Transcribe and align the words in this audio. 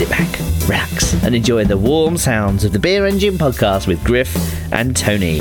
sit 0.00 0.08
back, 0.08 0.38
relax, 0.66 1.12
and 1.24 1.34
enjoy 1.34 1.62
the 1.62 1.76
warm 1.76 2.16
sounds 2.16 2.64
of 2.64 2.72
the 2.72 2.78
Beer 2.78 3.04
Engine 3.04 3.34
podcast 3.34 3.86
with 3.86 4.02
Griff 4.02 4.34
and 4.72 4.96
Tony. 4.96 5.40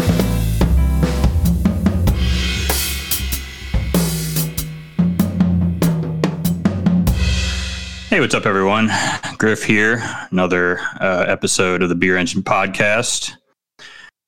Hey, 8.10 8.19
what's 8.19 8.36
up, 8.36 8.46
everyone? 8.46 8.90
Griff 9.37 9.64
here. 9.64 10.04
Another 10.29 10.79
uh, 11.00 11.23
episode 11.26 11.82
of 11.82 11.87
the 11.87 11.96
Beer 11.96 12.18
Engine 12.18 12.44
podcast. 12.44 13.32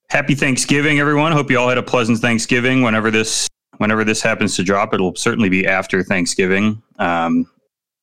Happy 0.10 0.34
Thanksgiving, 0.34 1.02
everyone. 1.02 1.34
Hope 1.34 1.52
you 1.52 1.60
all 1.60 1.68
had 1.68 1.78
a 1.78 1.84
pleasant 1.84 2.20
Thanksgiving. 2.20 2.84
Whenever 2.84 3.12
this 3.12 3.50
whenever 3.80 4.06
this 4.06 4.22
happens 4.22 4.56
to 4.56 4.64
drop, 4.64 4.94
it'll 4.94 5.14
certainly 5.14 5.50
be 5.50 5.68
after 5.68 6.02
Thanksgiving. 6.04 6.82
Um, 7.00 7.52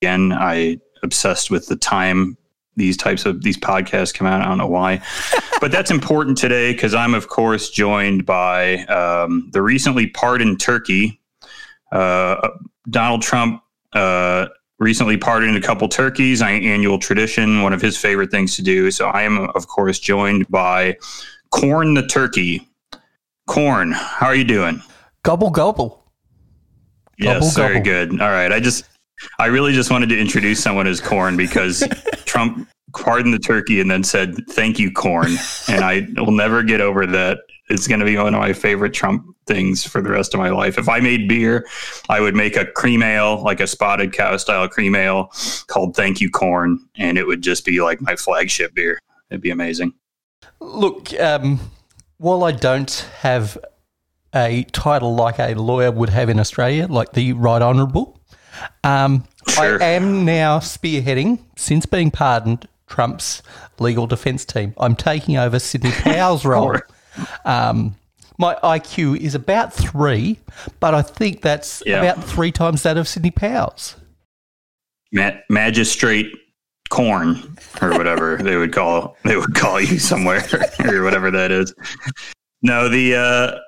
again, 0.02 0.34
I 0.34 0.78
obsessed 1.02 1.50
with 1.50 1.66
the 1.66 1.76
time 1.76 2.36
these 2.76 2.96
types 2.96 3.26
of 3.26 3.42
these 3.42 3.58
podcasts 3.58 4.14
come 4.14 4.26
out. 4.26 4.40
I 4.40 4.44
don't 4.44 4.58
know 4.58 4.66
why, 4.66 5.02
but 5.60 5.72
that's 5.72 5.90
important 5.90 6.38
today 6.38 6.72
because 6.72 6.94
I'm, 6.94 7.14
of 7.14 7.28
course, 7.28 7.70
joined 7.70 8.24
by 8.24 8.84
um, 8.84 9.50
the 9.52 9.62
recently 9.62 10.06
pardoned 10.08 10.60
turkey. 10.60 11.20
Uh, 11.90 12.48
Donald 12.88 13.22
Trump 13.22 13.62
uh, 13.94 14.46
recently 14.78 15.16
pardoned 15.16 15.56
a 15.56 15.60
couple 15.60 15.88
turkeys, 15.88 16.40
an 16.40 16.62
annual 16.62 16.98
tradition, 16.98 17.62
one 17.62 17.72
of 17.72 17.82
his 17.82 17.96
favorite 17.96 18.30
things 18.30 18.56
to 18.56 18.62
do. 18.62 18.90
So 18.90 19.08
I 19.08 19.22
am, 19.22 19.50
of 19.50 19.66
course, 19.66 19.98
joined 19.98 20.48
by 20.48 20.96
Corn 21.50 21.94
the 21.94 22.06
turkey. 22.06 22.68
Corn, 23.46 23.92
how 23.92 24.26
are 24.26 24.34
you 24.34 24.44
doing? 24.44 24.82
Gobble 25.22 25.50
gobble. 25.50 26.04
Yes, 27.18 27.56
Gobble, 27.56 27.68
very 27.68 27.80
gobble. 27.80 27.84
good. 27.84 28.20
All 28.22 28.28
right, 28.28 28.52
I 28.52 28.60
just, 28.60 28.84
I 29.38 29.46
really 29.46 29.72
just 29.72 29.90
wanted 29.90 30.08
to 30.10 30.18
introduce 30.18 30.62
someone 30.62 30.86
as 30.86 31.00
Corn 31.00 31.36
because 31.36 31.86
Trump 32.24 32.68
pardoned 32.94 33.34
the 33.34 33.38
turkey 33.38 33.80
and 33.80 33.90
then 33.90 34.04
said, 34.04 34.36
"Thank 34.48 34.78
you, 34.78 34.90
Corn," 34.90 35.36
and 35.68 35.84
I 35.84 36.06
will 36.16 36.32
never 36.32 36.62
get 36.62 36.80
over 36.80 37.06
that. 37.06 37.38
It's 37.68 37.86
going 37.86 38.00
to 38.00 38.06
be 38.06 38.16
one 38.16 38.34
of 38.34 38.40
my 38.40 38.52
favorite 38.54 38.94
Trump 38.94 39.26
things 39.46 39.84
for 39.84 40.00
the 40.00 40.10
rest 40.10 40.32
of 40.32 40.40
my 40.40 40.50
life. 40.50 40.78
If 40.78 40.88
I 40.88 41.00
made 41.00 41.28
beer, 41.28 41.66
I 42.08 42.20
would 42.20 42.34
make 42.34 42.56
a 42.56 42.64
cream 42.64 43.02
ale, 43.02 43.42
like 43.42 43.60
a 43.60 43.66
spotted 43.66 44.12
cow 44.12 44.36
style 44.36 44.68
cream 44.68 44.94
ale 44.94 45.30
called 45.66 45.94
Thank 45.94 46.20
You 46.20 46.30
Corn, 46.30 46.78
and 46.96 47.18
it 47.18 47.26
would 47.26 47.42
just 47.42 47.64
be 47.64 47.80
like 47.80 48.00
my 48.00 48.16
flagship 48.16 48.74
beer. 48.74 48.98
It'd 49.30 49.42
be 49.42 49.50
amazing. 49.50 49.92
Look, 50.60 51.12
um, 51.20 51.60
while 52.18 52.44
I 52.44 52.52
don't 52.52 52.90
have 53.20 53.58
a 54.34 54.64
title 54.72 55.14
like 55.14 55.38
a 55.38 55.54
lawyer 55.54 55.90
would 55.90 56.10
have 56.10 56.28
in 56.28 56.38
Australia, 56.38 56.86
like 56.88 57.12
the 57.12 57.32
Right 57.32 57.62
Honourable, 57.62 58.17
um, 58.84 59.24
Sure. 59.48 59.82
I 59.82 59.86
am 59.86 60.24
now 60.26 60.58
spearheading, 60.58 61.38
since 61.56 61.86
being 61.86 62.10
pardoned, 62.10 62.68
Trump's 62.86 63.42
legal 63.78 64.06
defence 64.06 64.44
team. 64.44 64.74
I'm 64.78 64.94
taking 64.94 65.36
over 65.38 65.58
Sidney 65.58 65.90
Powell's 66.02 66.44
role. 66.44 66.76
Um, 67.46 67.96
my 68.38 68.54
IQ 68.56 69.16
is 69.18 69.34
about 69.34 69.72
three, 69.72 70.38
but 70.80 70.94
I 70.94 71.02
think 71.02 71.40
that's 71.42 71.82
Yeah. 71.86 72.02
about 72.02 72.22
three 72.24 72.52
times 72.52 72.82
that 72.82 72.96
of 72.98 73.08
Sidney 73.08 73.30
Powell's. 73.30 73.96
Ma- 75.12 75.32
magistrate 75.48 76.30
corn 76.90 77.56
or 77.82 77.90
whatever 77.96 78.36
they 78.38 78.56
would 78.56 78.72
call 78.72 79.16
they 79.24 79.36
would 79.36 79.54
call 79.54 79.78
you 79.80 79.98
somewhere 79.98 80.42
or 80.86 81.02
whatever 81.02 81.30
that 81.30 81.50
is. 81.50 81.72
No, 82.62 82.88
the 82.88 83.14
uh, 83.14 83.58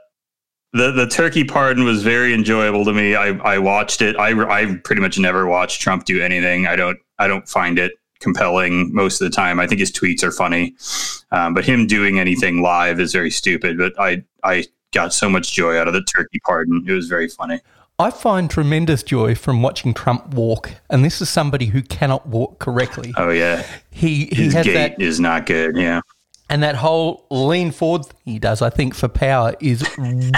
the 0.73 0.93
the 0.93 1.07
turkey 1.07 1.45
pardon 1.45 1.85
was 1.85 2.03
very 2.03 2.33
enjoyable 2.33 2.85
to 2.85 2.93
me. 2.93 3.15
I 3.15 3.29
I 3.39 3.59
watched 3.59 4.03
it. 4.03 4.17
I 4.17 4.31
I 4.31 4.77
pretty 4.85 5.03
much 5.03 5.19
never 5.19 5.47
watch 5.47 5.81
Trump 5.81 6.05
do 6.05 6.23
anything. 6.23 6.67
I 6.67 6.77
don't 6.77 6.99
I 7.19 7.27
don't 7.27 7.49
find 7.49 7.79
it 7.79 7.93
compelling 8.21 8.95
most 8.95 9.21
of 9.21 9.31
the 9.31 9.35
time. 9.35 9.59
I 9.59 9.67
think 9.67 9.81
his 9.81 9.91
tweets 9.91 10.23
are 10.23 10.31
funny, 10.31 10.75
um, 11.33 11.55
but 11.55 11.65
him 11.65 11.87
doing 11.87 12.21
anything 12.21 12.63
live 12.63 13.01
is 13.01 13.13
very 13.13 13.31
stupid. 13.31 13.79
But 13.79 13.99
I 13.99 14.23
I 14.45 14.67
got 14.93 15.13
so 15.13 15.29
much 15.29 15.53
joy 15.53 15.77
out 15.77 15.89
of 15.89 15.95
the 15.95 16.03
turkey 16.03 16.41
pardon. 16.45 16.85
It 16.87 16.93
was 16.93 17.09
very 17.09 17.29
funny. 17.29 17.61
I 17.99 18.11
find 18.11 18.49
tremendous 18.49 19.03
joy 19.03 19.35
from 19.35 19.61
watching 19.61 19.93
Trump 19.93 20.29
walk, 20.29 20.71
and 20.89 21.05
this 21.05 21.21
is 21.21 21.29
somebody 21.29 21.67
who 21.67 21.83
cannot 21.83 22.27
walk 22.27 22.59
correctly. 22.59 23.13
Oh 23.17 23.31
yeah, 23.31 23.67
He 23.91 24.27
he 24.27 24.51
has 24.53 24.65
gait 24.65 24.75
that 24.75 25.03
is 25.03 25.21
not 25.21 25.47
good. 25.47 25.77
Yeah. 25.77 26.01
And 26.51 26.63
that 26.65 26.75
whole 26.75 27.25
lean 27.31 27.71
forward 27.71 28.07
thing 28.07 28.35
he 28.35 28.39
does. 28.39 28.61
I 28.61 28.71
think 28.71 28.95
for 28.95 29.09
power 29.09 29.55
is 29.61 29.89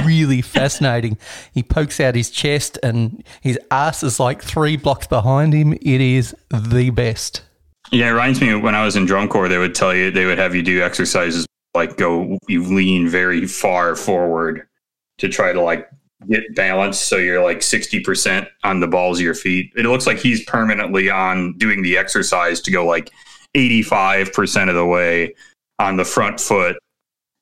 really 0.04 0.42
fascinating. 0.42 1.16
He 1.52 1.62
pokes 1.62 1.98
out 1.98 2.14
his 2.14 2.30
chest, 2.30 2.78
and 2.82 3.24
his 3.40 3.58
ass 3.70 4.02
is 4.02 4.20
like 4.20 4.42
three 4.42 4.76
blocks 4.76 5.06
behind 5.06 5.54
him. 5.54 5.72
It 5.72 6.00
is 6.00 6.36
the 6.50 6.90
best. 6.90 7.42
Yeah, 7.90 8.08
it 8.08 8.12
reminds 8.12 8.40
me 8.40 8.54
when 8.54 8.74
I 8.74 8.84
was 8.84 8.94
in 8.94 9.06
drum 9.06 9.28
corps, 9.28 9.48
they 9.48 9.58
would 9.58 9.74
tell 9.74 9.94
you 9.94 10.10
they 10.10 10.26
would 10.26 10.38
have 10.38 10.54
you 10.54 10.62
do 10.62 10.82
exercises 10.82 11.46
like 11.74 11.96
go 11.96 12.38
you 12.48 12.62
lean 12.62 13.08
very 13.08 13.46
far 13.46 13.96
forward 13.96 14.68
to 15.16 15.28
try 15.28 15.52
to 15.52 15.60
like 15.60 15.88
get 16.28 16.54
balance 16.54 16.98
so 16.98 17.16
you're 17.16 17.42
like 17.42 17.58
60% 17.58 18.46
on 18.62 18.80
the 18.80 18.86
balls 18.86 19.18
of 19.18 19.24
your 19.24 19.34
feet. 19.34 19.72
It 19.74 19.84
looks 19.84 20.06
like 20.06 20.18
he's 20.18 20.44
permanently 20.44 21.10
on 21.10 21.56
doing 21.56 21.82
the 21.82 21.96
exercise 21.96 22.60
to 22.62 22.70
go 22.70 22.84
like 22.86 23.10
85% 23.56 24.68
of 24.68 24.74
the 24.74 24.86
way 24.86 25.34
on 25.82 25.96
the 25.96 26.04
front 26.04 26.40
foot. 26.40 26.76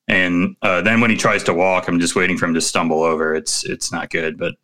And 0.07 0.55
uh, 0.61 0.81
then 0.81 0.99
when 0.99 1.11
he 1.11 1.15
tries 1.15 1.43
to 1.43 1.53
walk, 1.53 1.87
I'm 1.87 1.99
just 1.99 2.15
waiting 2.15 2.37
for 2.37 2.45
him 2.45 2.53
to 2.55 2.61
stumble 2.61 3.03
over. 3.03 3.33
It's 3.33 3.63
it's 3.63 3.91
not 3.91 4.09
good, 4.09 4.37
but 4.37 4.55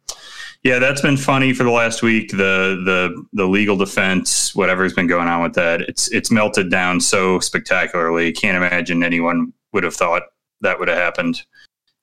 yeah, 0.64 0.80
that's 0.80 1.02
been 1.02 1.16
funny 1.16 1.54
for 1.54 1.64
the 1.64 1.72
last 1.72 2.02
week. 2.02 2.32
The 2.32 2.82
the 2.84 3.24
the 3.34 3.46
legal 3.46 3.78
defense, 3.78 4.54
whatever's 4.56 4.94
been 4.94 5.08
going 5.08 5.28
on 5.28 5.44
with 5.44 5.54
that, 5.54 5.82
it's 5.82 6.12
it's 6.12 6.32
melted 6.32 6.70
down 6.70 7.00
so 7.00 7.40
spectacularly. 7.40 8.34
Can't 8.34 8.58
imagine 8.58 9.04
anyone 9.04 9.54
would 9.72 9.84
have 9.84 9.96
thought 9.96 10.24
that 10.62 10.80
would 10.80 10.90
have 10.90 10.98
happened. 10.98 11.46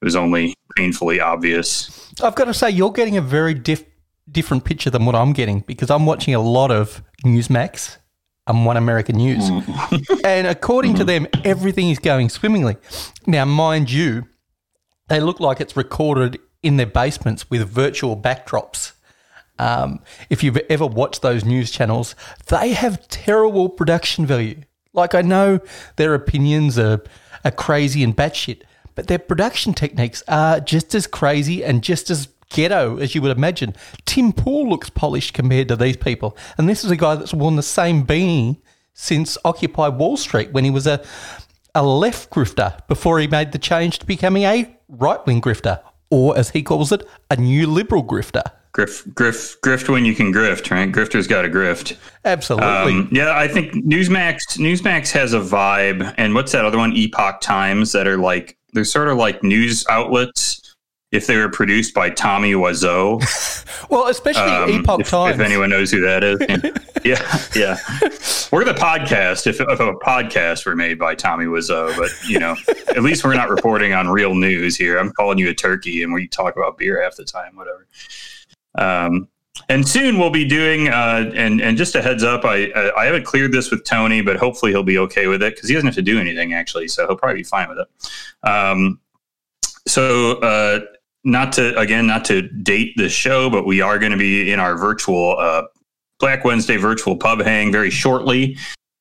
It 0.01 0.05
was 0.05 0.17
only 0.17 0.55
painfully 0.77 1.21
obvious. 1.21 2.12
I've 2.23 2.35
got 2.35 2.45
to 2.45 2.55
say, 2.55 2.71
you're 2.71 2.93
getting 2.93 3.17
a 3.17 3.23
very 3.23 3.55
diff- 3.55 3.85
different 4.31 4.65
picture 4.65 4.91
than 4.91 5.06
what 5.06 5.15
I'm 5.15 5.33
getting 5.33 5.61
because 5.61 5.91
I'm 5.91 6.06
watching 6.06 6.35
a 6.35 6.41
lot 6.41 6.71
of 6.71 7.03
Newsmax 7.25 7.99
and 8.47 8.66
One 8.66 8.77
American 8.77 9.16
News. 9.16 9.49
and 10.25 10.47
according 10.47 10.94
to 10.94 11.05
them, 11.05 11.27
everything 11.44 11.91
is 11.91 11.99
going 11.99 12.28
swimmingly. 12.28 12.77
Now, 13.27 13.44
mind 13.44 13.91
you, 13.91 14.27
they 15.09 15.21
look 15.21 15.41
like 15.41 15.60
it's 15.60 15.77
recorded 15.77 16.38
in 16.62 16.77
their 16.77 16.87
basements 16.87 17.50
with 17.50 17.69
virtual 17.69 18.16
backdrops. 18.16 18.93
Um, 19.59 20.00
if 20.31 20.43
you've 20.43 20.59
ever 20.69 20.87
watched 20.87 21.22
those 21.22 21.44
news 21.44 21.71
channels, 21.71 22.15
they 22.49 22.72
have 22.72 23.06
terrible 23.09 23.69
production 23.69 24.27
value. 24.27 24.62
Like 24.93 25.15
I 25.15 25.22
know 25.22 25.61
their 25.97 26.15
opinions 26.15 26.78
are, 26.78 27.03
are 27.44 27.50
crazy 27.50 28.03
and 28.03 28.16
batshit, 28.16 28.62
but 28.94 29.06
their 29.06 29.19
production 29.19 29.75
techniques 29.75 30.22
are 30.28 30.61
just 30.61 30.94
as 30.94 31.06
crazy 31.06 31.65
and 31.65 31.82
just 31.82 32.11
as 32.11 32.26
ghetto 32.50 32.99
as 32.99 33.15
you 33.15 33.22
would 33.22 33.37
imagine. 33.37 33.75
Tim 34.05 34.32
Pool 34.32 34.69
looks 34.69 34.91
polished 34.91 35.34
compared 35.34 35.69
to 35.69 35.77
these 35.77 35.97
people, 35.97 36.37
and 36.59 36.69
this 36.69 36.84
is 36.84 36.91
a 36.91 36.97
guy 36.97 37.15
that's 37.15 37.34
worn 37.34 37.56
the 37.56 37.62
same 37.62 38.06
beanie 38.06 38.59
since 38.94 39.37
Occupy 39.44 39.88
Wall 39.88 40.16
Street 40.16 40.53
when 40.53 40.65
he 40.65 40.71
was 40.71 40.87
a 40.87 41.05
a 41.75 41.84
left 41.84 42.31
grifter 42.31 42.87
before 42.87 43.19
he 43.19 43.27
made 43.27 43.50
the 43.50 43.59
change 43.59 43.99
to 43.99 44.06
becoming 44.06 44.44
a 44.44 44.77
right 44.88 45.25
wing 45.27 45.41
grifter, 45.41 45.81
or 46.10 46.37
as 46.38 46.50
he 46.50 46.62
calls 46.62 46.93
it, 46.93 47.06
a 47.31 47.37
new 47.37 47.66
liberal 47.66 48.05
grifter. 48.05 48.44
Griff, 48.72 49.05
griff, 49.15 49.61
grift 49.61 49.88
when 49.88 50.05
you 50.05 50.15
can 50.15 50.32
grift, 50.32 50.71
right? 50.71 50.91
Grifter's 50.91 51.28
got 51.28 51.43
to 51.43 51.49
grift. 51.49 51.97
Absolutely. 52.25 52.66
Um, 52.66 53.09
yeah, 53.12 53.37
I 53.37 53.47
think 53.47 53.72
Newsmax 53.72 54.59
Newsmax 54.59 55.12
has 55.12 55.32
a 55.32 55.41
vibe, 55.41 56.15
and 56.16 56.34
what's 56.34 56.53
that 56.53 56.65
other 56.65 56.78
one? 56.78 56.93
Epoch 56.97 57.41
Times 57.41 57.93
that 57.93 58.09
are 58.09 58.19
like 58.19 58.56
they're 58.72 58.84
sort 58.84 59.09
of 59.09 59.16
like 59.16 59.43
news 59.43 59.84
outlets 59.88 60.64
if 61.15 61.27
they 61.27 61.37
were 61.37 61.49
produced 61.49 61.95
by 61.95 62.11
Tommy 62.11 62.53
Wiseau. 62.53 63.23
well, 63.88 64.09
especially 64.09 64.43
Um, 64.43 64.71
Epoch 64.71 65.00
if, 65.00 65.11
Times. 65.11 65.37
If 65.37 65.41
anyone 65.41 65.71
knows 65.71 65.91
who 65.91 66.00
that 66.00 66.25
is, 66.25 66.41
yeah, 67.05 67.38
yeah. 67.55 67.79
We're 68.50 68.65
the 68.65 68.75
podcast. 68.75 69.47
If, 69.47 69.61
if 69.61 69.81
a 69.81 69.94
podcast 69.94 70.67
were 70.67 70.75
made 70.75 70.99
by 70.99 71.15
Tommy 71.15 71.44
Wiseau, 71.47 71.97
but 71.97 72.11
you 72.29 72.38
know, 72.41 72.56
at 72.88 73.03
least 73.03 73.25
we're 73.25 73.35
not 73.35 73.49
reporting 73.49 73.93
on 73.93 74.09
real 74.09 74.35
news 74.35 74.77
here. 74.77 74.99
I'm 74.99 75.12
calling 75.12 75.38
you 75.38 75.49
a 75.50 75.55
turkey, 75.55 76.03
and 76.03 76.12
we 76.12 76.27
talk 76.27 76.56
about 76.56 76.77
beer 76.77 77.03
half 77.03 77.17
the 77.17 77.25
time, 77.25 77.55
whatever. 77.56 77.87
Um, 78.75 79.29
and 79.69 79.88
soon 79.88 80.19
we'll 80.19 80.31
be 80.31 80.44
doing. 80.44 80.88
Uh, 80.88 81.31
and 81.35 81.61
and 81.61 81.77
just 81.79 81.94
a 81.94 82.03
heads 82.03 82.25
up, 82.25 82.44
I 82.44 82.67
I 82.75 83.03
I 83.03 83.05
haven't 83.06 83.25
cleared 83.25 83.53
this 83.53 83.71
with 83.71 83.85
Tony, 83.85 84.21
but 84.21 84.37
hopefully 84.37 84.73
he'll 84.73 84.83
be 84.83 84.99
okay 84.99 85.29
with 85.29 85.43
it 85.43 85.55
because 85.55 85.69
he 85.69 85.75
doesn't 85.75 85.87
have 85.87 85.94
to 85.94 86.03
do 86.03 86.19
anything 86.19 86.55
actually, 86.55 86.88
so 86.88 87.06
he'll 87.06 87.17
probably 87.17 87.37
be 87.37 87.44
fine 87.44 87.69
with 87.69 87.79
it. 87.79 88.49
Um, 88.49 89.00
so 89.87 90.38
uh, 90.41 90.81
not 91.25 91.53
to 91.55 91.76
again 91.79 92.06
not 92.06 92.25
to 92.26 92.43
date 92.43 92.94
the 92.97 93.09
show, 93.09 93.50
but 93.50 93.67
we 93.67 93.81
are 93.81 93.99
going 93.99 94.12
to 94.12 94.19
be 94.19 94.53
in 94.53 94.61
our 94.61 94.76
virtual 94.76 95.37
uh, 95.38 95.62
Black 96.21 96.44
Wednesday 96.44 96.76
virtual 96.76 97.17
pub 97.17 97.41
hang 97.41 97.73
very 97.73 97.91
shortly, 97.91 98.56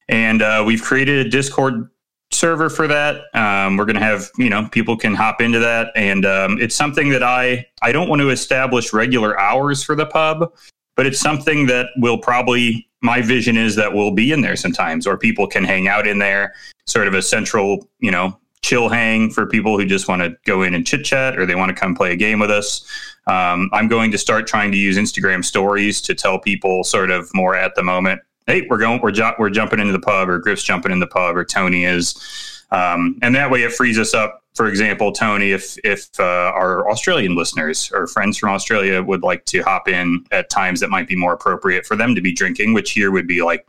and 0.07 0.41
uh, 0.41 0.63
we've 0.65 0.81
created 0.81 1.25
a 1.25 1.29
Discord 1.29 1.89
server 2.31 2.69
for 2.69 2.87
that. 2.87 3.23
Um, 3.35 3.77
we're 3.77 3.85
going 3.85 3.95
to 3.95 4.01
have 4.01 4.29
you 4.37 4.49
know 4.49 4.67
people 4.71 4.97
can 4.97 5.13
hop 5.13 5.41
into 5.41 5.59
that, 5.59 5.91
and 5.95 6.25
um, 6.25 6.57
it's 6.59 6.75
something 6.75 7.09
that 7.09 7.23
I 7.23 7.65
I 7.81 7.91
don't 7.91 8.09
want 8.09 8.21
to 8.21 8.29
establish 8.29 8.93
regular 8.93 9.39
hours 9.39 9.83
for 9.83 9.95
the 9.95 10.05
pub. 10.05 10.51
but 10.95 11.05
it's 11.05 11.19
something 11.19 11.65
that 11.67 11.87
will 11.97 12.17
probably 12.17 12.87
my 13.01 13.21
vision 13.21 13.57
is 13.57 13.75
that 13.75 13.93
we'll 13.93 14.11
be 14.11 14.31
in 14.31 14.41
there 14.41 14.55
sometimes, 14.55 15.05
or 15.05 15.17
people 15.17 15.45
can 15.45 15.63
hang 15.63 15.87
out 15.87 16.07
in 16.07 16.19
there, 16.19 16.53
sort 16.85 17.07
of 17.07 17.13
a 17.13 17.21
central, 17.21 17.89
you 17.99 18.11
know, 18.11 18.37
chill 18.63 18.89
hang 18.89 19.29
for 19.29 19.45
people 19.45 19.77
who 19.77 19.85
just 19.85 20.07
want 20.07 20.21
to 20.21 20.35
go 20.45 20.63
in 20.63 20.73
and 20.73 20.87
chit 20.87 21.03
chat 21.03 21.37
or 21.37 21.45
they 21.45 21.53
want 21.53 21.69
to 21.69 21.75
come 21.75 21.93
play 21.93 22.13
a 22.13 22.15
game 22.15 22.39
with 22.39 22.49
us. 22.49 22.87
Um, 23.27 23.69
I'm 23.73 23.87
going 23.87 24.11
to 24.11 24.17
start 24.17 24.47
trying 24.47 24.71
to 24.71 24.77
use 24.77 24.97
Instagram 24.97 25.45
stories 25.45 26.01
to 26.01 26.15
tell 26.15 26.39
people 26.39 26.83
sort 26.83 27.11
of 27.11 27.29
more 27.35 27.55
at 27.55 27.75
the 27.75 27.83
moment. 27.83 28.21
Hey, 28.47 28.65
we're 28.69 28.77
going, 28.77 29.01
we're, 29.01 29.11
ju- 29.11 29.33
we're 29.37 29.49
jumping 29.49 29.79
into 29.79 29.93
the 29.93 29.99
pub, 29.99 30.27
or 30.27 30.39
Griff's 30.39 30.63
jumping 30.63 30.91
in 30.91 30.99
the 30.99 31.07
pub, 31.07 31.37
or 31.37 31.45
Tony 31.45 31.85
is, 31.85 32.65
um, 32.71 33.17
and 33.21 33.35
that 33.35 33.51
way 33.51 33.63
it 33.63 33.71
frees 33.71 33.99
us 33.99 34.13
up. 34.13 34.41
For 34.53 34.67
example, 34.67 35.11
Tony, 35.11 35.51
if 35.51 35.77
if 35.83 36.09
uh, 36.19 36.51
our 36.53 36.89
Australian 36.89 37.35
listeners 37.35 37.89
or 37.93 38.05
friends 38.05 38.37
from 38.37 38.49
Australia 38.49 39.01
would 39.01 39.23
like 39.23 39.45
to 39.45 39.61
hop 39.61 39.87
in 39.87 40.25
at 40.31 40.49
times 40.49 40.79
that 40.81 40.89
might 40.89 41.07
be 41.07 41.15
more 41.15 41.33
appropriate 41.33 41.85
for 41.85 41.95
them 41.95 42.13
to 42.15 42.21
be 42.21 42.33
drinking, 42.33 42.73
which 42.73 42.91
here 42.91 43.09
would 43.09 43.27
be 43.27 43.41
like 43.41 43.65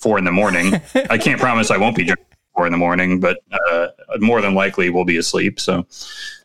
four 0.00 0.18
in 0.18 0.24
the 0.24 0.32
morning. 0.32 0.80
I 1.10 1.18
can't 1.18 1.40
promise 1.40 1.70
I 1.70 1.76
won't 1.76 1.94
be 1.94 2.04
drinking 2.04 2.33
four 2.54 2.66
in 2.66 2.72
the 2.72 2.78
morning, 2.78 3.20
but 3.20 3.38
uh, 3.70 3.88
more 4.18 4.40
than 4.40 4.54
likely 4.54 4.90
we'll 4.90 5.04
be 5.04 5.16
asleep. 5.16 5.60
So 5.60 5.86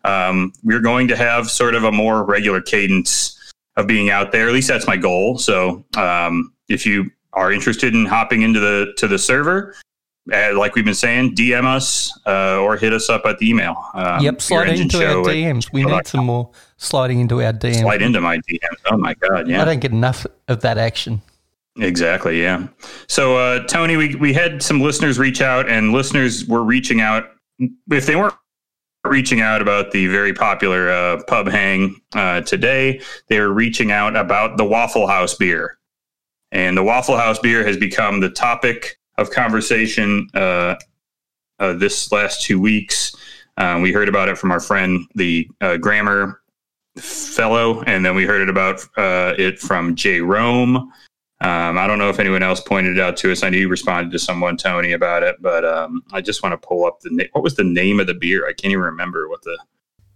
um, 0.03 0.53
we're 0.63 0.81
going 0.81 1.07
to 1.09 1.15
have 1.15 1.49
sort 1.49 1.75
of 1.75 1.83
a 1.83 1.91
more 1.91 2.23
regular 2.23 2.61
cadence 2.61 3.35
of 3.77 3.87
being 3.87 4.09
out 4.09 4.31
there. 4.31 4.47
At 4.47 4.53
least 4.53 4.67
that's 4.67 4.87
my 4.87 4.97
goal. 4.97 5.37
So 5.37 5.83
um, 5.97 6.53
if 6.67 6.85
you 6.85 7.09
are 7.33 7.51
interested 7.51 7.93
in 7.93 8.05
hopping 8.05 8.41
into 8.41 8.59
the 8.59 8.93
to 8.97 9.07
the 9.07 9.19
server, 9.19 9.75
uh, 10.31 10.57
like 10.57 10.75
we've 10.75 10.85
been 10.85 10.93
saying, 10.93 11.35
DM 11.35 11.65
us 11.65 12.17
uh, 12.25 12.59
or 12.59 12.77
hit 12.77 12.93
us 12.93 13.09
up 13.09 13.25
at 13.25 13.39
the 13.39 13.49
email. 13.49 13.75
Um, 13.93 14.21
yep, 14.21 14.41
slide 14.41 14.69
into 14.69 14.97
our 14.97 15.23
DMs. 15.23 15.71
We 15.71 15.83
need 15.83 16.07
some 16.07 16.25
more 16.25 16.51
sliding 16.77 17.19
into 17.19 17.41
our 17.41 17.53
DMs. 17.53 17.81
Slide 17.81 18.01
into 18.01 18.21
my 18.21 18.37
DMs. 18.37 18.77
Oh 18.91 18.97
my 18.97 19.13
god, 19.15 19.47
yeah. 19.47 19.61
I 19.61 19.65
don't 19.65 19.79
get 19.79 19.91
enough 19.91 20.25
of 20.47 20.61
that 20.61 20.77
action. 20.77 21.21
Exactly. 21.79 22.41
Yeah. 22.41 22.67
So, 23.07 23.37
uh, 23.37 23.65
Tony, 23.67 23.95
we, 23.95 24.15
we 24.15 24.33
had 24.33 24.61
some 24.61 24.81
listeners 24.81 25.17
reach 25.17 25.41
out, 25.41 25.69
and 25.69 25.91
listeners 25.91 26.45
were 26.45 26.63
reaching 26.63 27.01
out. 27.01 27.31
If 27.89 28.05
they 28.05 28.15
weren't 28.15 28.35
reaching 29.05 29.41
out 29.41 29.61
about 29.61 29.91
the 29.91 30.07
very 30.07 30.33
popular 30.33 30.89
uh, 30.91 31.23
pub 31.23 31.47
hang 31.47 31.95
uh, 32.13 32.41
today, 32.41 33.01
they 33.27 33.39
were 33.39 33.53
reaching 33.53 33.91
out 33.91 34.15
about 34.15 34.57
the 34.57 34.65
Waffle 34.65 35.07
House 35.07 35.35
beer. 35.35 35.77
And 36.51 36.75
the 36.75 36.83
Waffle 36.83 37.17
House 37.17 37.39
beer 37.39 37.65
has 37.65 37.77
become 37.77 38.19
the 38.19 38.29
topic 38.29 38.97
of 39.17 39.31
conversation 39.31 40.27
uh, 40.33 40.75
uh, 41.59 41.73
this 41.73 42.11
last 42.11 42.41
two 42.41 42.59
weeks. 42.59 43.15
Uh, 43.57 43.79
we 43.81 43.91
heard 43.91 44.09
about 44.09 44.29
it 44.29 44.37
from 44.37 44.51
our 44.51 44.59
friend, 44.59 45.05
the 45.15 45.49
grammar 45.81 46.41
fellow, 46.97 47.81
and 47.83 48.05
then 48.05 48.15
we 48.15 48.25
heard 48.25 48.41
it 48.41 48.49
about 48.49 48.81
it 48.97 49.59
from 49.59 49.95
Jay 49.95 50.21
Rome. 50.21 50.91
Um, 51.41 51.77
I 51.77 51.87
don't 51.87 51.99
know 51.99 52.09
if 52.09 52.19
anyone 52.19 52.43
else 52.43 52.59
pointed 52.59 52.97
it 52.97 52.99
out 52.99 53.15
to 53.17 53.31
us. 53.31 53.43
I 53.43 53.49
knew 53.49 53.59
you 53.59 53.69
responded 53.69 54.11
to 54.11 54.19
someone, 54.19 54.57
Tony, 54.57 54.91
about 54.91 55.23
it, 55.23 55.37
but 55.39 55.63
um, 55.63 56.03
I 56.11 56.19
just 56.19 56.43
want 56.43 56.59
to 56.59 56.67
pull 56.67 56.85
up 56.85 56.99
the 56.99 57.11
name. 57.11 57.29
What 57.31 57.45
was 57.45 57.55
the 57.55 57.63
name 57.63 58.01
of 58.01 58.07
the 58.07 58.13
beer? 58.13 58.45
I 58.45 58.51
can't 58.51 58.71
even 58.71 58.83
remember 58.83 59.29
what 59.29 59.41
the 59.43 59.57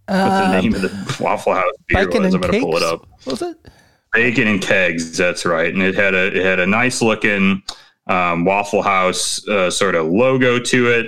what 0.06 0.16
the 0.16 0.44
um, 0.44 0.50
name 0.50 0.74
of 0.74 0.82
the 0.82 1.16
Waffle 1.18 1.54
House 1.54 1.72
beer 1.88 2.06
was. 2.06 2.34
I'm 2.34 2.40
going 2.40 2.52
to 2.52 2.60
pull 2.60 2.76
it 2.76 2.82
up. 2.82 3.06
Was 3.24 3.40
it 3.40 3.56
bacon 4.12 4.48
and 4.48 4.60
kegs? 4.60 5.16
That's 5.16 5.46
right, 5.46 5.72
and 5.72 5.82
it 5.82 5.94
had 5.94 6.14
a 6.14 6.26
it 6.26 6.44
had 6.44 6.60
a 6.60 6.66
nice 6.66 7.00
looking 7.00 7.62
um, 8.06 8.44
Waffle 8.44 8.82
House 8.82 9.46
uh, 9.48 9.70
sort 9.70 9.94
of 9.94 10.06
logo 10.06 10.58
to 10.58 10.90
it. 10.90 11.06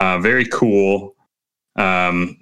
Uh, 0.00 0.18
very 0.18 0.46
cool. 0.46 1.14
Um, 1.76 2.38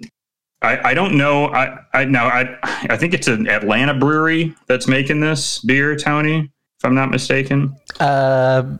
I, 0.61 0.91
I 0.91 0.93
don't 0.93 1.17
know. 1.17 1.47
I, 1.47 1.77
I 1.93 2.05
now 2.05 2.27
I 2.27 2.57
I 2.63 2.95
think 2.95 3.13
it's 3.13 3.27
an 3.27 3.49
Atlanta 3.49 3.93
brewery 3.93 4.55
that's 4.67 4.87
making 4.87 5.19
this 5.19 5.59
beer, 5.59 5.97
Tony 5.97 6.53
if 6.81 6.85
I'm 6.85 6.95
not 6.95 7.11
mistaken. 7.11 7.75
Uh, 7.99 8.77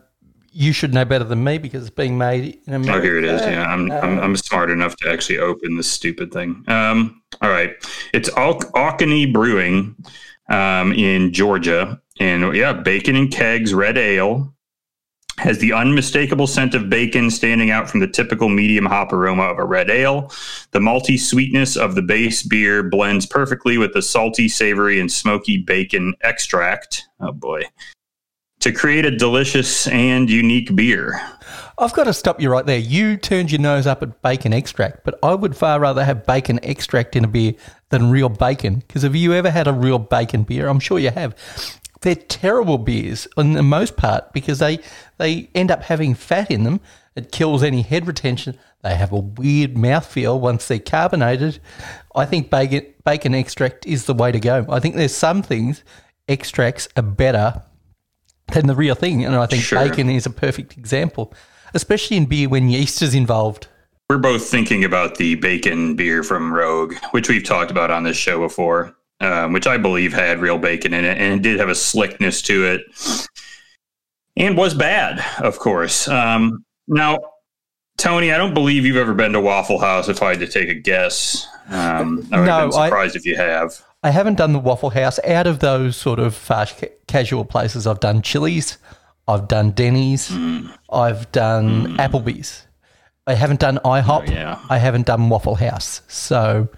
you 0.52 0.74
should 0.74 0.92
know 0.92 1.06
better 1.06 1.24
than 1.24 1.44
me 1.44 1.60
because 1.60 1.84
it's 1.84 1.96
being 1.96 2.18
made 2.18 2.60
in 2.66 2.74
America. 2.74 2.98
Oh, 2.98 3.02
here 3.02 3.18
it 3.20 3.24
is. 3.24 3.42
Yeah, 3.42 3.64
I'm, 3.64 3.92
uh, 3.92 4.00
I'm, 4.00 4.20
I'm, 4.20 4.36
smart 4.36 4.72
enough 4.72 4.96
to 4.98 5.10
actually 5.12 5.38
open 5.38 5.78
this 5.78 5.92
stupid 5.92 6.34
thing. 6.34 6.64
Um, 6.68 7.22
all 7.44 7.52
right. 7.52 7.76
It's 8.12 8.28
Al- 8.30 8.60
Alkeny 8.74 9.32
Brewing 9.32 9.96
um, 10.50 10.94
in 10.94 11.32
Georgia. 11.32 12.02
And 12.20 12.56
yeah, 12.56 12.74
bacon 12.74 13.16
and 13.16 13.32
kegs, 13.32 13.72
red 13.72 14.00
ale, 14.00 14.52
has 15.42 15.58
the 15.58 15.74
unmistakable 15.74 16.46
scent 16.46 16.76
of 16.76 16.88
bacon 16.90 17.32
standing 17.32 17.72
out 17.72 17.90
from 17.90 18.00
the 18.00 18.08
typical 18.08 18.48
medium 18.48 18.86
hop 18.86 19.12
aroma 19.12 19.44
of 19.44 19.58
a 19.58 19.66
red 19.66 19.90
ale. 19.90 20.32
The 20.70 20.80
malty 20.80 21.20
sweetness 21.20 21.76
of 21.76 21.96
the 21.96 22.04
base 22.04 22.44
beer 22.44 22.84
blends 22.84 23.26
perfectly 23.26 23.80
with 23.80 23.94
the 23.94 24.04
salty, 24.04 24.48
savory, 24.48 25.00
and 25.00 25.12
smoky 25.12 25.58
bacon 25.58 26.14
extract. 26.22 27.08
Oh 27.20 27.32
boy. 27.32 27.64
To 28.60 28.72
create 28.72 29.06
a 29.06 29.18
delicious 29.18 29.88
and 29.88 30.30
unique 30.30 30.76
beer. 30.76 31.20
I've 31.80 31.94
got 31.94 32.04
to 32.04 32.14
stop 32.14 32.40
you 32.40 32.52
right 32.52 32.64
there. 32.64 32.78
You 32.78 33.18
turned 33.18 33.52
your 33.52 33.60
nose 33.60 33.88
up 33.88 34.04
at 34.04 34.22
bacon 34.22 34.54
extract, 34.54 35.04
but 35.04 35.18
I 35.24 35.34
would 35.34 35.58
far 35.58 35.80
rather 35.80 36.06
have 36.06 36.28
bacon 36.28 36.60
extract 36.62 37.16
in 37.16 37.24
a 37.24 37.28
beer 37.28 37.56
than 37.90 38.12
real 38.12 38.30
bacon. 38.30 38.84
Because 38.88 39.02
have 39.02 39.16
you 39.16 39.34
ever 39.34 39.50
had 39.50 39.68
a 39.68 39.74
real 39.74 39.98
bacon 39.98 40.44
beer? 40.44 40.68
I'm 40.68 40.80
sure 40.80 41.00
you 41.00 41.10
have 41.10 41.36
they're 42.02 42.16
terrible 42.16 42.78
beers 42.78 43.28
on 43.38 43.54
the 43.54 43.64
most 43.64 43.96
part 43.96 44.34
because 44.34 44.60
they 44.60 44.80
they 45.18 45.50
end 45.54 45.72
up 45.72 45.84
having 45.84 46.16
fat 46.16 46.50
in 46.52 46.64
them. 46.64 46.82
It 47.16 47.32
kills 47.32 47.62
any 47.62 47.82
head 47.82 48.08
retention. 48.08 48.58
They 48.82 48.96
have 48.96 49.12
a 49.12 49.20
weird 49.20 49.76
mouthfeel 49.76 50.40
once 50.40 50.68
they're 50.68 50.80
carbonated. 50.80 51.60
I 52.16 52.26
think 52.26 52.50
bacon 52.50 52.86
bacon 53.06 53.36
extract 53.36 53.86
is 53.86 54.06
the 54.06 54.14
way 54.14 54.32
to 54.32 54.40
go. 54.40 54.66
I 54.70 54.80
think 54.80 54.96
there's 54.96 55.16
some 55.16 55.44
things 55.44 55.84
extracts 56.28 56.88
are 56.96 57.04
better 57.04 57.62
than 58.54 58.68
the 58.68 58.76
real 58.76 58.96
thing, 58.96 59.24
and 59.24 59.36
I 59.36 59.46
think 59.46 59.64
sure. 59.64 59.80
bacon 59.80 60.10
is 60.10 60.26
a 60.26 60.30
perfect 60.30 60.78
example, 60.78 61.34
especially 61.74 62.18
in 62.18 62.26
beer 62.26 62.50
when 62.50 62.70
yeast 62.70 63.02
is 63.02 63.14
involved. 63.14 63.68
We're 64.10 64.18
both 64.18 64.46
thinking 64.46 64.84
about 64.84 65.16
the 65.16 65.36
bacon 65.36 65.96
beer 65.96 66.24
from 66.24 66.54
Rogue, 66.54 66.96
which 67.12 67.30
we've 67.30 67.44
talked 67.44 67.72
about 67.72 67.92
on 67.92 68.04
this 68.04 68.18
show 68.18 68.40
before 68.40 68.96
um, 69.22 69.54
which 69.54 69.68
I 69.68 69.78
believe 69.78 70.14
had 70.14 70.42
real 70.42 70.58
bacon 70.58 70.94
in 70.94 71.06
it, 71.06 71.18
and 71.18 71.34
it 71.34 71.42
did 71.42 71.60
have 71.60 71.70
a 71.70 71.76
slickness 71.76 72.42
to 72.44 72.66
it, 72.66 72.82
and 74.36 74.58
was 74.58 74.74
bad, 74.74 75.24
of 75.42 75.60
course. 75.60 76.08
Um, 76.08 76.66
now, 76.88 77.20
Tony, 77.98 78.32
I 78.32 78.38
don't 78.38 78.54
believe 78.54 78.86
you've 78.86 78.98
ever 78.98 79.14
been 79.14 79.34
to 79.34 79.42
Waffle 79.42 79.80
House. 79.80 80.10
If 80.10 80.24
I 80.24 80.32
had 80.32 80.40
to 80.40 80.48
take 80.48 80.70
a 80.70 80.74
guess, 80.74 81.48
um, 81.70 82.28
I 82.32 82.40
would 82.40 82.46
no, 82.46 82.52
have 82.52 82.64
been 82.64 82.72
surprised 82.72 83.16
I, 83.16 83.20
if 83.20 83.26
you 83.26 83.36
have. 83.36 83.80
I 84.04 84.10
haven't 84.10 84.38
done 84.38 84.54
the 84.54 84.60
Waffle 84.60 84.90
House. 84.90 85.20
Out 85.26 85.46
of 85.46 85.60
those 85.60 85.96
sort 85.96 86.20
of 86.20 86.36
fast 86.36 86.80
ca- 86.80 86.92
casual 87.08 87.46
places, 87.46 87.86
I've 87.86 88.00
done 88.00 88.24
Chili's, 88.24 88.80
I've 89.28 89.48
done 89.48 89.72
Denny's, 89.72 90.30
mm. 90.30 90.76
I've 90.92 91.32
done 91.32 91.88
mm. 91.88 91.98
Applebee's. 91.98 92.66
I 93.28 93.36
haven't 93.36 93.60
done 93.60 93.78
IHOP. 93.86 94.30
Oh, 94.30 94.32
yeah. 94.32 94.60
I 94.70 94.80
haven't 94.80 95.06
done 95.06 95.30
Waffle 95.30 95.56
House. 95.56 96.02
So 96.08 96.70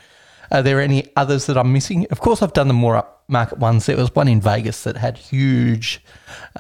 are 0.54 0.62
there 0.62 0.80
any 0.80 1.10
others 1.16 1.48
that 1.48 1.58
I'm 1.58 1.74
missing? 1.74 2.06
Of 2.12 2.20
course, 2.22 2.42
I've 2.42 2.54
done 2.54 2.68
the 2.68 2.74
more 2.74 3.04
upmarket 3.30 3.58
ones. 3.58 3.88
There 3.88 3.98
was 3.98 4.14
one 4.14 4.28
in 4.28 4.40
Vegas 4.40 4.84
that 4.84 4.96
had 4.96 5.18
huge 5.18 6.02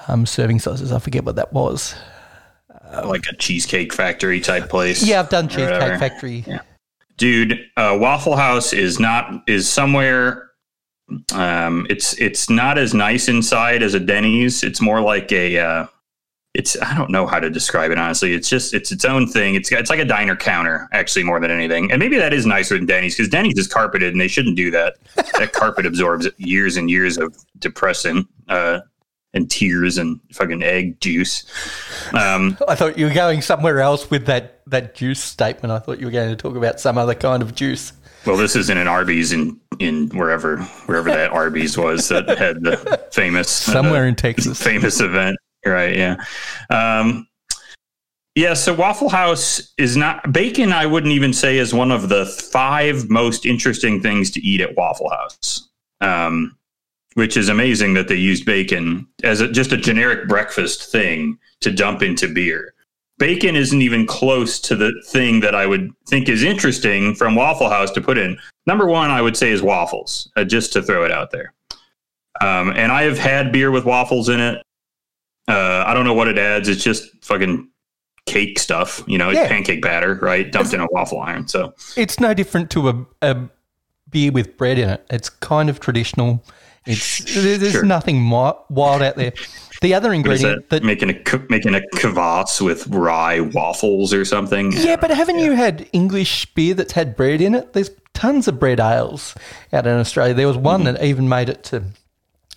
um, 0.07 0.25
serving 0.25 0.59
sizes. 0.59 0.91
I 0.91 0.99
forget 0.99 1.23
what 1.23 1.35
that 1.35 1.53
was. 1.53 1.95
Uh, 2.91 3.07
like 3.07 3.25
a 3.31 3.35
cheesecake 3.35 3.93
factory 3.93 4.41
type 4.41 4.67
place. 4.67 5.03
Yeah, 5.03 5.19
I've 5.19 5.29
done 5.29 5.47
cheesecake 5.47 5.99
factory. 5.99 6.43
Yeah. 6.47 6.61
Dude, 7.17 7.59
uh, 7.77 7.95
Waffle 7.99 8.35
House 8.35 8.73
is 8.73 8.99
not 8.99 9.43
is 9.47 9.69
somewhere. 9.69 10.49
Um, 11.33 11.85
it's 11.89 12.19
it's 12.19 12.49
not 12.49 12.79
as 12.79 12.95
nice 12.95 13.27
inside 13.27 13.83
as 13.83 13.93
a 13.93 13.99
Denny's. 13.99 14.63
It's 14.63 14.81
more 14.81 15.01
like 15.01 15.31
a 15.31 15.59
uh, 15.59 15.87
it's 16.53 16.79
I 16.81 16.95
don't 16.95 17.09
know 17.09 17.25
how 17.25 17.39
to 17.39 17.49
describe 17.49 17.91
it 17.91 17.97
honestly. 17.97 18.33
It's 18.33 18.47
just 18.47 18.73
it's 18.73 18.91
its 18.91 19.05
own 19.05 19.27
thing. 19.27 19.55
It's 19.55 19.71
it's 19.71 19.89
like 19.89 19.99
a 19.99 20.05
diner 20.05 20.35
counter 20.35 20.87
actually 20.91 21.23
more 21.23 21.39
than 21.39 21.49
anything. 21.49 21.91
And 21.91 21.99
maybe 21.99 22.17
that 22.17 22.31
is 22.31 22.45
nicer 22.45 22.77
than 22.77 22.85
Denny's 22.85 23.15
because 23.15 23.29
Denny's 23.29 23.57
is 23.57 23.67
carpeted 23.67 24.11
and 24.11 24.21
they 24.21 24.27
shouldn't 24.27 24.55
do 24.55 24.69
that. 24.71 24.95
that 25.15 25.53
carpet 25.53 25.85
absorbs 25.85 26.27
years 26.37 26.77
and 26.77 26.91
years 26.91 27.17
of 27.17 27.35
depressing 27.57 28.27
uh, 28.49 28.81
and 29.33 29.49
tears 29.49 29.97
and 29.97 30.19
fucking 30.31 30.61
egg 30.61 30.99
juice. 31.01 31.43
Um, 32.13 32.55
I 32.67 32.75
thought 32.75 32.99
you 32.99 33.07
were 33.07 33.13
going 33.13 33.41
somewhere 33.41 33.79
else 33.79 34.11
with 34.11 34.27
that 34.27 34.61
that 34.67 34.93
juice 34.93 35.23
statement. 35.23 35.71
I 35.71 35.79
thought 35.79 35.99
you 35.99 36.05
were 36.05 36.11
going 36.11 36.29
to 36.29 36.35
talk 36.35 36.55
about 36.55 36.79
some 36.79 36.99
other 36.99 37.15
kind 37.15 37.41
of 37.41 37.55
juice. 37.55 37.93
Well, 38.27 38.37
this 38.37 38.55
isn't 38.55 38.77
an 38.77 38.87
Arby's 38.87 39.33
in 39.33 39.59
in 39.79 40.09
wherever 40.09 40.57
wherever 40.85 41.09
that 41.09 41.31
Arby's 41.31 41.79
was 41.79 42.09
that 42.09 42.29
had 42.37 42.63
the 42.63 43.07
famous 43.11 43.49
somewhere 43.49 44.03
uh, 44.03 44.09
in 44.09 44.15
Texas 44.15 44.61
famous 44.61 45.01
event. 45.01 45.37
Right. 45.65 45.95
Yeah. 45.95 46.23
Um, 46.69 47.27
yeah. 48.35 48.53
So 48.53 48.73
Waffle 48.73 49.09
House 49.09 49.73
is 49.77 49.95
not 49.95 50.33
bacon. 50.33 50.71
I 50.73 50.85
wouldn't 50.85 51.13
even 51.13 51.33
say 51.33 51.57
is 51.57 51.73
one 51.73 51.91
of 51.91 52.09
the 52.09 52.25
five 52.25 53.09
most 53.09 53.45
interesting 53.45 54.01
things 54.01 54.31
to 54.31 54.41
eat 54.41 54.61
at 54.61 54.75
Waffle 54.75 55.09
House. 55.09 55.69
Um, 56.01 56.57
which 57.15 57.37
is 57.37 57.49
amazing 57.49 57.93
that 57.93 58.07
they 58.07 58.15
used 58.15 58.45
bacon 58.45 59.07
as 59.23 59.41
a, 59.41 59.47
just 59.47 59.71
a 59.71 59.77
generic 59.77 60.27
breakfast 60.27 60.91
thing 60.91 61.37
to 61.61 61.71
dump 61.71 62.01
into 62.01 62.27
beer. 62.27 62.73
Bacon 63.19 63.55
isn't 63.55 63.81
even 63.81 64.07
close 64.07 64.59
to 64.59 64.75
the 64.75 64.91
thing 65.07 65.39
that 65.41 65.53
I 65.53 65.67
would 65.67 65.91
think 66.07 66.27
is 66.27 66.43
interesting 66.43 67.13
from 67.13 67.35
Waffle 67.35 67.69
House 67.69 67.91
to 67.91 68.01
put 68.01 68.17
in. 68.17 68.37
Number 68.65 68.87
one, 68.87 69.11
I 69.11 69.21
would 69.21 69.37
say 69.37 69.51
is 69.51 69.61
waffles, 69.61 70.31
uh, 70.35 70.43
just 70.43 70.73
to 70.73 70.81
throw 70.81 71.05
it 71.05 71.11
out 71.11 71.31
there. 71.31 71.53
Um, 72.41 72.71
and 72.71 72.91
I 72.91 73.03
have 73.03 73.19
had 73.19 73.51
beer 73.51 73.69
with 73.69 73.85
waffles 73.85 74.29
in 74.29 74.39
it. 74.39 74.63
Uh, 75.47 75.83
I 75.85 75.93
don't 75.93 76.05
know 76.05 76.13
what 76.13 76.27
it 76.27 76.37
adds. 76.37 76.69
It's 76.69 76.83
just 76.83 77.09
fucking 77.23 77.67
cake 78.25 78.57
stuff, 78.59 79.03
you 79.07 79.17
know, 79.17 79.29
it's 79.29 79.39
Yeah. 79.39 79.47
pancake 79.49 79.81
batter, 79.81 80.15
right? 80.21 80.49
Dumped 80.49 80.73
in 80.73 80.79
a 80.79 80.87
waffle 80.91 81.19
iron. 81.19 81.47
So 81.47 81.73
It's 81.97 82.19
no 82.21 82.33
different 82.33 82.69
to 82.71 82.89
a, 82.89 83.05
a 83.21 83.37
beer 84.09 84.31
with 84.31 84.55
bread 84.57 84.79
in 84.79 84.89
it. 84.89 85.05
It's 85.09 85.27
kind 85.29 85.69
of 85.69 85.79
traditional. 85.81 86.43
It's 86.85 87.19
there's 87.33 87.71
Sure. 87.71 87.83
nothing 87.83 88.29
wild 88.29 89.01
out 89.01 89.15
there. 89.17 89.33
The 89.81 89.93
other 89.93 90.13
ingredient 90.13 90.69
that? 90.69 90.81
that 90.81 90.83
making 90.85 91.09
a 91.09 91.13
making 91.49 91.75
a 91.75 91.81
kvass 91.95 92.61
with 92.61 92.87
rye 92.87 93.41
waffles 93.41 94.13
or 94.13 94.23
something. 94.23 94.71
Yeah, 94.71 94.95
but 94.95 95.09
haven't 95.11 95.39
you 95.39 95.51
had 95.53 95.87
English 95.91 96.45
beer 96.55 96.73
that's 96.73 96.93
had 96.93 97.17
bread 97.17 97.41
in 97.41 97.53
it? 97.55 97.73
There's 97.73 97.89
tons 98.13 98.47
of 98.47 98.59
bread 98.59 98.79
ales 98.79 99.35
out 99.73 99.85
in 99.87 99.93
Australia. 99.97 100.33
There 100.33 100.47
was 100.47 100.55
one 100.57 100.83
Mm-hmm. 100.83 100.93
that 100.93 101.03
even 101.03 101.27
made 101.27 101.49
it 101.49 101.63
to 101.65 101.83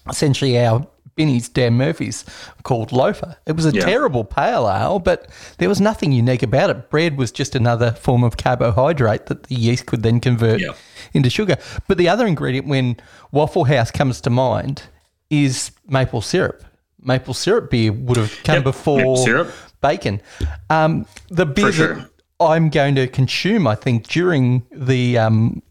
essentially 0.09 0.57
our 0.65 0.87
Binny's 1.17 1.49
Dan 1.49 1.75
Murphy's 1.75 2.25
called 2.63 2.93
Loafer. 2.93 3.37
It 3.47 3.57
was 3.57 3.65
a 3.67 3.73
Yeah. 3.73 3.85
terrible 3.87 4.23
pale 4.23 4.69
ale, 4.71 4.99
but 4.99 5.29
there 5.59 5.69
was 5.69 5.81
nothing 5.81 6.13
unique 6.13 6.43
about 6.43 6.69
it. 6.71 6.91
Bread 6.91 7.17
was 7.17 7.33
just 7.33 7.55
another 7.57 7.93
form 7.93 8.23
of 8.23 8.37
carbohydrate 8.37 9.27
that 9.27 9.45
the 9.45 9.55
yeast 9.55 9.87
could 9.87 10.03
then 10.03 10.21
convert 10.21 10.61
Yeah. 10.61 10.73
into 11.15 11.31
sugar. 11.31 11.57
But 11.89 11.97
the 11.97 12.09
other 12.09 12.27
ingredient 12.27 12.67
when 12.69 12.99
Waffle 13.33 13.65
House 13.65 13.91
comes 13.91 14.21
to 14.21 14.31
mind 14.31 14.83
is 15.31 15.71
maple 15.89 16.21
syrup. 16.21 16.63
Maple 17.03 17.35
syrup 17.35 17.71
beer 17.71 17.93
would 17.93 18.19
have 18.19 18.33
come 18.45 18.57
Yep, 18.57 18.65
before 18.65 19.17
syrup. 19.17 19.51
bacon. 19.81 20.21
Um, 20.69 21.07
the 21.31 21.47
beer 21.47 21.73
sure. 21.73 21.95
that 21.95 22.09
I'm 22.41 22.69
going 22.69 22.95
to 22.97 23.07
consume, 23.07 23.67
I 23.67 23.75
think, 23.75 24.07
during 24.09 24.65
the 24.71 25.17
um, 25.17 25.63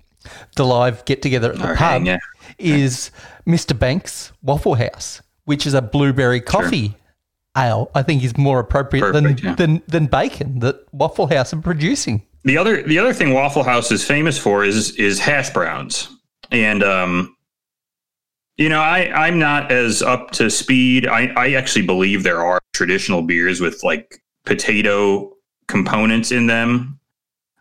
the 0.56 0.66
live 0.66 1.06
get 1.06 1.22
together 1.22 1.52
at 1.52 1.60
the 1.60 1.70
Or 1.72 1.76
pub 1.76 2.04
yeah. 2.04 2.18
is 2.58 3.12
Mr. 3.48 3.78
Banks 3.78 4.32
Waffle 4.42 4.74
House, 4.74 5.22
which 5.46 5.66
is 5.66 5.74
a 5.74 5.82
blueberry 5.82 6.42
coffee 6.42 6.96
ale. 7.58 7.90
I 7.96 8.04
think 8.04 8.24
is 8.24 8.38
more 8.38 8.60
appropriate 8.60 9.02
Perfect, 9.02 9.42
than, 9.42 9.50
yeah. 9.50 9.56
than 9.56 9.82
than 9.88 10.06
bacon 10.08 10.60
that 10.60 10.86
Waffle 10.94 11.28
House 11.28 11.54
are 11.54 11.62
producing. 11.62 12.22
The 12.44 12.58
other 12.58 12.84
the 12.84 13.00
other 13.00 13.14
thing 13.14 13.34
Waffle 13.34 13.64
House 13.64 13.92
is 13.92 14.06
famous 14.06 14.38
for 14.38 14.64
is 14.64 14.96
is 14.98 15.20
hash 15.20 15.50
browns, 15.52 16.10
and 16.52 16.84
um, 16.84 17.36
you 18.58 18.70
know 18.70 18.82
I 18.82 19.12
I'm 19.28 19.40
not 19.40 19.72
as 19.72 20.02
up 20.02 20.32
to 20.32 20.50
speed. 20.50 21.08
I 21.08 21.28
I 21.36 21.54
actually 21.54 21.86
believe 21.86 22.24
there 22.24 22.44
are 22.44 22.60
traditional 22.74 23.22
beers 23.22 23.62
with 23.62 23.84
like 23.84 24.22
potato 24.46 25.32
components 25.68 26.32
in 26.32 26.48
them. 26.48 27.00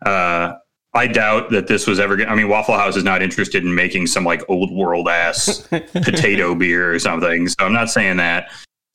Uh, 0.05 0.53
I 0.95 1.07
doubt 1.07 1.49
that 1.51 1.67
this 1.67 1.85
was 1.85 1.99
ever. 1.99 2.15
Gonna, 2.15 2.31
I 2.31 2.35
mean, 2.35 2.47
Waffle 2.47 2.75
House 2.75 2.95
is 2.95 3.03
not 3.03 3.21
interested 3.21 3.63
in 3.63 3.75
making 3.75 4.07
some 4.07 4.23
like 4.23 4.41
old 4.47 4.71
world 4.71 5.09
ass 5.09 5.67
potato 5.67 6.55
beer 6.55 6.93
or 6.93 6.99
something. 6.99 7.49
So 7.49 7.57
I'm 7.59 7.73
not 7.73 7.89
saying 7.89 8.17
that, 8.17 8.49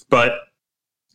but 0.09 0.33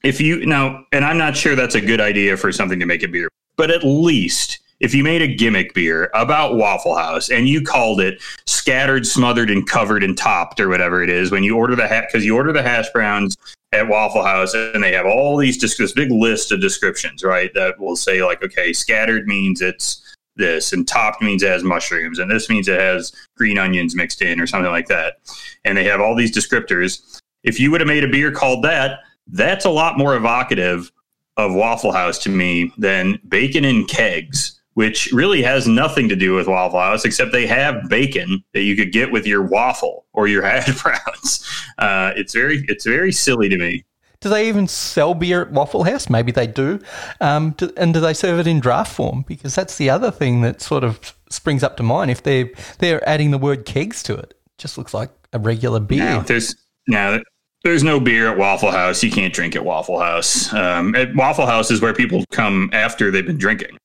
if 0.03 0.21
you 0.21 0.45
now, 0.45 0.85
and 0.91 1.03
I'm 1.03 1.17
not 1.17 1.35
sure 1.35 1.55
that's 1.55 1.75
a 1.75 1.81
good 1.81 1.99
idea 1.99 2.37
for 2.37 2.51
something 2.51 2.79
to 2.79 2.85
make 2.85 3.01
a 3.01 3.07
beer, 3.07 3.29
but 3.57 3.71
at 3.71 3.83
least 3.83 4.59
if 4.79 4.93
you 4.93 5.03
made 5.03 5.23
a 5.23 5.27
gimmick 5.27 5.73
beer 5.73 6.11
about 6.13 6.55
Waffle 6.57 6.95
House 6.95 7.31
and 7.31 7.47
you 7.47 7.61
called 7.63 7.99
it 7.99 8.21
scattered, 8.45 9.07
smothered, 9.07 9.49
and 9.49 9.67
covered 9.67 10.03
and 10.03 10.15
topped 10.15 10.59
or 10.59 10.69
whatever 10.69 11.01
it 11.01 11.09
is, 11.09 11.31
when 11.31 11.43
you 11.43 11.57
order 11.57 11.75
the 11.75 11.87
hat, 11.87 12.05
because 12.07 12.23
you 12.23 12.35
order 12.35 12.53
the 12.53 12.61
hash 12.61 12.91
browns 12.91 13.35
at 13.71 13.87
Waffle 13.87 14.23
House 14.23 14.53
and 14.53 14.83
they 14.83 14.91
have 14.93 15.07
all 15.07 15.37
these 15.37 15.59
this 15.59 15.93
big 15.93 16.11
list 16.11 16.51
of 16.51 16.61
descriptions, 16.61 17.23
right? 17.23 17.51
That 17.55 17.79
will 17.79 17.95
say 17.95 18.23
like, 18.23 18.43
okay, 18.43 18.73
scattered 18.73 19.27
means 19.27 19.61
it's 19.61 20.04
this, 20.35 20.73
and 20.73 20.87
topped 20.87 21.21
means 21.21 21.43
it 21.43 21.49
has 21.49 21.63
mushrooms, 21.63 22.19
and 22.19 22.29
this 22.29 22.49
means 22.49 22.67
it 22.67 22.79
has 22.79 23.13
green 23.37 23.57
onions 23.57 23.95
mixed 23.95 24.21
in 24.21 24.39
or 24.39 24.47
something 24.47 24.71
like 24.71 24.87
that. 24.87 25.17
And 25.63 25.77
they 25.77 25.83
have 25.85 26.01
all 26.01 26.15
these 26.15 26.35
descriptors. 26.35 27.21
If 27.43 27.59
you 27.59 27.71
would 27.71 27.81
have 27.81 27.87
made 27.87 28.03
a 28.03 28.09
beer 28.09 28.31
called 28.31 28.63
that, 28.63 28.99
that's 29.27 29.65
a 29.65 29.69
lot 29.69 29.97
more 29.97 30.15
evocative 30.15 30.91
of 31.37 31.53
Waffle 31.53 31.91
House 31.91 32.17
to 32.19 32.29
me 32.29 32.71
than 32.77 33.19
bacon 33.27 33.65
in 33.65 33.85
kegs, 33.85 34.61
which 34.73 35.11
really 35.11 35.41
has 35.41 35.67
nothing 35.67 36.07
to 36.09 36.15
do 36.15 36.33
with 36.33 36.47
Waffle 36.47 36.79
House 36.79 37.05
except 37.05 37.31
they 37.31 37.47
have 37.47 37.89
bacon 37.89 38.43
that 38.53 38.61
you 38.61 38.75
could 38.75 38.91
get 38.91 39.11
with 39.11 39.25
your 39.25 39.41
waffle 39.41 40.05
or 40.13 40.27
your 40.27 40.41
hash 40.45 40.81
browns. 40.81 41.45
Uh, 41.77 42.11
it's 42.15 42.33
very 42.33 42.63
it's 42.67 42.85
very 42.85 43.11
silly 43.11 43.49
to 43.49 43.57
me. 43.57 43.83
Do 44.25 44.29
they 44.29 44.47
even 44.47 44.67
sell 44.67 45.13
beer 45.13 45.43
at 45.43 45.51
Waffle 45.51 45.83
House? 45.83 46.09
Maybe 46.09 46.31
they 46.31 46.47
do. 46.47 46.79
Um, 47.21 47.51
do 47.51 47.71
and 47.77 47.93
do 47.93 47.99
they 47.99 48.15
serve 48.15 48.39
it 48.39 48.47
in 48.47 48.59
draft 48.59 48.91
form? 48.91 49.23
Because 49.27 49.53
that's 49.53 49.77
the 49.77 49.91
other 49.91 50.09
thing 50.09 50.41
that 50.41 50.63
sort 50.63 50.83
of 50.83 51.13
springs 51.29 51.61
up 51.61 51.77
to 51.77 51.83
mind. 51.83 52.09
If 52.09 52.23
they're 52.23 52.49
they're 52.79 53.07
adding 53.07 53.29
the 53.29 53.37
word 53.37 53.67
kegs 53.67 54.01
to 54.01 54.15
it, 54.15 54.31
it 54.31 54.57
just 54.57 54.79
looks 54.79 54.95
like 54.95 55.11
a 55.31 55.37
regular 55.37 55.79
beer. 55.79 56.23
There's 56.25 56.55
no 56.87 57.21
there's 57.63 57.83
no 57.83 57.99
beer 57.99 58.31
at 58.31 58.35
Waffle 58.39 58.71
House. 58.71 59.03
You 59.03 59.11
can't 59.11 59.31
drink 59.31 59.55
at 59.55 59.63
Waffle 59.63 59.99
House. 59.99 60.51
Um, 60.51 60.95
at 60.95 61.15
Waffle 61.15 61.45
House 61.45 61.69
is 61.69 61.79
where 61.79 61.93
people 61.93 62.25
come 62.31 62.71
after 62.73 63.11
they've 63.11 63.27
been 63.27 63.37
drinking. 63.37 63.77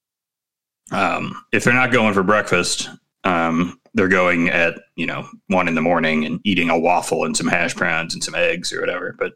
Um, 0.91 1.45
if 1.53 1.65
they're 1.65 1.75
not 1.75 1.93
going 1.93 2.15
for 2.15 2.23
breakfast, 2.23 2.89
um, 3.25 3.79
they're 3.93 4.09
going 4.09 4.49
at 4.49 4.81
you 4.97 5.05
know 5.05 5.29
one 5.49 5.69
in 5.69 5.75
the 5.75 5.83
morning 5.83 6.25
and 6.25 6.41
eating 6.45 6.71
a 6.71 6.79
waffle 6.79 7.27
and 7.27 7.37
some 7.37 7.49
hash 7.49 7.75
browns 7.75 8.15
and 8.15 8.25
some 8.25 8.35
eggs 8.35 8.73
or 8.73 8.81
whatever. 8.81 9.15
But 9.19 9.35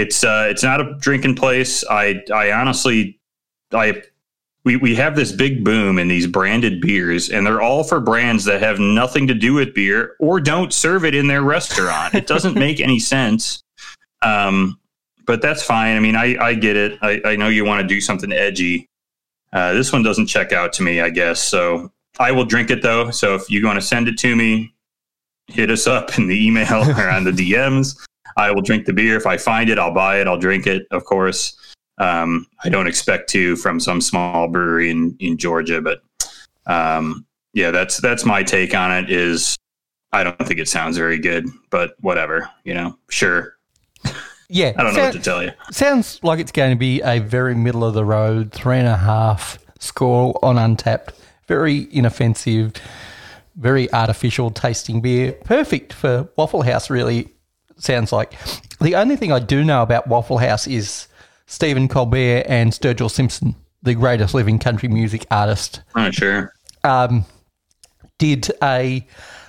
it's 0.00 0.24
uh, 0.24 0.46
it's 0.48 0.62
not 0.62 0.80
a 0.80 0.94
drinking 1.00 1.34
place. 1.36 1.84
I 1.88 2.22
I 2.32 2.52
honestly 2.52 3.18
I 3.72 4.02
we, 4.64 4.76
we 4.76 4.94
have 4.96 5.16
this 5.16 5.32
big 5.32 5.64
boom 5.64 5.98
in 5.98 6.08
these 6.08 6.26
branded 6.26 6.80
beers, 6.80 7.30
and 7.30 7.46
they're 7.46 7.62
all 7.62 7.84
for 7.84 8.00
brands 8.00 8.44
that 8.44 8.60
have 8.60 8.78
nothing 8.78 9.26
to 9.28 9.34
do 9.34 9.54
with 9.54 9.74
beer 9.74 10.16
or 10.20 10.40
don't 10.40 10.72
serve 10.72 11.04
it 11.04 11.14
in 11.14 11.26
their 11.26 11.42
restaurant. 11.42 12.14
it 12.14 12.26
doesn't 12.26 12.54
make 12.66 12.80
any 12.80 12.98
sense. 12.98 13.62
Um, 14.20 14.78
but 15.26 15.40
that's 15.40 15.62
fine. 15.62 15.96
I 15.96 16.00
mean, 16.00 16.16
I, 16.16 16.36
I 16.38 16.54
get 16.54 16.76
it. 16.76 16.98
I, 17.02 17.20
I 17.24 17.36
know 17.36 17.48
you 17.48 17.64
want 17.64 17.80
to 17.80 17.86
do 17.86 18.00
something 18.00 18.32
edgy. 18.32 18.88
Uh, 19.52 19.72
this 19.72 19.92
one 19.92 20.02
doesn't 20.02 20.26
check 20.26 20.52
out 20.52 20.72
to 20.74 20.82
me, 20.82 21.00
I 21.00 21.10
guess. 21.10 21.40
So 21.40 21.90
I 22.18 22.32
will 22.32 22.44
drink 22.44 22.70
it 22.70 22.82
though. 22.82 23.10
So 23.10 23.34
if 23.34 23.50
you 23.50 23.64
want 23.64 23.80
to 23.80 23.86
send 23.86 24.08
it 24.08 24.18
to 24.18 24.36
me, 24.36 24.74
hit 25.46 25.70
us 25.70 25.86
up 25.86 26.18
in 26.18 26.26
the 26.26 26.46
email 26.46 26.84
or 26.90 27.08
on 27.08 27.24
the 27.24 27.30
DMs. 27.52 27.98
I 28.36 28.50
will 28.50 28.62
drink 28.62 28.86
the 28.86 28.92
beer. 28.92 29.16
If 29.16 29.26
I 29.26 29.36
find 29.36 29.70
it, 29.70 29.78
I'll 29.78 29.94
buy 29.94 30.20
it. 30.20 30.26
I'll 30.26 30.38
drink 30.38 30.66
it, 30.66 30.86
of 30.90 31.04
course. 31.04 31.56
Um, 31.98 32.46
I 32.64 32.68
don't 32.68 32.86
expect 32.86 33.28
to 33.30 33.56
from 33.56 33.80
some 33.80 34.00
small 34.00 34.48
brewery 34.48 34.90
in, 34.90 35.16
in 35.18 35.36
Georgia, 35.36 35.82
but 35.82 36.02
um, 36.66 37.26
yeah, 37.54 37.70
that's 37.70 37.98
that's 37.98 38.24
my 38.24 38.42
take 38.42 38.74
on 38.74 38.92
it. 38.92 39.10
Is 39.10 39.56
I 40.12 40.22
don't 40.24 40.38
think 40.46 40.60
it 40.60 40.68
sounds 40.68 40.96
very 40.96 41.18
good, 41.18 41.48
but 41.70 41.94
whatever, 42.00 42.48
you 42.64 42.74
know, 42.74 42.96
sure. 43.10 43.56
yeah, 44.48 44.72
I 44.76 44.82
don't 44.84 44.94
know 44.94 45.02
what 45.02 45.12
to 45.12 45.20
tell 45.20 45.42
you. 45.42 45.52
Sounds 45.70 46.20
like 46.22 46.38
it's 46.38 46.52
going 46.52 46.70
to 46.70 46.78
be 46.78 47.00
a 47.02 47.18
very 47.18 47.54
middle 47.54 47.84
of 47.84 47.94
the 47.94 48.04
road, 48.04 48.52
three 48.52 48.78
and 48.78 48.88
a 48.88 48.96
half 48.96 49.58
score 49.80 50.38
on 50.42 50.56
Untappd. 50.56 51.10
Very 51.46 51.88
inoffensive, 51.90 52.74
very 53.56 53.92
artificial 53.92 54.50
tasting 54.50 55.00
beer. 55.00 55.32
Perfect 55.44 55.92
for 55.92 56.28
Waffle 56.36 56.62
House, 56.62 56.90
really 56.90 57.34
sounds 57.78 58.12
like. 58.12 58.34
The 58.80 58.94
only 58.96 59.16
thing 59.16 59.32
I 59.32 59.38
do 59.38 59.64
know 59.64 59.82
about 59.82 60.06
Waffle 60.06 60.38
House 60.38 60.66
is 60.66 61.08
Stephen 61.46 61.88
Colbert 61.88 62.44
and 62.48 62.72
Sturgill 62.72 63.10
Simpson, 63.10 63.54
the 63.82 63.94
greatest 63.94 64.34
living 64.34 64.58
country 64.58 64.88
music 64.88 65.26
artist, 65.30 65.80
Oh, 65.96 66.10
sure. 66.10 66.52
um, 66.84 67.24
did 68.18 68.50
a 68.62 69.06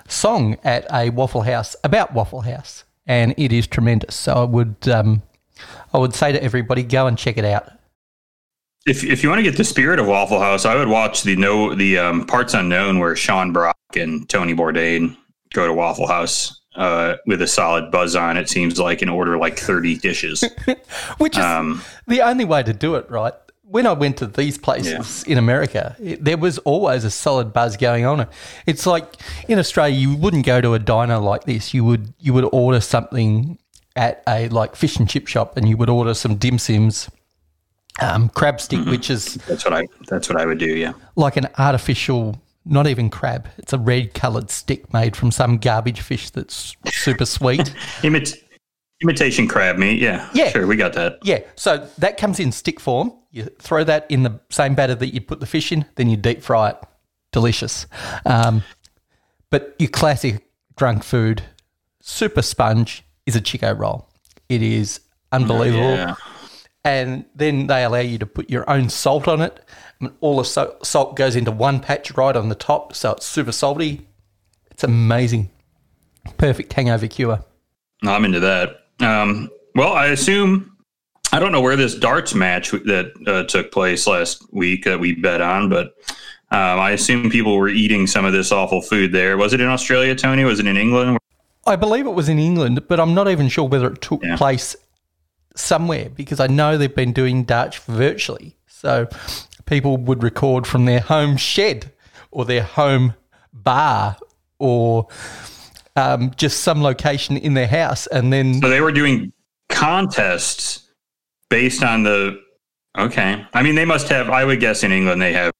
song 0.07 0.57
at 0.63 0.85
a 0.93 1.09
Waffle 1.09 1.41
House 1.41 1.75
about 1.83 2.13
Waffle 2.13 2.41
House, 2.41 2.83
and 3.07 3.33
it 3.37 3.51
is 3.51 3.67
tremendous. 3.67 4.15
So 4.15 4.33
I 4.33 4.43
would, 4.45 4.87
um, 4.87 5.21
I 5.93 5.97
would 5.97 6.15
say 6.15 6.31
to 6.31 6.41
everybody, 6.43 6.83
go 6.83 7.07
and 7.07 7.17
check 7.17 7.37
it 7.37 7.45
out. 7.45 7.69
If 8.87 9.03
if 9.03 9.21
you 9.23 9.29
want 9.29 9.39
to 9.39 9.43
get 9.43 9.57
the 9.57 9.63
spirit 9.65 9.99
of 9.99 10.07
Waffle 10.07 10.39
House, 10.39 10.65
I 10.65 10.73
would 10.75 10.87
watch 10.87 11.23
the 11.23 11.35
no 11.35 11.75
the 11.75 11.97
um, 11.99 12.25
parts 12.25 12.53
unknown 12.53 12.97
where 12.97 13.15
Sean 13.15 13.51
Brock 13.51 13.75
and 13.95 14.27
Tony 14.29 14.53
Bourdain 14.55 15.17
go 15.53 15.67
to 15.67 15.73
Waffle 15.73 16.07
House 16.07 16.58
uh, 16.75 17.15
with 17.25 17.41
a 17.41 17.47
solid 17.47 17.91
buzz 17.91 18.15
on. 18.15 18.37
It 18.37 18.49
seems 18.49 18.79
like 18.79 19.01
and 19.01 19.09
order 19.11 19.37
like 19.37 19.57
thirty 19.57 19.97
dishes. 19.97 20.43
Which 21.17 21.37
is 21.37 21.43
Um, 21.43 21.81
the 22.07 22.21
only 22.21 22.45
way 22.45 22.63
to 22.63 22.73
do 22.73 22.95
it, 22.95 23.09
right? 23.09 23.33
When 23.63 23.85
I 23.85 23.93
went 23.93 24.17
to 24.17 24.25
these 24.25 24.57
places 24.57 25.23
in 25.25 25.37
America, 25.37 25.95
it, 25.99 26.23
there 26.25 26.37
was 26.37 26.57
always 26.59 27.03
a 27.03 27.11
solid 27.11 27.53
buzz 27.53 27.77
going 27.77 28.03
on. 28.05 28.25
It's 28.65 28.87
like 28.87 29.13
in 29.47 29.59
Australia, 29.59 29.95
you 29.95 30.15
wouldn't 30.15 30.45
go 30.45 30.59
to 30.59 30.73
a 30.73 30.79
diner 30.79 31.19
like 31.19 31.43
this. 31.43 31.71
You 31.73 31.85
would 31.85 32.13
you 32.19 32.33
would 32.33 32.49
order 32.51 32.81
something 32.81 33.59
at 33.95 34.23
a 34.27 34.49
like 34.49 34.75
fish 34.75 34.97
and 34.97 35.07
chip 35.09 35.27
shop, 35.27 35.55
and 35.57 35.69
you 35.69 35.77
would 35.77 35.89
order 35.89 36.13
some 36.15 36.35
dim 36.35 36.57
sims, 36.57 37.09
um, 38.01 38.29
crab 38.29 38.59
stick, 38.59 38.83
which 38.87 39.09
is 39.11 39.35
that's 39.47 39.63
what 39.65 39.73
I 39.73 39.87
that's 40.07 40.29
what 40.29 40.41
I 40.41 40.45
would 40.47 40.57
do. 40.57 40.75
Yeah. 40.75 40.93
like 41.15 41.37
an 41.37 41.47
artificial, 41.59 42.41
not 42.69 42.87
even 42.87 43.09
crab. 43.09 43.47
It's 43.57 43.73
a 43.73 43.77
red 43.77 44.13
coloured 44.13 44.49
stick 44.49 44.93
made 44.93 45.15
from 45.15 45.31
some 45.31 45.57
garbage 45.57 46.01
fish 46.01 46.29
that's 46.29 46.75
super 46.85 47.25
sweet. 47.25 47.59
Imit- 48.01 48.41
imitation 49.01 49.47
crab 49.47 49.77
meat. 49.77 49.99
Yeah. 49.99 50.29
Yeah. 50.33 50.49
Sure, 50.49 50.67
we 50.67 50.75
got 50.75 50.93
that. 50.93 51.19
Yeah, 51.23 51.39
so 51.55 51.87
that 51.97 52.17
comes 52.17 52.39
in 52.39 52.51
stick 52.51 52.79
form. 52.79 53.13
You 53.31 53.45
throw 53.59 53.83
that 53.83 54.05
in 54.09 54.23
the 54.23 54.39
same 54.49 54.75
batter 54.75 54.95
that 54.95 55.13
you 55.13 55.21
put 55.21 55.39
the 55.39 55.45
fish 55.45 55.71
in, 55.71 55.85
then 55.95 56.09
you 56.09 56.17
deep 56.17 56.41
fry 56.41 56.69
it. 56.69 56.77
Delicious. 57.31 57.85
Um, 58.25 58.63
but 59.51 59.75
your 59.77 59.89
classic 59.89 60.43
drunk 60.77 61.03
food, 61.03 61.43
super 62.01 62.41
sponge 62.41 63.03
is 63.25 63.35
a 63.35 63.41
Chiko 63.41 63.77
roll. 63.77 64.09
It 64.47 64.63
is 64.63 65.01
unbelievable. 65.31 65.91
Yeah. 65.91 66.15
And 66.83 67.25
then 67.35 67.67
they 67.67 67.83
allow 67.83 67.99
you 67.99 68.17
to 68.19 68.25
put 68.25 68.49
your 68.49 68.69
own 68.69 68.89
salt 68.89 69.27
on 69.27 69.41
it. 69.41 69.59
And 69.99 70.11
all 70.21 70.37
the 70.37 70.45
salt 70.81 71.15
goes 71.15 71.35
into 71.35 71.51
one 71.51 71.79
patch 71.81 72.11
right 72.15 72.35
on 72.35 72.47
the 72.49 72.55
top, 72.55 72.95
so 72.95 73.11
it's 73.13 73.25
super 73.25 73.51
salty. 73.51 74.07
It's 74.71 74.83
amazing. 74.83 75.49
Perfect 76.37 76.71
hangover 76.71 77.07
cure. 77.07 77.43
I'm 78.03 78.23
into 78.23 78.39
that. 78.39 78.85
Um, 79.01 79.49
well, 79.75 79.91
I 79.93 80.07
assume 80.07 80.77
I 81.33 81.39
don't 81.39 81.51
know 81.51 81.59
where 81.61 81.75
this 81.75 81.95
darts 81.95 82.33
match 82.33 82.71
that 82.71 83.11
uh, 83.27 83.43
took 83.43 83.71
place 83.73 84.07
last 84.07 84.41
week 84.53 84.85
that 84.85 84.99
we 84.99 85.15
bet 85.15 85.41
on, 85.41 85.69
but 85.69 85.87
um, 86.51 86.79
I 86.79 86.91
assume 86.91 87.29
people 87.29 87.57
were 87.57 87.67
eating 87.69 88.07
some 88.07 88.23
of 88.25 88.31
this 88.31 88.51
awful 88.53 88.81
food 88.81 89.11
there. 89.11 89.37
Was 89.37 89.51
it 89.53 89.59
in 89.59 89.67
Australia, 89.67 90.15
Tony? 90.15 90.45
Was 90.45 90.59
it 90.61 90.65
in 90.65 90.77
England? 90.77 91.17
I 91.67 91.75
believe 91.75 92.05
it 92.07 92.11
was 92.13 92.29
in 92.29 92.39
England, 92.39 92.87
but 92.87 92.99
I'm 93.01 93.13
not 93.13 93.27
even 93.27 93.49
sure 93.49 93.67
whether 93.67 93.91
it 93.91 94.01
took 94.01 94.23
Yeah. 94.23 94.37
place 94.37 94.75
somewhere 95.59 96.09
because 96.09 96.39
I 96.39 96.47
know 96.47 96.77
they've 96.77 96.93
been 96.93 97.13
doing 97.13 97.43
Dutch 97.43 97.79
virtually. 97.79 98.57
So 98.67 99.07
people 99.65 99.97
would 99.97 100.23
record 100.23 100.65
from 100.65 100.85
their 100.85 100.99
home 100.99 101.37
shed 101.37 101.91
or 102.31 102.45
their 102.45 102.63
home 102.63 103.13
bar 103.53 104.17
or 104.57 105.07
um, 105.95 106.31
just 106.35 106.61
some 106.61 106.81
location 106.81 107.37
in 107.37 107.53
their 107.53 107.67
house. 107.67 108.07
And 108.07 108.31
then, 108.31 108.61
So 108.61 108.69
they 108.69 108.81
were 108.81 108.91
doing 108.91 109.33
contests 109.69 110.89
based 111.49 111.83
on 111.83 112.03
the. 112.03 112.39
Okay, 112.97 113.45
I 113.53 113.63
mean 113.63 113.75
they 113.75 113.85
must 113.85 114.09
have. 114.09 114.29
I 114.29 114.43
would 114.43 114.59
guess 114.59 114.83
in 114.83 114.91
England 114.91 115.21
they 115.21 115.31
have 115.33 115.53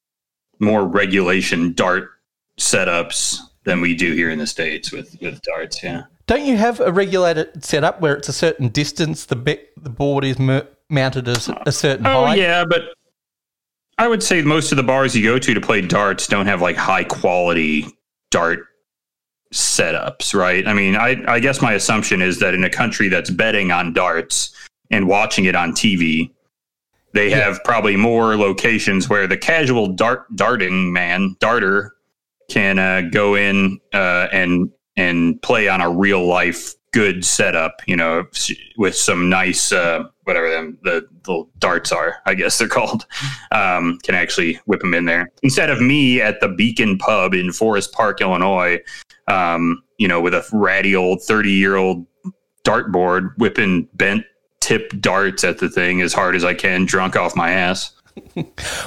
more 0.60 0.84
regulation 0.84 1.74
dart 1.74 2.10
setups 2.60 3.40
than 3.64 3.82
we 3.82 3.96
do 3.96 4.14
here 4.14 4.30
in 4.30 4.40
the 4.40 4.48
states 4.48 4.92
with 4.92 5.16
with 5.22 5.42
darts. 5.44 5.84
Yeah. 5.84 6.04
Don't 6.30 6.46
you 6.46 6.58
have 6.58 6.80
a 6.80 6.92
regulated 6.92 7.64
setup 7.64 8.02
where 8.02 8.16
it's 8.16 8.30
a 8.30 8.34
certain 8.34 8.68
distance, 8.70 9.26
the, 9.26 9.36
be- 9.36 9.62
the 9.78 9.90
board 9.90 10.24
is 10.24 10.38
mer- 10.38 10.68
mounted 10.88 11.28
as 11.28 11.50
a 11.66 11.72
certain 11.72 12.06
Oh 12.06 12.28
height? 12.28 12.38
yeah, 12.38 12.64
but 12.64 12.94
I 13.98 14.08
would 14.08 14.22
say 14.22 14.44
most 14.44 14.72
of 14.72 14.76
the 14.76 14.84
bars 14.84 15.16
you 15.16 15.24
go 15.24 15.40
to 15.40 15.54
to 15.56 15.60
play 15.60 15.82
darts 15.82 16.28
don't 16.28 16.46
have 16.46 16.62
like 16.62 16.76
high 16.76 17.04
quality 17.04 17.88
dart 18.30 18.60
setups, 19.52 20.36
right? 20.36 20.68
I 20.68 20.74
mean, 20.74 20.96
I, 20.96 21.20
I 21.28 21.40
guess 21.40 21.64
my 21.64 21.74
assumption 21.74 22.22
is 22.22 22.38
that 22.42 22.54
in 22.54 22.64
a 22.64 22.70
country 22.70 23.10
that's 23.10 23.32
betting 23.32 23.72
on 23.72 23.94
darts 23.94 24.54
and 24.92 25.08
watching 25.08 25.46
it 25.46 25.56
on 25.56 25.72
TV, 25.72 26.30
they 27.12 27.32
have 27.32 27.60
probably 27.64 27.96
more 27.96 28.38
locations 28.38 29.10
where 29.10 29.26
the 29.26 29.36
casual 29.36 29.88
dart 29.88 30.28
darting 30.36 30.94
man 30.94 31.36
darter 31.40 31.96
can 32.52 32.78
uh, 32.78 33.02
go 33.12 33.34
in 33.34 33.80
uh, 33.94 34.28
and 34.32 34.70
and 35.00 35.42
play 35.42 35.70
on 35.70 35.80
a 35.80 35.90
real 35.90 36.28
life 36.28 36.76
good 36.92 37.24
setup, 37.24 37.82
you 37.88 37.96
know, 37.96 38.26
with 38.78 38.96
some 38.96 39.30
nice 39.30 39.72
uh, 39.72 40.04
whatever 40.24 40.50
them 40.50 40.78
the 40.84 41.08
darts 41.60 41.92
are, 41.92 42.18
I 42.26 42.34
guess 42.34 42.58
they're 42.58 42.68
called. 42.80 43.06
Um, 43.52 43.98
can 44.04 44.14
actually 44.14 44.60
whip 44.66 44.82
them 44.82 44.94
in 44.94 45.06
there 45.06 45.32
instead 45.42 45.70
of 45.70 45.82
me 45.82 46.22
at 46.22 46.42
the 46.42 46.50
Beacon 46.50 46.98
Pub 46.98 47.34
in 47.34 47.52
Forest 47.54 47.94
Park, 47.94 48.20
Illinois. 48.22 48.80
Um, 49.28 49.84
you 49.98 50.08
know, 50.08 50.20
with 50.20 50.34
a 50.34 50.46
ratty 50.52 50.96
old 50.96 51.22
thirty 51.24 51.52
year 51.52 51.76
old 51.76 52.06
dartboard 52.66 53.38
whipping 53.38 53.88
bent 53.94 54.26
tip 54.60 54.92
darts 55.00 55.44
at 55.44 55.60
the 55.60 55.70
thing 55.70 56.02
as 56.02 56.14
hard 56.14 56.36
as 56.36 56.44
I 56.44 56.54
can, 56.54 56.86
drunk 56.86 57.16
off 57.16 57.36
my 57.36 57.52
ass. 57.52 57.96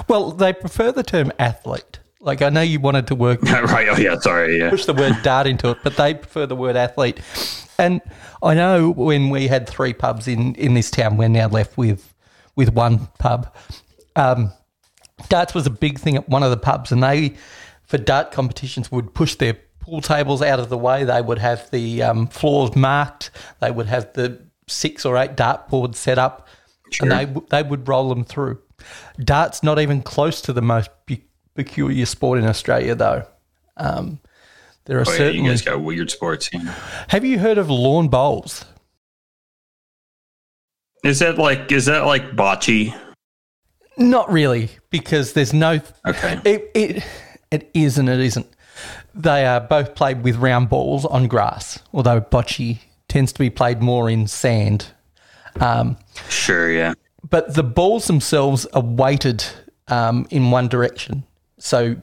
Well, 0.09 0.33
they 0.33 0.53
prefer 0.53 0.93
the 0.93 1.03
term 1.03 1.33
athlete. 1.39 2.01
Like 2.23 2.41
I 2.41 2.49
know 2.51 2.61
you 2.63 2.79
wanted 2.81 3.09
to 3.09 3.15
work 3.15 3.43
right? 3.43 3.89
Oh 3.91 3.97
yeah, 3.97 4.19
sorry. 4.21 4.59
Yeah. 4.59 4.71
push 4.71 4.87
the 4.87 4.95
word 4.95 5.17
dart 5.23 5.47
into 5.47 5.71
it, 5.71 5.79
but 5.83 5.97
they 5.97 6.15
prefer 6.15 6.47
the 6.47 6.57
word 6.57 6.77
athlete. 6.77 7.21
And 7.79 8.01
I 8.43 8.55
know 8.55 8.91
when 8.91 9.29
we 9.31 9.49
had 9.49 9.69
three 9.69 9.93
pubs 9.93 10.29
in, 10.29 10.55
in 10.55 10.75
this 10.75 10.91
town, 10.91 11.17
we're 11.17 11.29
now 11.29 11.49
left 11.49 11.77
with 11.77 12.15
with 12.55 12.73
one 12.73 13.09
pub. 13.19 13.53
Um, 14.15 14.53
darts 15.29 15.53
was 15.55 15.67
a 15.67 15.71
big 15.71 15.99
thing 15.99 16.17
at 16.17 16.29
one 16.29 16.43
of 16.43 16.51
the 16.51 16.57
pubs, 16.57 16.93
and 16.93 17.03
they 17.03 17.35
for 17.85 17.99
dart 17.99 18.31
competitions 18.31 18.93
would 18.93 19.13
push 19.15 19.35
their 19.35 19.57
pool 19.81 20.01
tables 20.01 20.43
out 20.43 20.61
of 20.61 20.69
the 20.69 20.79
way. 20.79 21.03
They 21.05 21.21
would 21.21 21.39
have 21.39 21.69
the 21.73 22.03
um, 22.05 22.27
floors 22.29 22.77
marked. 22.77 23.31
They 23.61 23.71
would 23.73 23.87
have 23.87 24.13
the 24.13 24.41
six 24.69 25.05
or 25.05 25.17
eight 25.17 25.35
dart 25.35 25.69
boards 25.69 25.99
set 25.99 26.19
up, 26.19 26.47
Sure. 26.93 27.11
and 27.11 27.35
they 27.35 27.41
they 27.51 27.69
would 27.69 27.89
roll 27.89 28.09
them 28.11 28.25
through. 28.25 28.61
Darts 29.19 29.63
not 29.65 29.81
even 29.81 30.03
close 30.03 30.41
to 30.43 30.53
the 30.53 30.63
most 30.63 30.89
pe- 31.07 31.23
peculiar 31.55 32.07
sport 32.07 32.39
in 32.39 32.47
Australia, 32.47 32.95
though. 32.95 33.27
Um, 33.77 34.21
there 34.85 34.99
are 34.99 35.05
Oh, 35.07 35.13
yeah, 35.13 35.29
you 35.29 35.45
guys 35.49 35.63
got 35.63 35.81
weird 35.81 36.11
sports. 36.11 36.53
Know. 36.53 36.61
Have 37.09 37.25
you 37.25 37.39
heard 37.39 37.59
of 37.59 37.71
lawn 37.71 38.09
bowls? 38.09 38.65
Is 41.05 41.19
that 41.19 41.39
like 41.39 41.71
is 41.73 41.87
that 41.87 42.07
like 42.07 42.33
bocce? 42.33 42.97
Not 43.99 44.31
really, 44.33 44.71
because 44.91 45.33
there's 45.33 45.53
no. 45.53 45.81
Okay. 46.07 46.41
It 46.45 46.71
it 46.75 47.05
it 47.51 47.71
is 47.75 47.99
and 47.99 48.09
it 48.09 48.21
isn't. 48.21 48.47
They 49.15 49.45
are 49.45 49.61
both 49.61 49.95
played 49.95 50.23
with 50.23 50.37
round 50.37 50.69
balls 50.69 51.05
on 51.05 51.27
grass, 51.29 51.79
although 51.93 52.21
bocce 52.21 52.79
tends 53.09 53.33
to 53.33 53.39
be 53.41 53.51
played 53.51 53.83
more 53.83 54.09
in 54.09 54.27
sand. 54.27 54.87
Um, 55.61 55.99
Sure, 56.31 56.73
yeah. 56.73 56.95
but 57.29 57.55
the 57.55 57.63
balls 57.63 58.07
themselves 58.07 58.65
are 58.67 58.81
weighted 58.83 59.45
um, 59.89 60.27
in 60.31 60.51
one 60.51 60.67
direction, 60.69 61.25
so 61.63 61.97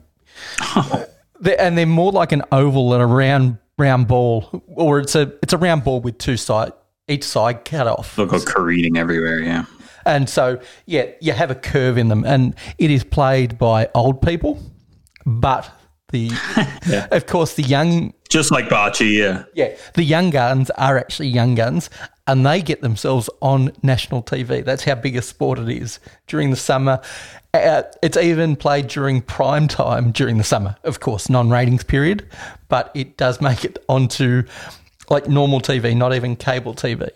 they're, 1.42 1.60
and 1.60 1.78
they're 1.78 1.86
more 1.86 2.12
like 2.12 2.32
an 2.32 2.44
oval 2.52 2.92
than 2.92 3.02
a 3.02 3.08
round 3.08 3.58
round 3.78 4.08
ball, 4.08 4.64
or 4.68 5.00
it's 5.00 5.16
a 5.16 5.34
it's 5.44 5.54
a 5.54 5.58
round 5.58 5.84
ball 5.84 6.02
with 6.02 6.18
two 6.18 6.38
side 6.38 6.72
each 7.10 7.24
side 7.24 7.66
cut 7.66 7.88
off. 7.88 8.16
They'll 8.16 8.26
go 8.26 8.40
careening 8.40 8.98
everywhere, 8.98 9.40
yeah. 9.40 9.66
And 10.06 10.30
so, 10.30 10.62
yeah, 10.86 11.08
you 11.20 11.34
have 11.34 11.52
a 11.52 11.56
curve 11.56 11.98
in 11.98 12.08
them, 12.08 12.24
and 12.24 12.56
it 12.78 12.90
is 12.90 13.04
played 13.04 13.58
by 13.58 13.90
old 13.94 14.22
people, 14.22 14.60
but 15.26 15.70
the, 16.12 16.32
yeah. 16.88 17.08
of 17.12 17.26
course, 17.26 17.56
the 17.56 17.64
young, 17.64 18.14
Just 18.30 18.52
like 18.52 18.70
bocce, 18.70 19.12
yeah. 19.12 19.44
yeah, 19.56 19.76
the 19.96 20.04
young 20.04 20.30
guns 20.30 20.70
are 20.72 20.98
actually 20.98 21.28
young 21.28 21.56
guns, 21.56 21.90
and 22.28 22.46
they 22.46 22.62
get 22.62 22.82
themselves 22.82 23.30
on 23.42 23.72
national 23.84 24.24
TV. 24.24 24.64
That's 24.64 24.84
how 24.84 24.96
big 24.96 25.16
a 25.18 25.22
sport 25.22 25.60
it 25.60 25.70
is 25.70 26.00
during 26.28 26.52
the 26.52 26.56
summer. 26.56 27.02
Uh, 27.54 27.84
it's 28.04 28.18
even 28.18 28.56
played 28.56 28.88
during 28.88 29.22
prime 29.22 29.68
time 29.68 30.12
during 30.12 30.38
the 30.38 30.44
summer, 30.44 30.76
of 30.84 31.00
course, 31.00 31.30
non-ratings 31.30 31.84
period, 31.84 32.24
but 32.68 32.92
it 32.94 33.18
does 33.18 33.42
make 33.42 33.66
it 33.66 33.84
onto 33.90 34.44
like 35.10 35.28
normal 35.28 35.60
TV, 35.60 35.98
not 35.98 36.14
even 36.14 36.36
cable 36.36 36.76
TV. 36.76 37.10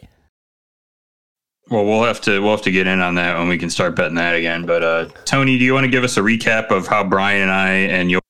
Well, 1.69 1.85
we'll 1.85 2.03
have 2.03 2.19
to 2.21 2.41
we'll 2.41 2.51
have 2.51 2.63
to 2.63 2.71
get 2.71 2.87
in 2.87 2.99
on 2.99 3.15
that 3.15 3.37
when 3.37 3.47
we 3.47 3.57
can 3.57 3.69
start 3.69 3.95
betting 3.95 4.15
that 4.15 4.35
again. 4.35 4.65
But 4.65 4.83
uh, 4.83 5.05
Tony, 5.25 5.57
do 5.57 5.63
you 5.63 5.73
want 5.73 5.85
to 5.85 5.91
give 5.91 6.03
us 6.03 6.17
a 6.17 6.21
recap 6.21 6.71
of 6.71 6.87
how 6.87 7.03
Brian 7.03 7.43
and 7.43 7.51
I 7.51 7.69
and 7.71 8.11
your 8.11 8.21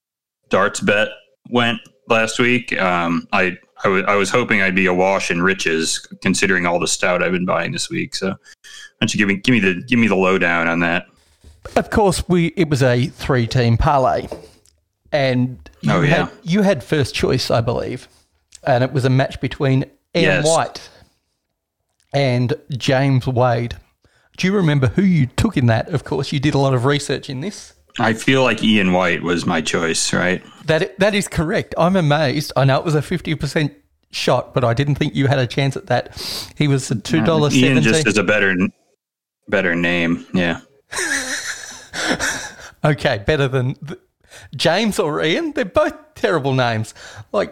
darts 0.50 0.82
bet 0.82 1.10
went 1.50 1.80
last 2.10 2.38
week? 2.38 2.80
Um, 2.80 3.28
I 3.32 3.58
I 3.86 4.16
was 4.16 4.30
hoping 4.30 4.62
I'd 4.62 4.76
be 4.76 4.86
awash 4.86 5.32
in 5.32 5.42
riches 5.42 6.00
considering 6.22 6.66
all 6.66 6.80
the 6.80 6.88
stout 6.88 7.24
I've 7.24 7.32
been 7.32 7.46
buying 7.46 7.72
this 7.72 7.90
week. 7.90 8.16
So, 8.16 8.30
why 8.30 8.38
don't 9.02 9.14
you 9.14 9.18
give 9.18 9.28
me 9.28 9.38
give 9.38 9.54
me 9.54 9.60
the 9.60 9.82
give 9.82 10.00
me 10.00 10.08
the 10.08 10.16
lowdown 10.16 10.68
on 10.68 10.80
that? 10.82 11.06
Of 11.76 11.90
course, 11.90 12.28
we 12.28 12.48
it 12.58 12.70
was 12.70 12.84
a 12.84 13.08
three-team 13.08 13.78
parlay, 13.78 14.28
and 15.12 15.58
you 15.82 15.92
Oh, 15.92 16.02
yeah. 16.02 16.10
had 16.26 16.30
you 16.44 16.62
had 16.62 16.84
first 16.84 17.16
choice, 17.16 17.50
I 17.50 17.62
believe, 17.62 18.08
and 18.64 18.84
it 18.84 18.92
was 18.94 19.06
a 19.06 19.10
match 19.10 19.40
between 19.42 19.84
Ian 20.16 20.44
Yes. 20.44 20.46
White 20.46 20.90
and 22.14 22.54
James 22.78 23.26
Wade. 23.28 23.76
Do 24.38 24.48
you 24.48 24.54
remember 24.56 24.88
who 24.88 25.04
you 25.04 25.28
took 25.28 25.58
in 25.58 25.68
that? 25.68 25.90
Of 25.90 26.04
course, 26.04 26.32
you 26.32 26.40
did 26.40 26.54
a 26.54 26.58
lot 26.58 26.74
of 26.74 26.86
research 26.86 27.30
in 27.30 27.42
this. 27.42 27.74
I 28.00 28.14
feel 28.14 28.42
like 28.44 28.64
Ian 28.64 28.92
White 28.94 29.22
was 29.22 29.46
my 29.46 29.62
choice, 29.62 30.12
right? 30.14 30.44
That 30.66 30.98
that 31.00 31.14
is 31.16 31.28
correct. 31.28 31.76
I'm 31.78 31.96
amazed. 31.96 32.52
I 32.56 32.66
know 32.66 32.80
it 32.80 32.86
was 32.86 32.96
a 32.96 33.02
fifty 33.02 33.36
percent 33.36 33.74
shot, 34.12 34.54
but 34.54 34.64
I 34.64 34.74
didn't 34.74 34.96
think 34.96 35.16
you 35.16 35.28
had 35.28 35.40
a 35.40 35.48
chance 35.48 35.76
at 35.78 35.88
that. 35.88 36.18
He 36.58 36.68
was 36.68 36.90
a 36.92 36.96
two 36.96 37.24
dollars 37.24 37.56
Ian 37.56 37.82
just 37.82 38.08
is 38.08 38.18
a 38.18 38.24
better 38.24 38.56
better 39.48 39.76
name. 39.76 40.26
Yeah. 40.34 40.62
Okay, 42.86 43.24
better 43.26 43.48
than 43.48 43.76
th- 43.76 44.00
James 44.56 45.00
or 45.00 45.24
Ian. 45.24 45.54
They're 45.54 45.64
both 45.64 45.94
terrible 46.16 46.54
names. 46.54 46.94
Like 47.32 47.52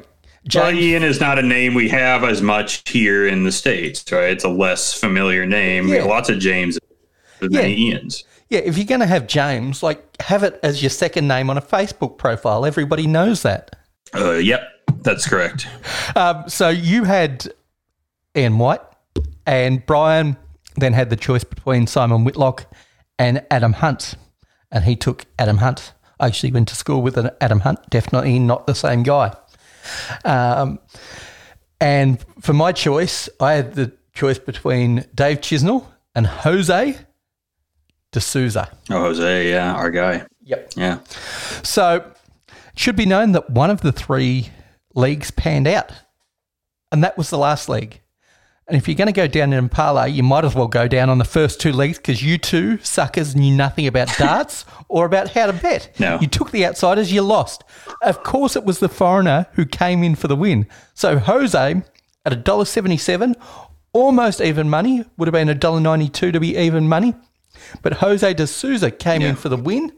Well, 0.54 0.72
James. 0.72 0.80
Ian 0.80 1.04
is 1.04 1.22
not 1.22 1.40
a 1.40 1.42
name 1.42 1.74
we 1.74 1.88
have 1.88 2.26
as 2.26 2.42
much 2.42 2.84
here 2.90 3.26
in 3.26 3.46
the 3.46 3.52
states, 3.54 4.12
right? 4.12 4.30
It's 4.32 4.44
a 4.44 4.50
less 4.50 4.94
familiar 4.94 5.46
name. 5.46 5.88
Yeah. 5.88 6.04
lots 6.04 6.28
of 6.30 6.40
James, 6.40 6.78
Yeah. 7.42 7.62
Ians. 7.62 8.24
Yeah, 8.50 8.60
if 8.60 8.78
you're 8.78 8.86
going 8.88 9.00
to 9.00 9.06
have 9.08 9.26
James, 9.28 9.82
like 9.82 10.04
have 10.22 10.44
it 10.44 10.60
as 10.64 10.84
your 10.84 10.90
second 10.90 11.30
name 11.30 11.50
on 11.50 11.58
a 11.58 11.62
Facebook 11.62 12.18
profile. 12.18 12.66
Everybody 12.66 13.08
knows 13.08 13.44
that. 13.44 13.78
Uh, 14.14 14.32
yep, 14.34 14.64
that's 14.98 15.26
correct. 15.26 15.66
Um, 16.18 16.44
so 16.50 16.68
you 16.68 17.06
had 17.06 17.48
Ian 18.36 18.58
White, 18.58 18.82
and 19.46 19.86
Brian 19.86 20.36
then 20.76 20.92
had 20.92 21.10
the 21.10 21.16
choice 21.16 21.46
between 21.46 21.88
Simon 21.88 22.26
Whitlock 22.26 22.66
and 23.18 23.46
Adam 23.50 23.72
Hunt, 23.72 24.16
and 24.72 24.84
he 24.84 24.96
took 24.96 25.26
Adam 25.38 25.58
Hunt. 25.58 25.94
I 26.20 26.28
actually 26.28 26.52
went 26.52 26.68
to 26.70 26.76
school 26.76 27.02
with 27.02 27.18
an 27.18 27.32
Adam 27.42 27.62
Hunt. 27.62 27.80
Definitely 27.90 28.40
not 28.40 28.68
the 28.68 28.76
same 28.76 29.04
guy. 29.04 29.36
Um, 30.26 30.80
And 31.80 32.24
for 32.40 32.54
my 32.54 32.72
choice, 32.72 33.28
I 33.40 33.54
had 33.54 33.74
the 33.74 33.92
choice 34.14 34.38
between 34.38 35.06
Dave 35.16 35.42
Chisnall 35.42 35.88
and 36.14 36.28
Jose 36.28 36.96
De 38.12 38.20
Sousa. 38.20 38.70
Oh, 38.92 39.00
Jose, 39.00 39.50
yeah, 39.50 39.74
our 39.74 39.90
guy. 39.90 40.26
Yep. 40.44 40.74
Yeah. 40.76 41.00
So 41.64 41.96
it 42.50 42.54
should 42.76 42.96
be 42.96 43.06
known 43.08 43.32
that 43.32 43.50
one 43.50 43.72
of 43.72 43.82
the 43.82 43.92
three 43.92 44.50
leagues 44.94 45.32
panned 45.32 45.68
out, 45.68 45.92
and 46.92 47.04
that 47.04 47.18
was 47.18 47.30
the 47.30 47.38
last 47.38 47.68
league. 47.68 48.01
And 48.72 48.78
if 48.78 48.88
you're 48.88 48.96
going 48.96 49.08
to 49.08 49.12
go 49.12 49.28
down 49.28 49.52
in 49.52 49.68
parlay, 49.68 50.10
you 50.12 50.24
might 50.24 50.46
as 50.46 50.56
well 50.56 50.70
go 50.70 50.88
down 50.88 51.10
on 51.10 51.18
the 51.18 51.26
first 51.26 51.60
two 51.60 51.74
leagues 51.74 51.98
because 51.98 52.24
you 52.24 52.38
two 52.38 52.78
suckers 52.78 53.36
knew 53.36 53.54
nothing 53.54 53.86
about 53.86 54.08
darts 54.18 54.64
or 54.88 55.06
about 55.06 55.28
how 55.32 55.48
to 55.48 55.52
bet. 55.54 55.90
No. 56.00 56.18
You 56.22 56.28
took 56.28 56.52
the 56.52 56.66
outsiders, 56.66 57.12
you 57.12 57.22
lost. 57.22 57.66
Of 58.02 58.24
course, 58.24 58.56
it 58.56 58.64
was 58.64 58.80
the 58.80 58.88
foreigner 58.88 59.48
who 59.56 59.66
came 59.66 60.04
in 60.04 60.16
for 60.16 60.30
the 60.30 60.38
win. 60.38 60.68
So 60.94 61.20
Jose 61.20 61.82
at 62.26 62.32
$1.77, 62.32 63.36
almost 63.92 64.40
even 64.40 64.70
money, 64.70 65.04
would 65.18 65.28
have 65.28 65.34
been 65.34 65.50
$1.92 65.50 66.32
to 66.32 66.40
be 66.40 66.56
even 66.56 66.88
money. 66.88 67.14
But 67.82 67.96
Jose 67.96 68.34
De 68.36 68.48
Sousa 68.48 68.90
came 68.90 69.20
Yeah. 69.22 69.32
in 69.32 69.36
for 69.36 69.50
the 69.50 69.58
win, 69.58 69.92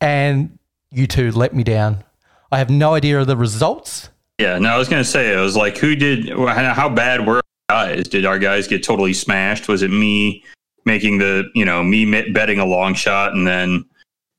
and 0.00 0.58
you 0.90 1.06
two 1.06 1.32
let 1.32 1.54
me 1.54 1.64
down. 1.64 2.02
I 2.50 2.56
have 2.56 2.70
no 2.70 2.94
idea 2.94 3.20
of 3.20 3.26
the 3.26 3.36
results. 3.36 4.08
Yeah, 4.38 4.58
no, 4.58 4.70
I 4.70 4.78
was 4.78 4.88
gonna 4.88 5.04
say 5.04 5.34
it 5.34 5.38
was 5.40 5.54
like 5.54 5.76
who 5.76 5.94
did 5.96 6.30
how 6.30 6.88
bad 6.88 7.26
were 7.26 7.42
guys? 7.68 8.08
Did 8.08 8.24
our 8.24 8.38
guys 8.38 8.68
get 8.68 8.82
totally 8.82 9.12
smashed? 9.12 9.68
Was 9.68 9.82
it 9.82 9.90
me 9.90 10.44
making 10.84 11.18
the 11.18 11.50
you 11.54 11.64
know 11.64 11.82
me 11.82 12.30
betting 12.30 12.58
a 12.58 12.64
long 12.64 12.94
shot 12.94 13.32
and 13.32 13.46
then 13.46 13.84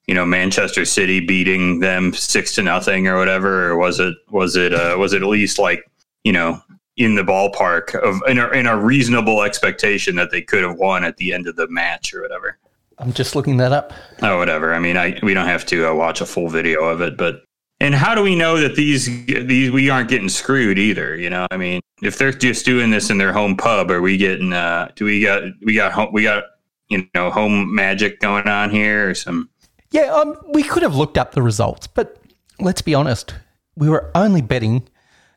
you 0.07 0.15
know 0.15 0.25
Manchester 0.25 0.85
City 0.85 1.19
beating 1.19 1.79
them 1.79 2.13
six 2.13 2.55
to 2.55 2.63
nothing 2.63 3.07
or 3.07 3.17
whatever, 3.17 3.69
or 3.69 3.77
was 3.77 3.99
it 3.99 4.15
was 4.29 4.55
it 4.55 4.73
uh, 4.73 4.95
was 4.97 5.13
it 5.13 5.21
at 5.21 5.27
least 5.27 5.59
like 5.59 5.89
you 6.23 6.31
know 6.31 6.61
in 6.95 7.15
the 7.15 7.23
ballpark 7.23 7.95
of 7.95 8.21
in 8.27 8.39
a, 8.39 8.49
in 8.49 8.65
a 8.65 8.77
reasonable 8.77 9.43
expectation 9.43 10.15
that 10.15 10.31
they 10.31 10.41
could 10.41 10.63
have 10.63 10.77
won 10.77 11.03
at 11.03 11.17
the 11.17 11.33
end 11.33 11.47
of 11.47 11.55
the 11.55 11.67
match 11.67 12.13
or 12.13 12.21
whatever? 12.21 12.57
I'm 12.99 13.13
just 13.13 13.35
looking 13.35 13.57
that 13.57 13.71
up. 13.71 13.93
Oh, 14.23 14.39
whatever. 14.39 14.73
I 14.73 14.79
mean, 14.79 14.97
I 14.97 15.19
we 15.21 15.33
don't 15.33 15.45
have 15.47 15.65
to 15.67 15.91
uh, 15.91 15.93
watch 15.93 16.21
a 16.21 16.25
full 16.25 16.49
video 16.49 16.85
of 16.85 17.01
it, 17.01 17.17
but 17.17 17.43
and 17.79 17.93
how 17.93 18.15
do 18.15 18.23
we 18.23 18.35
know 18.35 18.59
that 18.59 18.75
these 18.75 19.05
these 19.25 19.71
we 19.71 19.89
aren't 19.89 20.09
getting 20.09 20.29
screwed 20.29 20.79
either? 20.79 21.15
You 21.15 21.29
know, 21.29 21.47
I 21.51 21.57
mean, 21.57 21.81
if 22.01 22.17
they're 22.17 22.31
just 22.31 22.65
doing 22.65 22.89
this 22.89 23.09
in 23.09 23.17
their 23.17 23.33
home 23.33 23.55
pub, 23.55 23.91
are 23.91 24.01
we 24.01 24.17
getting? 24.17 24.53
uh 24.53 24.89
Do 24.95 25.05
we 25.05 25.23
got 25.23 25.43
we 25.63 25.75
got 25.75 25.91
home, 25.91 26.09
we 26.11 26.23
got 26.23 26.43
you 26.89 27.07
know 27.13 27.29
home 27.29 27.73
magic 27.73 28.19
going 28.19 28.47
on 28.47 28.71
here 28.71 29.09
or 29.09 29.13
some? 29.13 29.49
Yeah, 29.91 30.13
um, 30.13 30.35
we 30.53 30.63
could 30.63 30.83
have 30.83 30.95
looked 30.95 31.17
up 31.17 31.31
the 31.31 31.41
results, 31.41 31.87
but 31.87 32.21
let's 32.59 32.81
be 32.81 32.93
honest. 32.93 33.35
We 33.75 33.89
were 33.89 34.11
only 34.15 34.41
betting 34.41 34.87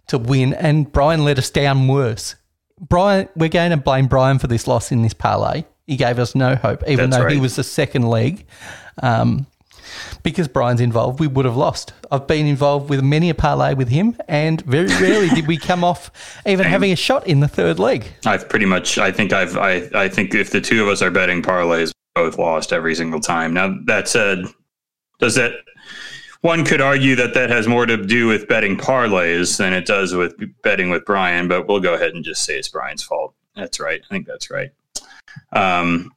to 0.09 0.19
win, 0.19 0.55
and 0.55 0.91
Brian 0.91 1.25
let 1.25 1.39
us 1.39 1.51
down 1.51 1.87
worse. 1.87 2.37
Brian, 2.81 3.29
we're 3.37 3.51
going 3.51 3.71
to 3.71 3.77
blame 3.77 4.07
Brian 4.07 4.39
for 4.39 4.47
this 4.47 4.67
loss 4.67 4.91
in 4.91 5.03
this 5.03 5.13
parlay. 5.13 5.65
He 5.87 5.97
gave 5.97 6.19
us 6.19 6.35
no 6.35 6.57
hope, 6.57 6.83
even 6.89 7.11
That's 7.11 7.23
though 7.23 7.29
he 7.29 7.39
was 7.39 7.57
the 7.57 7.65
second 7.65 8.09
leg. 8.09 8.47
Um, 9.03 9.47
because 10.23 10.49
Brian's 10.49 10.81
involved, 10.81 11.21
we 11.21 11.27
would 11.27 11.45
have 11.45 11.57
lost. 11.57 11.93
I've 12.11 12.27
been 12.27 12.47
involved 12.47 12.91
with 12.91 13.03
many 13.03 13.31
a 13.31 13.35
parlay 13.35 13.75
with 13.75 13.89
him, 13.89 14.17
and 14.29 14.61
very 14.63 14.89
rarely 15.01 15.29
did 15.29 15.47
we 15.47 15.57
come 15.57 15.85
off 15.85 16.11
even 16.47 16.67
having 16.67 16.93
a 16.93 16.97
shot 16.97 17.27
in 17.27 17.41
the 17.41 17.49
third 17.49 17.79
leg. 17.79 18.07
I've 18.27 18.49
pretty 18.49 18.67
much. 18.67 18.99
I 18.99 19.13
think 19.13 19.33
I've. 19.33 19.57
I 19.57 19.89
I 19.95 20.09
think 20.09 20.35
if 20.35 20.51
the 20.51 20.61
two 20.61 20.83
of 20.83 20.89
us 20.89 21.03
are 21.03 21.11
betting 21.11 21.43
parlays, 21.43 21.93
both 22.15 22.39
lost 22.39 22.73
every 22.73 22.95
single 22.95 23.21
time. 23.21 23.55
Now 23.55 23.77
that 23.87 24.09
said, 24.09 24.45
does 25.19 25.35
that? 25.37 25.53
One 26.43 26.65
could 26.65 26.81
argue 26.81 27.17
that 27.17 27.35
that 27.35 27.51
has 27.51 27.69
more 27.69 27.85
to 27.85 27.99
do 27.99 28.27
with 28.27 28.49
betting 28.49 28.79
parlays 28.79 29.59
than 29.59 29.75
it 29.75 29.85
does 29.85 30.15
with 30.15 30.35
betting 30.63 30.89
with 30.89 31.05
Brian, 31.05 31.49
but 31.49 31.69
we'll 31.69 31.81
go 31.81 31.93
ahead 31.93 32.15
and 32.15 32.25
just 32.25 32.45
say 32.45 32.59
it's 32.59 32.69
Brian's 32.69 33.03
fault. 33.03 33.35
That's 33.55 33.79
right. 33.79 34.01
I 34.03 34.15
think 34.15 34.27
that's 34.27 34.51
right. 34.51 34.71
Um, 35.53 36.13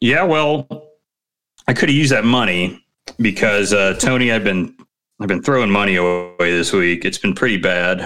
yeah, 0.00 0.24
well, 0.24 0.66
I 1.68 1.74
could 1.74 1.90
have 1.90 1.96
used 1.96 2.12
that 2.12 2.24
money 2.24 2.82
because 3.20 3.72
uh, 3.74 3.94
Tony, 4.00 4.32
I've 4.32 4.42
been 4.42 4.74
I've 5.20 5.28
been 5.28 5.42
throwing 5.42 5.70
money 5.70 5.96
away 5.96 6.34
this 6.38 6.72
week. 6.72 7.04
It's 7.04 7.18
been 7.18 7.34
pretty 7.34 7.58
bad. 7.58 8.00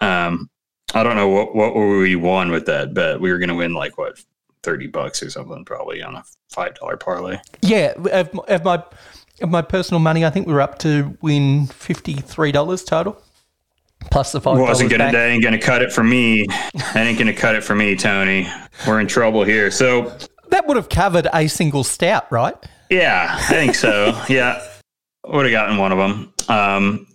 Um, 0.00 0.48
I 0.94 1.02
don't 1.02 1.16
know 1.16 1.28
what 1.28 1.54
what 1.54 1.74
we 1.74 2.14
won 2.14 2.50
with 2.52 2.66
that 2.66 2.94
bet. 2.94 3.20
We 3.20 3.32
were 3.32 3.38
going 3.38 3.48
to 3.48 3.56
win 3.56 3.74
like 3.74 3.98
what 3.98 4.22
thirty 4.62 4.86
bucks 4.86 5.22
or 5.22 5.30
something, 5.30 5.64
probably 5.64 6.00
on 6.02 6.14
a 6.14 6.24
five 6.48 6.76
dollar 6.76 6.96
parlay. 6.96 7.38
Yeah, 7.60 7.92
of, 7.96 8.38
of 8.38 8.64
my 8.64 8.82
of 9.42 9.48
my 9.50 9.62
personal 9.62 9.98
money, 9.98 10.24
I 10.24 10.30
think 10.30 10.46
we 10.46 10.52
were 10.52 10.60
up 10.60 10.78
to 10.80 11.18
win 11.20 11.66
fifty 11.66 12.14
three 12.14 12.52
dollars 12.52 12.84
total, 12.84 13.20
plus 14.12 14.30
the 14.30 14.40
five 14.40 14.58
Wasn't 14.58 14.90
gonna 14.90 15.04
back. 15.04 15.12
that 15.12 15.28
ain't 15.28 15.42
gonna 15.42 15.60
cut 15.60 15.82
it 15.82 15.92
for 15.92 16.04
me. 16.04 16.46
that 16.74 16.96
ain't 16.96 17.18
gonna 17.18 17.34
cut 17.34 17.56
it 17.56 17.64
for 17.64 17.74
me, 17.74 17.96
Tony. 17.96 18.46
We're 18.86 19.00
in 19.00 19.08
trouble 19.08 19.42
here. 19.42 19.72
So 19.72 20.16
That 20.50 20.68
would 20.68 20.76
have 20.76 20.88
covered 20.88 21.26
a 21.34 21.48
single 21.48 21.82
stout, 21.82 22.30
right? 22.30 22.54
Yeah, 22.90 23.36
I 23.38 23.42
think 23.44 23.74
so. 23.74 24.20
yeah, 24.28 24.66
would 25.26 25.44
have 25.44 25.52
gotten 25.52 25.76
one 25.76 25.92
of 25.92 25.98
them. 25.98 26.32
Um, 26.48 27.06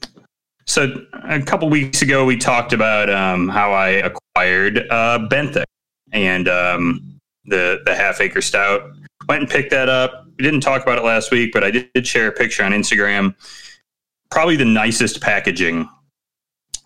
so 0.66 1.06
a 1.24 1.42
couple 1.42 1.70
weeks 1.70 2.02
ago, 2.02 2.26
we 2.26 2.38
talked 2.38 2.74
about 2.74 3.10
um, 3.10 3.50
how 3.50 3.72
I 3.74 3.90
acquired 3.90 4.88
uh, 4.90 5.28
Benthic 5.30 5.66
and 6.12 6.48
um, 6.48 7.20
the 7.46 7.82
the 7.86 7.96
half 7.96 8.22
acre 8.22 8.42
stout. 8.42 8.92
Went 9.28 9.42
and 9.42 9.50
picked 9.50 9.72
that 9.72 9.90
up. 9.90 10.26
We 10.38 10.44
didn't 10.44 10.62
talk 10.62 10.82
about 10.82 10.98
it 10.98 11.04
last 11.04 11.32
week, 11.32 11.52
but 11.54 11.64
I 11.64 11.72
did 11.72 12.08
share 12.08 12.28
a 12.28 12.32
picture 12.32 12.64
on 12.64 12.72
Instagram. 12.72 13.36
Probably 14.32 14.56
the 14.56 14.66
nicest 14.66 15.22
packaging 15.22 15.88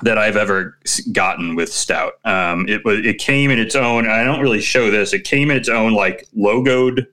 that 0.02 0.18
I've 0.18 0.38
ever 0.38 0.78
gotten 1.12 1.56
with 1.56 1.72
stout. 1.72 2.14
Um, 2.26 2.68
it 2.68 2.84
was 2.86 3.06
it 3.06 3.18
came 3.20 3.52
in 3.52 3.60
its 3.60 3.76
own. 3.76 4.08
I 4.08 4.24
don't 4.24 4.42
really 4.42 4.62
show 4.62 4.92
this. 4.92 5.14
It 5.14 5.24
came 5.24 5.52
in 5.52 5.58
its 5.58 5.70
own 5.70 5.94
like 5.94 6.28
logoed 6.38 7.08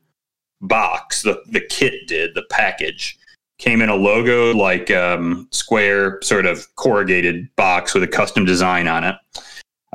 box. 0.69 1.23
The 1.23 1.43
the 1.47 1.61
kit 1.61 2.07
did 2.07 2.35
the 2.35 2.45
package 2.51 3.19
came 3.59 3.81
in 3.81 3.89
a 3.89 3.95
logo 3.95 4.53
like 4.55 4.91
um, 4.91 5.49
square 5.51 6.19
sort 6.23 6.47
of 6.47 6.67
corrugated 6.77 7.49
box 7.57 7.95
with 7.95 8.03
a 8.03 8.09
custom 8.09 8.45
design 8.45 8.89
on 8.89 9.05
it. 9.05 9.17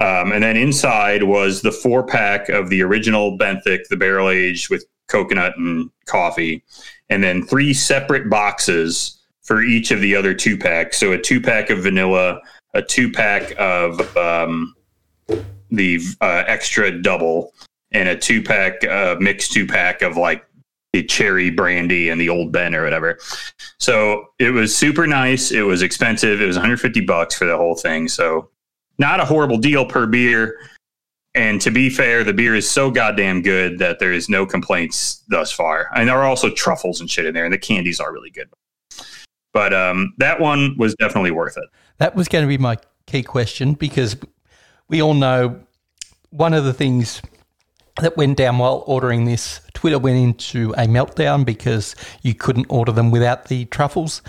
Um, 0.02 0.32
and 0.32 0.44
then 0.44 0.56
inside 0.56 1.24
was 1.24 1.62
the 1.62 1.72
four 1.72 2.06
pack 2.06 2.48
of 2.48 2.70
the 2.70 2.82
original 2.82 3.38
Benthic, 3.38 3.88
the 3.90 3.98
barrel 3.98 4.30
aged 4.30 4.70
with 4.70 4.86
coconut 5.08 5.58
and 5.58 5.90
coffee, 6.06 6.64
and 7.10 7.22
then 7.22 7.46
three 7.46 7.74
separate 7.74 8.30
boxes 8.30 9.20
for 9.42 9.62
each 9.62 9.92
of 9.92 10.00
the 10.00 10.16
other 10.16 10.34
two 10.34 10.58
packs. 10.58 10.98
So 10.98 11.12
a 11.12 11.18
two 11.18 11.42
pack 11.42 11.70
of 11.70 11.80
vanilla, 11.80 12.40
a 12.74 12.82
two 12.82 13.12
pack 13.12 13.54
of 13.60 14.16
um, 14.16 14.74
the 15.70 16.00
uh, 16.22 16.44
extra 16.48 17.02
double, 17.02 17.54
and 17.92 18.08
a 18.08 18.16
two 18.16 18.42
pack 18.42 18.84
uh, 18.86 19.18
mixed 19.20 19.52
two 19.52 19.68
pack 19.68 20.02
of 20.02 20.16
like 20.16 20.46
the 20.94 21.04
cherry 21.04 21.50
brandy 21.50 22.10
and 22.10 22.20
the 22.20 22.30
old 22.30 22.52
Ben 22.52 22.74
or 22.74 22.84
whatever. 22.84 23.20
So 23.78 24.26
it 24.40 24.52
was 24.52 24.76
super 24.76 25.06
nice. 25.06 25.52
It 25.52 25.62
was 25.62 25.82
expensive. 25.82 26.42
It 26.42 26.46
was 26.46 26.56
150 26.56 27.02
bucks 27.02 27.36
for 27.36 27.46
the 27.46 27.58
whole 27.58 27.76
thing. 27.76 28.08
So 28.08 28.50
not 28.98 29.20
a 29.20 29.26
horrible 29.26 29.58
deal 29.58 29.86
per 29.86 30.08
beer. 30.08 30.60
And 31.36 31.62
to 31.62 31.70
be 31.70 31.90
fair, 31.90 32.24
the 32.24 32.34
beer 32.34 32.56
is 32.56 32.70
so 32.70 32.90
goddamn 32.90 33.44
good 33.44 33.78
that 33.80 34.00
there 34.00 34.12
is 34.12 34.30
no 34.30 34.46
complaints 34.46 35.24
thus 35.28 35.52
far. 35.52 35.90
And 35.96 36.10
there 36.10 36.18
are 36.18 36.26
also 36.26 36.50
truffles 36.50 37.00
and 37.00 37.10
shit 37.10 37.26
in 37.26 37.36
there, 37.36 37.46
and 37.46 37.54
the 37.54 37.60
candies 37.60 38.00
are 38.00 38.12
really 38.12 38.32
good. 38.32 38.50
But 39.54 39.74
um, 39.74 40.14
that 40.18 40.40
one 40.40 40.76
was 40.78 40.96
definitely 40.96 41.32
worth 41.32 41.56
it. 41.58 41.66
That 41.98 42.16
was 42.16 42.28
going 42.28 42.44
to 42.44 42.48
be 42.48 42.58
my 42.58 42.78
key 43.06 43.24
question 43.24 43.74
because 43.74 44.18
we 44.88 45.02
all 45.02 45.14
know 45.14 45.62
one 46.32 46.54
of 46.54 46.66
the 46.66 46.74
things 46.74 47.22
that 48.02 48.18
went 48.18 48.38
down 48.38 48.58
while 48.58 48.84
ordering 48.88 49.26
this, 49.26 49.62
Twitter 49.74 50.00
went 50.00 50.18
into 50.18 50.72
a 50.74 50.88
meltdown 50.88 51.46
because 51.46 51.96
you 52.22 52.34
couldn't 52.34 52.68
order 52.70 52.92
them 52.92 53.12
without 53.12 53.46
the 53.46 53.66
truffles. 53.66 54.22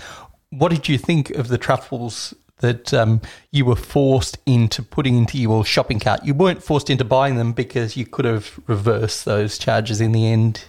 What 0.49 0.69
did 0.69 0.87
you 0.87 0.97
think 0.97 1.29
of 1.31 1.47
the 1.47 1.57
truffles 1.57 2.33
that 2.59 2.93
um, 2.93 3.21
you 3.51 3.65
were 3.65 3.75
forced 3.75 4.37
into 4.45 4.83
putting 4.83 5.17
into 5.17 5.37
your 5.37 5.65
shopping 5.65 5.99
cart? 5.99 6.23
You 6.23 6.33
weren't 6.33 6.63
forced 6.63 6.89
into 6.89 7.03
buying 7.03 7.35
them 7.35 7.53
because 7.53 7.97
you 7.97 8.05
could 8.05 8.25
have 8.25 8.59
reversed 8.67 9.25
those 9.25 9.57
charges 9.57 10.01
in 10.01 10.11
the 10.11 10.27
end. 10.27 10.65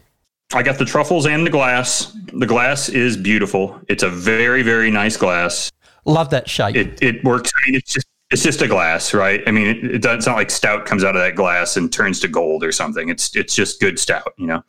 I 0.54 0.62
got 0.62 0.78
the 0.78 0.84
truffles 0.84 1.26
and 1.26 1.46
the 1.46 1.50
glass. 1.50 2.14
The 2.32 2.46
glass 2.46 2.88
is 2.88 3.16
beautiful. 3.16 3.80
It's 3.88 4.02
a 4.02 4.10
very, 4.10 4.62
very 4.62 4.90
nice 4.90 5.16
glass. 5.16 5.70
Love 6.04 6.30
that 6.30 6.48
shape. 6.50 6.76
it 6.76 7.00
it 7.02 7.24
works. 7.24 7.50
I 7.56 7.70
mean, 7.70 7.76
it's 7.76 7.92
just 7.92 8.06
it's 8.32 8.42
just 8.42 8.62
a 8.62 8.68
glass, 8.68 9.12
right? 9.12 9.42
I 9.46 9.50
mean, 9.50 9.66
it, 9.66 9.84
it 9.84 10.02
doesn't 10.02 10.22
sound 10.22 10.38
like 10.38 10.50
stout 10.50 10.86
comes 10.86 11.04
out 11.04 11.14
of 11.14 11.22
that 11.22 11.36
glass 11.36 11.76
and 11.76 11.92
turns 11.92 12.18
to 12.20 12.28
gold 12.28 12.64
or 12.64 12.72
something. 12.72 13.10
It's 13.10 13.36
it's 13.36 13.54
just 13.54 13.78
good 13.78 13.98
stout, 13.98 14.32
you 14.38 14.46
know. 14.46 14.64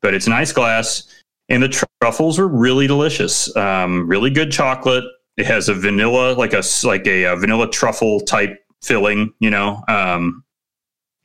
But 0.00 0.14
it's 0.14 0.28
a 0.28 0.30
nice 0.30 0.52
glass, 0.52 1.12
and 1.48 1.62
the 1.62 1.84
truffles 2.00 2.38
were 2.38 2.48
really 2.48 2.86
delicious. 2.86 3.54
Um, 3.56 4.08
really 4.08 4.30
good 4.30 4.52
chocolate. 4.52 5.04
It 5.36 5.46
has 5.46 5.68
a 5.68 5.74
vanilla, 5.74 6.34
like 6.34 6.52
a 6.52 6.62
like 6.84 7.06
a, 7.06 7.26
uh 7.26 7.36
vanilla 7.36 7.68
truffle 7.68 8.20
type 8.20 8.64
filling, 8.82 9.32
you 9.40 9.50
know. 9.50 9.82
Um, 9.88 10.44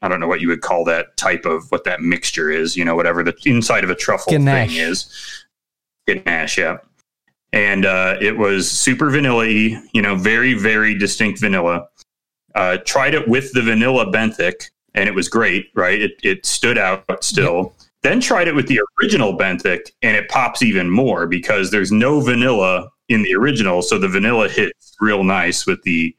I 0.01 0.07
don't 0.07 0.19
know 0.19 0.27
what 0.27 0.41
you 0.41 0.47
would 0.47 0.61
call 0.61 0.83
that 0.85 1.15
type 1.17 1.45
of 1.45 1.71
what 1.71 1.83
that 1.83 2.01
mixture 2.01 2.49
is, 2.49 2.75
you 2.75 2.85
know, 2.85 2.95
whatever 2.95 3.23
the 3.23 3.35
inside 3.45 3.83
of 3.83 3.89
a 3.91 3.95
truffle 3.95 4.31
Ganache. 4.31 4.69
thing 4.69 4.77
is. 4.77 5.45
Ganache, 6.07 6.57
yeah 6.57 6.77
and 7.57 7.87
uh, 7.87 8.17
it 8.21 8.37
was 8.37 8.69
super 8.69 9.09
vanilla-y, 9.09 9.81
you 9.91 10.01
know, 10.01 10.15
very 10.15 10.53
very 10.53 10.95
distinct 10.95 11.39
vanilla. 11.41 11.87
Uh, 12.53 12.77
tried 12.85 13.15
it 13.15 13.27
with 13.27 13.51
the 13.53 13.63
vanilla 13.63 14.05
benthic, 14.11 14.69
and 14.93 15.09
it 15.09 15.15
was 15.15 15.27
great. 15.27 15.69
Right, 15.73 15.99
it 15.99 16.11
it 16.23 16.45
stood 16.45 16.77
out 16.77 17.23
still. 17.23 17.73
Then 18.03 18.21
tried 18.21 18.47
it 18.47 18.53
with 18.53 18.67
the 18.67 18.79
original 19.01 19.35
benthic, 19.35 19.89
and 20.03 20.15
it 20.15 20.29
pops 20.29 20.61
even 20.61 20.87
more 20.87 21.25
because 21.25 21.71
there's 21.71 21.91
no 21.91 22.21
vanilla 22.21 22.89
in 23.09 23.23
the 23.23 23.33
original, 23.33 23.81
so 23.81 23.97
the 23.97 24.07
vanilla 24.07 24.47
hits 24.47 24.95
real 25.01 25.23
nice 25.23 25.65
with 25.65 25.81
the 25.81 26.15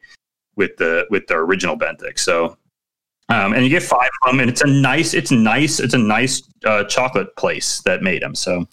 with 0.57 0.77
the 0.79 1.07
with 1.09 1.29
the 1.29 1.37
original 1.37 1.79
benthic. 1.79 2.19
So. 2.19 2.57
Um, 3.31 3.53
and 3.53 3.63
you 3.63 3.69
get 3.69 3.83
five 3.83 4.09
of 4.23 4.31
them, 4.33 4.41
and 4.41 4.49
it's 4.49 4.63
a 4.63 4.67
nice, 4.67 5.13
it's 5.13 5.31
nice, 5.31 5.81
it's 5.81 5.93
a 5.93 5.99
nice 5.99 6.43
uh, 6.65 6.85
chocolate 6.85 7.37
place 7.37 7.83
that 7.83 8.01
made 8.03 8.23
them. 8.23 8.35
So, 8.35 8.67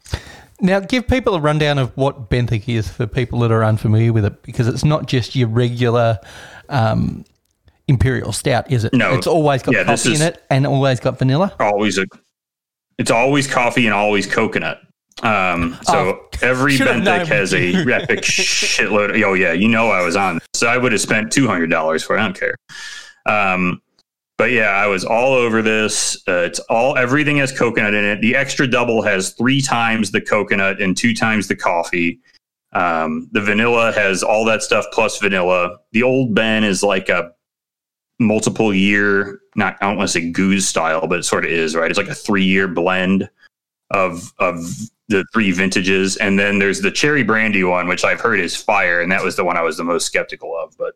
Now, 0.65 0.80
give 0.80 1.08
people 1.08 1.36
a 1.36 1.39
rundown 1.39 1.78
of 1.78 1.95
what 1.95 2.30
benthic 2.30 2.67
is 2.67 2.88
for 2.89 3.08
people 3.08 3.39
that 3.39 3.51
are 3.51 3.63
unfamiliar 3.63 4.12
with 4.13 4.25
it, 4.25 4.41
because 4.43 4.67
it's 4.67 4.84
not 4.84 5.08
just 5.08 5.36
your 5.36 5.47
regular 5.47 6.19
um, 6.69 7.23
imperial 7.88 8.32
stout, 8.32 8.71
is 8.71 8.84
it? 8.84 8.93
No. 8.93 9.13
it's 9.13 9.28
always 9.28 9.62
got 9.63 9.75
Yeah, 9.75 9.84
coffee 9.84 10.15
in 10.15 10.21
it 10.21 10.43
and 10.49 10.65
always 10.65 10.99
got 10.99 11.19
vanilla. 11.19 11.54
always 11.60 11.97
a 11.97 12.06
it's 12.97 13.12
always 13.12 13.45
coffee 13.47 13.86
and 13.86 13.93
always 13.93 14.25
coconut 14.25 14.80
um 15.23 15.78
so 15.84 15.93
Oh, 15.97 16.30
every 16.41 16.78
benthic 16.78 17.28
has 17.28 17.54
a 17.54 17.73
epic 17.75 18.21
shitload 18.23 19.21
oh 19.23 19.34
yeah 19.34 19.51
you 19.54 19.67
know 19.67 19.89
i 19.89 20.01
was 20.04 20.15
on 20.15 20.39
so 20.54 20.67
i 20.67 20.78
would 20.78 20.91
have 20.93 21.01
spent 21.01 21.32
$200 21.32 22.06
for 22.06 22.17
it 22.17 22.19
i 22.19 22.23
don't 22.23 22.38
care 22.39 22.56
um 23.25 23.82
but 24.38 24.52
yeah 24.52 24.71
i 24.71 24.88
was 24.88 25.04
all 25.04 25.34
over 25.34 25.62
this 25.62 26.15
uh, 26.28 26.43
it's 26.43 26.60
all 26.62 26.98
everything 26.98 27.38
has 27.38 27.58
coconut 27.58 27.93
in 27.93 28.04
it 28.04 28.21
the 28.21 28.36
extra 28.36 28.67
double 28.67 29.02
has 29.02 29.32
three 29.32 29.62
times 29.62 30.12
the 30.12 30.21
coconut 30.21 30.82
and 30.82 30.98
two 30.98 31.13
times 31.13 31.48
the 31.48 31.56
coffee 31.56 32.19
um, 32.74 33.30
the 33.32 33.39
vanilla 33.39 33.93
has 33.93 34.21
all 34.21 34.43
that 34.43 34.62
stuff 34.62 34.86
plus 34.91 35.19
vanilla 35.19 35.78
the 35.91 36.04
old 36.04 36.36
ben 36.36 36.63
is 36.63 36.84
like 36.84 37.10
a 37.10 37.32
multiple 38.19 38.74
year 38.74 39.41
not 39.56 39.78
I 39.82 39.88
don't 39.88 39.98
want 39.98 40.10
to 40.10 40.13
say 40.13 40.32
gueuze 40.32 40.63
style, 40.63 41.08
but 41.08 41.19
it 41.19 41.24
sort 41.24 41.45
of 41.45 41.52
is, 41.52 41.76
right? 41.76 41.89
It's 41.89 41.98
like 41.98 42.10
a 42.10 42.15
three 42.15 42.43
year 42.43 42.67
blend 42.67 43.30
of 43.91 44.34
of 44.39 44.58
the 45.08 45.26
three 45.34 45.52
vintages. 45.52 46.17
And 46.17 46.38
then 46.38 46.60
there's 46.60 46.82
the 46.82 46.91
cherry 46.91 47.24
brandy 47.24 47.63
one, 47.63 47.88
which 47.88 48.04
I've 48.04 48.19
heard 48.19 48.39
is 48.39 48.56
fire, 48.56 49.02
and 49.02 49.12
that 49.12 49.24
was 49.24 49.36
the 49.36 49.45
one 49.45 49.58
I 49.58 49.62
was 49.62 49.78
the 49.78 49.84
most 49.84 50.06
skeptical 50.06 50.58
of, 50.58 50.78
but 50.78 50.93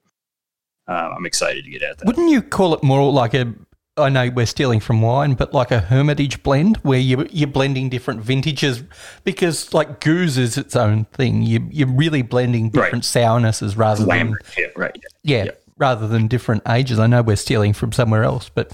uh, 0.90 1.14
I'm 1.16 1.26
excited 1.26 1.64
to 1.66 1.70
get 1.70 1.82
at 1.84 1.98
that. 2.00 2.08
Wouldn't 2.08 2.30
you 2.32 2.42
call 2.42 2.74
it 2.74 2.84
more 2.84 3.12
like 3.12 3.34
a? 3.34 3.54
I 3.98 4.08
know 4.08 4.30
we're 4.30 4.46
stealing 4.46 4.80
from 4.80 5.02
wine, 5.02 5.34
but 5.34 5.54
like 5.54 5.72
a 5.72 5.80
hermitage 5.82 6.42
blend 6.42 6.78
where 6.78 7.00
you 7.00 7.28
you're 7.32 7.50
blending 7.50 7.90
different 7.90 8.22
vintages 8.22 8.82
because 9.26 9.74
like 9.74 10.00
gueuze 10.00 10.38
is 10.38 10.58
its 10.58 10.76
own 10.76 11.04
thing. 11.06 11.42
You 11.44 11.68
you're 11.70 11.88
really 11.90 12.22
blending 12.22 12.66
Right. 12.66 12.86
different 12.86 13.04
sournesses 13.06 13.76
rather 13.76 14.06
than 14.06 14.36
Yeah, 14.58 14.66
right. 14.78 14.96
yeah, 15.24 15.44
Yeah. 15.46 15.52
rather 15.78 16.08
than 16.08 16.28
different 16.28 16.64
ages. 16.70 16.98
I 16.98 17.08
know 17.08 17.22
we're 17.22 17.36
stealing 17.36 17.74
from 17.74 17.92
somewhere 17.92 18.24
else, 18.24 18.50
but 18.50 18.72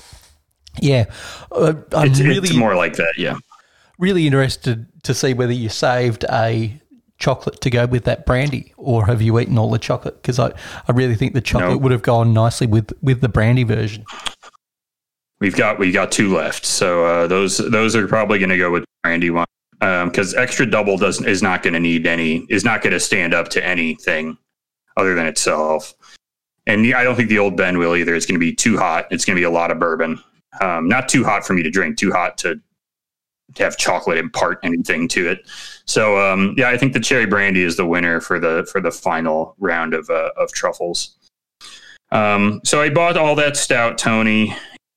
yeah, 0.80 1.06
uh, 1.52 1.74
I'm 1.96 2.10
It's, 2.12 2.20
really 2.20 2.50
it's 2.50 2.54
more 2.56 2.76
like 2.76 2.94
that, 2.98 3.14
yeah. 3.18 3.36
really 3.98 4.28
interested 4.28 4.86
to 5.04 5.14
see 5.16 5.34
whether 5.34 5.54
you 5.54 5.70
saved 5.70 6.24
a 6.32 6.80
chocolate 7.18 7.62
to 7.62 7.70
go 7.70 7.86
with 7.86 8.04
that 8.04 8.26
brandy 8.26 8.74
or 8.78 9.06
have 9.06 9.22
you 9.22 9.40
eaten 9.40 9.58
all 9.58 9.70
the 9.72 9.80
chocolate 9.80 10.22
because 10.22 10.38
I, 10.38 10.48
I 10.88 10.92
really 10.92 11.16
think 11.16 11.34
the 11.34 11.42
chocolate 11.42 11.72
No. 11.72 11.78
would 11.78 11.92
have 11.94 12.02
gone 12.02 12.34
nicely 12.34 12.68
with 12.68 12.92
with 13.02 13.22
the 13.22 13.30
brandy 13.30 13.64
version 13.64 14.04
We've 15.40 15.56
got 15.56 15.80
we've 15.80 15.94
got 15.94 16.12
two 16.14 16.34
left, 16.34 16.66
so 16.66 17.06
uh, 17.06 17.28
those 17.28 17.58
those 17.58 17.94
are 17.96 18.08
probably 18.08 18.40
going 18.40 18.50
to 18.50 18.58
go 18.58 18.72
with 18.72 18.86
brandy 19.04 19.30
one 19.30 19.46
because 19.80 20.34
extra 20.34 20.66
double 20.66 20.98
doesn't 20.98 21.28
is 21.28 21.44
not 21.44 21.62
going 21.62 21.74
to 21.74 21.80
need 21.80 22.08
any 22.08 22.46
is 22.50 22.64
not 22.64 22.82
going 22.82 22.94
to 22.94 23.00
stand 23.02 23.34
up 23.34 23.50
to 23.50 23.64
anything 23.64 24.38
other 24.96 25.14
than 25.14 25.28
itself. 25.28 25.94
And 26.68 26.86
the, 26.86 26.94
I 26.94 27.04
don't 27.04 27.16
think 27.16 27.28
the 27.30 27.38
old 27.38 27.58
Ben 27.58 27.78
will 27.78 27.96
either. 27.98 28.16
It's 28.16 28.26
going 28.26 28.40
to 28.40 28.44
be 28.44 28.56
too 28.56 28.78
hot. 28.78 29.08
It's 29.12 29.26
going 29.26 29.36
to 29.36 29.40
be 29.40 29.44
a 29.44 29.50
lot 29.52 29.72
of 29.72 29.78
bourbon. 29.78 30.20
Um, 30.62 30.88
not 30.88 31.10
too 31.10 31.24
hot 31.26 31.46
for 31.46 31.54
me 31.54 31.62
to 31.64 31.70
drink. 31.70 31.98
Too 31.98 32.12
hot 32.14 32.38
to 32.40 32.60
to 33.56 33.64
have 33.64 33.78
chocolate 33.78 34.18
impart 34.18 34.60
anything 34.64 35.10
to 35.10 35.28
it. 35.28 35.48
So 35.86 36.18
um, 36.18 36.56
yeah, 36.58 36.70
I 36.70 36.78
think 36.78 36.94
the 36.94 37.00
cherry 37.00 37.26
brandy 37.26 37.64
is 37.64 37.78
the 37.78 37.86
winner 37.86 38.20
for 38.20 38.40
the 38.40 38.68
for 38.72 38.82
the 38.82 38.92
final 38.92 39.56
round 39.60 39.94
of 39.94 40.10
uh, 40.10 40.32
of 40.38 40.52
truffles. 40.52 41.16
Um, 42.12 42.62
so 42.64 42.82
I 42.82 42.90
bought 42.90 43.18
all 43.18 43.36
that 43.36 43.58
stout, 43.58 43.98
Tony. 43.98 44.56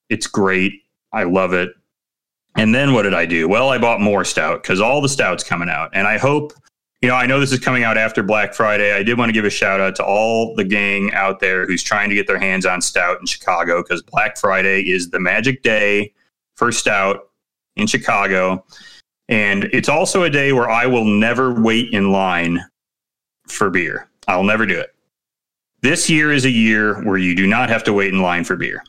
It's 0.09 0.27
great. 0.27 0.83
I 1.13 1.25
love 1.25 1.53
it. 1.53 1.71
And 2.57 2.75
then 2.75 2.93
what 2.93 3.03
did 3.03 3.15
I 3.15 3.27
do? 3.27 3.49
Well, 3.49 3.71
I 3.71 3.79
bought 3.79 4.01
more 4.01 4.25
stout 4.25 4.63
because 4.63 4.81
all 4.81 5.01
the 5.01 5.09
stouts 5.09 5.45
coming 5.45 5.69
out. 5.69 5.91
And 5.93 6.07
I 6.09 6.19
hope, 6.19 6.53
you 7.03 7.09
know, 7.09 7.15
I 7.15 7.27
know 7.27 7.39
this 7.39 7.53
is 7.53 7.61
coming 7.61 7.85
out 7.85 7.97
after 7.97 8.23
Black 8.23 8.53
Friday. 8.55 8.93
I 8.93 9.03
did 9.03 9.17
want 9.17 9.29
to 9.29 9.33
give 9.33 9.45
a 9.45 9.51
shout 9.51 9.81
out 9.81 9.95
to 9.97 10.05
all 10.05 10.57
the 10.57 10.65
gang 10.65 11.13
out 11.13 11.41
there 11.41 11.67
who's 11.67 11.83
trying 11.83 12.09
to 12.09 12.15
get 12.15 12.27
their 12.27 12.39
hands 12.39 12.67
on 12.67 12.81
stout 12.81 13.21
in 13.21 13.27
Chicago 13.27 13.83
because 13.83 14.03
Black 14.03 14.37
Friday 14.37 14.83
is 14.83 15.11
the 15.11 15.21
magic 15.21 15.63
day 15.63 16.13
for 16.57 16.73
stout 16.73 17.31
in 17.77 17.87
Chicago. 17.87 18.65
And 19.29 19.65
it's 19.65 19.89
also 19.89 20.23
a 20.23 20.31
day 20.31 20.53
where 20.53 20.71
I 20.71 20.87
will 20.87 21.05
never 21.05 21.53
wait 21.53 21.93
in 21.93 22.11
line 22.11 22.65
for 23.47 23.71
beer. 23.71 24.09
I'll 24.27 24.45
never 24.45 24.67
do 24.67 24.79
it. 24.79 24.95
This 25.81 26.11
year 26.11 26.33
is 26.33 26.45
a 26.45 26.51
year 26.51 27.03
where 27.05 27.19
you 27.19 27.35
do 27.35 27.47
not 27.47 27.69
have 27.69 27.85
to 27.85 27.93
wait 27.93 28.13
in 28.13 28.21
line 28.21 28.45
for 28.45 28.57
beer. 28.57 28.83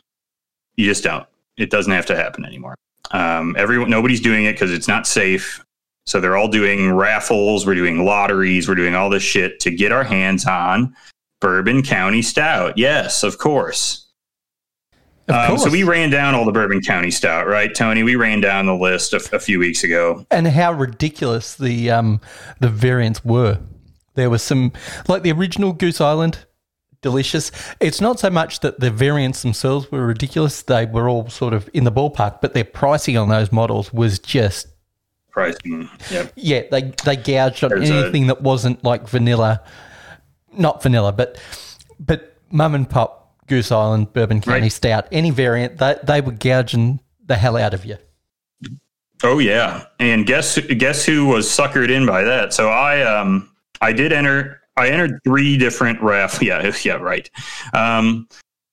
You 0.76 0.86
just 0.86 1.04
don't. 1.04 1.26
It 1.56 1.70
doesn't 1.70 1.92
have 1.92 2.06
to 2.06 2.16
happen 2.16 2.44
anymore. 2.44 2.74
Um, 3.12 3.54
everyone, 3.58 3.90
nobody's 3.90 4.20
doing 4.20 4.44
it 4.44 4.52
because 4.52 4.72
it's 4.72 4.88
not 4.88 5.06
safe. 5.06 5.64
So 6.06 6.20
they're 6.20 6.36
all 6.36 6.48
doing 6.48 6.92
raffles. 6.92 7.66
We're 7.66 7.74
doing 7.74 8.04
lotteries. 8.04 8.68
We're 8.68 8.74
doing 8.74 8.94
all 8.94 9.10
this 9.10 9.22
shit 9.22 9.60
to 9.60 9.70
get 9.70 9.92
our 9.92 10.04
hands 10.04 10.46
on 10.46 10.96
Bourbon 11.40 11.82
County 11.82 12.22
Stout. 12.22 12.76
Yes, 12.76 13.22
of 13.22 13.38
course. 13.38 14.06
Um, 15.30 15.58
so 15.58 15.70
we 15.70 15.82
ran 15.84 16.10
down 16.10 16.34
all 16.34 16.44
the 16.44 16.52
Bourbon 16.52 16.80
County 16.80 17.10
Stout, 17.10 17.46
right, 17.46 17.74
Tony? 17.74 18.02
We 18.02 18.16
ran 18.16 18.40
down 18.40 18.66
the 18.66 18.74
list 18.74 19.12
a, 19.12 19.16
a 19.34 19.38
few 19.38 19.58
weeks 19.58 19.84
ago. 19.84 20.24
and 20.30 20.46
how 20.48 20.72
ridiculous 20.72 21.54
the 21.54 21.90
um 21.90 22.20
the 22.60 22.68
variants 22.68 23.24
were 23.24 23.58
there 24.14 24.28
was 24.30 24.42
some 24.42 24.72
like 25.08 25.22
the 25.22 25.32
original 25.32 25.72
goose 25.72 26.00
island 26.00 26.44
delicious 27.02 27.50
it's 27.80 28.00
not 28.00 28.18
so 28.20 28.28
much 28.28 28.60
that 28.60 28.78
the 28.80 28.90
variants 28.90 29.40
themselves 29.42 29.90
were 29.90 30.04
ridiculous 30.06 30.60
they 30.62 30.84
were 30.84 31.08
all 31.08 31.28
sort 31.30 31.54
of 31.54 31.70
in 31.72 31.84
the 31.84 31.92
ballpark 31.92 32.40
but 32.42 32.52
their 32.52 32.64
pricing 32.64 33.16
on 33.16 33.28
those 33.28 33.50
models 33.52 33.92
was 33.92 34.18
just 34.18 34.66
Pricing, 35.30 35.88
yep. 36.10 36.32
Yeah, 36.34 36.62
they 36.72 36.92
they 37.04 37.14
gouged 37.16 37.62
on 37.62 37.70
There's 37.70 37.88
a- 37.88 37.94
anything 37.94 38.26
that 38.26 38.42
wasn't 38.42 38.82
like 38.82 39.08
vanilla, 39.08 39.62
not 40.52 40.82
vanilla, 40.82 41.12
but 41.12 41.40
but 42.00 42.36
mum 42.50 42.74
and 42.74 42.90
pop 42.90 43.19
Goose 43.50 43.72
Island 43.72 44.12
Bourbon 44.12 44.40
County 44.40 44.62
Right. 44.62 44.72
Stout, 44.72 45.08
any 45.12 45.30
variant, 45.30 45.76
they 45.76 45.96
they 46.04 46.20
were 46.22 46.32
gouging 46.32 47.00
the 47.26 47.34
hell 47.34 47.56
out 47.56 47.74
of 47.74 47.84
you. 47.84 47.96
Oh 49.22 49.38
yeah, 49.38 49.84
and 49.98 50.24
guess 50.24 50.58
guess 50.58 51.04
who 51.04 51.26
was 51.26 51.46
suckered 51.46 51.90
in 51.90 52.06
by 52.06 52.22
that? 52.22 52.54
So 52.54 52.70
I 52.70 53.02
um 53.02 53.50
I 53.82 53.92
did 53.92 54.12
enter 54.12 54.60
I 54.76 54.88
entered 54.88 55.18
three 55.24 55.58
different 55.58 56.00
raff 56.00 56.40
yeah 56.42 56.72
yeah 56.84 56.94
right 56.94 57.28
um 57.74 58.28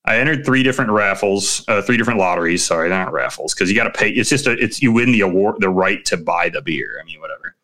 I 0.05 0.19
entered 0.19 0.45
three 0.45 0.63
different 0.63 0.91
raffles 0.91 1.65
uh, 1.67 1.81
three 1.81 1.97
different 1.97 2.19
lotteries 2.19 2.63
sorry 2.63 2.87
they're 2.87 3.03
not 3.03 3.11
raffles 3.11 3.53
because 3.53 3.69
you 3.69 3.75
got 3.75 3.85
to 3.85 3.99
pay 3.99 4.09
it's 4.09 4.29
just 4.29 4.47
a 4.47 4.51
it's 4.51 4.81
you 4.81 4.91
win 4.93 5.11
the 5.11 5.21
award 5.21 5.55
the 5.59 5.69
right 5.69 6.05
to 6.05 6.15
buy 6.15 6.47
the 6.49 6.61
beer 6.61 6.99
I 7.01 7.03
mean 7.03 7.19
whatever 7.19 7.55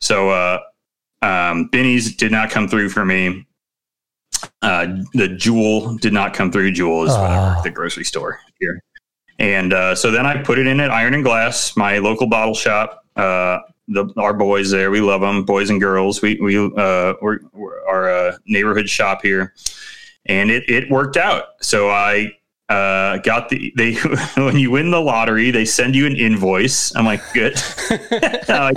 so 0.00 0.30
uh 0.30 0.60
um 1.20 1.68
Binny's 1.68 2.16
did 2.16 2.32
not 2.32 2.50
come 2.50 2.66
through 2.68 2.88
for 2.88 3.04
me 3.04 3.46
uh 4.62 4.86
the 5.14 5.28
Jewel 5.28 5.96
did 5.96 6.12
not 6.12 6.34
come 6.34 6.50
through 6.50 6.72
Jewel 6.72 7.04
is 7.04 7.10
whatever 7.10 7.56
the 7.62 7.70
grocery 7.70 8.04
store 8.04 8.40
here 8.58 8.82
and 9.42 9.72
uh, 9.72 9.94
so 9.96 10.12
then 10.12 10.24
I 10.24 10.40
put 10.40 10.60
it 10.60 10.68
in 10.68 10.78
at 10.78 10.92
Iron 10.92 11.14
and 11.14 11.24
Glass, 11.24 11.76
my 11.76 11.98
local 11.98 12.28
bottle 12.28 12.54
shop. 12.54 13.04
Uh, 13.16 13.58
the, 13.88 14.08
our 14.16 14.32
boys 14.32 14.70
there, 14.70 14.92
we 14.92 15.00
love 15.00 15.20
them, 15.20 15.44
boys 15.44 15.68
and 15.68 15.80
girls. 15.80 16.22
We 16.22 16.40
we 16.40 16.56
uh, 16.56 17.14
we're, 17.20 17.40
we're 17.52 17.84
our 17.86 18.08
uh, 18.08 18.36
neighborhood 18.46 18.88
shop 18.88 19.20
here, 19.22 19.52
and 20.26 20.48
it 20.48 20.62
it 20.68 20.88
worked 20.90 21.16
out. 21.16 21.44
So 21.60 21.90
I 21.90 22.30
uh, 22.68 23.18
got 23.18 23.48
the 23.48 23.72
they 23.76 23.94
when 24.36 24.58
you 24.58 24.70
win 24.70 24.92
the 24.92 25.00
lottery, 25.00 25.50
they 25.50 25.64
send 25.64 25.96
you 25.96 26.06
an 26.06 26.16
invoice. 26.16 26.94
I'm 26.94 27.04
like, 27.04 27.20
good. 27.34 27.60
Uh, 28.48 28.72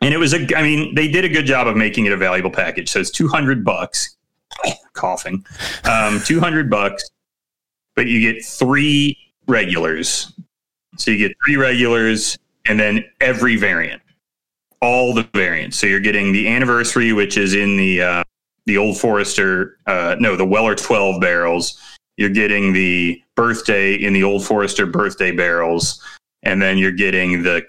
and 0.00 0.12
it 0.12 0.16
was 0.16 0.34
a, 0.34 0.56
I 0.56 0.62
mean, 0.62 0.94
they 0.94 1.06
did 1.06 1.24
a 1.24 1.28
good 1.28 1.46
job 1.46 1.68
of 1.68 1.76
making 1.76 2.06
it 2.06 2.12
a 2.12 2.16
valuable 2.16 2.50
package. 2.50 2.90
So 2.90 2.98
it's 2.98 3.10
200 3.10 3.64
bucks, 3.64 4.16
coughing, 4.92 5.44
um, 5.84 6.20
200 6.24 6.70
bucks, 6.70 7.08
but 7.96 8.06
you 8.06 8.20
get 8.20 8.44
three 8.44 9.16
regulars. 9.46 10.32
So 10.96 11.10
you 11.10 11.18
get 11.18 11.36
three 11.44 11.56
regulars 11.56 12.38
and 12.66 12.78
then 12.78 13.04
every 13.20 13.56
variant, 13.56 14.02
all 14.80 15.14
the 15.14 15.28
variants. 15.34 15.78
So 15.78 15.86
you're 15.86 16.00
getting 16.00 16.32
the 16.32 16.48
anniversary, 16.48 17.12
which 17.12 17.36
is 17.36 17.54
in 17.54 17.76
the, 17.76 18.02
uh, 18.02 18.24
the 18.66 18.76
old 18.76 18.98
Forester, 18.98 19.78
uh, 19.86 20.16
no, 20.20 20.36
the 20.36 20.44
Weller 20.44 20.74
12 20.74 21.20
barrels. 21.20 21.80
You're 22.16 22.30
getting 22.30 22.72
the 22.72 23.20
birthday 23.34 23.94
in 23.94 24.12
the 24.12 24.22
old 24.22 24.44
Forester 24.44 24.86
birthday 24.86 25.32
barrels. 25.32 26.02
And 26.42 26.60
then 26.60 26.78
you're 26.78 26.92
getting 26.92 27.42
the 27.42 27.62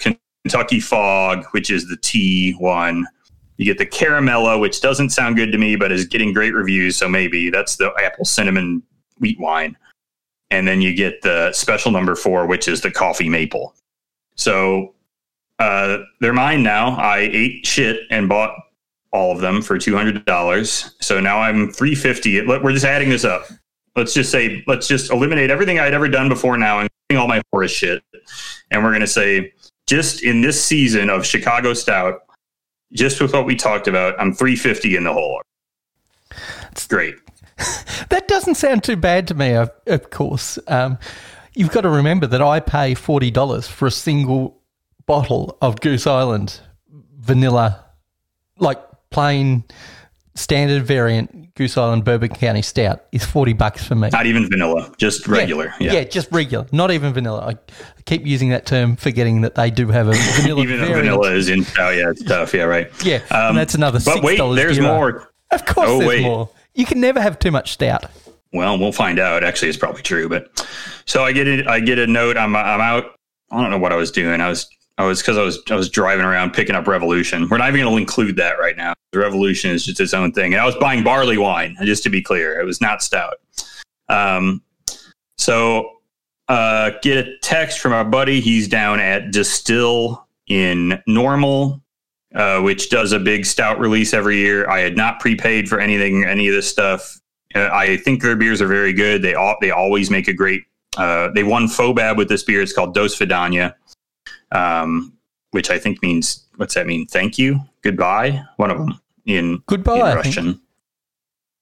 Kentucky 0.43 0.79
Fog, 0.79 1.45
which 1.51 1.69
is 1.69 1.88
the 1.88 1.97
T 1.97 2.53
one. 2.53 3.06
You 3.58 3.66
get 3.66 3.78
the 3.78 3.86
Caramella, 3.86 4.60
which 4.60 4.82
doesn't 4.82 5.12
sound 5.12 5.36
good 5.36 5.52
to 5.52 5.58
me, 5.58 5.76
but 5.76 5.92
is 5.92 6.06
getting 6.06 6.34
great 6.34 6.54
reviews. 6.54 6.98
So 6.98 7.08
maybe 7.08 7.50
that's 7.50 7.76
the 7.76 7.94
apple 8.04 8.26
cinnamon 8.26 8.82
wheat 9.20 9.39
wine. 9.39 9.78
and 10.54 10.68
then 10.68 10.82
you 10.82 10.94
get 10.96 11.22
the 11.24 11.52
special 11.52 11.92
number 11.92 12.16
four, 12.16 12.46
which 12.46 12.68
is 12.68 12.80
the 12.82 12.92
coffee 12.92 13.28
maple. 13.28 13.74
So 14.36 14.94
uh, 15.60 15.98
they're 16.22 16.32
mine 16.32 16.62
now. 16.62 16.96
I 16.96 17.30
ate 17.32 17.66
shit 17.66 18.02
and 18.12 18.30
bought 18.30 18.56
all 19.12 19.32
of 19.32 19.42
them 19.42 19.62
for 19.62 19.78
two 19.80 19.96
hundred 19.96 20.24
dollars. 20.26 20.96
So 21.02 21.20
now 21.20 21.39
I'm 21.39 21.72
three 21.72 21.96
fifty. 21.96 22.46
We're 22.46 22.72
just 22.72 22.86
adding 22.86 23.10
this 23.10 23.26
up. 23.26 23.48
Let's 23.96 24.13
just 24.13 24.32
say 24.32 24.63
let's 24.68 24.88
just 24.88 25.12
eliminate 25.12 25.50
everything 25.50 25.80
I'd 25.80 25.94
ever 25.94 26.08
done 26.08 26.30
before 26.30 26.58
now, 26.58 26.80
including 26.82 27.22
all 27.22 27.28
my 27.28 27.42
horse 27.52 27.72
shit, 27.72 28.04
and 28.72 28.84
we're 28.84 28.92
gonna 28.94 29.08
say 29.08 29.54
just 29.88 30.24
in 30.24 30.42
this 30.42 30.63
season 30.63 31.10
of 31.10 31.26
Chicago 31.26 31.74
Stout, 31.74 32.22
just 32.93 33.21
with 33.21 33.34
what 33.34 33.45
we 33.45 33.56
talked 33.56 33.88
about, 33.88 34.19
I'm 34.19 34.34
three 34.34 34.56
fifty 34.56 34.95
in 34.95 35.03
the 35.03 35.13
hole. 35.13 35.41
It's 36.71 36.88
great. 36.88 37.15
that 38.10 38.27
doesn't 38.27 38.56
sound 38.56 38.84
too 38.84 38.95
bad 38.95 39.27
to 39.27 39.34
me. 39.34 39.53
Of, 39.53 39.71
of 39.88 40.10
course, 40.10 40.58
um, 40.67 40.97
you've 41.53 41.71
got 41.71 41.82
to 41.82 41.89
remember 41.89 42.27
that 42.27 42.41
I 42.41 42.60
pay 42.60 42.93
forty 42.93 43.32
dollars 43.32 43.67
for 43.67 43.88
a 43.88 43.91
single 43.91 44.62
bottle 45.06 45.58
of 45.62 45.82
Goose 45.82 46.08
Island 46.08 46.60
vanilla, 47.17 47.84
like 48.58 48.79
plain 49.10 49.63
standard 50.36 50.84
variant 50.84 51.54
Goose 51.56 51.78
Island 51.78 52.04
Bourbon 52.04 52.30
County 52.30 52.62
Stout 52.62 53.04
is 53.12 53.24
forty 53.26 53.54
bucks 53.54 53.84
for 53.86 53.96
me. 53.96 54.10
Not 54.12 54.26
even 54.26 54.50
vanilla, 54.50 54.91
just 54.98 55.28
regular. 55.28 55.65
Yeah, 55.80 55.91
Yeah, 55.91 55.93
yeah 56.00 56.04
just 56.06 56.32
regular, 56.32 56.65
not 56.72 56.91
even 56.91 57.13
vanilla. 57.13 57.46
I 57.56 57.74
keep 58.06 58.26
using 58.26 58.50
that 58.50 58.65
term, 58.65 58.96
forgetting 58.96 59.41
that 59.41 59.56
they 59.56 59.69
do 59.69 59.88
have 59.89 60.08
a 60.08 60.13
vanilla 60.41 60.63
even 60.63 60.80
variant. 60.80 61.00
vanilla 61.02 61.32
is 61.32 61.50
in. 61.50 61.65
Oh 61.80 61.89
yeah, 61.89 62.10
it's 62.10 62.24
tough. 62.24 62.54
Yeah, 62.54 62.63
right. 62.63 62.89
Yeah, 63.06 63.17
Um, 63.32 63.50
and 63.50 63.58
that's 63.58 63.76
another. 63.76 64.00
$6 64.00 64.06
But 64.06 64.24
wait, 64.24 64.38
there's 64.56 64.80
more. 64.80 65.32
Of 65.52 65.65
course, 65.65 65.88
Oh, 65.89 65.98
there's 66.00 66.08
wait. 66.10 66.24
more. 66.24 66.50
You 66.74 66.86
can 66.86 67.00
never 67.00 67.22
have 67.22 67.38
too 67.38 67.52
much 67.52 67.74
stout. 67.74 68.06
Well, 68.52 68.78
we'll 68.80 68.91
find 68.91 69.19
out. 69.19 69.43
Actually, 69.43 69.69
it's 69.69 69.78
probably 69.78 70.02
true. 70.02 70.28
But 70.30 70.65
so 71.06 71.24
I 71.24 71.32
get 71.32 71.48
it. 71.48 71.67
I 71.67 71.80
get 71.80 72.00
a 72.00 72.08
note. 72.08 72.38
I'm 72.38 72.56
I'm 72.56 72.82
out. 72.82 73.06
I 73.52 73.62
don't 73.62 73.69
know 73.69 73.78
what 73.78 73.91
I 73.91 73.96
was 73.96 74.10
doing. 74.10 74.41
I 74.41 74.50
was 74.50 74.67
I 74.97 75.06
was 75.06 75.21
because 75.21 75.38
I 75.38 75.43
was 75.43 75.60
I 75.69 75.75
was 75.75 75.89
driving 75.89 76.25
around 76.25 76.53
picking 76.53 76.75
up 76.75 76.88
Revolution. 76.88 77.47
We're 77.49 77.58
not 77.58 77.69
even 77.69 77.82
going 77.82 77.95
to 77.95 78.01
include 78.01 78.36
that 78.38 78.60
right 78.60 78.77
now. 78.77 78.93
The 79.12 79.19
Revolution 79.19 79.71
is 79.71 79.86
just 79.86 79.99
its 79.99 80.13
own 80.13 80.32
thing. 80.32 80.53
And 80.53 80.62
I 80.62 80.65
was 80.65 80.75
buying 80.75 81.03
barley 81.03 81.38
wine. 81.38 81.75
Just 81.84 82.03
to 82.03 82.10
be 82.10 82.21
clear, 82.21 82.60
it 82.60 82.65
was 82.65 82.79
not 82.79 83.01
stout. 83.01 83.36
Um, 84.10 84.62
so 85.38 85.89
uh, 86.47 86.91
get 87.01 87.27
a 87.27 87.38
text 87.41 87.79
from 87.79 87.93
our 87.93 88.06
buddy. 88.06 88.39
He's 88.39 88.67
down 88.67 88.99
at 88.99 89.32
Destihl 89.32 90.23
in 90.47 91.01
Normal, 91.08 91.82
uh, 92.36 92.62
which 92.62 92.89
does 92.89 93.13
a 93.13 93.19
big 93.19 93.45
stout 93.45 93.79
release 93.79 94.13
every 94.13 94.38
year. 94.38 94.69
I 94.69 94.79
had 94.79 94.97
not 94.97 95.19
prepaid 95.19 95.69
for 95.69 95.79
anything, 95.79 96.25
any 96.25 96.47
of 96.47 96.53
this 96.53 96.69
stuff. 96.69 97.19
Uh, 97.56 97.69
I 97.71 97.97
think 97.97 98.21
their 98.21 98.36
beers 98.36 98.62
are 98.62 98.67
very 98.67 98.93
good. 98.93 99.21
They 99.21 99.36
all, 99.36 99.56
they 99.62 99.71
always 99.71 100.12
make 100.12 100.27
a 100.27 100.34
great. 100.34 100.63
Uh, 100.97 101.29
they 101.34 101.43
won 101.43 101.65
FoBAB 101.65 102.17
with 102.17 102.29
this 102.29 102.43
beer. 102.43 102.62
It's 102.62 102.73
called 102.73 102.95
Dosvidanya, 102.95 103.73
um, 104.54 105.13
which 105.52 105.70
I 105.70 105.78
think 105.78 106.02
means 106.02 106.46
what's 106.56 106.74
that 106.76 106.88
mean? 106.88 107.06
Thank 107.08 107.38
you, 107.38 107.60
goodbye. 107.82 108.42
One 108.56 108.72
of 108.72 108.78
them 108.78 109.00
in, 109.26 109.62
Goodbye, 109.68 110.12
in. 110.12 110.16
Russian. 110.18 110.62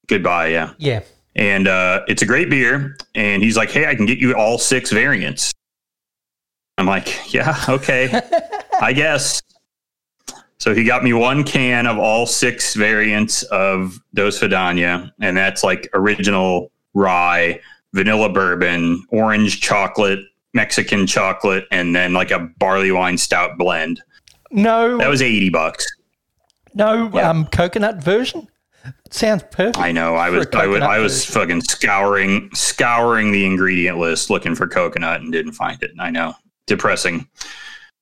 Goodbye, 0.08 0.48
yeah 0.48 0.74
Yeah. 0.78 1.02
and 1.36 1.68
uh, 1.68 2.02
it's 2.08 2.22
a 2.22 2.26
great 2.26 2.50
beer. 2.50 2.98
And 3.16 3.42
he's 3.44 3.56
like, 3.58 3.72
"Hey, 3.72 3.86
I 3.88 3.96
can 3.96 4.06
get 4.06 4.18
you 4.20 4.34
all 4.36 4.58
six 4.58 4.92
variants." 4.92 5.52
I'm 6.78 6.86
like, 6.86 7.34
"Yeah, 7.34 7.56
okay, 7.70 8.22
I 8.82 8.94
guess." 8.94 9.42
So 10.60 10.76
he 10.76 10.84
got 10.84 11.04
me 11.04 11.12
one 11.14 11.44
can 11.44 11.88
of 11.88 11.98
all 11.98 12.26
six 12.28 12.76
variants 12.76 13.42
of 13.44 13.98
Dosvidanya, 14.16 15.12
and 15.20 15.36
that's 15.36 15.64
like 15.64 15.90
original 15.94 16.72
rye, 16.94 17.60
vanilla 17.94 18.30
bourbon, 18.30 19.04
orange 19.10 19.60
chocolate, 19.62 20.20
Mexican 20.54 21.08
chocolate, 21.08 21.66
and 21.72 21.96
then 21.96 22.14
like 22.14 22.32
a 22.32 22.40
barley 22.58 22.92
wine 22.92 23.18
stout 23.18 23.58
blend. 23.58 24.02
No, 24.52 24.98
That 24.98 25.10
was 25.10 25.22
eighty 25.22 25.50
bucks. 25.50 25.86
no 26.74 27.10
yeah. 27.14 27.30
um, 27.30 27.46
coconut 27.48 28.04
version. 28.04 28.48
Sounds 29.12 29.44
perfect. 29.52 29.78
I 29.78 29.92
know. 29.92 30.16
I 30.16 30.30
was 30.30 30.48
I 30.54 30.66
was 30.68 30.82
I 30.82 30.98
was 31.00 31.26
version. 31.26 31.42
fucking 31.42 31.62
scouring 31.62 32.50
scouring 32.54 33.32
the 33.32 33.46
ingredient 33.46 33.98
list 33.98 34.30
looking 34.30 34.56
for 34.56 34.68
coconut 34.68 35.22
and 35.22 35.32
didn't 35.32 35.52
find 35.54 35.82
it. 35.84 35.92
I 36.00 36.10
know. 36.10 36.34
Depressing. 36.66 37.28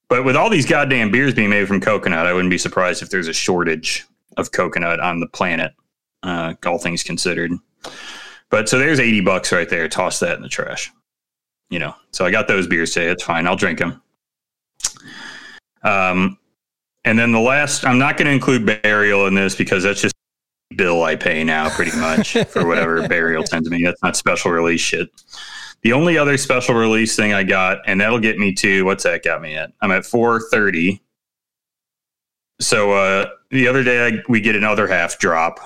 But 0.08 0.24
with 0.24 0.36
all 0.36 0.50
these 0.50 0.66
goddamn 0.66 1.12
beers 1.12 1.34
being 1.34 1.50
made 1.50 1.68
from 1.68 1.82
coconut, 1.82 2.26
I 2.26 2.34
wouldn't 2.34 2.50
be 2.50 2.58
surprised 2.58 3.02
if 3.04 3.10
there's 3.10 3.28
a 3.28 3.34
shortage 3.34 4.06
of 4.38 4.52
coconut 4.52 5.00
on 5.00 5.20
the 5.20 5.28
planet, 5.28 5.74
uh, 6.24 6.54
all 6.66 6.80
things 6.80 7.04
considered. 7.04 7.52
But 8.50 8.68
so 8.70 8.80
there's 8.80 9.00
80 9.00 9.22
bucks 9.22 9.52
right 9.52 9.70
there. 9.70 9.88
Toss 9.88 10.20
that 10.22 10.36
in 10.36 10.42
the 10.42 10.50
trash. 10.50 10.92
You 11.70 11.80
know, 11.80 11.96
so 12.12 12.26
I 12.26 12.32
got 12.32 12.48
those 12.48 12.68
beers 12.68 12.94
today. 12.94 13.08
It's 13.08 13.24
fine. 13.24 13.46
I'll 13.46 13.56
drink 13.56 13.80
them. 13.80 14.02
Um, 15.84 16.38
and 17.06 17.18
then 17.18 17.32
the 17.32 17.40
last, 17.40 17.86
I'm 17.86 18.00
not 18.00 18.18
going 18.18 18.26
to 18.26 18.34
include 18.34 18.66
burial 18.66 19.28
in 19.28 19.36
this 19.36 19.56
because 19.56 19.84
that's 19.84 20.02
just 20.02 20.16
bill 20.76 21.04
I 21.04 21.16
pay 21.16 21.44
now, 21.44 21.70
pretty 21.70 21.96
much 21.98 22.38
for 22.50 22.66
whatever 22.66 23.08
burial 23.08 23.46
sends 23.46 23.70
me. 23.70 23.84
That's 23.84 24.02
not 24.04 24.16
special 24.16 24.52
release 24.52 24.82
shit. 24.82 25.10
The 25.82 25.94
only 25.94 26.18
other 26.18 26.38
special 26.38 26.76
release 26.76 27.16
thing 27.16 27.34
I 27.34 27.44
got, 27.44 27.80
and 27.86 28.02
that'll 28.02 28.20
get 28.20 28.38
me 28.38 28.54
to 28.56 28.84
what's 28.84 29.04
that 29.04 29.24
got 29.24 29.42
me 29.42 29.56
at? 29.56 29.72
I'm 29.82 29.92
at 29.92 30.06
430. 30.06 31.02
So 32.60 32.92
uh, 32.92 33.30
the 33.52 33.68
other 33.68 33.84
day 33.84 34.08
I, 34.08 34.24
we 34.28 34.42
get 34.42 34.56
another 34.56 34.88
half 34.88 35.20
drop 35.20 35.60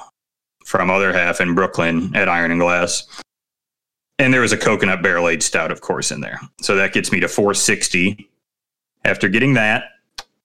from 0.65 0.89
other 0.89 1.11
half 1.11 1.41
in 1.41 1.55
Brooklyn 1.55 2.15
at 2.15 2.29
Iron 2.29 2.51
and 2.51 2.59
Glass. 2.59 3.07
And 4.19 4.33
there 4.33 4.41
was 4.41 4.51
a 4.51 4.57
coconut 4.57 5.01
barrel 5.01 5.27
aged 5.27 5.43
stout, 5.43 5.71
of 5.71 5.81
course, 5.81 6.11
in 6.11 6.21
there. 6.21 6.39
So 6.61 6.75
that 6.75 6.93
gets 6.93 7.11
me 7.11 7.19
to 7.19 7.27
460. 7.27 8.29
After 9.05 9.27
getting 9.27 9.55
that, 9.55 9.83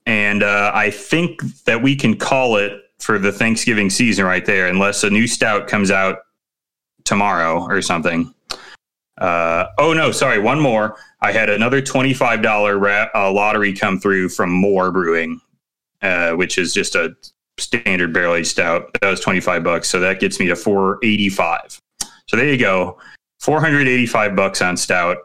and 0.04 0.42
uh, 0.42 0.72
I 0.74 0.90
think 0.90 1.42
that 1.64 1.81
we 1.81 1.94
can 1.94 2.16
call 2.16 2.57
it 2.57 2.72
for 2.98 3.18
the 3.18 3.31
Thanksgiving 3.31 3.88
season 3.88 4.24
right 4.24 4.44
there, 4.44 4.66
unless 4.66 5.04
a 5.04 5.11
new 5.11 5.28
stout 5.28 5.68
comes 5.68 5.90
out 5.92 6.18
tomorrow 7.04 7.64
or 7.68 7.81
something. 7.83 8.35
Uh, 9.18 9.66
oh 9.78 9.92
no, 9.92 10.11
sorry, 10.12 10.38
one 10.38 10.61
more. 10.61 10.96
I 11.20 11.33
had 11.33 11.50
another 11.50 11.81
twenty-five 11.81 12.42
dollar 12.42 12.78
ra- 12.78 13.09
uh, 13.14 13.31
lottery 13.33 13.72
come 13.72 13.98
through 13.98 14.31
from 14.31 14.50
Moore 14.50 14.92
Brewing, 14.92 15.40
uh, 16.02 16.33
which 16.33 16.57
is 16.57 16.72
just 16.72 16.94
a 16.94 17.14
standard 17.59 18.12
barrel 18.12 18.35
aged 18.35 18.48
stout. 18.48 18.90
That 19.00 19.11
was 19.11 19.20
twenty-five 19.20 19.62
bucks, 19.62 19.88
so 19.88 20.00
that 20.00 20.20
gets 20.20 20.38
me 20.38 20.46
to 20.46 20.57
four 20.57 20.98
eighty-five. 21.02 21.81
So 22.26 22.37
there 22.37 22.48
you 22.48 22.59
go, 22.59 22.98
four 23.38 23.61
hundred 23.61 23.88
eighty-five 23.88 24.35
bucks 24.37 24.61
on 24.62 24.77
stout. 24.77 25.18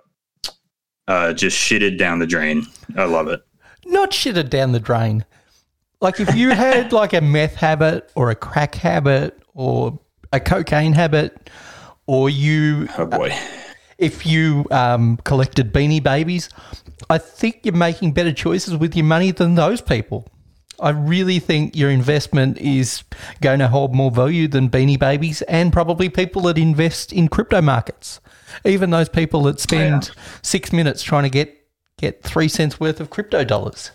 Uh, 1.07 1.33
just 1.33 1.57
shitted 1.57 1.97
down 1.97 2.19
the 2.19 2.27
drain. 2.27 2.65
I 2.97 3.03
love 3.05 3.27
it. 3.27 3.41
Not 3.85 4.11
shitted 4.11 4.49
down 4.49 4.71
the 4.71 4.79
drain. 4.79 5.25
Like 5.99 6.19
if 6.19 6.33
you 6.35 6.49
had 6.49 6.91
like 6.93 7.13
a 7.13 7.21
meth 7.21 7.55
habit 7.55 8.09
or 8.15 8.29
a 8.29 8.35
crack 8.35 8.75
habit 8.75 9.37
or 9.53 9.99
a 10.31 10.39
cocaine 10.39 10.93
habit, 10.93 11.49
or 12.07 12.29
you 12.29 12.87
Oh 12.97 13.05
boy. 13.05 13.35
if 13.97 14.25
you 14.25 14.65
um, 14.71 15.17
collected 15.25 15.73
beanie 15.73 16.01
babies, 16.01 16.49
I 17.09 17.17
think 17.17 17.59
you're 17.63 17.75
making 17.75 18.13
better 18.13 18.31
choices 18.33 18.75
with 18.77 18.95
your 18.95 19.05
money 19.05 19.31
than 19.31 19.55
those 19.55 19.81
people. 19.81 20.27
I 20.83 20.89
really 20.89 21.39
think 21.39 21.75
your 21.75 21.89
investment 21.89 22.57
is 22.59 23.03
going 23.41 23.59
to 23.59 23.67
hold 23.67 23.95
more 23.95 24.11
value 24.11 24.47
than 24.47 24.69
beanie 24.69 24.99
babies 24.99 25.41
and 25.43 25.71
probably 25.73 26.09
people 26.09 26.43
that 26.43 26.57
invest 26.57 27.11
in 27.13 27.27
crypto 27.29 27.61
markets. 27.61 28.19
Even 28.65 28.89
those 28.91 29.09
people 29.09 29.43
that 29.43 29.59
spend 29.59 30.11
six 30.41 30.71
minutes 30.71 31.01
trying 31.01 31.23
to 31.23 31.29
get, 31.29 31.55
get 31.97 32.21
three 32.21 32.47
cents 32.47 32.79
worth 32.79 32.99
of 32.99 33.09
crypto 33.09 33.43
dollars. 33.43 33.91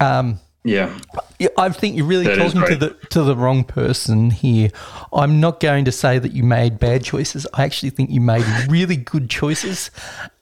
Um, 0.00 0.40
Yeah. 0.64 0.98
yeah, 1.38 1.48
I 1.56 1.68
think 1.70 1.96
you're 1.96 2.06
really 2.06 2.24
That 2.24 2.36
talking 2.36 2.64
to 2.66 2.76
the 2.76 2.90
to 3.10 3.22
the 3.22 3.36
wrong 3.36 3.64
person 3.64 4.30
here. 4.30 4.70
I'm 5.12 5.40
not 5.40 5.60
going 5.60 5.84
to 5.84 5.92
say 5.92 6.18
that 6.18 6.32
you 6.32 6.42
made 6.42 6.78
bad 6.78 7.04
choices. 7.04 7.46
I 7.54 7.64
actually 7.64 7.90
think 7.90 8.10
you 8.10 8.20
made 8.20 8.44
really 8.68 8.96
good 8.96 9.30
choices. 9.30 9.90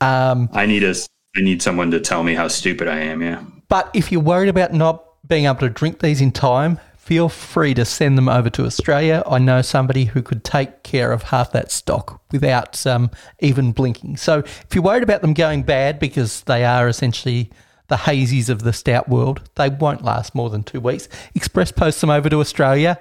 Um, 0.01 0.49
I 0.53 0.67
need 0.67 0.83
a 0.85 0.95
I 1.37 1.41
need 1.43 1.61
someone 1.61 1.91
to 1.91 2.01
tell 2.01 2.23
me 2.25 2.35
how 2.35 2.49
stupid 2.49 2.89
I 2.89 3.01
am. 3.01 3.21
Yeah. 3.23 3.43
but 3.69 3.91
if 3.95 4.11
you're 4.11 4.23
worried 4.23 4.49
about 4.49 4.73
not 4.73 5.05
being 5.27 5.47
able 5.47 5.61
to 5.61 5.69
drink 5.69 6.01
these 6.01 6.21
in 6.21 6.33
time, 6.33 6.79
feel 6.97 7.29
free 7.29 7.73
to 7.75 7.85
send 7.85 8.19
them 8.19 8.29
over 8.29 8.51
to 8.51 8.65
Australia. 8.65 9.23
I 9.27 9.39
know 9.39 9.63
somebody 9.63 10.07
who 10.07 10.23
could 10.23 10.43
take 10.43 10.83
care 10.83 11.13
of 11.13 11.23
half 11.23 11.53
that 11.53 11.71
stock 11.71 12.21
without 12.33 12.85
um, 12.87 13.11
even 13.39 13.73
blinking. 13.73 14.17
So 14.17 14.41
if 14.41 14.67
you're 14.75 14.83
worried 14.83 15.05
about 15.05 15.23
them 15.23 15.33
going 15.35 15.63
bad 15.63 15.99
because 15.99 16.43
they 16.43 16.65
are 16.65 16.89
essentially 16.89 17.51
the 17.89 17.97
hazies 17.97 18.49
of 18.49 18.63
the 18.63 18.73
stout 18.73 19.09
world, 19.09 19.49
they 19.55 19.69
won't 19.69 20.03
last 20.03 20.35
more 20.35 20.51
than 20.51 20.65
two 20.65 20.81
weeks. 20.81 21.09
Express 21.35 21.71
post 21.71 22.01
them 22.01 22.11
over 22.11 22.29
to 22.29 22.41
Australia, 22.41 22.99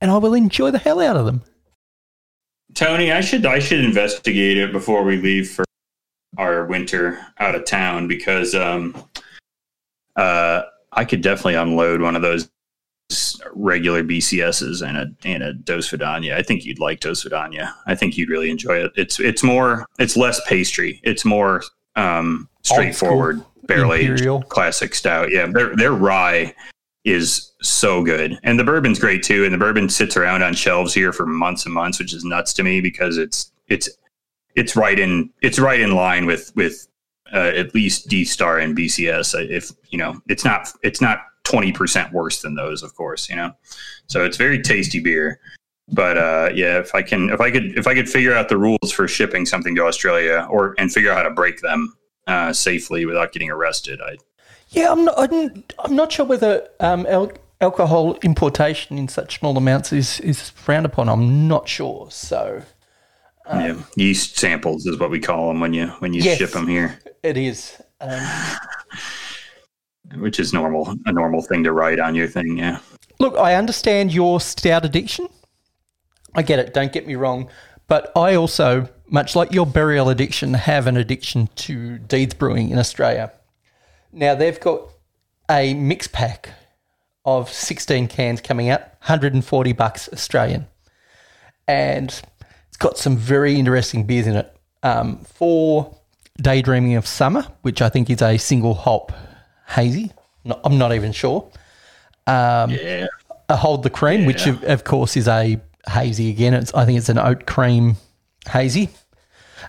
and 0.00 0.10
I 0.10 0.18
will 0.18 0.34
enjoy 0.34 0.70
the 0.70 0.78
hell 0.78 1.00
out 1.00 1.16
of 1.16 1.26
them. 1.26 1.42
Tony, 2.74 3.10
I 3.10 3.22
should 3.22 3.44
I 3.44 3.58
should 3.58 3.80
investigate 3.80 4.56
it 4.56 4.72
before 4.72 5.02
we 5.02 5.16
leave 5.16 5.50
for 5.50 5.64
our 6.36 6.64
winter 6.66 7.18
out 7.38 7.56
of 7.56 7.64
town 7.64 8.06
because 8.06 8.54
um 8.54 8.94
uh 10.14 10.62
I 10.92 11.04
could 11.04 11.22
definitely 11.22 11.54
unload 11.54 12.00
one 12.00 12.16
of 12.16 12.22
those 12.22 12.48
regular 13.54 14.04
BCSs 14.04 14.86
and 14.86 14.96
a 14.96 15.06
and 15.24 15.42
a 15.42 15.54
Dosvidanya. 15.54 16.34
I 16.34 16.42
think 16.42 16.64
you'd 16.64 16.78
like 16.78 17.00
Dosvidanya. 17.00 17.72
I 17.86 17.94
think 17.94 18.16
you'd 18.16 18.28
really 18.28 18.50
enjoy 18.50 18.84
it. 18.84 18.92
It's 18.96 19.18
it's 19.20 19.42
more 19.42 19.86
it's 19.98 20.16
less 20.16 20.40
pastry. 20.46 21.00
It's 21.04 21.24
more 21.24 21.62
um, 21.96 22.48
straightforward, 22.62 23.42
barrel 23.64 23.94
aged 23.94 24.26
classic 24.48 24.94
stout. 24.94 25.30
Yeah, 25.30 25.46
their 25.46 25.74
their 25.76 25.92
rye 25.92 26.54
is 27.04 27.52
so 27.62 28.02
good, 28.02 28.38
and 28.42 28.58
the 28.58 28.64
bourbon's 28.64 28.98
great 28.98 29.22
too. 29.22 29.44
And 29.44 29.54
the 29.54 29.58
bourbon 29.58 29.88
sits 29.88 30.16
around 30.16 30.42
on 30.42 30.54
shelves 30.54 30.92
here 30.92 31.12
for 31.12 31.26
months 31.26 31.64
and 31.64 31.74
months, 31.74 31.98
which 31.98 32.12
is 32.12 32.24
nuts 32.24 32.52
to 32.54 32.62
me 32.62 32.80
because 32.80 33.16
it's 33.16 33.52
it's 33.68 33.88
it's 34.54 34.76
right 34.76 34.98
in 34.98 35.30
it's 35.40 35.58
right 35.58 35.80
in 35.80 35.94
line 35.94 36.26
with 36.26 36.52
with 36.54 36.88
uh, 37.32 37.52
at 37.54 37.74
least 37.74 38.08
D 38.08 38.24
Star 38.24 38.58
and 38.58 38.76
BCS. 38.76 39.50
If 39.50 39.70
you 39.90 39.98
know, 39.98 40.20
it's 40.28 40.44
not 40.44 40.68
it's 40.82 41.00
not 41.00 41.20
twenty 41.44 41.72
percent 41.72 42.12
worse 42.12 42.42
than 42.42 42.54
those, 42.54 42.82
of 42.82 42.94
course. 42.94 43.28
You 43.28 43.36
know, 43.36 43.52
so 44.06 44.24
it's 44.24 44.36
very 44.36 44.60
tasty 44.62 45.00
beer. 45.00 45.40
But 45.90 46.18
uh, 46.18 46.50
yeah, 46.54 46.78
if 46.78 46.94
I 46.94 47.02
can, 47.02 47.30
if 47.30 47.40
I 47.40 47.50
could, 47.50 47.76
if 47.78 47.86
I 47.86 47.94
could 47.94 48.08
figure 48.08 48.34
out 48.34 48.48
the 48.48 48.58
rules 48.58 48.92
for 48.92 49.08
shipping 49.08 49.46
something 49.46 49.74
to 49.76 49.86
Australia, 49.86 50.46
or 50.50 50.74
and 50.78 50.92
figure 50.92 51.10
out 51.10 51.16
how 51.16 51.22
to 51.22 51.30
break 51.30 51.60
them 51.60 51.94
uh, 52.26 52.52
safely 52.52 53.06
without 53.06 53.32
getting 53.32 53.50
arrested, 53.50 54.00
I. 54.02 54.16
Yeah, 54.70 54.92
I'm 54.92 55.06
not. 55.06 55.64
I'm, 55.78 55.96
not 55.96 56.12
sure 56.12 56.26
whether 56.26 56.68
um, 56.80 57.06
al- 57.06 57.32
alcohol 57.62 58.18
importation 58.22 58.98
in 58.98 59.08
such 59.08 59.38
small 59.38 59.56
amounts 59.56 59.92
is 59.94 60.20
is 60.20 60.50
frowned 60.50 60.84
upon. 60.84 61.08
I'm 61.08 61.48
not 61.48 61.68
sure. 61.68 62.08
So. 62.10 62.62
Um, 63.48 63.60
yeah, 63.60 63.76
yeast 63.96 64.38
samples 64.38 64.86
is 64.86 64.98
what 64.98 65.10
we 65.10 65.18
call 65.18 65.48
them 65.48 65.60
when 65.60 65.72
you 65.72 65.88
when 66.00 66.12
you 66.12 66.22
yes, 66.22 66.38
ship 66.38 66.50
them 66.50 66.68
here. 66.68 66.98
It 67.22 67.36
is. 67.36 67.80
Um, 68.00 68.20
Which 70.16 70.38
is 70.38 70.52
normal, 70.52 70.94
a 71.06 71.12
normal 71.12 71.42
thing 71.42 71.64
to 71.64 71.72
write 71.72 71.98
on 71.98 72.14
your 72.14 72.28
thing, 72.28 72.58
yeah. 72.58 72.78
Look, 73.18 73.36
I 73.36 73.54
understand 73.54 74.12
your 74.12 74.40
stout 74.40 74.84
addiction. 74.84 75.28
I 76.34 76.42
get 76.42 76.58
it, 76.58 76.72
don't 76.72 76.92
get 76.92 77.06
me 77.06 77.14
wrong. 77.14 77.50
But 77.88 78.12
I 78.14 78.34
also, 78.34 78.88
much 79.08 79.34
like 79.34 79.52
your 79.52 79.66
burial 79.66 80.08
addiction, 80.08 80.54
have 80.54 80.86
an 80.86 80.96
addiction 80.96 81.48
to 81.56 81.98
Deeds 81.98 82.34
Brewing 82.34 82.70
in 82.70 82.78
Australia. 82.78 83.32
Now, 84.12 84.34
they've 84.34 84.60
got 84.60 84.82
a 85.50 85.74
mix 85.74 86.06
pack 86.06 86.50
of 87.24 87.50
16 87.50 88.08
cans 88.08 88.40
coming 88.40 88.68
out, 88.68 88.80
140 88.80 89.72
bucks 89.72 90.08
Australian. 90.12 90.66
And 91.66 92.20
got 92.78 92.98
some 92.98 93.16
very 93.16 93.56
interesting 93.56 94.04
beers 94.04 94.26
in 94.26 94.36
it. 94.36 94.54
Um, 94.82 95.18
for 95.24 95.96
Daydreaming 96.40 96.94
of 96.94 97.06
Summer, 97.06 97.44
which 97.62 97.82
I 97.82 97.88
think 97.88 98.10
is 98.10 98.22
a 98.22 98.38
single 98.38 98.74
hop 98.74 99.12
hazy. 99.66 100.12
No, 100.44 100.60
I'm 100.64 100.78
not 100.78 100.94
even 100.94 101.12
sure. 101.12 101.50
Um, 102.26 102.70
yeah. 102.70 103.06
A 103.48 103.56
Hold 103.56 103.82
the 103.82 103.90
Cream, 103.90 104.20
yeah. 104.20 104.26
which 104.26 104.46
of, 104.46 104.62
of, 104.64 104.84
course 104.84 105.16
is 105.16 105.26
a 105.26 105.60
hazy 105.88 106.30
again. 106.30 106.54
It's 106.54 106.72
I 106.74 106.84
think 106.84 106.98
it's 106.98 107.08
an 107.08 107.18
oat 107.18 107.46
cream 107.46 107.96
hazy. 108.48 108.90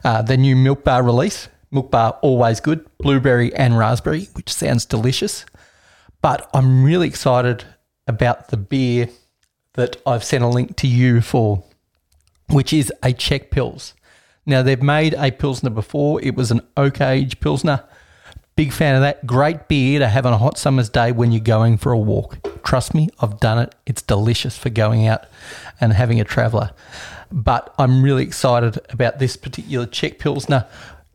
Uh, 0.03 0.21
the 0.21 0.37
new 0.37 0.55
Milk 0.55 0.83
Bar 0.83 1.01
release, 1.03 1.47
Milk 1.71 1.89
Bar 1.89 2.19
always 2.21 2.59
good, 2.59 2.85
blueberry 2.99 3.53
and 3.55 3.77
raspberry, 3.77 4.27
which 4.33 4.53
sounds 4.53 4.85
delicious. 4.85 5.45
But 6.21 6.49
I'm 6.53 6.83
really 6.83 7.07
excited 7.07 7.63
about 8.07 8.49
the 8.49 8.57
beer 8.57 9.09
that 9.73 10.01
I've 10.05 10.23
sent 10.23 10.43
a 10.43 10.47
link 10.47 10.75
to 10.77 10.87
you 10.87 11.21
for, 11.21 11.63
which 12.49 12.73
is 12.73 12.91
a 13.03 13.13
Czech 13.13 13.51
Pils. 13.51 13.93
Now 14.45 14.61
they've 14.61 14.81
made 14.81 15.13
a 15.13 15.31
Pilsner 15.31 15.69
before. 15.69 16.21
It 16.21 16.35
was 16.35 16.51
an 16.51 16.61
oak 16.75 17.01
age 17.01 17.39
Pilsner. 17.39 17.83
Big 18.55 18.73
fan 18.73 18.95
of 18.95 19.01
that. 19.01 19.25
Great 19.25 19.67
beer 19.67 19.99
to 19.99 20.07
have 20.07 20.25
on 20.25 20.33
a 20.33 20.37
hot 20.37 20.57
summer's 20.57 20.89
day 20.89 21.11
when 21.11 21.31
you're 21.31 21.39
going 21.39 21.77
for 21.77 21.91
a 21.91 21.97
walk. 21.97 22.39
Trust 22.63 22.93
me, 22.93 23.09
I've 23.21 23.39
done 23.39 23.59
it. 23.59 23.75
It's 23.85 24.01
delicious 24.01 24.57
for 24.57 24.69
going 24.69 25.07
out 25.07 25.25
and 25.79 25.93
having 25.93 26.19
a 26.19 26.25
traveller. 26.25 26.71
But 27.31 27.73
I'm 27.77 28.03
really 28.03 28.23
excited 28.23 28.79
about 28.89 29.19
this 29.19 29.37
particular 29.37 29.85
Czech 29.85 30.19
Pilsner. 30.19 30.65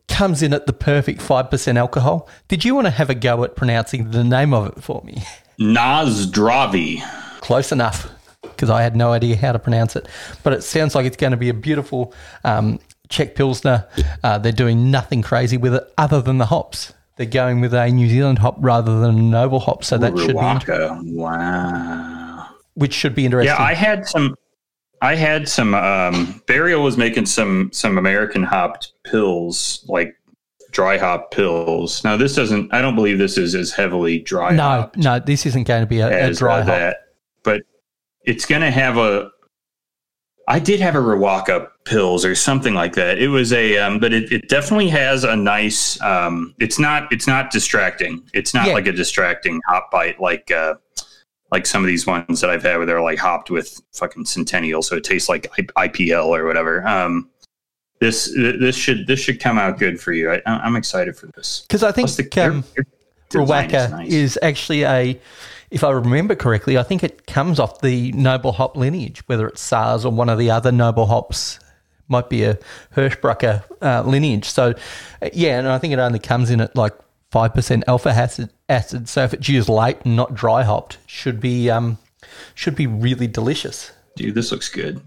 Comes 0.07 0.41
in 0.41 0.53
at 0.53 0.65
the 0.65 0.73
perfect 0.73 1.19
5% 1.19 1.77
alcohol. 1.77 2.29
Did 2.47 2.63
you 2.63 2.73
want 2.73 2.87
to 2.87 2.91
have 2.91 3.09
a 3.09 3.15
go 3.15 3.43
at 3.43 3.55
pronouncing 3.55 4.11
the 4.11 4.23
name 4.23 4.53
of 4.53 4.67
it 4.67 4.83
for 4.83 5.03
me? 5.03 5.21
Nazdravi. 5.59 7.01
Close 7.41 7.71
enough 7.71 8.14
because 8.55 8.69
I 8.69 8.81
had 8.81 8.95
no 8.95 9.11
idea 9.11 9.35
how 9.35 9.51
to 9.51 9.59
pronounce 9.59 9.95
it. 9.95 10.07
But 10.43 10.53
it 10.53 10.63
sounds 10.63 10.95
like 10.95 11.05
it's 11.05 11.17
going 11.17 11.31
to 11.31 11.37
be 11.37 11.49
a 11.49 11.53
beautiful 11.53 12.13
um, 12.43 12.79
Czech 13.09 13.35
Pilsner. 13.35 13.87
Uh, 14.23 14.37
they're 14.37 14.51
doing 14.51 14.91
nothing 14.91 15.21
crazy 15.21 15.57
with 15.57 15.75
it 15.75 15.93
other 15.97 16.21
than 16.21 16.37
the 16.37 16.47
hops 16.47 16.93
they're 17.15 17.25
going 17.25 17.61
with 17.61 17.73
a 17.73 17.89
New 17.89 18.09
Zealand 18.09 18.39
hop 18.39 18.57
rather 18.59 18.99
than 18.99 19.17
a 19.17 19.21
noble 19.21 19.59
hop. 19.59 19.83
So 19.83 19.97
that 19.97 20.17
should 20.17 20.37
be 20.37 20.45
inter- 20.45 20.99
wow, 21.03 22.49
which 22.73 22.93
should 22.93 23.15
be 23.15 23.25
interesting. 23.25 23.55
Yeah, 23.55 23.63
I 23.63 23.73
had 23.73 24.07
some. 24.07 24.35
I 25.01 25.15
had 25.15 25.47
some. 25.47 25.73
Um, 25.73 26.41
Burial 26.47 26.83
was 26.83 26.97
making 26.97 27.25
some 27.25 27.69
some 27.71 27.97
American 27.97 28.43
hopped 28.43 28.93
pills, 29.03 29.85
like 29.87 30.15
dry 30.71 30.97
hop 30.97 31.31
pills. 31.31 32.03
Now 32.03 32.17
this 32.17 32.35
doesn't. 32.35 32.73
I 32.73 32.81
don't 32.81 32.95
believe 32.95 33.17
this 33.17 33.37
is 33.37 33.55
as 33.55 33.71
heavily 33.71 34.19
dry. 34.19 34.51
No, 34.53 34.89
no, 34.95 35.19
this 35.19 35.45
isn't 35.45 35.67
going 35.67 35.81
to 35.81 35.87
be 35.87 35.99
a, 35.99 36.27
a 36.27 36.33
dry 36.33 36.57
hop. 36.57 36.67
That, 36.67 36.97
but 37.43 37.61
it's 38.25 38.45
going 38.45 38.61
to 38.61 38.71
have 38.71 38.97
a 38.97 39.31
I 40.47 40.59
did 40.59 40.79
have 40.79 40.95
a 40.95 40.99
Riwaka 40.99 41.69
pills 41.85 42.23
or 42.23 42.35
something 42.35 42.75
like 42.75 42.93
that. 42.93 43.17
It 43.17 43.29
was 43.29 43.51
a, 43.51 43.77
um, 43.77 43.99
but 43.99 44.13
it, 44.13 44.31
it 44.31 44.47
definitely 44.47 44.89
has 44.89 45.23
a 45.23 45.35
nice. 45.35 45.99
Um, 46.01 46.53
it's 46.59 46.77
not. 46.77 47.11
It's 47.11 47.25
not 47.25 47.51
distracting. 47.51 48.21
It's 48.33 48.53
not 48.53 48.67
yeah. 48.67 48.73
like 48.73 48.87
a 48.87 48.91
distracting 48.91 49.59
hop 49.67 49.89
bite 49.89 50.19
like 50.19 50.51
uh, 50.51 50.75
like 51.51 51.65
some 51.65 51.83
of 51.83 51.87
these 51.87 52.05
ones 52.05 52.41
that 52.41 52.49
I've 52.49 52.61
had 52.61 52.77
where 52.77 52.85
they're 52.85 53.01
like 53.01 53.17
hopped 53.17 53.49
with 53.49 53.81
fucking 53.93 54.25
Centennial, 54.25 54.83
so 54.83 54.95
it 54.95 55.03
tastes 55.03 55.29
like 55.29 55.49
IPL 55.77 56.27
or 56.27 56.45
whatever. 56.45 56.87
Um, 56.87 57.29
this 57.99 58.31
this 58.35 58.75
should 58.75 59.07
this 59.07 59.19
should 59.19 59.39
come 59.39 59.57
out 59.57 59.79
good 59.79 59.99
for 59.99 60.13
you. 60.13 60.31
I, 60.31 60.41
am 60.45 60.75
excited 60.75 61.17
for 61.17 61.27
this 61.35 61.61
because 61.67 61.81
I 61.81 61.91
think 61.91 62.11
the, 62.11 62.45
um, 62.45 62.63
Riwaka 63.31 63.85
is, 63.85 63.91
nice. 63.91 64.11
is 64.11 64.39
actually 64.43 64.83
a 64.83 65.19
if 65.75 65.83
I 65.83 65.91
remember 65.91 66.35
correctly, 66.35 66.77
I 66.77 66.83
think 66.83 67.03
it 67.03 67.27
comes 67.27 67.59
off 67.59 67.81
the 67.81 68.13
noble 68.13 68.53
hop 68.53 68.77
lineage, 68.77 69.21
whether 69.27 69.45
it's 69.45 69.61
Saaz 69.61 70.05
or 70.05 70.09
one 70.09 70.29
of 70.29 70.39
the 70.39 70.49
other 70.49 70.71
noble 70.71 71.05
hops. 71.05 71.59
Might 72.07 72.29
be 72.29 72.43
a 72.43 72.57
Hersbrucker 72.95 73.61
uh, 73.81 74.03
lineage. 74.03 74.45
So, 74.45 74.73
uh, 75.21 75.29
yeah, 75.33 75.59
and 75.59 75.67
I 75.67 75.77
think 75.77 75.91
it 75.91 75.99
only 75.99 76.19
comes 76.19 76.49
in 76.49 76.61
at 76.61 76.77
like 76.77 76.93
5% 77.33 77.83
alpha 77.89 78.09
acid, 78.09 78.51
acid. 78.69 79.09
So 79.09 79.23
if 79.23 79.33
it's 79.33 79.49
used 79.49 79.67
late 79.67 79.97
and 80.05 80.15
not 80.15 80.33
dry 80.33 80.63
hopped, 80.63 80.97
should 81.07 81.41
be 81.41 81.69
um, 81.69 81.97
should 82.53 82.75
be 82.75 82.87
really 82.87 83.27
delicious. 83.27 83.91
Dude, 84.15 84.33
this 84.33 84.53
looks 84.53 84.69
good. 84.69 85.01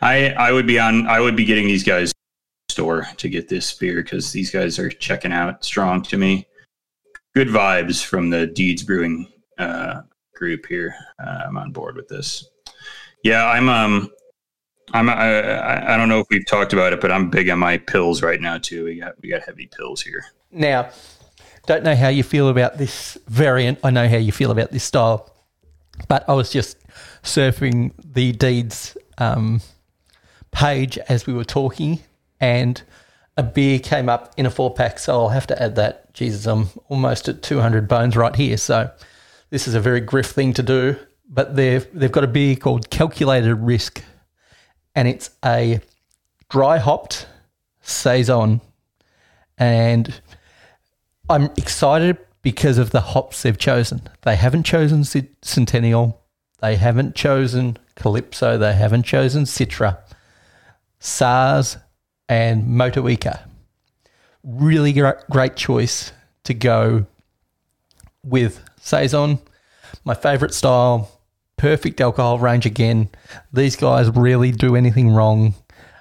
I 0.00 0.30
I 0.30 0.52
would 0.52 0.66
be 0.66 0.78
on 0.78 1.06
I 1.06 1.20
would 1.20 1.36
be 1.36 1.44
getting 1.44 1.66
these 1.66 1.84
guys 1.84 2.14
store 2.70 3.06
to 3.18 3.28
get 3.28 3.48
this 3.48 3.74
beer 3.74 4.02
because 4.02 4.32
these 4.32 4.50
guys 4.50 4.78
are 4.78 4.88
checking 4.88 5.32
out 5.32 5.62
strong 5.66 6.00
to 6.04 6.16
me. 6.16 6.46
Good 7.34 7.48
vibes 7.48 8.02
from 8.02 8.30
the 8.30 8.46
Deeds 8.46 8.82
Brewing 8.82 9.26
uh, 9.58 10.02
group 10.34 10.66
here. 10.66 10.94
Uh, 11.18 11.42
I'm 11.46 11.58
on 11.58 11.72
board 11.72 11.96
with 11.96 12.08
this. 12.08 12.48
Yeah, 13.24 13.46
I'm. 13.46 13.68
Um, 13.68 14.10
I'm. 14.92 15.08
I, 15.08 15.94
I 15.94 15.96
don't 15.96 16.08
know 16.08 16.20
if 16.20 16.26
we've 16.30 16.46
talked 16.46 16.72
about 16.72 16.92
it, 16.92 17.00
but 17.00 17.12
I'm 17.12 17.30
big 17.30 17.50
on 17.50 17.58
my 17.58 17.78
pills 17.78 18.22
right 18.22 18.40
now 18.40 18.58
too. 18.58 18.84
We 18.84 19.00
got 19.00 19.14
we 19.22 19.28
got 19.28 19.42
heavy 19.42 19.66
pills 19.66 20.02
here. 20.02 20.24
Now, 20.50 20.90
don't 21.66 21.84
know 21.84 21.96
how 21.96 22.08
you 22.08 22.22
feel 22.22 22.48
about 22.48 22.78
this 22.78 23.18
variant. 23.26 23.78
I 23.84 23.90
know 23.90 24.08
how 24.08 24.16
you 24.16 24.32
feel 24.32 24.50
about 24.50 24.70
this 24.70 24.84
style, 24.84 25.30
but 26.08 26.26
I 26.28 26.32
was 26.32 26.50
just 26.50 26.78
surfing 27.22 27.92
the 28.02 28.32
deeds 28.32 28.96
um, 29.18 29.60
page 30.50 30.96
as 31.08 31.26
we 31.26 31.34
were 31.34 31.44
talking, 31.44 32.00
and 32.40 32.80
a 33.36 33.42
beer 33.42 33.78
came 33.78 34.08
up 34.08 34.32
in 34.36 34.46
a 34.46 34.50
four 34.50 34.72
pack. 34.72 34.98
So 34.98 35.12
I'll 35.12 35.28
have 35.28 35.46
to 35.48 35.62
add 35.62 35.76
that. 35.76 36.14
Jesus, 36.14 36.46
I'm 36.46 36.68
almost 36.88 37.28
at 37.28 37.42
200 37.42 37.86
bones 37.86 38.16
right 38.16 38.34
here. 38.34 38.56
So 38.56 38.90
this 39.50 39.66
is 39.66 39.74
a 39.74 39.80
very 39.80 40.00
griff 40.00 40.26
thing 40.26 40.52
to 40.54 40.62
do, 40.62 40.96
but 41.28 41.56
they've 41.56 41.86
they've 41.92 42.12
got 42.12 42.24
a 42.24 42.28
beer 42.28 42.56
called 42.56 42.90
Calculated 42.90 43.54
Risk, 43.54 44.02
and 44.94 45.08
it's 45.08 45.30
a 45.44 45.80
dry 46.48 46.78
hopped 46.78 47.26
saison, 47.80 48.60
and 49.56 50.20
I'm 51.28 51.44
excited 51.56 52.18
because 52.42 52.78
of 52.78 52.90
the 52.90 53.00
hops 53.00 53.42
they've 53.42 53.58
chosen. 53.58 54.02
They 54.22 54.36
haven't 54.36 54.64
chosen 54.64 55.04
Centennial, 55.42 56.22
they 56.60 56.76
haven't 56.76 57.14
chosen 57.14 57.78
Calypso, 57.96 58.58
they 58.58 58.74
haven't 58.74 59.04
chosen 59.04 59.44
Citra, 59.44 59.98
Saaz, 61.00 61.80
and 62.28 62.64
Motueka. 62.64 63.40
Really 64.44 64.92
great 64.92 65.56
choice 65.56 66.12
to 66.44 66.54
go 66.54 67.06
with 68.22 68.67
Saison, 68.88 69.38
my 70.04 70.14
favourite 70.14 70.54
style, 70.54 71.10
perfect 71.56 72.00
alcohol 72.00 72.38
range 72.38 72.66
again. 72.66 73.10
These 73.52 73.76
guys 73.76 74.08
really 74.10 74.50
do 74.50 74.76
anything 74.76 75.10
wrong. 75.10 75.54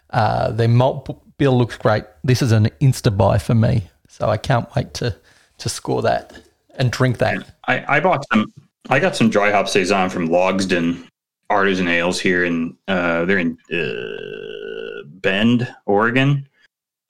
Uh, 0.09 0.51
their 0.51 0.69
malt 0.69 1.38
bill 1.38 1.57
looks 1.57 1.77
great. 1.77 2.05
This 2.23 2.41
is 2.41 2.51
an 2.51 2.69
insta 2.81 3.15
buy 3.15 3.38
for 3.38 3.53
me, 3.53 3.89
so 4.07 4.29
I 4.29 4.38
can't 4.38 4.73
wait 4.75 4.93
to 4.95 5.15
to 5.59 5.69
score 5.69 6.01
that 6.03 6.39
and 6.75 6.91
drink 6.91 7.17
that. 7.17 7.51
I, 7.67 7.97
I 7.97 7.99
bought 7.99 8.23
some. 8.31 8.53
I 8.89 8.99
got 8.99 9.15
some 9.15 9.29
dry 9.29 9.51
hop 9.51 9.67
saison 9.67 10.09
from 10.09 10.29
Logsdon 10.29 11.07
Artisan 11.49 11.88
Ales 11.88 12.19
here 12.19 12.45
in 12.45 12.77
uh, 12.88 13.25
they're 13.25 13.39
in 13.39 13.57
uh, 13.73 15.03
Bend, 15.05 15.73
Oregon, 15.85 16.47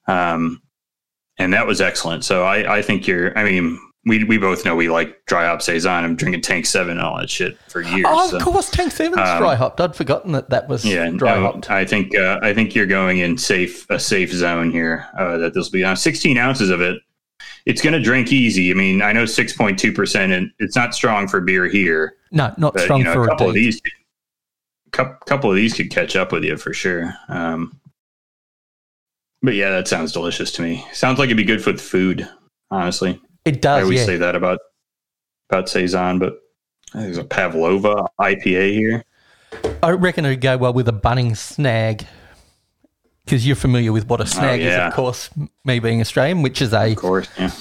um, 0.08 0.62
and 1.38 1.54
that 1.54 1.68
was 1.68 1.82
excellent. 1.82 2.26
So 2.26 2.46
I, 2.46 2.78
I 2.78 2.82
think 2.82 3.08
you're. 3.08 3.38
I 3.38 3.44
mean, 3.44 3.80
we 4.08 4.24
we 4.24 4.38
both 4.38 4.66
know 4.66 4.76
we 4.76 4.90
like 4.90 5.26
dry 5.26 5.46
hop 5.46 5.62
saison. 5.62 6.04
I'm 6.04 6.16
drinking 6.16 6.42
Tank 6.42 6.66
Seven 6.66 6.92
and 6.98 7.02
all 7.02 7.18
that 7.18 7.30
shit 7.30 7.58
for 7.70 7.82
years. 7.82 8.06
Oh, 8.08 8.30
so, 8.30 8.38
of 8.38 8.44
course, 8.44 8.70
Tank 8.70 8.92
Seven's 8.92 9.28
um, 9.28 9.40
dry 9.40 9.56
hopped. 9.56 9.82
I'd 9.82 9.96
forgotten 9.96 10.32
that 10.32 10.50
that 10.50 10.68
was 10.68 10.86
Yeah, 10.86 11.10
dry 11.12 11.36
no, 11.36 11.42
hopped. 11.42 11.70
I 11.70 11.86
think 11.86 12.16
uh, 12.16 12.40
I 12.42 12.54
think 12.54 12.74
you're 12.76 12.86
going 12.86 13.20
in 13.20 13.38
safe 13.38 13.90
a 13.90 14.00
safe 14.00 14.32
zone 14.32 14.72
here. 14.72 15.06
Uh, 15.18 15.38
that 15.38 15.54
this 15.54 15.68
will 15.68 15.74
be 15.74 15.84
on 15.84 15.96
16 15.96 16.38
ounces 16.38 16.70
of 16.70 16.82
it. 16.82 17.02
It's 17.66 17.82
going 17.82 17.94
to 17.94 18.02
drink 18.02 18.32
easy. 18.32 18.72
I 18.72 18.76
mean, 18.76 19.02
I 19.02 19.12
know 19.12 19.24
6.2 19.24 19.94
percent, 19.94 20.32
and 20.32 20.52
it's 20.60 20.76
not 20.76 20.96
strong 20.96 21.28
for 21.28 21.42
beer 21.42 21.68
here. 21.68 22.16
No, 22.32 22.54
not 22.58 22.74
But 22.74 22.84
strong 22.84 23.00
you 23.00 23.06
know, 23.06 23.14
for 23.14 23.22
a 23.22 23.26
a 23.26 23.28
couple 23.28 23.50
of 23.50 23.56
these, 23.56 23.82
couple, 24.92 25.16
couple 25.26 25.50
of 25.50 25.56
these 25.56 25.74
could 25.74 25.92
catch 25.92 26.16
up 26.16 26.32
with 26.32 26.44
you 26.44 26.58
for 26.58 26.74
sure. 26.74 27.14
Um, 27.28 27.80
but 29.42 29.54
yeah, 29.56 29.70
that 29.70 29.88
sounds 29.88 30.12
delicious 30.12 30.52
to 30.54 30.62
me. 30.62 30.86
Sounds 30.94 31.20
like 31.20 31.28
it'd 31.28 31.38
be 31.38 31.44
good 31.44 31.64
for 31.64 31.72
the 31.72 31.78
food. 31.78 32.28
Honestly, 32.70 33.22
It 33.48 33.56
I 33.56 33.60
does, 33.60 33.84
always 33.84 34.00
yeah. 34.00 34.06
say 34.06 34.18
that 34.18 34.36
about 34.36 34.60
about 35.50 35.70
saison, 35.70 36.20
but 36.20 36.38
there's 36.94 37.18
a 37.18 37.24
Pavlova 37.24 38.10
IPA 38.20 38.74
here. 38.74 39.06
I 39.82 39.92
reckon 39.92 40.26
it'd 40.26 40.42
go 40.42 40.58
well 40.58 40.74
with 40.74 40.90
a 40.90 40.94
Bunnings 40.94 41.38
snag 41.38 42.06
because 43.24 43.48
you're 43.48 43.56
familiar 43.56 43.94
with 43.94 44.08
what 44.08 44.20
a 44.20 44.24
oh, 44.24 44.26
snag 44.26 44.60
is, 44.60 44.68
Oh, 44.68 44.70
yeah. 44.70 44.88
of 44.88 44.94
course. 44.94 45.30
Me 45.64 45.80
being 45.80 46.02
Australian, 46.02 46.42
which 46.42 46.62
is 46.62 46.74
a 46.74 46.92
Of 46.92 46.98
course, 46.98 47.30
yeah. 47.40 47.52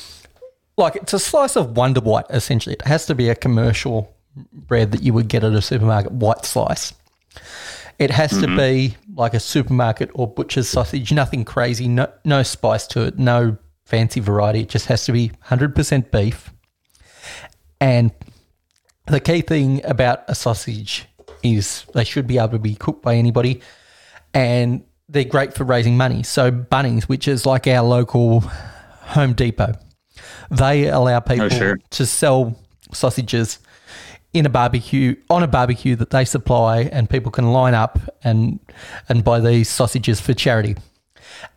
like 0.77 0.97
it's 0.97 1.13
a 1.13 1.21
slice 1.21 1.57
of 1.57 1.77
Wonder 1.77 2.01
White. 2.01 2.27
Essentially, 2.31 2.75
it 2.75 2.83
has 2.83 3.07
to 3.07 3.15
be 3.15 3.29
a 3.29 3.37
commercial 3.37 4.13
bread 4.53 4.91
that 4.91 5.05
you 5.05 5.13
would 5.13 5.29
get 5.29 5.45
at 5.45 5.53
a 5.53 5.63
supermarket 5.63 6.11
white 6.11 6.45
slice. 6.45 6.95
It 8.01 8.11
has 8.11 8.31
to 8.31 8.47
mm-hmm. 8.47 8.57
be 8.57 8.97
like 9.15 9.35
a 9.35 9.41
supermarket 9.41 10.11
or 10.15 10.27
butcher's 10.27 10.69
sausage, 10.69 11.13
nothing 11.13 11.45
crazy, 11.45 11.87
no, 11.87 12.13
no 12.25 12.43
spice 12.43 12.89
to 12.89 13.03
it, 13.03 13.19
no 13.19 13.57
fancy 13.87 14.21
variety. 14.21 14.61
It 14.61 14.69
just 14.69 14.87
has 14.87 15.05
to 15.07 15.13
be 15.13 15.31
100% 15.47 16.11
beef. 16.11 16.53
And 17.81 18.11
the 19.07 19.21
key 19.21 19.41
thing 19.41 19.85
about 19.85 20.25
a 20.29 20.35
sausage 20.35 21.07
is 21.43 21.87
they 21.95 22.05
should 22.05 22.27
be 22.27 22.39
able 22.39 22.51
to 22.51 22.59
be 22.59 22.75
cooked 22.75 23.03
by 23.03 23.15
anybody 23.15 23.63
and 24.35 24.85
they're 25.09 25.25
great 25.25 25.55
for 25.55 25.65
raising 25.65 25.97
money. 25.97 26.23
So 26.25 26.51
Bunnings, 26.51 27.05
which 27.05 27.29
is 27.29 27.47
like 27.47 27.67
our 27.67 27.83
local 27.83 28.41
Home 28.41 29.35
Depot, 29.35 29.75
they 30.51 30.89
allow 30.89 31.19
oh, 31.19 31.21
people 31.21 31.49
sure. 31.49 31.79
to 31.91 32.07
sell 32.07 32.59
sausages 32.93 33.61
in 34.33 34.45
a 34.45 34.49
barbecue 34.51 35.15
on 35.31 35.43
a 35.43 35.49
barbecue 35.49 35.97
that 35.97 36.11
they 36.11 36.25
supply 36.25 36.83
and 36.93 37.09
people 37.09 37.31
can 37.31 37.53
line 37.53 37.75
up 37.75 37.99
and 38.23 38.61
and 39.09 39.25
buy 39.25 39.41
these 39.41 39.69
sausages 39.69 40.21
for 40.21 40.35
charity. 40.35 40.77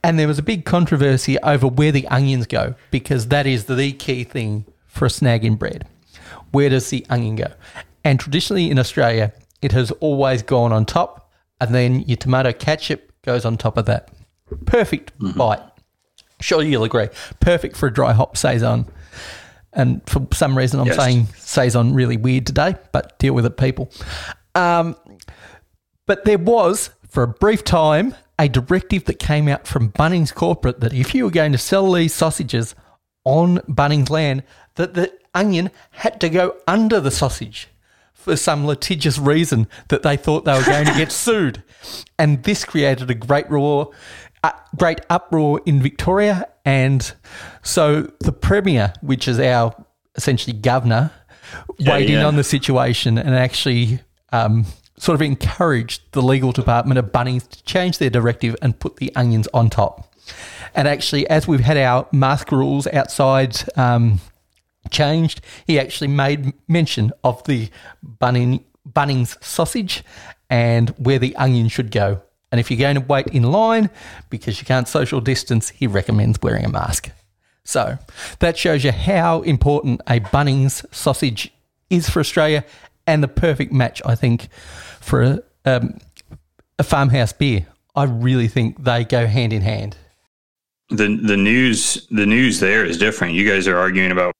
And 0.04 0.18
there 0.20 0.28
was 0.28 0.40
a 0.40 0.44
big 0.44 0.66
controversy 0.66 1.38
over 1.40 1.68
where 1.68 1.92
the 1.92 2.08
onions 2.08 2.48
go 2.48 2.76
because 2.92 3.28
that 3.28 3.46
is 3.48 3.66
the 3.66 3.92
key 3.94 4.24
thing 4.24 4.66
for 4.88 5.06
a 5.06 5.10
snag 5.10 5.44
in 5.46 5.56
bread. 5.56 5.86
Where 6.52 6.70
does 6.70 6.90
the 6.90 7.06
onion 7.10 7.36
go? 7.36 7.54
And 8.04 8.20
traditionally 8.20 8.70
in 8.72 8.80
Australia, 8.80 9.34
it 9.62 9.72
has 9.74 9.92
always 10.00 10.42
gone 10.42 10.72
on 10.72 10.86
top, 10.86 11.30
and 11.62 11.76
then 11.76 12.02
your 12.02 12.18
tomato 12.18 12.54
ketchup 12.54 13.12
goes 13.24 13.44
on 13.46 13.58
top 13.58 13.78
of 13.78 13.86
that. 13.86 14.10
Perfect 14.66 15.12
bite. 15.38 15.62
Sure, 16.40 16.62
you'll 16.64 16.86
agree. 16.86 17.10
Perfect 17.42 17.76
for 17.76 17.88
a 17.88 17.94
dry 17.94 18.14
hop 18.14 18.38
saison. 18.38 18.86
And 19.74 20.02
for 20.10 20.26
some 20.34 20.58
reason, 20.58 20.80
I'm 20.80 20.88
Yes. 20.88 20.96
saying 20.96 21.28
saison 21.38 21.94
really 21.94 22.18
weird 22.18 22.48
today, 22.48 22.76
but 22.92 23.20
deal 23.20 23.34
with 23.34 23.46
it, 23.46 23.58
people. 23.58 23.92
Um, 24.56 24.96
but 26.08 26.26
there 26.26 26.38
was, 26.40 26.90
for 27.08 27.24
a 27.24 27.28
brief 27.28 27.64
time, 27.64 28.16
a 28.40 28.48
directive 28.48 29.04
that 29.06 29.20
came 29.20 29.50
out 29.50 29.68
from 29.68 29.92
Bunnings 29.92 30.34
Corporate 30.34 30.80
that 30.80 30.94
if 30.94 31.14
you 31.14 31.26
were 31.26 31.32
going 31.32 31.52
to 31.52 31.58
sell 31.58 31.92
these 31.92 32.14
sausages 32.14 32.74
on 33.26 33.58
Bunnings 33.68 34.10
land, 34.10 34.44
that 34.76 34.94
the 34.94 35.12
onion 35.36 35.70
had 35.92 36.22
to 36.22 36.30
go 36.30 36.56
under 36.66 37.02
the 37.02 37.12
sausage 37.12 37.68
for 38.14 38.38
some 38.38 38.66
litigious 38.66 39.20
reason 39.20 39.68
that 39.90 40.04
they 40.04 40.16
thought 40.16 40.46
they 40.46 40.58
were 40.58 40.66
going 40.66 40.86
to 40.86 40.94
get 40.94 41.12
sued. 41.26 41.64
And 42.18 42.44
this 42.44 42.64
created 42.64 43.12
a 43.12 43.14
great 43.14 43.50
roar, 43.52 43.92
a 44.44 44.54
great 44.78 45.02
uproar 45.10 45.62
in 45.66 45.82
Victoria. 45.82 46.48
And 46.64 47.12
so 47.62 48.04
the 48.22 48.32
Premier, 48.32 48.94
which 49.02 49.28
is 49.28 49.38
our 49.40 49.76
essentially 50.16 50.58
governor, 50.58 51.12
weighed 51.80 52.10
in 52.10 52.20
on 52.20 52.36
the 52.36 52.44
situation 52.44 53.18
and 53.18 53.36
actually 53.36 54.00
um, 54.32 54.66
sort 55.00 55.16
of 55.16 55.22
encouraged 55.22 56.04
the 56.12 56.22
legal 56.22 56.52
department 56.52 57.00
of 57.00 57.06
Bunnings 57.06 57.48
to 57.48 57.64
change 57.64 57.98
their 57.98 58.10
directive 58.10 58.56
and 58.62 58.78
put 58.80 58.98
the 58.98 59.16
onions 59.16 59.48
on 59.54 59.70
top. 59.70 60.14
And 60.76 60.88
actually, 60.88 61.28
as 61.28 61.48
we've 61.48 61.62
had 61.62 61.78
our 61.78 62.08
mask 62.12 62.52
rules 62.52 62.86
outside 62.88 63.58
um, 63.78 64.20
changed, 64.92 65.42
he 65.66 65.80
actually 65.80 66.10
made 66.10 66.54
mention 66.68 67.12
of 67.24 67.44
the 67.46 67.70
Bunning, 68.04 68.64
Bunnings 68.88 69.42
sausage 69.44 70.04
and 70.50 70.90
where 70.92 71.18
the 71.18 71.36
onion 71.38 71.70
should 71.70 71.92
go. 71.92 72.22
And 72.52 72.60
if 72.60 72.70
you're 72.70 72.80
going 72.80 72.96
to 72.96 73.02
wait 73.02 73.28
in 73.28 73.44
line 73.44 73.90
because 74.30 74.60
you 74.60 74.66
can't 74.66 74.88
social 74.88 75.22
distance, 75.22 75.70
he 75.70 75.88
recommends 75.88 76.42
wearing 76.42 76.66
a 76.66 76.70
mask. 76.70 77.12
So 77.64 78.00
that 78.40 78.58
shows 78.58 78.84
you 78.84 78.92
how 78.92 79.42
important 79.44 80.02
a 80.08 80.20
Bunnings 80.20 80.84
sausage 80.94 81.54
is 81.90 82.10
for 82.10 82.20
Australia 82.20 82.66
and 83.10 83.24
the 83.24 83.28
perfect 83.28 83.72
match, 83.74 84.02
I 84.06 84.16
think, 84.16 84.50
for 85.02 85.22
a, 85.22 85.40
um, 85.66 85.98
a 86.78 86.84
farmhouse 86.84 87.34
beer. 87.34 87.66
I 87.96 88.04
really 88.06 88.48
think 88.48 88.84
they 88.84 89.04
go 89.04 89.26
hand 89.28 89.52
in 89.52 89.62
hand. 89.62 89.98
the 90.90 91.08
the 91.22 91.38
news 91.38 92.08
the 92.12 92.26
news 92.26 92.60
there 92.60 92.86
is 92.86 92.98
different. 92.98 93.34
You 93.34 93.48
guys 93.50 93.68
are 93.68 93.78
arguing 93.78 94.12
about 94.12 94.34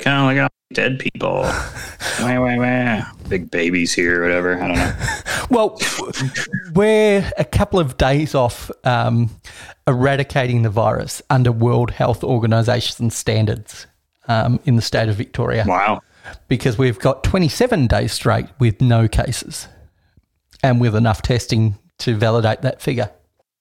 kind 0.00 0.18
of 0.18 0.24
like 0.26 0.38
uh, 0.38 0.48
dead 0.72 0.98
people, 0.98 1.40
wah, 2.20 2.40
wah, 2.40 2.56
wah. 2.56 3.02
big 3.28 3.50
babies 3.50 3.92
here, 3.94 4.20
or 4.20 4.22
whatever. 4.26 4.60
I 4.62 4.66
don't 4.68 4.76
know. 4.76 4.94
Well, 5.50 5.80
we're 6.74 7.24
a 7.38 7.44
couple 7.44 7.80
of 7.80 7.96
days 7.96 8.34
off 8.34 8.70
um, 8.84 9.30
eradicating 9.86 10.60
the 10.60 10.68
virus 10.68 11.22
under 11.30 11.50
World 11.50 11.90
Health 11.90 12.22
Organization 12.22 13.08
standards 13.08 13.86
um, 14.28 14.60
in 14.66 14.76
the 14.76 14.82
state 14.82 15.08
of 15.08 15.16
Victoria 15.16 15.64
Wow. 15.66 16.02
Because 16.48 16.78
we've 16.78 16.98
got 16.98 17.24
27 17.24 17.86
days 17.86 18.12
straight 18.12 18.46
with 18.58 18.80
no 18.80 19.08
cases 19.08 19.68
and 20.62 20.80
with 20.80 20.94
enough 20.94 21.22
testing 21.22 21.78
to 21.98 22.14
validate 22.16 22.62
that 22.62 22.80
figure. 22.80 23.10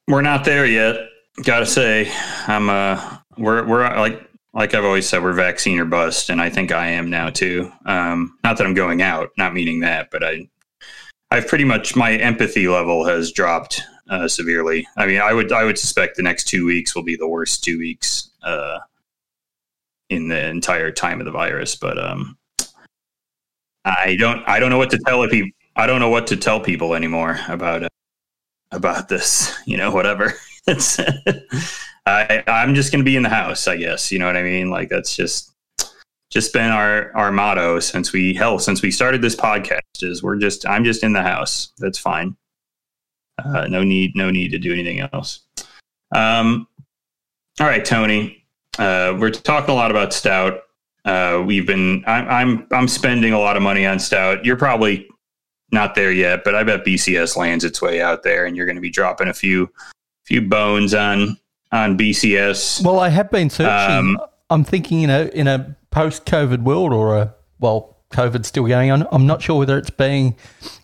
We're 0.07 0.21
not 0.21 0.45
there 0.45 0.65
yet. 0.65 0.95
Gotta 1.43 1.65
say, 1.65 2.11
I'm 2.47 2.69
uh, 2.69 3.17
we're 3.37 3.65
we're 3.67 3.83
like 3.95 4.27
like 4.53 4.73
I've 4.73 4.85
always 4.85 5.07
said, 5.07 5.21
we're 5.21 5.33
vaccine 5.33 5.79
or 5.79 5.85
bust, 5.85 6.31
and 6.31 6.41
I 6.41 6.49
think 6.49 6.71
I 6.71 6.87
am 6.87 7.11
now 7.11 7.29
too. 7.29 7.71
Um, 7.85 8.37
not 8.43 8.57
that 8.57 8.65
I'm 8.65 8.73
going 8.73 9.03
out, 9.03 9.29
not 9.37 9.53
meaning 9.53 9.81
that, 9.81 10.09
but 10.09 10.23
I, 10.23 10.49
I've 11.29 11.47
pretty 11.47 11.63
much 11.63 11.95
my 11.95 12.13
empathy 12.13 12.67
level 12.67 13.05
has 13.05 13.31
dropped 13.31 13.83
uh, 14.09 14.27
severely. 14.27 14.87
I 14.97 15.05
mean, 15.05 15.21
I 15.21 15.31
would 15.31 15.51
I 15.51 15.63
would 15.63 15.77
suspect 15.77 16.15
the 16.15 16.23
next 16.23 16.45
two 16.45 16.65
weeks 16.65 16.95
will 16.95 17.03
be 17.03 17.15
the 17.15 17.27
worst 17.27 17.63
two 17.63 17.77
weeks 17.77 18.31
uh, 18.41 18.79
in 20.09 20.27
the 20.27 20.47
entire 20.47 20.91
time 20.91 21.19
of 21.19 21.25
the 21.25 21.31
virus. 21.31 21.75
But 21.75 21.99
um, 21.99 22.35
I 23.87 24.17
don't 24.19 24.43
I 24.47 24.59
don't 24.59 24.69
know 24.69 24.77
what 24.77 24.89
to 24.91 24.99
tell 24.99 25.25
people. 25.27 25.51
I 25.75 25.87
don't 25.87 25.99
know 25.99 26.09
what 26.09 26.27
to 26.27 26.37
tell 26.37 26.59
people 26.59 26.93
anymore 26.93 27.39
about 27.47 27.83
uh, 27.83 27.89
about 28.71 29.07
this. 29.07 29.57
You 29.65 29.77
know, 29.77 29.91
whatever. 29.91 30.33
It's 30.69 30.99
I 32.05 32.43
I'm 32.45 32.75
just 32.75 32.91
gonna 32.91 33.05
be 33.05 33.15
in 33.15 33.23
the 33.23 33.29
house. 33.29 33.69
I 33.69 33.77
guess 33.77 34.11
you 34.11 34.19
know 34.19 34.25
what 34.25 34.35
I 34.35 34.43
mean. 34.43 34.69
Like 34.69 34.89
that's 34.89 35.15
just 35.15 35.53
just 36.29 36.51
been 36.51 36.71
our 36.71 37.15
our 37.15 37.31
motto 37.31 37.79
since 37.79 38.11
we 38.11 38.33
hell 38.33 38.59
since 38.59 38.81
we 38.81 38.91
started 38.91 39.21
this 39.21 39.33
podcast 39.33 39.79
is 40.01 40.21
we're 40.21 40.35
just 40.35 40.67
I'm 40.67 40.83
just 40.83 41.05
in 41.05 41.13
the 41.13 41.21
house. 41.21 41.71
That's 41.77 41.97
fine. 41.97 42.35
Uh, 43.41 43.67
no 43.67 43.81
need 43.81 44.11
no 44.13 44.29
need 44.29 44.49
to 44.49 44.59
do 44.59 44.73
anything 44.73 44.99
else. 45.13 45.39
Um, 46.13 46.67
all 47.61 47.67
right, 47.67 47.85
Tony. 47.85 48.43
Uh, 48.77 49.15
we're 49.17 49.31
talking 49.31 49.71
a 49.71 49.75
lot 49.75 49.89
about 49.89 50.11
stout. 50.11 50.63
Uh, 51.07 51.41
we've 51.41 51.65
been 51.65 52.03
I'm 52.05 52.27
I'm 52.27 52.67
I'm 52.71 52.87
spending 52.89 53.31
a 53.31 53.39
lot 53.39 53.55
of 53.55 53.63
money 53.63 53.85
on 53.85 53.97
stout. 53.97 54.43
You're 54.43 54.57
probably 54.57 55.07
not 55.71 55.95
there 55.95 56.11
yet, 56.11 56.43
but 56.43 56.53
I 56.53 56.63
bet 56.63 56.85
BCS 56.85 57.37
lands 57.37 57.63
its 57.63 57.81
way 57.81 58.01
out 58.01 58.23
there, 58.23 58.45
and 58.45 58.57
you're 58.57 58.65
going 58.65 58.75
to 58.75 58.81
be 58.81 58.89
dropping 58.89 59.29
a 59.29 59.33
few 59.33 59.71
few 60.25 60.41
bones 60.41 60.93
on 60.93 61.37
on 61.71 61.97
BCS. 61.97 62.83
Well, 62.83 62.99
I 62.99 63.07
have 63.07 63.31
been 63.31 63.49
searching. 63.49 63.95
Um, 63.95 64.17
I'm 64.49 64.65
thinking 64.65 65.03
in 65.03 65.09
a 65.09 65.27
in 65.33 65.47
a 65.47 65.77
post 65.91 66.25
COVID 66.25 66.63
world 66.63 66.91
or 66.91 67.17
a 67.17 67.33
well, 67.59 67.95
COVID's 68.11 68.49
still 68.49 68.67
going 68.67 68.91
on. 68.91 69.07
I'm 69.09 69.25
not 69.25 69.41
sure 69.41 69.59
whether 69.59 69.77
it's 69.77 69.89
being 69.89 70.35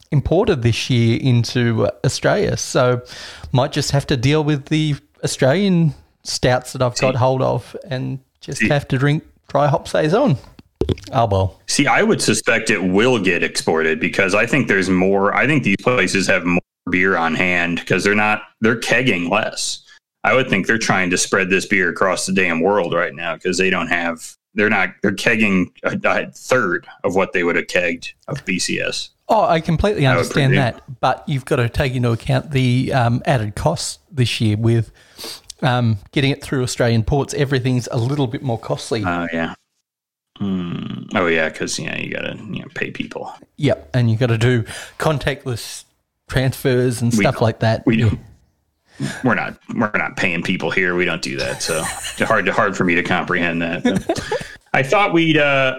imported 0.09 0.61
this 0.61 0.89
year 0.89 1.19
into 1.21 1.89
Australia, 2.05 2.55
so 2.55 3.01
might 3.51 3.73
just 3.73 3.91
have 3.91 4.07
to 4.07 4.15
deal 4.15 4.41
with 4.45 4.67
the 4.67 4.95
Australian 5.21 5.95
stouts 6.23 6.71
that 6.71 6.81
I've 6.81 6.97
got 6.97 7.15
hold 7.15 7.41
of 7.41 7.75
and 7.89 8.19
just 8.39 8.61
have 8.63 8.87
to 8.87 8.97
drink 8.97 9.23
dry 9.47 9.67
hop 9.67 9.87
saison. 9.87 10.37
Well. 11.11 11.61
See, 11.67 11.87
I 11.87 12.03
would 12.03 12.21
suspect 12.21 12.69
it 12.69 12.83
will 12.83 13.19
get 13.19 13.43
exported 13.43 13.99
because 13.99 14.35
I 14.35 14.45
think 14.45 14.67
there's 14.67 14.89
more. 14.89 15.33
I 15.33 15.47
think 15.47 15.63
these 15.63 15.77
places 15.81 16.27
have 16.27 16.43
more 16.45 16.61
beer 16.89 17.15
on 17.15 17.35
hand 17.35 17.79
because 17.79 18.03
they're 18.03 18.15
not 18.15 18.43
they're 18.61 18.79
kegging 18.79 19.29
less. 19.29 19.83
I 20.23 20.33
would 20.33 20.49
think 20.49 20.67
they're 20.67 20.77
trying 20.77 21.09
to 21.09 21.17
spread 21.17 21.49
this 21.49 21.65
beer 21.65 21.89
across 21.89 22.25
the 22.25 22.33
damn 22.33 22.61
world 22.61 22.93
right 22.93 23.13
now 23.13 23.35
because 23.35 23.57
they 23.57 23.69
don't 23.69 23.87
have 23.87 24.35
they're 24.53 24.69
not 24.69 24.89
they're 25.01 25.11
kegging 25.11 25.71
a, 25.83 25.99
a 26.03 26.31
third 26.31 26.87
of 27.03 27.15
what 27.15 27.33
they 27.33 27.43
would 27.43 27.55
have 27.55 27.67
kegged 27.67 28.13
of 28.27 28.43
BCS. 28.45 29.09
Oh, 29.29 29.45
I 29.45 29.61
completely 29.61 30.05
understand 30.05 30.51
presume. 30.51 30.55
that, 30.63 30.99
but 30.99 31.27
you've 31.27 31.45
got 31.45 31.55
to 31.55 31.69
take 31.69 31.95
into 31.95 32.11
account 32.11 32.51
the 32.51 32.91
um, 32.91 33.21
added 33.25 33.55
costs 33.55 33.99
this 34.11 34.41
year 34.41 34.57
with 34.57 34.91
um, 35.63 35.97
getting 36.11 36.31
it 36.31 36.43
through 36.43 36.63
Australian 36.63 37.03
ports. 37.03 37.33
Everything's 37.33 37.87
a 37.91 37.97
little 37.97 38.27
bit 38.27 38.43
more 38.43 38.59
costly. 38.59 39.03
Oh 39.05 39.27
yeah. 39.33 39.55
Hmm. 40.37 41.03
Oh 41.15 41.27
yeah, 41.27 41.49
because 41.49 41.77
yeah, 41.79 41.97
you 41.97 42.11
gotta 42.11 42.35
you 42.37 42.61
know, 42.61 42.67
pay 42.75 42.91
people. 42.91 43.33
yep, 43.57 43.89
and 43.93 44.09
you've 44.09 44.19
got 44.19 44.27
to 44.27 44.37
do 44.37 44.63
contactless 44.99 45.85
transfers 46.29 47.01
and 47.01 47.13
stuff 47.13 47.41
like 47.41 47.59
that. 47.59 47.85
We 47.85 47.97
don't. 47.97 48.19
We're 49.23 49.35
not. 49.35 49.57
We're 49.73 49.91
not 49.95 50.17
paying 50.17 50.43
people 50.43 50.69
here. 50.69 50.95
We 50.95 51.05
don't 51.05 51.21
do 51.21 51.37
that. 51.37 51.61
So 51.63 51.83
hard 52.25 52.45
to 52.45 52.53
hard 52.53 52.75
for 52.75 52.83
me 52.83 52.95
to 52.95 53.03
comprehend 53.03 53.61
that. 53.61 54.55
I 54.73 54.83
thought 54.83 55.13
we'd. 55.13 55.37
uh 55.37 55.75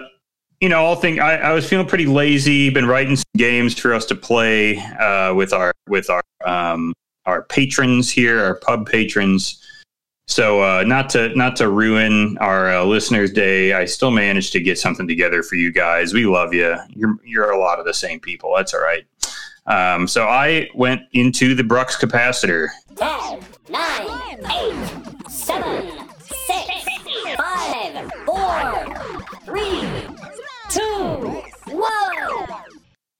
you 0.61 0.69
know, 0.69 0.83
all 0.83 0.95
thing 0.95 1.19
I, 1.19 1.35
I 1.35 1.51
was 1.51 1.67
feeling 1.67 1.87
pretty 1.87 2.05
lazy. 2.05 2.69
Been 2.69 2.87
writing 2.87 3.15
some 3.15 3.23
games 3.37 3.77
for 3.77 3.93
us 3.93 4.05
to 4.05 4.15
play 4.15 4.77
uh, 4.77 5.33
with 5.33 5.53
our 5.53 5.73
with 5.87 6.09
our 6.09 6.23
um, 6.45 6.93
our 7.25 7.43
patrons 7.43 8.09
here, 8.09 8.41
our 8.43 8.55
pub 8.55 8.89
patrons. 8.89 9.61
So 10.27 10.61
uh, 10.61 10.83
not 10.83 11.09
to 11.11 11.35
not 11.35 11.55
to 11.57 11.69
ruin 11.69 12.37
our 12.39 12.73
uh, 12.73 12.83
listeners' 12.83 13.31
day, 13.31 13.73
I 13.73 13.85
still 13.85 14.11
managed 14.11 14.51
to 14.53 14.59
get 14.59 14.79
something 14.79 15.07
together 15.07 15.43
for 15.43 15.55
you 15.55 15.71
guys. 15.71 16.13
We 16.13 16.25
love 16.25 16.53
you. 16.53 16.75
You're 16.89 17.17
you're 17.23 17.51
a 17.51 17.59
lot 17.59 17.79
of 17.79 17.85
the 17.85 17.93
same 17.93 18.19
people. 18.19 18.53
That's 18.55 18.73
all 18.73 18.81
right. 18.81 19.05
Um, 19.67 20.07
so 20.07 20.25
I 20.27 20.69
went 20.73 21.01
into 21.13 21.55
the 21.55 21.63
Brux 21.63 21.99
capacitor. 21.99 22.67
Ten, 22.95 23.39
nine, 23.69 24.39
eight, 24.51 25.29
seven, 25.29 26.07
six, 26.19 27.35
five, 27.35 28.11
four, 28.25 28.85
three, 29.45 29.81
two, 30.69 31.43
one. 31.71 32.74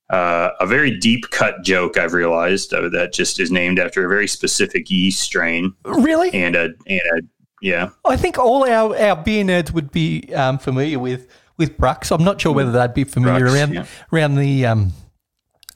Uh, 0.10 0.51
a 0.60 0.68
very 0.68 0.95
deep 0.99 1.30
cut 1.32 1.64
joke 1.64 1.97
I've 1.97 2.14
realized 2.14 2.72
uh, 2.74 2.89
that 2.89 3.12
just 3.12 3.39
is 3.39 3.51
named 3.51 3.80
after 3.80 4.06
a 4.06 4.08
very 4.10 4.28
specific 4.28 4.88
yeast 4.91 5.20
strain 5.22 5.74
Really? 5.84 6.32
and 6.32 6.56
a 6.56 6.66
and 6.88 7.01
a 7.14 7.22
yeah. 7.62 7.89
I 8.06 8.16
think 8.16 8.38
all 8.38 8.70
our, 8.70 8.95
our 8.95 9.16
beer 9.16 9.43
nerds 9.43 9.72
would 9.72 9.91
be 9.91 10.32
um, 10.36 10.60
familiar 10.60 10.99
with 10.99 11.28
with 11.58 11.76
Brux. 11.78 12.12
I'm 12.12 12.24
not 12.24 12.39
sure 12.39 12.53
whether 12.53 12.72
they'd 12.72 12.93
be 12.93 13.03
familiar 13.03 13.47
Brux, 13.47 13.53
around 13.56 13.74
yeah. 13.74 13.86
around 14.14 14.36
the 14.36 14.66
um, 14.68 14.93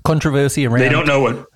controversy 0.03 0.67
around 0.67 0.79
They 0.81 0.89
don't 0.89 1.07
know 1.07 1.21
what 1.21 1.47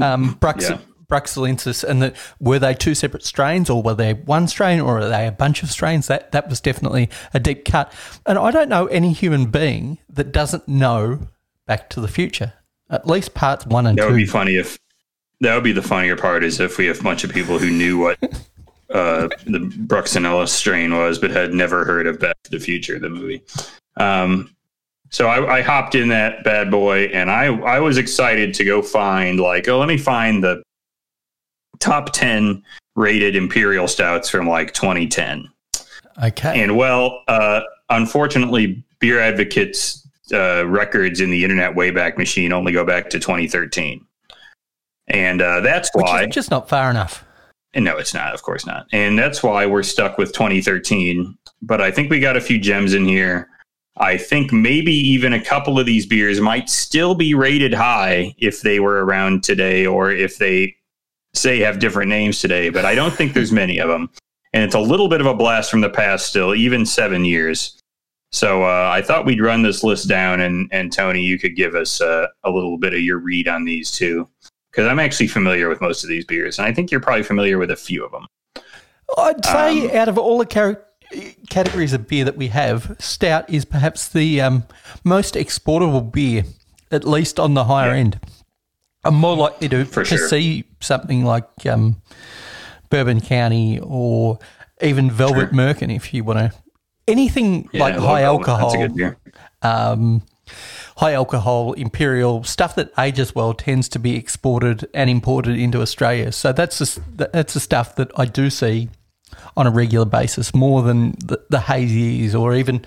um, 0.00 0.36
Brux, 0.36 0.70
Yeah. 0.70 0.78
Bruxellensis, 1.10 1.82
and 1.82 2.00
that 2.02 2.14
were 2.38 2.60
they 2.60 2.74
two 2.74 2.94
separate 2.94 3.24
strains, 3.24 3.68
or 3.68 3.82
were 3.82 3.94
they 3.94 4.14
one 4.14 4.46
strain, 4.46 4.80
or 4.80 5.00
are 5.00 5.08
they 5.08 5.26
a 5.26 5.32
bunch 5.32 5.64
of 5.64 5.70
strains? 5.72 6.06
That 6.06 6.30
that 6.30 6.48
was 6.48 6.60
definitely 6.60 7.10
a 7.34 7.40
deep 7.40 7.64
cut. 7.64 7.92
And 8.26 8.38
I 8.38 8.52
don't 8.52 8.68
know 8.68 8.86
any 8.86 9.12
human 9.12 9.46
being 9.50 9.98
that 10.08 10.30
doesn't 10.30 10.68
know 10.68 11.26
Back 11.70 11.88
to 11.90 12.00
the 12.00 12.08
Future. 12.08 12.52
At 12.90 13.06
least 13.06 13.32
parts 13.32 13.64
one 13.64 13.86
and 13.86 13.96
That 13.96 14.08
would 14.08 14.16
be 14.16 14.26
funny 14.26 14.56
if 14.56 14.76
that 15.40 15.54
would 15.54 15.62
be 15.62 15.70
the 15.70 15.80
funnier 15.80 16.16
part 16.16 16.42
is 16.42 16.58
if 16.58 16.78
we 16.78 16.86
have 16.86 16.98
a 16.98 17.02
bunch 17.04 17.22
of 17.22 17.30
people 17.30 17.60
who 17.60 17.70
knew 17.70 17.96
what 17.96 18.18
uh, 18.90 19.28
the 19.46 19.72
Bruxinella 19.86 20.48
strain 20.48 20.92
was, 20.92 21.20
but 21.20 21.30
had 21.30 21.54
never 21.54 21.84
heard 21.84 22.08
of 22.08 22.18
Back 22.18 22.34
to 22.42 22.50
the 22.50 22.58
Future, 22.58 22.98
the 22.98 23.08
movie. 23.08 23.44
Um, 23.98 24.52
so 25.10 25.28
I, 25.28 25.58
I 25.58 25.62
hopped 25.62 25.94
in 25.94 26.08
that 26.08 26.42
bad 26.42 26.72
boy, 26.72 27.04
and 27.04 27.30
I 27.30 27.44
I 27.44 27.78
was 27.78 27.98
excited 27.98 28.52
to 28.54 28.64
go 28.64 28.82
find 28.82 29.38
like 29.38 29.68
oh 29.68 29.78
let 29.78 29.86
me 29.86 29.96
find 29.96 30.42
the 30.42 30.64
top 31.78 32.12
ten 32.12 32.64
rated 32.96 33.36
imperial 33.36 33.86
stouts 33.86 34.28
from 34.28 34.48
like 34.48 34.74
2010. 34.74 35.48
okay. 36.20 36.64
And 36.64 36.76
well, 36.76 37.22
uh, 37.28 37.60
unfortunately, 37.90 38.82
Beer 38.98 39.20
Advocates 39.20 40.00
uh, 40.32 40.66
records 40.66 41.20
in 41.20 41.30
the 41.30 41.42
Internet 41.42 41.74
Wayback 41.74 42.16
Machine 42.18 42.52
only 42.52 42.72
go 42.72 42.84
back 42.84 43.10
to 43.10 43.18
2013, 43.18 44.04
and 45.08 45.42
uh, 45.42 45.60
that's 45.60 45.90
Which 45.94 46.04
why. 46.04 46.26
just 46.26 46.50
not 46.50 46.68
far 46.68 46.90
enough. 46.90 47.24
and 47.74 47.84
no, 47.84 47.96
it's 47.98 48.14
not. 48.14 48.34
Of 48.34 48.42
course 48.42 48.66
not. 48.66 48.86
And 48.92 49.18
that's 49.18 49.42
why 49.42 49.66
we're 49.66 49.82
stuck 49.82 50.18
with 50.18 50.32
2013. 50.32 51.36
But 51.62 51.80
I 51.80 51.90
think 51.90 52.10
we 52.10 52.20
got 52.20 52.36
a 52.36 52.40
few 52.40 52.58
gems 52.58 52.94
in 52.94 53.04
here. 53.04 53.48
I 53.98 54.16
think 54.16 54.52
maybe 54.52 54.92
even 54.92 55.32
a 55.32 55.44
couple 55.44 55.78
of 55.78 55.84
these 55.84 56.06
beers 56.06 56.40
might 56.40 56.70
still 56.70 57.14
be 57.14 57.34
rated 57.34 57.74
high 57.74 58.34
if 58.38 58.62
they 58.62 58.80
were 58.80 59.04
around 59.04 59.44
today, 59.44 59.84
or 59.84 60.10
if 60.10 60.38
they 60.38 60.74
say 61.34 61.58
have 61.60 61.78
different 61.80 62.08
names 62.08 62.40
today. 62.40 62.70
But 62.70 62.84
I 62.84 62.94
don't 62.94 63.12
think 63.12 63.34
there's 63.34 63.52
many 63.52 63.78
of 63.78 63.88
them 63.88 64.10
and 64.52 64.64
it's 64.64 64.74
a 64.74 64.80
little 64.80 65.08
bit 65.08 65.20
of 65.20 65.26
a 65.26 65.34
blast 65.34 65.70
from 65.70 65.80
the 65.80 65.90
past 65.90 66.26
still, 66.26 66.54
even 66.54 66.84
seven 66.84 67.24
years. 67.24 67.79
So 68.32 68.62
uh, 68.62 68.90
I 68.92 69.02
thought 69.02 69.26
we'd 69.26 69.40
run 69.40 69.62
this 69.62 69.82
list 69.82 70.08
down, 70.08 70.40
and 70.40 70.68
and 70.72 70.92
Tony, 70.92 71.22
you 71.22 71.38
could 71.38 71.56
give 71.56 71.74
us 71.74 72.00
uh, 72.00 72.26
a 72.44 72.50
little 72.50 72.78
bit 72.78 72.94
of 72.94 73.00
your 73.00 73.18
read 73.18 73.48
on 73.48 73.64
these 73.64 73.90
too, 73.90 74.28
because 74.70 74.86
I'm 74.86 75.00
actually 75.00 75.26
familiar 75.26 75.68
with 75.68 75.80
most 75.80 76.04
of 76.04 76.08
these 76.10 76.24
beers, 76.24 76.58
and 76.58 76.66
I 76.66 76.72
think 76.72 76.90
you're 76.90 77.00
probably 77.00 77.24
familiar 77.24 77.58
with 77.58 77.70
a 77.70 77.76
few 77.76 78.04
of 78.04 78.12
them. 78.12 78.26
I'd 79.18 79.44
say 79.44 79.90
Um, 79.90 79.96
out 79.96 80.08
of 80.08 80.16
all 80.18 80.38
the 80.38 80.46
car- 80.46 80.80
categories 81.48 81.92
of 81.92 82.06
beer 82.06 82.24
that 82.24 82.36
we 82.36 82.46
have, 82.48 82.94
stout 83.00 83.50
is 83.50 83.64
perhaps 83.64 84.08
the 84.08 84.40
um, 84.40 84.62
most 85.02 85.34
exportable 85.36 86.00
beer, 86.00 86.44
at 86.92 87.02
least 87.04 87.40
on 87.40 87.54
the 87.54 87.64
higher 87.64 87.90
Yeah. 87.90 87.96
end. 88.00 88.20
I'm 89.02 89.14
more 89.16 89.34
likely 89.36 89.68
to, 89.70 89.84
For 89.86 90.04
to 90.04 90.16
sure. 90.18 90.28
see 90.28 90.64
something 90.78 91.24
like 91.24 91.48
um, 91.66 92.00
Bourbon 92.90 93.20
County 93.20 93.80
or 93.82 94.38
even 94.82 95.10
Velvet 95.10 95.50
Merkin 95.50 95.92
if 95.94 96.14
you 96.14 96.22
want 96.22 96.38
to. 96.38 96.52
Anything 97.10 97.68
like 97.72 97.94
high 97.96 98.22
alcohol, 98.22 98.70
That's 98.70 98.74
a 98.82 98.88
good 98.88 98.96
beer. 98.96 99.16
um, 99.62 100.22
high 100.96 101.12
alcohol, 101.12 101.72
imperial 101.74 102.44
stuff 102.44 102.74
that 102.76 102.90
ages 102.98 103.34
well 103.34 103.54
tends 103.54 103.88
to 103.90 103.98
be 103.98 104.16
exported 104.16 104.88
and 104.94 105.08
imported 105.10 105.56
into 105.58 105.80
Australia. 105.80 106.32
So 106.32 106.52
that's 106.52 106.78
the, 106.78 107.30
that's 107.32 107.54
the 107.54 107.60
stuff 107.60 107.96
that 107.96 108.10
I 108.16 108.24
do 108.26 108.50
see 108.50 108.88
on 109.56 109.66
a 109.66 109.70
regular 109.70 110.06
basis 110.06 110.54
more 110.54 110.82
than 110.82 111.12
the, 111.24 111.40
the 111.50 111.58
hazies 111.58 112.34
or 112.38 112.54
even 112.54 112.84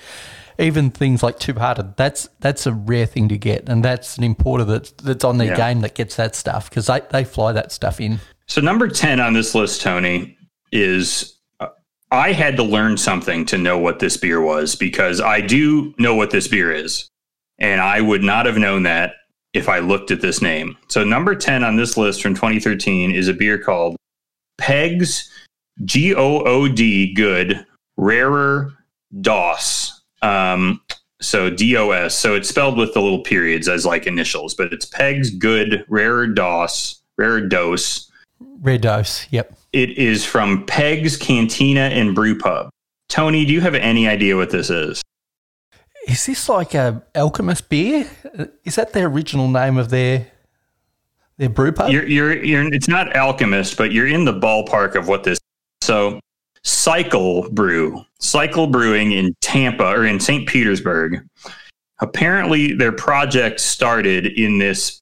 even 0.60 0.92
things 0.92 1.24
like 1.24 1.40
two 1.40 1.54
hearted. 1.54 1.96
That's 1.98 2.30
that's 2.40 2.68
a 2.68 2.74
rare 2.74 3.08
thing 3.08 3.28
to 3.30 3.38
get, 3.38 3.68
and 3.70 3.84
that's 3.84 4.18
an 4.18 4.24
importer 4.24 4.64
that's 4.66 4.92
that's 4.92 5.24
on 5.24 5.38
their 5.40 5.48
Yeah. 5.50 5.56
game 5.56 5.82
that 5.82 5.96
gets 5.96 6.16
that 6.18 6.36
stuff 6.36 6.70
because 6.70 6.88
they, 6.88 7.02
they 7.12 7.24
fly 7.24 7.54
that 7.54 7.72
stuff 7.72 8.00
in. 8.00 8.20
So 8.46 8.62
number 8.62 8.88
ten 8.88 9.20
on 9.20 9.34
this 9.34 9.56
list, 9.56 9.82
Tony, 9.82 10.38
is 10.72 11.33
I 12.14 12.32
had 12.32 12.56
to 12.58 12.64
learn 12.64 12.96
something 12.96 13.44
to 13.48 13.58
know 13.58 13.80
what 13.80 13.98
this 13.98 14.18
beer 14.18 14.40
was 14.40 14.76
because 14.76 15.20
I 15.20 15.42
do 15.42 15.96
know 15.98 16.14
what 16.14 16.30
this 16.30 16.48
beer 16.48 16.72
is, 16.72 17.08
and 17.58 17.82
I 17.82 18.02
would 18.02 18.22
not 18.22 18.46
have 18.46 18.56
known 18.56 18.84
that 18.84 19.16
if 19.54 19.68
I 19.68 19.80
looked 19.80 20.12
at 20.12 20.22
this 20.22 20.40
name. 20.40 20.78
So 20.90 21.04
number 21.04 21.34
ten 21.34 21.64
on 21.64 21.76
this 21.76 21.98
list 21.98 22.22
from 22.22 22.36
2013 22.36 23.16
is 23.16 23.28
a 23.28 23.34
beer 23.34 23.58
called 23.58 23.96
Pegs 24.60 25.28
G 25.86 26.14
O 26.14 26.44
O 26.44 26.68
D 26.68 27.12
Good 27.16 27.66
Rarer 27.98 28.72
DOS. 29.22 30.04
Um, 30.22 30.82
so 31.20 31.50
D 31.50 31.76
O 31.78 31.90
S. 31.90 32.16
So 32.16 32.36
it's 32.36 32.48
spelled 32.48 32.78
with 32.78 32.94
the 32.94 33.02
little 33.02 33.24
periods 33.24 33.68
as 33.68 33.88
like 33.88 34.06
initials, 34.06 34.54
but 34.54 34.72
it's 34.72 34.86
Pegs 34.86 35.32
Good 35.32 35.84
Rarer 35.90 36.28
DOS 36.28 37.02
Rarer 37.18 37.42
Dose. 37.42 38.12
Rare 38.62 38.78
dose, 38.78 39.26
yep. 39.32 39.58
It 39.74 39.98
is 39.98 40.24
from 40.24 40.66
Peg's 40.66 41.18
Cantina 41.18 41.82
and 41.82 42.14
Brew 42.14 42.38
Pub. 42.38 42.70
Tony, 43.10 43.44
do 43.44 43.52
you 43.52 43.62
have 43.62 43.76
any 43.76 44.08
idea 44.08 44.38
what 44.38 44.52
this 44.52 44.70
is? 44.70 45.02
Is 46.08 46.26
this 46.26 46.48
like 46.48 46.74
a 46.74 47.04
alchemist 47.16 47.70
beer? 47.70 48.08
Is 48.64 48.76
that 48.76 48.94
the 48.94 49.02
original 49.02 49.48
name 49.48 49.78
of 49.78 49.90
their 49.90 50.28
their 51.38 51.50
brew 51.50 51.72
pub? 51.72 51.92
You're, 51.92 52.08
you're, 52.08 52.44
you're, 52.44 52.74
it's 52.74 52.88
not 52.88 53.16
alchemist, 53.16 53.78
but 53.78 53.92
you're 53.92 54.08
in 54.08 54.26
the 54.26 54.34
ballpark 54.34 54.96
of 54.96 55.08
what 55.08 55.24
this. 55.24 55.40
So, 55.82 56.20
Cycle 56.64 57.50
Brew, 57.50 58.04
Cycle 58.20 58.68
Brewing 58.68 59.12
in 59.12 59.34
Tampa 59.42 59.86
or 59.86 60.06
in 60.06 60.20
St. 60.20 60.48
Petersburg. 60.48 61.26
Apparently, 62.00 62.74
their 62.74 62.92
project 62.92 63.60
started 63.60 64.28
in 64.28 64.60
this 64.60 65.02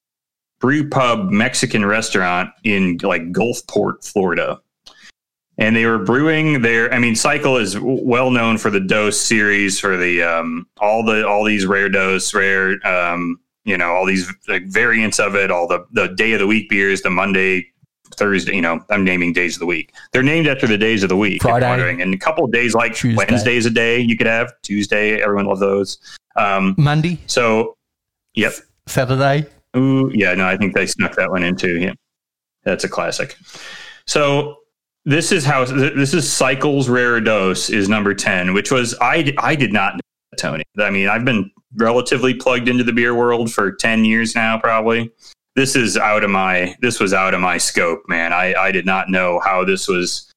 brew 0.61 0.87
pub 0.87 1.29
Mexican 1.29 1.85
restaurant 1.85 2.51
in 2.63 2.99
like 3.03 3.31
Gulfport, 3.31 4.05
Florida. 4.05 4.61
And 5.57 5.75
they 5.75 5.85
were 5.85 5.99
brewing 5.99 6.61
their. 6.61 6.91
I 6.93 6.97
mean, 6.97 7.15
Cycle 7.15 7.57
is 7.57 7.77
well 7.79 8.31
known 8.31 8.57
for 8.57 8.69
the 8.69 8.79
Dose 8.79 9.19
series, 9.19 9.79
for 9.79 9.97
the 9.97 10.23
um, 10.23 10.65
all 10.79 11.03
the 11.03 11.27
all 11.27 11.43
these 11.43 11.65
rare 11.65 11.89
dose, 11.89 12.33
rare 12.33 12.79
um, 12.87 13.39
you 13.65 13.77
know, 13.77 13.91
all 13.91 14.05
these 14.05 14.31
like 14.47 14.65
variants 14.67 15.19
of 15.19 15.35
it, 15.35 15.51
all 15.51 15.67
the 15.67 15.85
the 15.91 16.07
day 16.07 16.33
of 16.33 16.39
the 16.39 16.47
week 16.47 16.69
beers, 16.69 17.01
the 17.01 17.09
Monday 17.09 17.67
Thursday. 18.15 18.55
You 18.55 18.61
know, 18.61 18.83
I'm 18.89 19.03
naming 19.03 19.33
days 19.33 19.55
of 19.55 19.59
the 19.59 19.65
week. 19.65 19.93
They're 20.13 20.23
named 20.23 20.47
after 20.47 20.67
the 20.67 20.77
days 20.77 21.03
of 21.03 21.09
the 21.09 21.17
week. 21.17 21.41
Friday. 21.41 22.01
and 22.01 22.13
a 22.13 22.17
couple 22.17 22.45
of 22.45 22.51
days 22.51 22.73
like 22.73 22.95
Tuesday. 22.95 23.17
Wednesday's 23.17 23.65
a 23.65 23.69
day 23.69 23.99
you 23.99 24.17
could 24.17 24.27
have. 24.27 24.53
Tuesday, 24.63 25.21
everyone 25.21 25.45
loves 25.45 25.59
those. 25.59 25.99
Um, 26.37 26.75
Monday, 26.77 27.19
so, 27.27 27.75
yep. 28.33 28.53
Saturday. 28.87 29.45
Ooh, 29.75 30.11
yeah, 30.13 30.33
no, 30.33 30.45
I 30.45 30.57
think 30.57 30.73
they 30.75 30.85
snuck 30.85 31.15
that 31.15 31.31
one 31.31 31.43
in 31.43 31.55
too. 31.55 31.79
Yeah, 31.79 31.93
that's 32.63 32.83
a 32.83 32.89
classic. 32.89 33.37
So 34.05 34.57
this 35.05 35.31
is 35.31 35.45
how 35.45 35.65
this 35.65 36.13
is 36.13 36.31
Cycles 36.31 36.89
Rare 36.89 37.19
Dose 37.21 37.69
is 37.69 37.89
number 37.89 38.13
ten, 38.13 38.53
which 38.53 38.71
was 38.71 38.95
I 39.01 39.33
I 39.37 39.55
did 39.55 39.73
not 39.73 39.95
know 39.95 40.01
that, 40.31 40.37
Tony. 40.37 40.63
I 40.79 40.89
mean, 40.89 41.07
I've 41.07 41.25
been 41.25 41.49
relatively 41.75 42.33
plugged 42.33 42.67
into 42.67 42.83
the 42.83 42.93
beer 42.93 43.15
world 43.15 43.51
for 43.51 43.71
ten 43.71 44.03
years 44.05 44.35
now, 44.35 44.59
probably. 44.59 45.11
This 45.55 45.75
is 45.75 45.97
out 45.97 46.23
of 46.23 46.29
my 46.29 46.75
this 46.81 46.99
was 46.99 47.13
out 47.13 47.33
of 47.33 47.41
my 47.41 47.57
scope, 47.57 48.03
man. 48.07 48.33
I 48.33 48.53
I 48.53 48.71
did 48.71 48.85
not 48.85 49.09
know 49.09 49.39
how 49.39 49.63
this 49.63 49.87
was, 49.87 50.31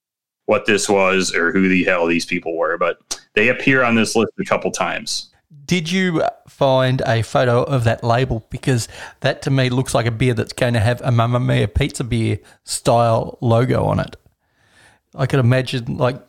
what 0.47 0.67
this 0.67 0.89
was, 0.89 1.35
or 1.35 1.53
who 1.53 1.69
the 1.69 1.85
hell 1.85 2.07
these 2.07 2.27
people 2.27 2.57
were, 2.57 2.79
but 2.79 2.99
they 3.35 3.49
appear 3.49 3.83
on 3.83 3.97
this 3.97 4.17
list 4.17 4.33
a 4.41 4.45
couple 4.45 4.71
times. 4.71 5.34
Did 5.65 5.91
you 5.91 6.23
find 6.49 7.03
a 7.07 7.23
photo 7.23 7.63
of 7.63 7.85
that 7.85 8.05
label? 8.05 8.47
Because 8.51 8.89
that 9.21 9.43
to 9.43 9.51
me 9.51 9.71
looks 9.71 9.95
like 9.95 10.07
a 10.07 10.11
beer 10.11 10.35
that's 10.35 10.53
going 10.53 10.75
to 10.75 10.81
have 10.81 11.01
a 11.03 11.11
Mamma 11.11 11.41
Mia 11.41 11.69
pizza 11.69 12.05
beer 12.05 12.39
style 12.65 13.39
logo 13.41 13.85
on 13.85 14.01
it. 14.01 14.17
I 15.15 15.27
could 15.27 15.41
imagine, 15.41 15.97
like, 15.97 16.21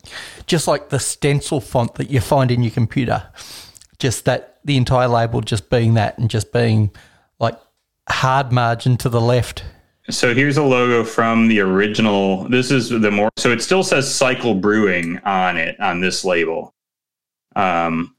just 0.46 0.68
like 0.68 0.88
the 0.88 0.98
stencil 0.98 1.60
font 1.60 1.96
that 1.96 2.08
you 2.10 2.20
find 2.20 2.50
in 2.50 2.62
your 2.62 2.70
computer, 2.70 3.24
just 3.98 4.24
that 4.26 4.58
the 4.64 4.76
entire 4.76 5.08
label 5.08 5.40
just 5.40 5.70
being 5.70 5.94
that 5.94 6.18
and 6.18 6.28
just 6.28 6.52
being 6.52 6.90
like 7.38 7.56
hard 8.08 8.52
margin 8.52 8.96
to 8.98 9.08
the 9.08 9.20
left. 9.20 9.64
So 10.10 10.34
here's 10.34 10.56
a 10.56 10.62
logo 10.62 11.04
from 11.04 11.48
the 11.48 11.60
original. 11.60 12.48
This 12.48 12.70
is 12.70 12.90
the 12.90 13.10
more 13.10 13.30
so 13.36 13.50
it 13.50 13.62
still 13.62 13.82
says 13.82 14.12
Cycle 14.12 14.54
Brewing 14.54 15.18
on 15.18 15.56
it 15.56 15.78
on 15.80 16.00
this 16.00 16.24
label. 16.24 16.74
Um, 17.54 18.15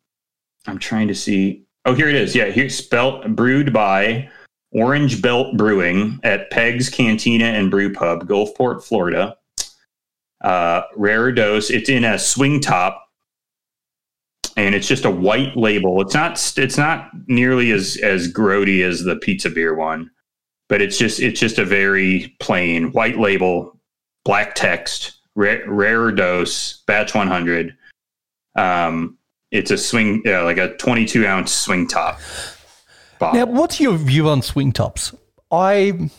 I'm 0.67 0.77
trying 0.77 1.07
to 1.07 1.15
see. 1.15 1.63
Oh, 1.85 1.93
here 1.93 2.09
it 2.09 2.15
is. 2.15 2.35
Yeah, 2.35 2.45
here's 2.45 2.75
spelt 2.75 3.35
brewed 3.35 3.71
by 3.71 4.29
Orange 4.71 5.21
Belt 5.21 5.55
Brewing 5.57 6.19
at 6.23 6.51
Peg's 6.51 6.89
Cantina 6.89 7.45
and 7.45 7.71
Brew 7.71 7.93
Pub, 7.93 8.27
Gulfport, 8.27 8.83
Florida. 8.83 9.37
Uh, 10.41 10.83
rare 10.95 11.31
dose. 11.31 11.69
It's 11.69 11.89
in 11.89 12.03
a 12.03 12.19
swing 12.19 12.59
top, 12.59 13.09
and 14.55 14.75
it's 14.75 14.87
just 14.87 15.05
a 15.05 15.11
white 15.11 15.55
label. 15.55 16.01
It's 16.01 16.13
not. 16.13 16.53
It's 16.57 16.77
not 16.77 17.09
nearly 17.27 17.71
as 17.71 17.97
as 17.97 18.31
grody 18.31 18.83
as 18.83 19.03
the 19.03 19.15
pizza 19.15 19.49
beer 19.49 19.73
one 19.73 20.11
but 20.69 20.81
it's 20.81 20.97
just 20.97 21.19
it's 21.19 21.39
just 21.39 21.59
a 21.59 21.65
very 21.65 22.35
plain 22.39 22.91
white 22.91 23.17
label, 23.17 23.79
black 24.25 24.55
text, 24.55 25.19
rare, 25.35 25.63
rare 25.67 26.11
dose, 26.11 26.83
batch 26.87 27.13
100. 27.13 27.75
Um, 28.55 29.16
it's 29.51 29.71
a 29.71 29.77
swing, 29.77 30.23
uh, 30.25 30.43
like 30.43 30.57
a 30.57 30.75
22 30.75 31.25
ounce 31.25 31.53
swing 31.53 31.87
top. 31.87 32.19
Bottle. 33.19 33.39
Now, 33.39 33.51
what's 33.51 33.79
your 33.79 33.97
view 33.97 34.29
on 34.29 34.41
swing 34.41 34.71
tops? 34.71 35.13
I 35.51 36.09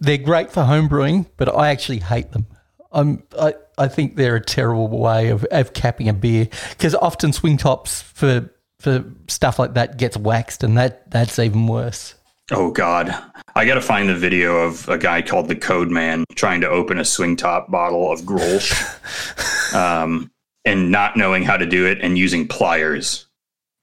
they're 0.00 0.18
great 0.18 0.50
for 0.50 0.64
home 0.64 0.88
brewing, 0.88 1.26
but 1.36 1.54
I 1.54 1.68
actually 1.70 2.00
hate 2.00 2.32
them. 2.32 2.46
I'm, 2.92 3.22
I 3.38 3.54
I 3.76 3.88
think 3.88 4.16
they're 4.16 4.36
a 4.36 4.44
terrible 4.44 4.88
way 4.88 5.28
of, 5.28 5.44
of 5.44 5.72
capping 5.72 6.08
a 6.08 6.12
beer 6.12 6.48
because 6.70 6.94
often 6.94 7.32
swing 7.32 7.56
tops 7.56 8.02
for 8.02 8.50
for 8.78 9.04
stuff 9.28 9.58
like 9.58 9.74
that 9.74 9.96
gets 9.96 10.16
waxed, 10.16 10.62
and 10.62 10.76
that 10.78 11.10
that's 11.10 11.38
even 11.38 11.66
worse. 11.66 12.14
Oh 12.50 12.70
God, 12.70 13.14
I 13.56 13.64
got 13.64 13.74
to 13.74 13.80
find 13.80 14.08
the 14.08 14.14
video 14.14 14.58
of 14.58 14.88
a 14.88 14.98
guy 14.98 15.22
called 15.22 15.48
the 15.48 15.56
Code 15.56 15.90
Man 15.90 16.24
trying 16.34 16.60
to 16.60 16.68
open 16.68 17.00
a 17.00 17.04
swing 17.04 17.36
top 17.36 17.70
bottle 17.70 18.12
of 18.12 18.20
Grolsch, 18.20 18.74
um, 19.74 20.30
and 20.64 20.90
not 20.90 21.16
knowing 21.16 21.42
how 21.42 21.56
to 21.56 21.66
do 21.66 21.86
it 21.86 21.98
and 22.00 22.16
using 22.16 22.46
pliers. 22.48 23.26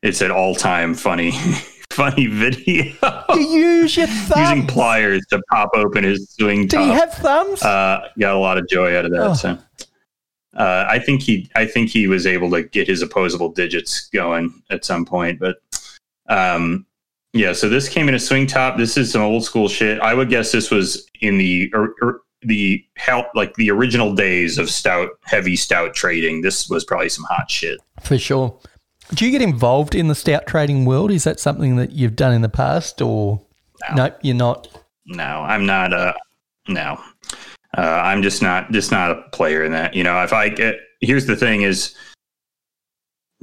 It's 0.01 0.21
an 0.21 0.31
all-time 0.31 0.95
funny, 0.95 1.31
funny 1.93 2.25
video. 2.27 2.93
You 3.29 3.39
use 3.39 3.97
your 3.97 4.07
thumb. 4.07 4.39
using 4.57 4.67
pliers 4.67 5.23
to 5.29 5.41
pop 5.51 5.69
open 5.75 6.03
his 6.03 6.29
swing 6.31 6.61
Did 6.61 6.71
top. 6.71 6.85
he 6.85 6.91
have 6.91 7.13
thumbs? 7.13 7.61
uh, 7.63 8.07
got 8.19 8.35
a 8.35 8.39
lot 8.39 8.57
of 8.57 8.67
joy 8.67 8.97
out 8.97 9.05
of 9.05 9.11
that. 9.11 9.21
Oh. 9.21 9.33
So, 9.33 9.57
uh, 10.57 10.85
I 10.89 10.99
think 10.99 11.21
he, 11.21 11.49
I 11.55 11.65
think 11.65 11.89
he 11.89 12.07
was 12.07 12.25
able 12.25 12.49
to 12.51 12.63
get 12.63 12.87
his 12.87 13.01
opposable 13.01 13.49
digits 13.49 14.09
going 14.09 14.61
at 14.69 14.83
some 14.83 15.05
point. 15.05 15.39
But, 15.39 15.57
um, 16.27 16.85
yeah. 17.33 17.53
So 17.53 17.69
this 17.69 17.87
came 17.87 18.09
in 18.09 18.15
a 18.15 18.19
swing 18.19 18.47
top. 18.47 18.77
This 18.77 18.97
is 18.97 19.11
some 19.11 19.21
old 19.21 19.45
school 19.45 19.69
shit. 19.69 19.99
I 20.01 20.13
would 20.13 20.29
guess 20.29 20.51
this 20.51 20.69
was 20.71 21.07
in 21.21 21.37
the 21.37 21.71
or, 21.73 21.95
or 22.01 22.21
the 22.43 22.83
help 22.97 23.27
like 23.35 23.53
the 23.55 23.69
original 23.71 24.13
days 24.15 24.57
of 24.57 24.69
stout, 24.69 25.09
heavy 25.23 25.55
stout 25.55 25.93
trading. 25.93 26.41
This 26.41 26.69
was 26.69 26.83
probably 26.83 27.09
some 27.09 27.25
hot 27.25 27.49
shit. 27.51 27.79
For 28.01 28.17
sure. 28.17 28.57
Do 29.13 29.25
you 29.25 29.31
get 29.31 29.41
involved 29.41 29.93
in 29.95 30.07
the 30.07 30.15
stout 30.15 30.47
trading 30.47 30.85
world? 30.85 31.11
Is 31.11 31.23
that 31.25 31.39
something 31.39 31.75
that 31.75 31.91
you've 31.91 32.15
done 32.15 32.33
in 32.33 32.41
the 32.41 32.49
past, 32.49 33.01
or 33.01 33.41
No. 33.89 33.95
nope, 33.95 34.17
you're 34.21 34.35
not? 34.35 34.67
no 35.07 35.41
i'm 35.41 35.65
not 35.65 35.91
uh 35.91 36.13
no 36.67 36.95
uh 37.75 37.81
i'm 38.03 38.21
just 38.21 38.39
not 38.41 38.71
just 38.71 38.91
not 38.91 39.09
a 39.09 39.15
player 39.33 39.63
in 39.63 39.71
that 39.71 39.95
you 39.95 40.03
know 40.03 40.21
if 40.23 40.31
i 40.31 40.47
get 40.47 40.75
here's 41.01 41.25
the 41.25 41.35
thing 41.35 41.63
is 41.63 41.95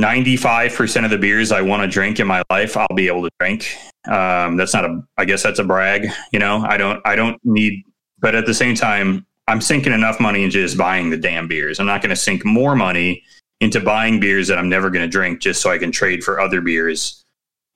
95% 0.01 1.05
of 1.05 1.11
the 1.11 1.19
beers 1.19 1.51
i 1.51 1.61
want 1.61 1.83
to 1.83 1.89
drink 1.89 2.21
in 2.21 2.27
my 2.29 2.43
life 2.49 2.77
i'll 2.77 2.87
be 2.95 3.09
able 3.09 3.23
to 3.23 3.31
drink 3.41 3.77
um 4.07 4.57
that's 4.57 4.73
not 4.73 4.85
a 4.85 5.03
i 5.17 5.25
guess 5.25 5.43
that's 5.43 5.59
a 5.59 5.65
brag 5.65 6.07
you 6.33 6.39
know 6.39 6.65
i 6.69 6.77
don't 6.77 7.01
i 7.05 7.17
don't 7.17 7.41
need 7.45 7.83
but 8.21 8.35
at 8.35 8.47
the 8.47 8.55
same 8.55 8.75
time 8.75 9.25
i'm 9.47 9.61
sinking 9.61 9.93
enough 9.93 10.21
money 10.21 10.45
into 10.45 10.63
just 10.63 10.77
buying 10.77 11.11
the 11.11 11.17
damn 11.17 11.49
beers 11.49 11.81
i'm 11.81 11.87
not 11.87 12.03
going 12.03 12.11
to 12.11 12.17
sink 12.17 12.45
more 12.45 12.77
money 12.77 13.23
into 13.61 13.81
buying 13.81 14.21
beers 14.21 14.49
that 14.49 14.59
i'm 14.59 14.69
never 14.69 14.91
going 14.91 15.05
to 15.05 15.11
drink 15.11 15.41
just 15.41 15.61
so 15.61 15.71
i 15.71 15.79
can 15.79 15.93
trade 15.93 16.23
for 16.23 16.41
other 16.41 16.61
beers 16.61 17.25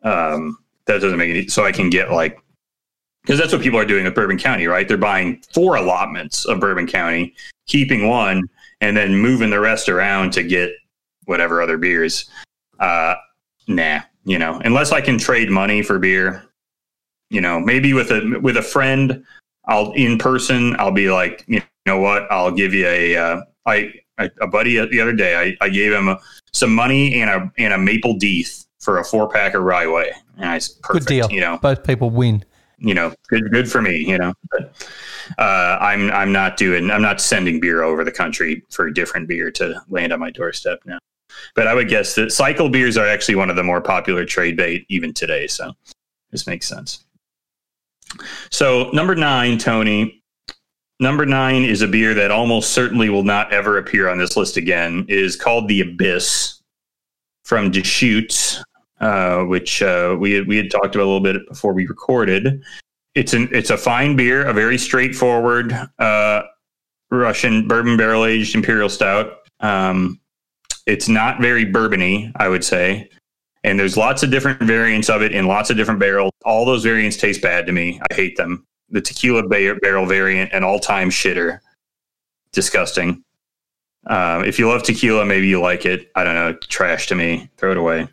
um 0.02 0.58
that 0.86 1.00
doesn't 1.00 1.18
make 1.18 1.30
any 1.30 1.46
so 1.48 1.64
i 1.64 1.72
can 1.72 1.90
get 1.90 2.10
like 2.10 2.38
because 3.22 3.38
that's 3.38 3.52
what 3.52 3.62
people 3.62 3.78
are 3.78 3.84
doing 3.84 4.04
with 4.04 4.14
Bourbon 4.14 4.38
County, 4.38 4.66
right? 4.66 4.86
They're 4.86 4.96
buying 4.96 5.42
four 5.54 5.76
allotments 5.76 6.44
of 6.44 6.58
Bourbon 6.60 6.86
County, 6.86 7.34
keeping 7.66 8.08
one, 8.08 8.48
and 8.80 8.96
then 8.96 9.14
moving 9.16 9.50
the 9.50 9.60
rest 9.60 9.88
around 9.88 10.32
to 10.32 10.42
get 10.42 10.72
whatever 11.26 11.62
other 11.62 11.78
beers. 11.78 12.28
Uh, 12.80 13.14
nah, 13.68 14.00
you 14.24 14.38
know, 14.38 14.60
unless 14.64 14.90
I 14.90 15.00
can 15.00 15.18
trade 15.18 15.50
money 15.50 15.82
for 15.82 15.98
beer, 15.98 16.48
you 17.30 17.40
know, 17.40 17.60
maybe 17.60 17.94
with 17.94 18.10
a 18.10 18.38
with 18.42 18.56
a 18.56 18.62
friend, 18.62 19.24
I'll 19.66 19.92
in 19.92 20.18
person, 20.18 20.74
I'll 20.78 20.92
be 20.92 21.10
like, 21.10 21.44
you 21.46 21.62
know 21.86 21.98
what, 21.98 22.30
I'll 22.30 22.50
give 22.50 22.74
you 22.74 22.86
a 22.86 23.16
uh, 23.16 23.40
I 23.66 23.92
a, 24.18 24.30
a 24.40 24.46
buddy 24.46 24.84
the 24.86 25.00
other 25.00 25.12
day, 25.12 25.36
I, 25.60 25.64
I 25.64 25.68
gave 25.68 25.92
him 25.92 26.16
some 26.52 26.74
money 26.74 27.20
and 27.20 27.30
a 27.30 27.52
and 27.58 27.72
a 27.72 27.78
maple 27.78 28.14
deeth 28.16 28.66
for 28.80 28.98
a 28.98 29.04
four 29.04 29.28
pack 29.28 29.54
of 29.54 29.62
Rye 29.62 30.12
and 30.38 30.46
I 30.46 30.60
perfect, 30.82 31.06
Good 31.06 31.06
deal. 31.06 31.30
you 31.30 31.40
know 31.40 31.58
Both 31.62 31.84
people 31.84 32.10
win. 32.10 32.44
you 32.78 32.94
know, 32.94 33.14
good 33.28 33.50
good 33.52 33.70
for 33.70 33.80
me, 33.80 33.96
you 33.98 34.18
know. 34.18 34.34
But 34.50 34.88
uh, 35.38 35.78
I'm 35.80 36.10
I'm 36.10 36.32
not 36.32 36.56
doing 36.56 36.90
I'm 36.90 37.02
not 37.02 37.20
sending 37.20 37.60
beer 37.60 37.82
over 37.82 38.02
the 38.04 38.10
country 38.10 38.64
for 38.70 38.90
different 38.90 39.28
beer 39.28 39.50
to 39.52 39.80
land 39.88 40.12
on 40.12 40.18
my 40.18 40.30
doorstep 40.30 40.80
now. 40.84 40.98
But 41.54 41.66
I 41.68 41.74
would 41.74 41.88
guess 41.88 42.14
that 42.16 42.32
cycle 42.32 42.68
beers 42.68 42.98
are 42.98 43.06
actually 43.06 43.36
one 43.36 43.48
of 43.50 43.56
the 43.56 43.62
more 43.62 43.80
popular 43.80 44.24
trade 44.24 44.56
bait 44.56 44.84
even 44.88 45.14
today. 45.14 45.46
So 45.46 45.72
this 46.32 46.46
makes 46.46 46.66
sense. 46.68 47.04
So 48.50 48.90
number 48.92 49.14
nine, 49.14 49.58
Tony. 49.58 50.22
Number 51.00 51.26
nine 51.26 51.64
is 51.64 51.82
a 51.82 51.88
beer 51.88 52.14
that 52.14 52.30
almost 52.30 52.70
certainly 52.70 53.08
will 53.08 53.24
not 53.24 53.52
ever 53.52 53.78
appear 53.78 54.08
on 54.08 54.18
this 54.18 54.36
list 54.36 54.56
again. 54.56 55.04
It 55.08 55.18
is 55.18 55.34
called 55.34 55.66
the 55.66 55.80
Abyss 55.80 56.62
from 57.44 57.72
Deschutes, 57.72 58.62
uh, 59.00 59.42
which 59.42 59.82
uh, 59.82 60.16
we 60.18 60.32
had, 60.32 60.46
we 60.46 60.56
had 60.56 60.70
talked 60.70 60.94
about 60.94 61.04
a 61.04 61.10
little 61.10 61.20
bit 61.20 61.48
before 61.48 61.72
we 61.72 61.86
recorded. 61.86 62.62
It's 63.14 63.34
an 63.34 63.48
it's 63.52 63.70
a 63.70 63.76
fine 63.76 64.16
beer, 64.16 64.46
a 64.46 64.52
very 64.52 64.78
straightforward 64.78 65.72
uh, 65.98 66.42
Russian 67.10 67.66
bourbon 67.66 67.96
barrel 67.96 68.24
aged 68.24 68.54
imperial 68.54 68.88
stout. 68.88 69.38
Um, 69.60 70.20
it's 70.86 71.08
not 71.08 71.40
very 71.40 71.66
bourbony, 71.66 72.32
I 72.36 72.48
would 72.48 72.64
say, 72.64 73.10
and 73.64 73.78
there's 73.78 73.96
lots 73.96 74.22
of 74.22 74.30
different 74.30 74.60
variants 74.62 75.08
of 75.08 75.22
it 75.22 75.32
in 75.32 75.46
lots 75.46 75.70
of 75.70 75.76
different 75.76 76.00
barrels. 76.00 76.32
All 76.44 76.64
those 76.64 76.82
variants 76.82 77.16
taste 77.16 77.42
bad 77.42 77.66
to 77.66 77.72
me. 77.72 78.00
I 78.10 78.14
hate 78.14 78.36
them. 78.36 78.66
The 78.90 79.00
tequila 79.00 79.42
ba- 79.48 79.76
barrel 79.80 80.06
variant, 80.06 80.52
an 80.52 80.64
all 80.64 80.78
time 80.78 81.10
shitter, 81.10 81.60
disgusting. 82.52 83.24
Um, 84.06 84.44
if 84.44 84.58
you 84.58 84.68
love 84.68 84.82
tequila, 84.82 85.24
maybe 85.24 85.46
you 85.46 85.60
like 85.60 85.86
it. 85.86 86.10
I 86.14 86.24
don't 86.24 86.34
know, 86.34 86.52
trash 86.54 87.06
to 87.08 87.14
me. 87.14 87.48
Throw 87.56 87.70
it 87.70 87.76
away. 87.76 88.08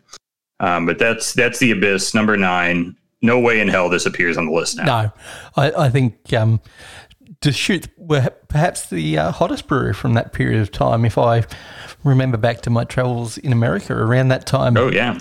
Um, 0.60 0.86
but 0.86 0.98
that's 0.98 1.32
that's 1.32 1.58
the 1.58 1.72
abyss 1.72 2.14
number 2.14 2.36
nine. 2.36 2.96
No 3.22 3.38
way 3.38 3.60
in 3.60 3.68
hell 3.68 3.88
this 3.88 4.06
appears 4.06 4.38
on 4.38 4.46
the 4.46 4.52
list 4.52 4.76
now. 4.76 4.84
No, 4.84 5.12
I, 5.56 5.86
I 5.86 5.90
think 5.90 6.32
um, 6.32 6.60
Deschutes 7.40 7.88
were 7.96 8.30
perhaps 8.48 8.88
the 8.88 9.18
uh, 9.18 9.32
hottest 9.32 9.66
brewery 9.66 9.94
from 9.94 10.14
that 10.14 10.32
period 10.32 10.60
of 10.60 10.70
time. 10.70 11.04
If 11.04 11.16
I 11.16 11.44
remember 12.04 12.36
back 12.36 12.60
to 12.62 12.70
my 12.70 12.84
travels 12.84 13.38
in 13.38 13.52
America 13.52 13.94
around 13.94 14.28
that 14.28 14.46
time, 14.46 14.76
Oh 14.76 14.90
yeah, 14.90 15.18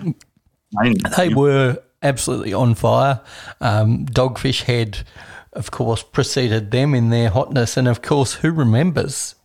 they 1.17 1.30
were 1.30 1.78
absolutely 2.03 2.53
on 2.53 2.76
fire. 2.76 3.22
Um, 3.61 4.05
Dogfish 4.05 4.63
Head 4.63 5.05
of 5.53 5.72
course, 5.72 6.03
preceded 6.03 6.72
them 6.72 6.93
in 6.93 7.09
their 7.09 7.30
hotness. 7.30 7.78
And 7.78 7.88
of 7.88 8.01
course, 8.01 8.36
who 8.36 8.51
remembers 8.51 9.36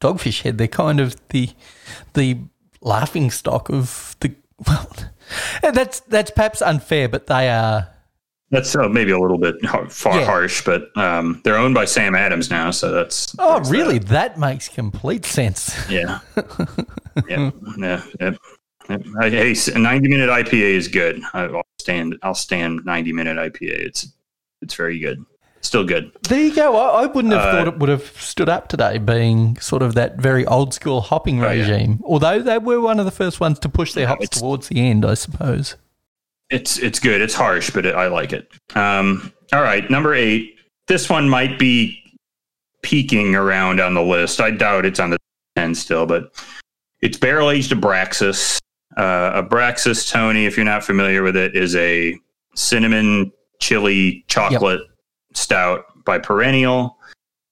Dogfish 0.00 0.42
Head? 0.42 0.58
They're 0.58 0.68
kind 0.68 1.00
of 1.00 1.16
the 1.28 1.50
the 2.14 2.38
laughing 2.80 3.30
stock 3.30 3.68
of 3.68 4.16
the 4.20 4.34
well. 4.66 4.90
That's 5.62 6.00
that's 6.00 6.30
perhaps 6.30 6.62
unfair, 6.62 7.08
but 7.08 7.26
they 7.26 7.48
are. 7.48 7.88
That's 8.50 8.74
uh, 8.74 8.88
maybe 8.88 9.10
a 9.12 9.18
little 9.18 9.36
bit 9.38 9.62
har- 9.66 9.88
far 9.90 10.18
Yeah. 10.20 10.24
harsh, 10.24 10.64
but 10.64 10.96
um, 10.96 11.40
they're 11.44 11.58
owned 11.58 11.74
by 11.74 11.84
Sam 11.84 12.14
Adams 12.14 12.48
now, 12.50 12.70
so 12.70 12.90
that's. 12.90 13.34
Oh, 13.38 13.60
really? 13.70 13.98
that. 13.98 14.08
That 14.08 14.38
makes 14.38 14.68
complete 14.68 15.26
sense. 15.26 15.76
Yeah. 15.90 16.20
yeah. 17.28 17.50
Yeah. 17.76 18.02
yeah. 18.20 18.30
Yeah. 18.88 18.96
I- 19.20 19.28
Hey, 19.28 19.50
s- 19.50 19.68
a 19.68 19.78
ninety 19.78 20.08
minute 20.08 20.30
IPA 20.30 20.52
is 20.76 20.88
good. 20.88 21.20
I- 21.34 21.44
I'll 21.44 21.62
stand. 21.78 22.16
I'll 22.22 22.34
stand 22.34 22.80
ninety 22.86 23.12
minute 23.12 23.36
IPA. 23.36 23.70
It's 23.86 24.08
it's 24.62 24.74
very 24.74 24.98
good. 24.98 25.22
Still 25.60 25.84
good. 25.84 26.10
There 26.28 26.40
you 26.40 26.54
go. 26.54 26.74
I, 26.76 27.02
I 27.02 27.06
wouldn't 27.06 27.34
have 27.34 27.42
Uh, 27.42 27.52
thought 27.52 27.68
it 27.68 27.78
would 27.80 27.88
have 27.90 28.04
stood 28.18 28.48
up 28.48 28.68
today, 28.68 28.96
being 28.98 29.58
sort 29.58 29.82
of 29.82 29.94
that 29.96 30.16
very 30.16 30.46
old 30.46 30.72
school 30.72 31.00
hopping 31.02 31.42
Oh, 31.44 31.50
yeah. 31.50 31.60
regime. 31.60 32.00
Although 32.04 32.40
they 32.40 32.58
were 32.58 32.80
one 32.80 32.98
of 32.98 33.04
the 33.04 33.10
first 33.10 33.40
ones 33.40 33.58
to 33.58 33.68
push 33.68 33.92
their 33.92 34.06
hops 34.06 34.28
towards 34.30 34.68
the 34.68 34.80
end, 34.80 35.04
I 35.04 35.14
suppose. 35.14 35.74
It's 36.50 36.78
it's 36.78 36.98
good. 36.98 37.20
It's 37.20 37.34
harsh, 37.34 37.70
but 37.70 37.84
it, 37.86 37.94
I 37.94 38.06
like 38.06 38.32
it. 38.32 38.50
Um, 38.74 39.32
all 39.52 39.62
right, 39.62 39.88
number 39.90 40.14
eight. 40.14 40.56
This 40.86 41.10
one 41.10 41.28
might 41.28 41.58
be 41.58 42.02
peeking 42.82 43.34
around 43.34 43.80
on 43.80 43.94
the 43.94 44.02
list. 44.02 44.40
I 44.40 44.50
doubt 44.50 44.86
it's 44.86 45.00
on 45.00 45.10
the 45.10 45.18
ten 45.56 45.74
still, 45.74 46.06
but 46.06 46.32
it's 47.00 47.18
barrel 47.18 47.50
aged 47.50 47.72
Abraxas. 47.72 48.58
Uh, 48.96 49.42
Abraxas, 49.42 50.10
Tony, 50.10 50.46
if 50.46 50.56
you're 50.56 50.64
not 50.64 50.82
familiar 50.82 51.22
with 51.22 51.36
it, 51.36 51.54
is 51.54 51.76
a 51.76 52.18
cinnamon 52.54 53.30
chili 53.60 54.24
chocolate 54.28 54.80
stout 55.34 55.84
by 56.04 56.18
Perennial. 56.18 56.96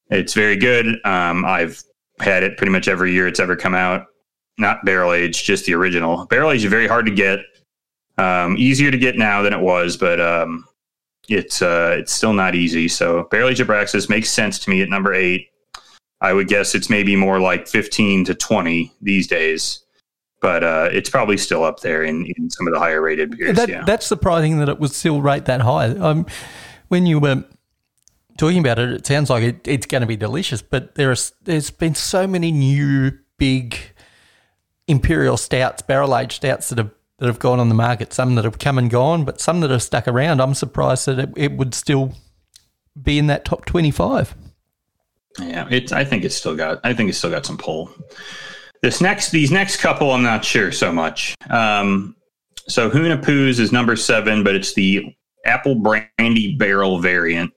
It's 0.09 0.33
very 0.33 0.55
good. 0.55 0.87
Um, 1.05 1.45
I've 1.45 1.81
had 2.19 2.43
it 2.43 2.57
pretty 2.57 2.71
much 2.71 2.87
every 2.87 3.13
year 3.13 3.27
it's 3.27 3.39
ever 3.39 3.55
come 3.55 3.75
out. 3.75 4.07
Not 4.57 4.83
barrel 4.83 5.13
aged, 5.13 5.45
just 5.45 5.65
the 5.65 5.75
original. 5.75 6.25
Barrel 6.25 6.51
aged 6.51 6.65
is 6.65 6.71
very 6.71 6.87
hard 6.87 7.05
to 7.05 7.11
get. 7.11 7.39
Um, 8.19 8.57
easier 8.57 8.89
to 8.89 8.97
get 8.97 9.15
now 9.15 9.43
than 9.43 9.53
it 9.53 9.59
was, 9.59 9.95
but 9.95 10.19
um, 10.19 10.65
it's 11.29 11.61
uh, 11.61 11.95
it's 11.99 12.11
still 12.11 12.33
not 12.33 12.55
easy. 12.55 12.87
So 12.87 13.27
barrel 13.29 13.49
aged 13.49 13.61
Abraxas 13.61 14.09
makes 14.09 14.29
sense 14.31 14.57
to 14.59 14.71
me 14.71 14.81
at 14.81 14.89
number 14.89 15.13
eight. 15.13 15.49
I 16.19 16.33
would 16.33 16.47
guess 16.47 16.73
it's 16.73 16.89
maybe 16.89 17.15
more 17.15 17.39
like 17.39 17.67
fifteen 17.67 18.25
to 18.25 18.33
twenty 18.33 18.91
these 19.03 19.27
days, 19.27 19.81
but 20.41 20.63
uh, 20.63 20.89
it's 20.91 21.11
probably 21.11 21.37
still 21.37 21.63
up 21.63 21.81
there 21.81 22.03
in, 22.03 22.25
in 22.37 22.49
some 22.49 22.67
of 22.67 22.73
the 22.73 22.79
higher 22.79 23.01
rated 23.01 23.37
beers. 23.37 23.55
That, 23.55 23.69
yeah. 23.69 23.83
That's 23.83 24.07
surprising 24.07 24.57
that 24.57 24.69
it 24.69 24.79
would 24.79 24.93
still 24.93 25.21
rate 25.21 25.45
that 25.45 25.61
high. 25.61 25.89
Um, 25.89 26.25
when 26.87 27.05
you 27.05 27.19
were 27.19 27.43
talking 28.39 28.57
about 28.57 28.79
it, 28.79 28.89
it 28.89 29.05
sounds 29.05 29.29
like 29.29 29.43
it, 29.43 29.67
it's 29.67 29.85
going 29.85 30.01
to 30.01 30.07
be 30.07 30.17
delicious, 30.17 30.63
but 30.63 30.95
there's 30.95 31.33
there's 31.43 31.69
been 31.69 31.93
so 31.93 32.25
many 32.25 32.51
new 32.51 33.11
big 33.37 33.77
imperial 34.87 35.37
stouts, 35.37 35.83
barrel 35.83 36.17
aged 36.17 36.31
stouts 36.31 36.69
that 36.69 36.79
have 36.79 36.89
that 37.19 37.27
have 37.27 37.39
gone 37.39 37.59
on 37.59 37.69
the 37.69 37.75
market. 37.75 38.13
Some 38.13 38.35
that 38.35 38.45
have 38.45 38.59
come 38.59 38.77
and 38.77 38.89
gone, 38.89 39.25
but 39.25 39.41
some 39.41 39.61
that 39.61 39.71
have 39.71 39.83
stuck 39.83 40.07
around. 40.07 40.39
I'm 40.41 40.53
surprised 40.53 41.07
that 41.07 41.19
it, 41.19 41.29
it 41.35 41.51
would 41.53 41.73
still 41.73 42.13
be 43.01 43.17
in 43.17 43.27
that 43.27 43.45
top 43.45 43.65
twenty 43.65 43.91
five. 43.91 44.35
Yeah, 45.39 45.67
it's. 45.69 45.91
I 45.91 46.03
think 46.03 46.23
it's 46.23 46.35
still 46.35 46.55
got. 46.55 46.79
I 46.83 46.93
think 46.93 47.09
it's 47.09 47.17
still 47.17 47.31
got 47.31 47.45
some 47.45 47.57
pull. 47.57 47.91
This 48.81 49.01
next, 49.01 49.31
these 49.31 49.51
next 49.51 49.77
couple, 49.77 50.11
I'm 50.11 50.21
not 50.21 50.45
sure 50.45 50.71
so 50.71 50.91
much. 50.91 51.35
Um, 51.49 52.15
so 52.67 52.89
Hunahpu's 52.89 53.59
is 53.59 53.71
number 53.71 53.95
seven, 53.95 54.43
but 54.43 54.53
it's 54.55 54.73
the 54.73 55.15
apple 55.45 55.75
brandy 55.75 56.55
barrel 56.57 56.99
variant. 56.99 57.51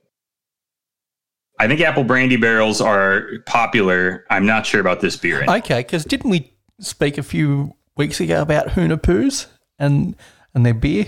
I 1.59 1.69
think 1.69 1.83
apple 1.83 2.05
brandy 2.05 2.37
barrels 2.37 2.81
are 2.81 3.27
popular. 3.45 4.25
I'm 4.31 4.47
not 4.47 4.65
sure 4.65 4.81
about 4.81 5.01
this 5.01 5.17
beer. 5.17 5.45
Okay, 5.47 5.81
because 5.81 6.07
didn't 6.07 6.31
we 6.31 6.55
speak 6.81 7.19
a 7.19 7.23
few 7.23 7.75
weeks 7.97 8.21
ago 8.21 8.43
about 8.43 8.69
Hunahpu's 8.69 9.47
and 9.79 10.17
and 10.55 10.65
their 10.65 10.75
beer? 10.75 11.07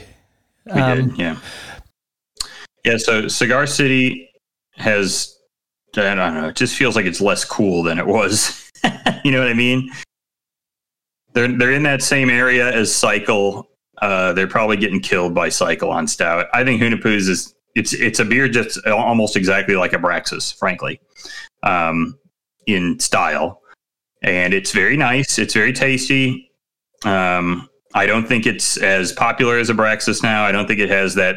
We 0.67 0.81
did, 0.81 1.19
yeah. 1.19 1.37
Yeah, 2.85 2.97
so 2.97 3.29
Cigar 3.29 3.67
City 3.67 4.29
has, 4.75 5.37
I 5.97 6.15
don't 6.15 6.35
know, 6.35 6.49
it 6.49 6.57
just 6.57 6.77
feels 6.77 6.97
like 6.97 7.07
it's 7.07 7.21
less 7.21 7.45
cool 7.45 7.83
than 7.83 7.99
it 7.99 8.07
was. 8.07 8.71
you 9.25 9.31
know 9.31 9.39
what 9.39 9.49
I 9.49 9.55
mean? 9.55 9.91
They're, 11.33 11.49
they're 11.49 11.73
in 11.73 11.85
that 11.85 12.03
same 12.03 12.29
area 12.29 12.73
as 12.73 12.95
Cycle. 12.95 13.69
Uh, 14.01 14.33
they're 14.33 14.49
probably 14.49 14.77
getting 14.77 15.01
killed 15.01 15.35
by 15.35 15.49
Cycle 15.49 15.91
on 15.91 16.07
Stout. 16.07 16.47
I 16.53 16.65
think 16.65 16.83
Hunahpu's 16.83 17.29
is, 17.29 17.55
it's, 17.75 17.95
it's 17.95 18.19
a 18.19 18.25
beer 18.25 18.49
just 18.49 18.85
almost 18.87 19.37
exactly 19.37 19.77
like 19.77 19.93
Abraxas, 19.93 20.57
frankly, 20.57 21.01
um, 21.63 22.19
in 22.67 22.99
style. 22.99 23.63
And 24.23 24.55
it's 24.55 24.73
very 24.73 24.97
nice. 24.97 25.39
It's 25.39 25.55
very 25.55 25.73
tasty. 25.73 26.52
Um, 27.05 27.69
I 27.95 28.07
don't 28.07 28.27
think 28.27 28.47
it's 28.47 28.77
as 28.79 29.13
popular 29.13 29.59
as 29.59 29.71
Abraxas 29.71 30.23
now. 30.23 30.45
I 30.45 30.53
don't 30.53 30.67
think 30.67 30.81
it 30.81 30.91
has 30.91 31.15
that, 31.17 31.37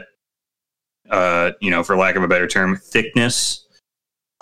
uh, 1.09 1.51
you 1.59 1.69
know, 1.69 1.83
for 1.83 1.97
lack 1.97 2.15
of 2.15 2.23
a 2.23 2.27
better 2.27 2.47
term, 2.47 2.77
thickness, 2.77 3.67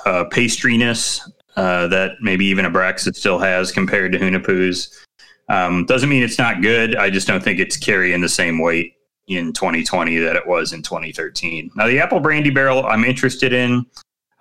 uh, 0.05 0.25
pastriness 0.25 1.21
uh, 1.55 1.87
that 1.87 2.13
maybe 2.21 2.45
even 2.45 2.65
Abraxas 2.65 3.15
still 3.15 3.39
has 3.39 3.71
compared 3.71 4.11
to 4.11 4.19
Hunahpu's. 4.19 5.05
Um, 5.49 5.85
doesn't 5.85 6.09
mean 6.09 6.23
it's 6.23 6.37
not 6.37 6.61
good. 6.61 6.95
I 6.95 7.09
just 7.09 7.27
don't 7.27 7.43
think 7.43 7.59
it's 7.59 7.77
carrying 7.77 8.21
the 8.21 8.29
same 8.29 8.59
weight 8.59 8.93
in 9.27 9.53
2020 9.53 10.17
that 10.19 10.35
it 10.35 10.45
was 10.45 10.73
in 10.73 10.81
2013. 10.81 11.71
Now, 11.75 11.87
the 11.87 11.99
Apple 11.99 12.19
Brandy 12.19 12.49
Barrel, 12.49 12.85
I'm 12.85 13.03
interested 13.03 13.53
in. 13.53 13.85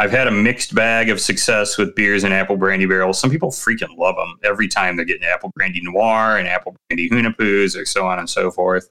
I've 0.03 0.11
had 0.11 0.27
a 0.27 0.33
mixed 0.33 0.75
bag 0.75 1.11
of 1.11 1.21
success 1.21 1.79
with 1.79 1.95
beers 1.95 2.25
and 2.25 2.35
apple 2.35 2.57
brandy 2.57 2.87
barrels. 2.87 3.21
Some 3.21 3.31
people 3.31 3.51
freaking 3.51 3.97
love 3.97 4.17
them 4.17 4.37
every 4.43 4.67
time 4.67 4.97
they're 4.97 5.05
getting 5.05 5.23
apple 5.23 5.53
brandy 5.55 5.81
noir 5.81 6.39
and 6.39 6.49
apple 6.49 6.75
brandy 6.89 7.09
Hunahpu's 7.09 7.77
or 7.77 7.85
so 7.87 8.05
on 8.05 8.19
and 8.19 8.29
so 8.29 8.51
forth. 8.51 8.91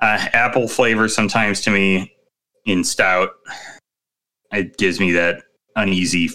Uh, 0.00 0.26
apple 0.32 0.66
flavor 0.66 1.06
sometimes 1.08 1.60
to 1.60 1.70
me 1.70 2.12
in 2.64 2.82
stout, 2.82 3.30
it 4.52 4.76
gives 4.78 4.98
me 4.98 5.12
that 5.12 5.44
uneasy 5.76 6.28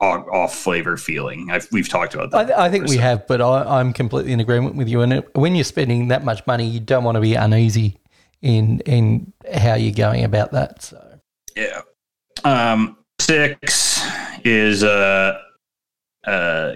off, 0.00 0.54
flavor 0.54 0.96
feeling. 0.96 1.50
I've, 1.50 1.68
we've 1.70 1.88
talked 1.88 2.14
about 2.14 2.32
I, 2.32 2.44
that. 2.44 2.46
th- 2.46 2.58
I 2.58 2.70
think 2.70 2.86
we 2.88 2.96
so- 2.96 3.02
have, 3.02 3.26
but 3.26 3.42
I, 3.42 3.78
I'm 3.78 3.92
completely 3.92 4.32
in 4.32 4.40
agreement 4.40 4.76
with 4.76 4.88
you. 4.88 5.02
And 5.02 5.12
it, 5.12 5.34
when 5.34 5.54
you're 5.54 5.64
spending 5.64 6.08
that 6.08 6.24
much 6.24 6.46
money, 6.46 6.66
you 6.66 6.80
don't 6.80 7.04
want 7.04 7.16
to 7.16 7.20
be 7.20 7.34
uneasy 7.34 7.98
in 8.40 8.80
in 8.86 9.34
how 9.54 9.74
you're 9.74 9.92
going 9.92 10.24
about 10.24 10.52
that. 10.52 10.82
So 10.82 11.18
Yeah. 11.54 11.82
Um, 12.44 12.94
six 13.28 14.02
is 14.42 14.82
uh, 14.82 15.38
uh, 16.26 16.72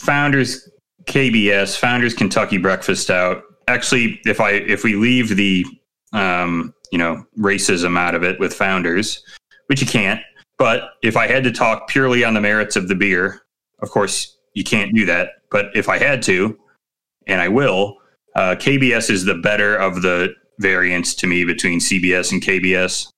Founders 0.00 0.68
KBS, 1.04 1.78
Founders 1.78 2.12
Kentucky 2.12 2.58
Breakfast 2.58 3.04
Stout. 3.04 3.42
Actually, 3.68 4.20
if 4.26 4.38
I 4.38 4.50
if 4.50 4.84
we 4.84 4.96
leave 4.96 5.34
the 5.34 5.64
um, 6.12 6.74
you 6.92 6.98
know 6.98 7.24
racism 7.38 7.98
out 7.98 8.14
of 8.14 8.22
it 8.22 8.38
with 8.38 8.52
Founders, 8.52 9.24
which 9.68 9.80
you 9.80 9.86
can't, 9.86 10.20
but 10.58 10.90
if 11.02 11.16
I 11.16 11.26
had 11.26 11.42
to 11.44 11.52
talk 11.52 11.88
purely 11.88 12.22
on 12.22 12.34
the 12.34 12.40
merits 12.40 12.76
of 12.76 12.88
the 12.88 12.94
beer, 12.94 13.40
of 13.80 13.88
course 13.88 14.36
you 14.52 14.62
can't 14.62 14.94
do 14.94 15.06
that. 15.06 15.30
But 15.50 15.74
if 15.74 15.88
I 15.88 15.96
had 15.96 16.22
to, 16.24 16.58
and 17.26 17.40
I 17.40 17.48
will, 17.48 17.96
uh, 18.36 18.56
KBS 18.56 19.08
is 19.08 19.24
the 19.24 19.36
better 19.36 19.74
of 19.74 20.02
the 20.02 20.34
variants 20.58 21.14
to 21.14 21.26
me 21.26 21.46
between 21.46 21.80
CBS 21.80 22.30
and 22.30 22.42
KBS 22.42 23.10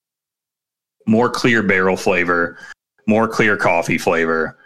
more 1.06 1.30
clear 1.30 1.62
barrel 1.62 1.96
flavor, 1.96 2.58
more 3.06 3.28
clear 3.28 3.56
coffee 3.56 3.98
flavor. 3.98 4.58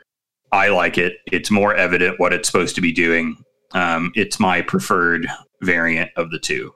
I 0.53 0.69
like 0.69 0.99
it. 0.99 1.15
It's 1.31 1.51
more 1.51 1.75
evident 1.75 2.19
what 2.19 2.33
it's 2.33 2.49
supposed 2.49 2.75
to 2.75 2.81
be 2.81 2.93
doing. 2.93 3.37
Um, 3.73 4.11
it's 4.15 4.41
my 4.41 4.63
preferred 4.63 5.27
variant 5.63 6.11
of 6.17 6.31
the 6.31 6.39
two. 6.39 6.75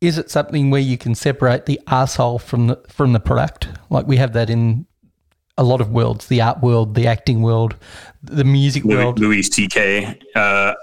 is 0.00 0.18
it 0.18 0.30
something 0.30 0.70
where 0.70 0.80
you 0.80 0.98
can 0.98 1.14
separate 1.14 1.66
the 1.66 1.80
asshole 1.86 2.38
from 2.38 2.66
the 2.68 2.80
from 2.88 3.12
the 3.12 3.20
product? 3.20 3.68
Like 3.90 4.06
we 4.06 4.16
have 4.18 4.32
that 4.34 4.50
in 4.50 4.86
a 5.58 5.62
lot 5.64 5.80
of 5.80 5.90
worlds, 5.90 6.26
the 6.28 6.40
art 6.40 6.60
world, 6.62 6.94
the 6.94 7.06
acting 7.06 7.42
world, 7.42 7.76
the 8.22 8.44
music 8.44 8.84
Louis, 8.84 8.96
world. 8.96 9.18
Louis 9.18 9.42
C.K. 9.42 10.18
Uh, 10.34 10.74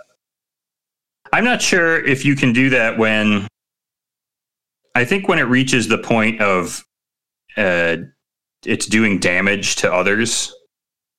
I'm 1.34 1.44
not 1.44 1.62
sure 1.62 2.04
if 2.06 2.26
you 2.26 2.36
can 2.36 2.54
do 2.54 2.70
that 2.72 2.98
when. 2.98 3.48
I 4.96 5.06
think 5.06 5.28
when 5.28 5.40
it 5.40 5.44
reaches 5.44 5.88
the 5.88 5.98
point 6.00 6.42
of 6.42 6.84
uh, 7.58 7.98
it's 8.66 8.86
doing 8.86 9.20
damage 9.20 9.76
to 9.78 9.92
others, 9.92 10.54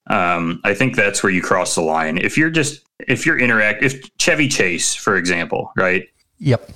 um, 0.08 0.60
I 0.64 0.74
think 0.74 0.96
that's 0.96 1.22
where 1.22 1.32
you 1.32 1.42
cross 1.42 1.74
the 1.74 1.82
line. 1.82 2.18
If 2.18 2.36
you're 2.36 2.50
just 2.50 2.82
if 3.08 3.24
you're 3.24 3.38
interact, 3.38 3.82
if 3.82 4.02
Chevy 4.18 4.48
Chase, 4.48 4.94
for 4.94 5.16
example, 5.16 5.72
right? 5.76 6.08
Yep. 6.38 6.70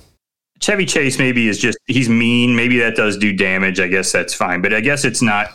Chevy 0.59 0.85
Chase 0.85 1.19
maybe 1.19 1.47
is 1.47 1.59
just 1.59 1.77
he's 1.85 2.09
mean. 2.09 2.55
Maybe 2.55 2.79
that 2.79 2.95
does 2.95 3.17
do 3.17 3.33
damage. 3.33 3.79
I 3.79 3.87
guess 3.87 4.11
that's 4.11 4.33
fine, 4.33 4.61
but 4.61 4.73
I 4.73 4.81
guess 4.81 5.05
it's 5.05 5.21
not 5.21 5.49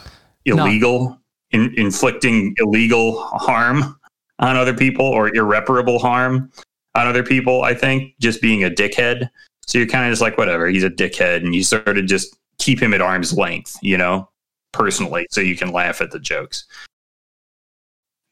illegal 0.45 1.19
in, 1.51 1.73
inflicting 1.77 2.55
illegal 2.59 3.23
harm 3.23 3.99
on 4.39 4.57
other 4.57 4.75
people 4.75 5.07
or 5.07 5.35
irreparable 5.35 5.99
harm 5.99 6.51
on 6.95 7.07
other 7.07 7.23
people. 7.23 7.63
I 7.63 7.75
think 7.75 8.15
just 8.21 8.43
being 8.43 8.65
a 8.65 8.71
dickhead. 8.71 9.31
So 9.67 9.79
you're 9.79 9.87
kind 9.87 10.07
of 10.07 10.13
just 10.13 10.23
like 10.23 10.37
whatever. 10.37 10.67
He's 10.69 10.85
a 10.85 10.91
dickhead, 10.91 11.37
and 11.45 11.55
you 11.55 11.63
sort 11.63 11.97
of 11.97 12.07
just 12.07 12.37
keep 12.59 12.81
him 12.81 12.93
at 12.93 13.01
arm's 13.01 13.33
length. 13.33 13.79
You 13.81 13.97
know. 13.97 14.29
Personally, 14.73 15.27
so 15.31 15.41
you 15.41 15.57
can 15.57 15.73
laugh 15.73 16.01
at 16.01 16.11
the 16.11 16.19
jokes. 16.19 16.65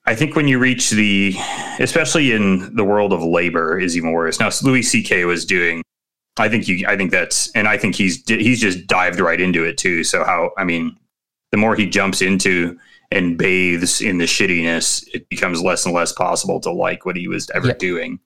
I 0.07 0.14
think 0.14 0.36
when 0.36 0.49
you 0.49 0.59
reach 0.59 0.91
the, 0.91 1.34
especially 1.80 2.32
in 2.32 2.74
the 2.74 2.84
world 2.84 3.12
of 3.12 3.22
labor, 3.22 3.78
is 3.78 3.97
even 3.97 4.12
worse. 4.12 4.41
Now, 4.41 4.51
Louis 4.62 4.82
C.K. 4.82 5.24
was 5.26 5.45
doing. 5.45 5.82
I 6.39 6.49
think 6.49 6.68
you. 6.68 6.86
I 6.86 6.97
think 6.97 7.11
that's, 7.11 7.51
and 7.53 7.68
I 7.68 7.76
think 7.76 7.95
he's 7.95 8.22
he's 8.26 8.61
just 8.61 8.86
dived 8.86 9.20
right 9.20 9.41
into 9.41 9.64
it 9.64 9.76
too. 9.76 10.05
So 10.05 10.24
how? 10.24 10.53
I 10.57 10.64
mean, 10.64 10.97
the 11.51 11.59
more 11.59 11.74
he 11.74 11.84
jumps 11.86 12.22
into 12.22 12.78
and 13.11 13.36
bathes 13.36 14.01
in 14.01 14.18
the 14.18 14.24
shittiness, 14.24 15.07
it 15.12 15.28
becomes 15.30 15.62
less 15.62 15.84
and 15.84 15.95
less 15.95 16.12
possible 16.12 16.61
to 16.61 16.70
like 16.70 17.05
what 17.05 17.16
he 17.16 17.26
was 17.26 17.51
ever 17.51 17.68
Yeah. 17.68 17.74
doing. 17.78 18.20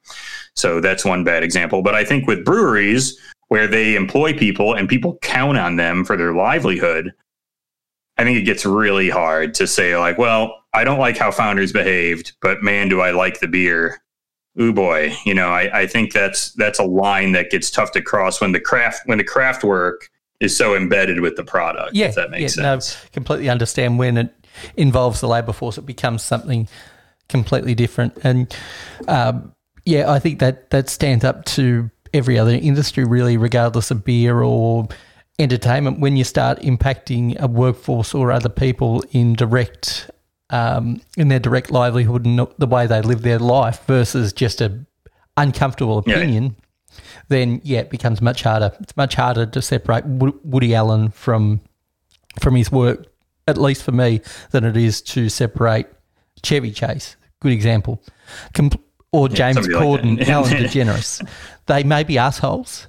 So 0.54 0.80
that's 0.80 1.04
one 1.04 1.24
bad 1.24 1.42
example. 1.42 1.82
But 1.82 1.94
I 1.94 2.04
think 2.04 2.26
with 2.26 2.44
breweries 2.44 3.18
where 3.48 3.66
they 3.68 3.94
employ 3.94 4.32
people 4.34 4.74
and 4.74 4.88
people 4.88 5.18
count 5.22 5.56
on 5.56 5.76
them 5.76 6.04
for 6.04 6.16
their 6.16 6.34
livelihood, 6.34 7.12
I 8.18 8.24
think 8.24 8.38
it 8.38 8.42
gets 8.42 8.64
really 8.66 9.08
hard 9.10 9.54
to 9.54 9.66
say, 9.66 9.96
like, 9.96 10.18
well, 10.18 10.64
I 10.74 10.84
don't 10.84 10.98
like 10.98 11.16
how 11.16 11.30
founders 11.30 11.72
behaved, 11.72 12.32
but 12.40 12.62
man, 12.62 12.88
do 12.88 13.00
I 13.00 13.10
like 13.10 13.40
the 13.40 13.48
beer. 13.48 14.02
Ooh 14.60 14.72
boy, 14.72 15.14
you 15.24 15.32
know, 15.32 15.48
I, 15.48 15.80
I 15.80 15.86
think 15.86 16.12
that's 16.12 16.52
that's 16.52 16.78
a 16.78 16.84
line 16.84 17.32
that 17.32 17.50
gets 17.50 17.70
tough 17.70 17.92
to 17.92 18.02
cross 18.02 18.38
when 18.38 18.52
the 18.52 18.60
craft 18.60 19.00
when 19.06 19.16
the 19.16 19.24
craft 19.24 19.64
work 19.64 20.10
is 20.40 20.54
so 20.54 20.76
embedded 20.76 21.20
with 21.20 21.36
the 21.36 21.44
product. 21.44 21.94
Yeah, 21.94 22.08
if 22.08 22.16
that 22.16 22.30
makes 22.30 22.56
yeah, 22.58 22.62
sense. 22.62 23.02
No, 23.02 23.08
completely 23.12 23.48
understand 23.48 23.98
when 23.98 24.18
it 24.18 24.34
involves 24.76 25.20
the 25.20 25.28
labour 25.28 25.54
force, 25.54 25.78
it 25.78 25.86
becomes 25.86 26.22
something 26.22 26.68
completely 27.30 27.74
different. 27.74 28.18
And 28.22 28.54
um, 29.08 29.54
yeah, 29.86 30.10
I 30.10 30.18
think 30.18 30.40
that 30.40 30.68
that 30.68 30.90
stands 30.90 31.24
up 31.24 31.46
to 31.46 31.90
every 32.12 32.38
other 32.38 32.52
industry, 32.52 33.04
really, 33.04 33.38
regardless 33.38 33.90
of 33.90 34.04
beer 34.04 34.42
or 34.42 34.86
entertainment. 35.38 36.00
When 36.00 36.16
you 36.16 36.24
start 36.24 36.60
impacting 36.60 37.38
a 37.38 37.46
workforce 37.46 38.14
or 38.14 38.30
other 38.32 38.48
people 38.48 39.02
in 39.12 39.34
direct 39.34 40.10
um, 40.50 41.00
in 41.16 41.28
their 41.28 41.38
direct 41.40 41.70
livelihood 41.70 42.26
and 42.26 42.46
the 42.58 42.66
way 42.66 42.86
they 42.86 43.00
live 43.00 43.22
their 43.22 43.38
life 43.38 43.82
versus 43.86 44.32
just 44.34 44.60
a 44.60 44.84
uncomfortable 45.38 46.02
Yeah. 46.06 46.16
opinion, 46.16 46.56
then 47.28 47.60
yeah, 47.64 47.78
it 47.80 47.88
becomes 47.90 48.20
much 48.20 48.42
harder. 48.42 48.72
It's 48.80 48.96
much 48.96 49.14
harder 49.14 49.46
to 49.46 49.62
separate 49.62 50.04
Woody 50.06 50.74
Allen 50.74 51.10
from 51.10 51.60
from 52.40 52.54
his 52.54 52.70
work, 52.70 53.06
at 53.46 53.56
least 53.58 53.82
for 53.82 53.92
me, 53.92 54.20
than 54.50 54.64
it 54.64 54.76
is 54.76 55.00
to 55.02 55.28
separate 55.30 55.86
Chevy 56.42 56.70
Chase. 56.70 57.16
Good 57.40 57.52
example. 57.52 58.02
Com- 58.54 58.70
or 59.10 59.28
James 59.28 59.56
like 59.56 59.66
Corden, 59.68 60.18
that. 60.18 60.28
Ellen 60.28 60.52
DeGeneres. 60.64 61.26
They 61.66 61.82
may 61.82 62.02
be 62.04 62.16
assholes, 62.18 62.86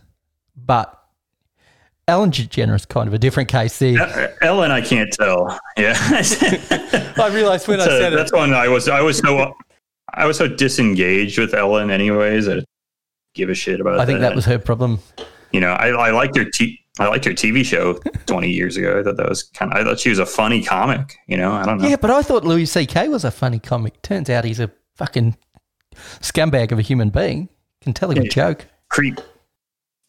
but 0.56 0.98
Ellen 2.08 2.32
DeGeneres 2.32 2.88
kind 2.88 3.08
of 3.08 3.14
a 3.14 3.18
different 3.18 3.50
case 3.50 3.80
there. 3.80 4.02
Uh, 4.02 4.28
Ellen, 4.46 4.72
I 4.72 4.82
can't 4.82 5.12
tell. 5.14 5.58
Yeah, 5.78 5.96
I 6.00 7.30
realised 7.34 7.68
when 7.68 7.80
I 7.80 7.86
said 7.88 8.14
it. 8.14 8.16
that's 8.18 8.34
one 8.34 8.54
I 8.54 8.68
was 8.68 8.88
I 8.90 9.02
was 9.02 9.18
so 9.20 9.54
I 10.14 10.26
was 10.26 10.38
so 10.38 10.48
disengaged 10.48 11.38
with 11.40 11.54
Ellen, 11.54 11.90
anyways. 11.90 12.48
I 12.48 12.56
didn't 12.56 12.68
give 13.36 13.50
a 13.50 13.56
shit 13.56 13.80
about. 13.80 14.00
I 14.00 14.06
think 14.06 14.20
that 14.20 14.36
was 14.36 14.46
her 14.46 14.60
problem. 14.60 15.00
you 15.52 15.60
know 15.62 15.72
I, 15.74 15.90
I 15.90 16.12
liked 16.12 16.36
her 16.38 16.46
t- 16.46 16.80
I 17.00 17.08
liked 17.08 17.26
her 17.26 17.32
TV 17.32 17.64
show 17.64 17.94
twenty 18.26 18.52
years 18.52 18.76
ago. 18.78 19.00
I 19.00 19.04
thought 19.04 19.18
that 19.18 19.30
was 19.30 19.44
kind 19.44 19.72
of 19.72 19.78
I 19.80 19.84
thought 19.84 20.00
she 20.00 20.10
was 20.10 20.20
a 20.20 20.26
funny 20.26 20.62
comic. 20.64 21.16
You 21.28 21.38
know 21.38 21.54
I 21.54 21.66
don't 21.66 21.78
know. 21.80 21.88
Yeah, 21.88 21.96
but 21.96 22.12
I 22.12 22.22
thought 22.22 22.44
Louis 22.44 22.66
C.K. 22.66 23.08
was 23.08 23.24
a 23.24 23.32
funny 23.32 23.60
comic. 23.60 24.02
Turns 24.02 24.30
out 24.30 24.44
he's 24.44 24.60
a 24.60 24.70
fucking 24.98 25.38
scumbag 26.20 26.72
of 26.74 26.80
a 26.80 26.82
human 26.84 27.10
being. 27.10 27.48
Can 27.82 27.94
tell 27.94 28.12
him 28.12 28.18
a 28.20 28.24
Yeah. 28.24 28.30
joke. 28.30 28.66
creep 28.90 29.20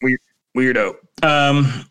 weird 0.01 0.19
weirdo 0.55 0.95
um 1.23 1.85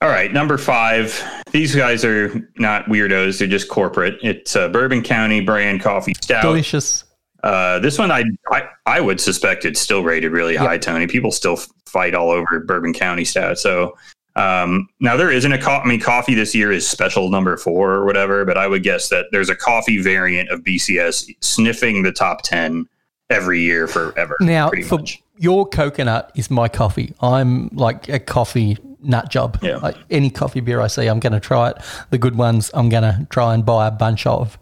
all 0.00 0.08
right 0.08 0.32
number 0.32 0.58
five 0.58 1.22
these 1.50 1.74
guys 1.74 2.04
are 2.04 2.48
not 2.56 2.86
weirdos 2.86 3.38
they're 3.38 3.48
just 3.48 3.68
corporate 3.68 4.16
it's 4.22 4.56
uh, 4.56 4.68
bourbon 4.68 5.02
county 5.02 5.40
brand 5.40 5.80
coffee 5.80 6.14
stout 6.22 6.42
Delicious. 6.42 7.04
uh, 7.42 7.78
this 7.80 7.98
one 7.98 8.10
I, 8.10 8.24
I 8.50 8.68
i 8.86 9.00
would 9.00 9.20
suspect 9.20 9.64
it's 9.64 9.80
still 9.80 10.02
rated 10.02 10.32
really 10.32 10.56
high 10.56 10.78
tony 10.78 11.06
people 11.06 11.30
still 11.30 11.56
fight 11.86 12.14
all 12.14 12.30
over 12.30 12.60
bourbon 12.60 12.92
county 12.92 13.24
stout 13.24 13.58
so 13.58 13.94
um, 14.36 14.88
now 15.00 15.16
there 15.16 15.30
isn't 15.30 15.52
a 15.52 15.58
coffee. 15.58 15.84
I 15.84 15.88
mean, 15.88 16.00
coffee 16.00 16.34
this 16.34 16.54
year 16.54 16.72
is 16.72 16.88
special 16.88 17.30
number 17.30 17.56
four 17.56 17.92
or 17.92 18.04
whatever, 18.04 18.44
but 18.44 18.58
I 18.58 18.66
would 18.66 18.82
guess 18.82 19.08
that 19.10 19.26
there's 19.30 19.48
a 19.48 19.54
coffee 19.54 20.02
variant 20.02 20.50
of 20.50 20.60
BCS 20.60 21.30
sniffing 21.40 22.02
the 22.02 22.12
top 22.12 22.42
ten 22.42 22.88
every 23.30 23.60
year 23.60 23.86
forever. 23.86 24.36
Now, 24.40 24.68
pretty 24.68 24.82
for 24.82 24.98
much. 24.98 25.22
Your 25.36 25.66
coconut 25.66 26.30
is 26.34 26.50
my 26.50 26.68
coffee. 26.68 27.14
I'm 27.20 27.68
like 27.72 28.08
a 28.08 28.18
coffee 28.18 28.78
nut 29.00 29.30
job. 29.30 29.58
Yeah. 29.62 29.76
Like 29.76 29.96
any 30.10 30.30
coffee 30.30 30.60
beer 30.60 30.80
I 30.80 30.86
see, 30.86 31.06
I'm 31.06 31.20
going 31.20 31.32
to 31.32 31.40
try 31.40 31.70
it. 31.70 31.78
The 32.10 32.18
good 32.18 32.36
ones, 32.36 32.70
I'm 32.74 32.88
going 32.88 33.02
to 33.02 33.26
try 33.30 33.54
and 33.54 33.64
buy 33.64 33.86
a 33.86 33.90
bunch 33.90 34.26
of. 34.26 34.58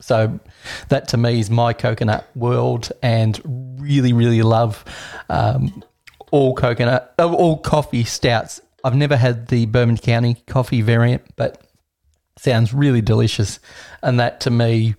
So 0.00 0.38
that 0.88 1.08
to 1.08 1.16
me 1.16 1.40
is 1.40 1.50
my 1.50 1.72
coconut 1.72 2.28
world, 2.34 2.92
and 3.02 3.40
really, 3.78 4.12
really 4.12 4.42
love 4.42 4.84
um, 5.30 5.82
all 6.30 6.54
coconut, 6.54 7.14
uh, 7.18 7.32
all 7.32 7.58
coffee 7.58 8.04
stouts. 8.04 8.60
I've 8.82 8.96
never 8.96 9.16
had 9.16 9.48
the 9.48 9.64
Bourbon 9.66 9.96
County 9.96 10.36
coffee 10.46 10.82
variant, 10.82 11.22
but 11.36 11.66
sounds 12.36 12.74
really 12.74 13.00
delicious. 13.00 13.60
And 14.02 14.20
that 14.20 14.40
to 14.40 14.50
me, 14.50 14.94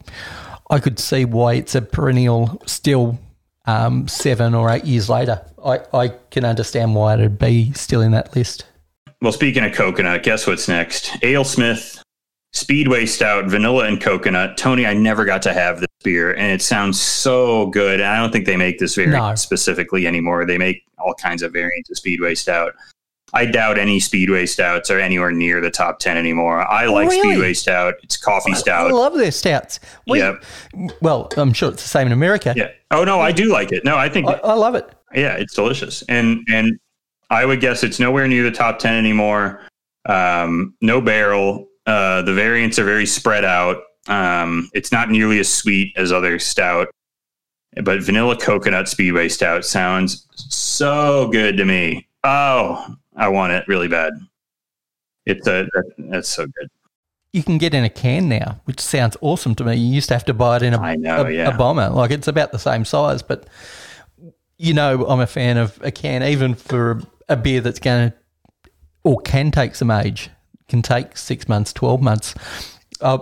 I 0.71 0.80
could 0.80 0.97
see 0.97 1.26
why 1.26 1.55
it's 1.55 1.76
a 1.76 1.82
perennial 1.82 2.61
still 2.65 3.19
um, 3.68 4.07
seven 4.07 4.53
or 4.53 4.70
eight 4.70 4.86
years 4.86 5.09
later. 5.09 5.41
I, 5.63 5.80
I 5.93 6.07
can 6.32 6.45
understand 6.45 6.95
why 6.95 7.16
it'd 7.16 7.39
be 7.39 7.72
still 7.74 8.01
in 8.01 8.11
that 8.11 8.36
list. 8.36 8.66
Well, 9.22 9.32
speaking 9.32 9.63
of 9.63 9.74
coconut, 9.74 10.24
guess 10.24 10.45
what's 10.45 10.68
next? 10.68 11.07
AleSmith, 11.22 12.01
Speedway 12.53 13.05
Stout, 13.05 13.45
Vanilla 13.45 13.86
and 13.86 13.99
Coconut. 13.99 14.57
Tony, 14.57 14.86
I 14.86 14.93
never 14.93 15.26
got 15.26 15.41
to 15.43 15.53
have 15.53 15.80
this 15.80 15.88
beer, 16.03 16.34
and 16.34 16.51
it 16.51 16.61
sounds 16.61 17.01
so 17.01 17.68
good. 17.68 17.99
And 17.99 18.09
I 18.09 18.18
don't 18.18 18.32
think 18.32 18.45
they 18.45 18.57
make 18.57 18.78
this 18.80 18.95
variant 18.95 19.16
No. 19.16 19.36
specifically 19.36 20.05
anymore. 20.05 20.45
They 20.45 20.57
make 20.57 20.84
all 20.99 21.13
kinds 21.16 21.41
of 21.41 21.51
variants 21.53 21.89
of 21.89 21.97
Speedway 21.97 22.36
Stout. 22.36 22.74
I 23.34 23.45
doubt 23.45 23.78
any 23.78 23.99
Speedway 23.99 24.45
Stouts 24.45 24.89
are 24.89 24.99
anywhere 24.99 25.32
near 25.32 25.59
the 25.59 25.71
top 25.71 25.99
10 25.99 26.15
anymore. 26.15 26.61
I 26.61 26.86
like 26.86 27.09
really? 27.09 27.32
Speedway 27.32 27.53
Stout. 27.53 27.95
It's 28.03 28.15
coffee 28.17 28.53
stout. 28.53 28.88
I 28.88 28.91
love 28.93 29.15
their 29.15 29.32
stouts. 29.32 29.80
We, 30.07 30.19
Yep. 30.19 30.43
Well, 31.01 31.30
I'm 31.36 31.51
sure 31.51 31.71
it's 31.71 31.82
the 31.84 31.89
same 31.89 32.07
in 32.07 32.13
America. 32.13 32.53
Yeah. 32.55 32.69
Oh, 32.91 33.03
no, 33.03 33.19
I 33.19 33.32
do 33.32 33.51
like 33.51 33.71
it. 33.71 33.84
No, 33.84 33.97
I 33.97 34.07
think 34.09 34.28
I, 34.28 34.34
I 34.43 34.53
love 34.53 34.76
it. 34.76 34.88
yeah, 35.13 35.34
it's 35.36 35.53
delicious, 35.53 36.01
and 36.03 36.45
and 36.49 36.80
I 37.30 37.43
would 37.45 37.59
guess 37.59 37.84
it's 37.84 37.99
nowhere 37.99 38.28
near 38.28 38.43
the 38.43 38.51
top 38.51 38.80
ten 38.80 38.93
anymore. 38.93 39.61
Um, 40.05 40.76
no 40.82 41.01
barrel. 41.01 41.67
Uh, 41.88 42.21
the 42.21 42.34
variants 42.34 42.78
are 42.80 42.86
very 42.86 43.05
spread 43.05 43.43
out. 43.43 43.78
Um, 44.07 44.69
it's 44.73 44.91
not 44.91 45.09
nearly 45.09 45.39
as 45.39 45.51
sweet 45.51 45.93
as 45.97 46.11
other 46.11 46.38
stout, 46.39 46.88
but 47.84 48.01
vanilla 48.01 48.38
coconut 48.38 48.88
speedway 48.88 49.28
stout 49.30 49.65
sounds 49.65 50.28
so 50.36 51.28
good 51.32 51.57
to 51.57 51.65
me. 51.65 52.07
Oh, 52.23 52.95
I 53.16 53.30
want 53.30 53.53
it 53.53 53.68
really 53.68 53.88
bad. 53.88 54.13
It's 55.26 55.47
a 55.47 55.68
that's 55.97 56.30
so 56.30 56.45
good. 56.45 56.70
You 57.34 57.43
can 57.43 57.57
get 57.57 57.74
in 57.74 57.84
a 57.84 57.89
can 57.89 58.30
now, 58.30 58.61
which 58.66 58.80
sounds 58.80 59.18
awesome 59.20 59.55
to 59.55 59.63
me. 59.66 59.76
You 59.76 59.93
used 59.93 60.07
to 60.09 60.16
have 60.16 60.26
to 60.26 60.34
buy 60.34 60.57
it 60.57 60.63
in 60.63 60.74
a, 60.74 60.80
I 60.80 60.95
know, 60.95 61.26
a, 61.26 61.32
yeah. 61.32 61.53
a 61.53 61.57
bomber. 61.57 61.89
Like 61.89 62.11
it's 62.11 62.28
about 62.28 62.51
the 62.51 62.59
same 62.59 62.86
size, 62.86 63.22
but 63.22 63.47
you 64.57 64.74
know, 64.74 65.05
I'm 65.05 65.20
a 65.20 65.28
fan 65.28 65.57
of 65.57 65.78
a 65.82 65.91
can, 65.91 66.24
even 66.24 66.55
for 66.55 66.91
a, 66.91 67.34
a 67.34 67.36
beer 67.36 67.59
that's 67.59 67.80
going 67.80 68.11
to 68.11 68.18
or 69.05 69.22
can 69.22 69.51
take 69.51 69.76
some 69.76 69.91
age, 69.91 70.30
can 70.68 70.82
take 70.82 71.16
six 71.16 71.47
months, 71.47 71.72
12 71.72 72.01
months. 72.01 72.34
Uh, 72.99 73.20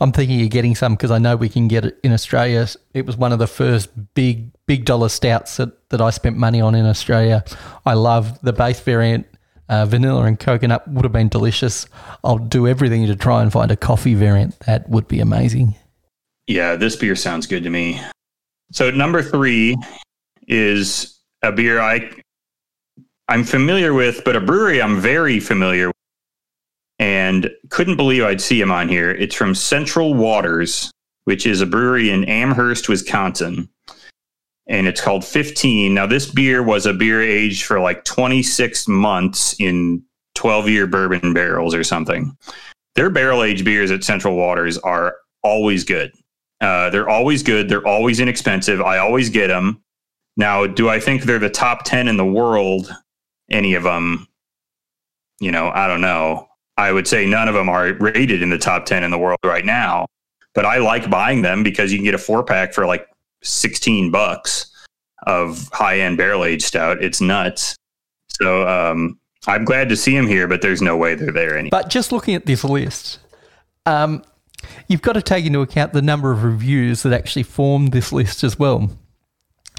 I'm 0.00 0.12
thinking 0.12 0.42
of 0.42 0.50
getting 0.50 0.74
some 0.74 0.94
because 0.94 1.10
I 1.10 1.18
know 1.18 1.36
we 1.36 1.48
can 1.48 1.68
get 1.68 1.84
it 1.84 1.98
in 2.02 2.12
Australia. 2.12 2.66
It 2.94 3.06
was 3.06 3.16
one 3.16 3.32
of 3.32 3.38
the 3.38 3.46
first 3.46 3.90
big, 4.14 4.52
big 4.66 4.84
dollar 4.84 5.08
stouts 5.08 5.56
that, 5.56 5.72
that 5.90 6.00
I 6.00 6.10
spent 6.10 6.36
money 6.36 6.60
on 6.60 6.74
in 6.74 6.86
Australia. 6.86 7.44
I 7.84 7.94
love 7.94 8.40
the 8.40 8.52
base 8.52 8.80
variant. 8.80 9.26
Uh, 9.68 9.86
vanilla 9.86 10.24
and 10.24 10.38
coconut 10.38 10.86
would 10.88 11.04
have 11.04 11.12
been 11.12 11.28
delicious. 11.28 11.86
I'll 12.24 12.38
do 12.38 12.66
everything 12.66 13.06
to 13.06 13.14
try 13.14 13.40
and 13.42 13.52
find 13.52 13.70
a 13.70 13.76
coffee 13.76 14.14
variant. 14.14 14.58
That 14.60 14.88
would 14.88 15.06
be 15.06 15.20
amazing. 15.20 15.76
Yeah, 16.48 16.74
this 16.74 16.96
beer 16.96 17.14
sounds 17.14 17.46
good 17.46 17.62
to 17.62 17.70
me. 17.70 18.00
So 18.72 18.90
number 18.90 19.22
three 19.22 19.76
is 20.48 21.20
a 21.42 21.52
beer 21.52 21.80
I 21.80 22.10
I'm 23.28 23.44
familiar 23.44 23.94
with, 23.94 24.24
but 24.24 24.34
a 24.34 24.40
brewery 24.40 24.82
I'm 24.82 25.00
very 25.00 25.38
familiar 25.38 25.86
with, 25.86 25.96
and 26.98 27.48
couldn't 27.68 27.96
believe 27.96 28.24
I'd 28.24 28.40
see 28.40 28.60
him 28.60 28.72
on 28.72 28.88
here. 28.88 29.12
It's 29.12 29.36
from 29.36 29.54
Central 29.54 30.14
Waters, 30.14 30.90
which 31.26 31.46
is 31.46 31.60
a 31.60 31.66
brewery 31.66 32.10
in 32.10 32.24
Amherst, 32.24 32.88
Wisconsin, 32.88 33.68
and 34.70 34.86
it's 34.86 35.00
called 35.00 35.24
15. 35.24 35.92
Now, 35.92 36.06
this 36.06 36.30
beer 36.30 36.62
was 36.62 36.86
a 36.86 36.94
beer 36.94 37.20
aged 37.20 37.64
for 37.64 37.80
like 37.80 38.04
26 38.04 38.86
months 38.86 39.54
in 39.58 40.02
12 40.36 40.68
year 40.68 40.86
bourbon 40.86 41.34
barrels 41.34 41.74
or 41.74 41.82
something. 41.82 42.36
Their 42.94 43.10
barrel 43.10 43.42
aged 43.42 43.64
beers 43.64 43.90
at 43.90 44.04
Central 44.04 44.36
Waters 44.36 44.78
are 44.78 45.16
always 45.42 45.82
good. 45.82 46.12
Uh, 46.60 46.88
they're 46.90 47.08
always 47.08 47.42
good. 47.42 47.68
They're 47.68 47.86
always 47.86 48.20
inexpensive. 48.20 48.80
I 48.80 48.98
always 48.98 49.28
get 49.28 49.48
them. 49.48 49.82
Now, 50.36 50.66
do 50.66 50.88
I 50.88 51.00
think 51.00 51.22
they're 51.22 51.38
the 51.40 51.50
top 51.50 51.84
10 51.84 52.06
in 52.06 52.16
the 52.16 52.24
world? 52.24 52.94
Any 53.50 53.74
of 53.74 53.82
them? 53.82 54.28
You 55.40 55.50
know, 55.50 55.70
I 55.74 55.88
don't 55.88 56.00
know. 56.00 56.48
I 56.76 56.92
would 56.92 57.08
say 57.08 57.26
none 57.26 57.48
of 57.48 57.54
them 57.54 57.68
are 57.68 57.92
rated 57.94 58.40
in 58.40 58.50
the 58.50 58.58
top 58.58 58.86
10 58.86 59.02
in 59.02 59.10
the 59.10 59.18
world 59.18 59.38
right 59.44 59.64
now, 59.64 60.06
but 60.54 60.64
I 60.64 60.78
like 60.78 61.10
buying 61.10 61.42
them 61.42 61.62
because 61.62 61.90
you 61.90 61.98
can 61.98 62.04
get 62.04 62.14
a 62.14 62.18
four 62.18 62.44
pack 62.44 62.72
for 62.72 62.86
like 62.86 63.06
16 63.42 64.10
bucks 64.10 64.66
of 65.26 65.68
high 65.72 66.00
end 66.00 66.16
barrel 66.16 66.44
aged 66.44 66.62
stout. 66.62 67.02
It's 67.02 67.20
nuts. 67.20 67.76
So 68.40 68.66
um, 68.66 69.18
I'm 69.46 69.64
glad 69.64 69.88
to 69.88 69.96
see 69.96 70.14
them 70.14 70.26
here, 70.26 70.46
but 70.48 70.62
there's 70.62 70.82
no 70.82 70.96
way 70.96 71.14
they're 71.14 71.32
there 71.32 71.56
anymore. 71.56 71.70
But 71.70 71.90
just 71.90 72.12
looking 72.12 72.34
at 72.34 72.46
this 72.46 72.64
list, 72.64 73.18
um, 73.86 74.22
you've 74.88 75.02
got 75.02 75.14
to 75.14 75.22
take 75.22 75.44
into 75.44 75.60
account 75.60 75.92
the 75.92 76.02
number 76.02 76.30
of 76.30 76.42
reviews 76.42 77.02
that 77.02 77.12
actually 77.12 77.42
form 77.42 77.88
this 77.88 78.12
list 78.12 78.44
as 78.44 78.58
well. 78.58 78.90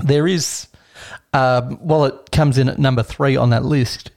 There 0.03 0.28
is, 0.28 0.68
um, 1.34 1.78
while 1.78 2.05
it 2.05 2.32
comes 2.32 2.57
in 2.57 2.70
at 2.70 2.80
number 2.80 3.03
three 3.03 3.36
on 3.36 3.49
that 3.51 3.66
list, 3.66 4.12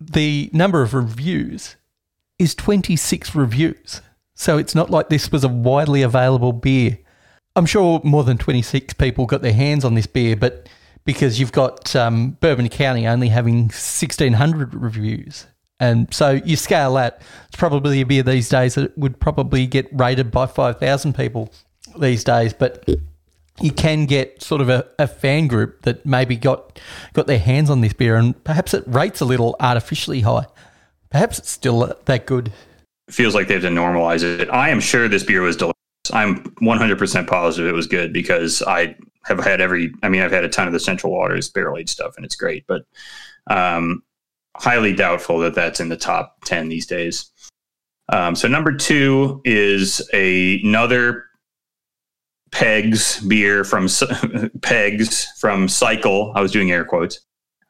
the 0.00 0.50
number 0.52 0.82
of 0.82 0.94
reviews 0.94 1.76
is 2.38 2.54
26 2.54 3.34
reviews. 3.34 4.00
So 4.34 4.58
it's 4.58 4.74
not 4.74 4.90
like 4.90 5.08
this 5.08 5.32
was 5.32 5.44
a 5.44 5.48
widely 5.48 6.02
available 6.02 6.52
beer. 6.52 6.98
I'm 7.56 7.66
sure 7.66 8.00
more 8.04 8.22
than 8.22 8.38
26 8.38 8.94
people 8.94 9.26
got 9.26 9.42
their 9.42 9.52
hands 9.52 9.84
on 9.84 9.94
this 9.94 10.06
beer, 10.06 10.36
but 10.36 10.68
because 11.04 11.40
you've 11.40 11.52
got 11.52 11.96
um, 11.96 12.32
Bourbon 12.40 12.68
County 12.68 13.06
only 13.06 13.28
having 13.28 13.62
1,600 13.62 14.74
reviews. 14.74 15.46
And 15.80 16.12
so 16.12 16.30
you 16.30 16.56
scale 16.56 16.94
that, 16.94 17.22
it's 17.48 17.56
probably 17.56 18.00
a 18.02 18.06
beer 18.06 18.22
these 18.22 18.48
days 18.48 18.74
that 18.74 18.96
would 18.98 19.18
probably 19.18 19.66
get 19.66 19.88
rated 19.90 20.30
by 20.30 20.46
5,000 20.46 21.14
people 21.14 21.52
these 21.98 22.24
days. 22.24 22.52
But 22.52 22.88
you 23.60 23.72
can 23.72 24.04
get 24.06 24.42
sort 24.42 24.60
of 24.60 24.68
a, 24.68 24.86
a 24.98 25.06
fan 25.06 25.46
group 25.46 25.82
that 25.82 26.04
maybe 26.04 26.36
got 26.36 26.78
got 27.14 27.26
their 27.26 27.38
hands 27.38 27.70
on 27.70 27.80
this 27.80 27.92
beer 27.92 28.16
and 28.16 28.42
perhaps 28.44 28.74
it 28.74 28.84
rates 28.86 29.20
a 29.20 29.24
little 29.24 29.56
artificially 29.60 30.20
high. 30.20 30.46
Perhaps 31.10 31.38
it's 31.38 31.50
still 31.50 31.94
that 32.04 32.26
good. 32.26 32.52
feels 33.10 33.34
like 33.34 33.48
they 33.48 33.54
have 33.54 33.62
to 33.62 33.68
normalize 33.68 34.22
it. 34.22 34.50
I 34.50 34.70
am 34.70 34.80
sure 34.80 35.08
this 35.08 35.24
beer 35.24 35.42
was 35.42 35.56
delicious. 35.56 35.75
I'm 36.12 36.42
100% 36.62 37.26
positive 37.26 37.68
it 37.68 37.74
was 37.74 37.86
good 37.86 38.12
because 38.12 38.62
I 38.62 38.96
have 39.24 39.40
had 39.40 39.60
every, 39.60 39.92
I 40.02 40.08
mean, 40.08 40.22
I've 40.22 40.32
had 40.32 40.44
a 40.44 40.48
ton 40.48 40.66
of 40.66 40.72
the 40.72 40.80
Central 40.80 41.12
Waters 41.12 41.48
barrel 41.48 41.76
aged 41.76 41.90
stuff 41.90 42.14
and 42.16 42.24
it's 42.24 42.36
great, 42.36 42.64
but 42.66 42.82
um, 43.48 44.02
highly 44.56 44.94
doubtful 44.94 45.38
that 45.40 45.54
that's 45.54 45.80
in 45.80 45.88
the 45.88 45.96
top 45.96 46.36
10 46.44 46.68
these 46.68 46.86
days. 46.86 47.30
Um, 48.08 48.36
so 48.36 48.46
number 48.48 48.72
two 48.72 49.40
is 49.44 50.08
a, 50.12 50.60
another 50.62 51.24
Pegs 52.52 53.20
beer 53.20 53.64
from 53.64 53.88
Pegs 54.62 55.26
from 55.38 55.68
Cycle. 55.68 56.32
I 56.34 56.40
was 56.40 56.52
doing 56.52 56.70
air 56.70 56.84
quotes 56.84 57.20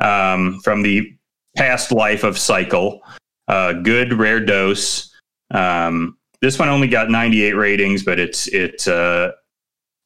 um, 0.00 0.60
from 0.62 0.82
the 0.82 1.16
past 1.56 1.90
life 1.90 2.22
of 2.22 2.38
Cycle. 2.38 3.00
Uh, 3.48 3.72
good 3.72 4.12
Rare 4.12 4.44
DOS. 4.44 5.12
Um, 5.50 6.15
this 6.40 6.58
one 6.58 6.68
only 6.68 6.88
got 6.88 7.10
98 7.10 7.52
ratings, 7.52 8.02
but 8.02 8.18
it's 8.18 8.48
it. 8.48 8.86
Uh, 8.86 9.32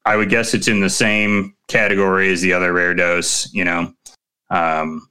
I 0.04 0.16
would 0.16 0.30
guess 0.30 0.54
it's 0.54 0.68
in 0.68 0.80
the 0.80 0.90
same 0.90 1.54
category 1.68 2.32
as 2.32 2.40
the 2.40 2.52
other 2.52 2.72
Rare 2.72 2.94
DOS. 2.94 3.52
You 3.52 3.64
know, 3.64 3.94
um, 4.50 5.08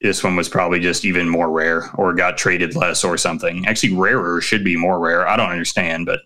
this 0.00 0.22
one 0.22 0.36
was 0.36 0.48
probably 0.48 0.80
just 0.80 1.04
even 1.04 1.28
more 1.28 1.50
rare, 1.50 1.90
or 1.94 2.12
got 2.14 2.36
traded 2.36 2.76
less, 2.76 3.04
or 3.04 3.16
something. 3.16 3.66
Actually, 3.66 3.94
rarer 3.94 4.40
should 4.40 4.64
be 4.64 4.76
more 4.76 4.98
rare. 4.98 5.26
I 5.26 5.36
don't 5.36 5.50
understand, 5.50 6.06
but 6.06 6.20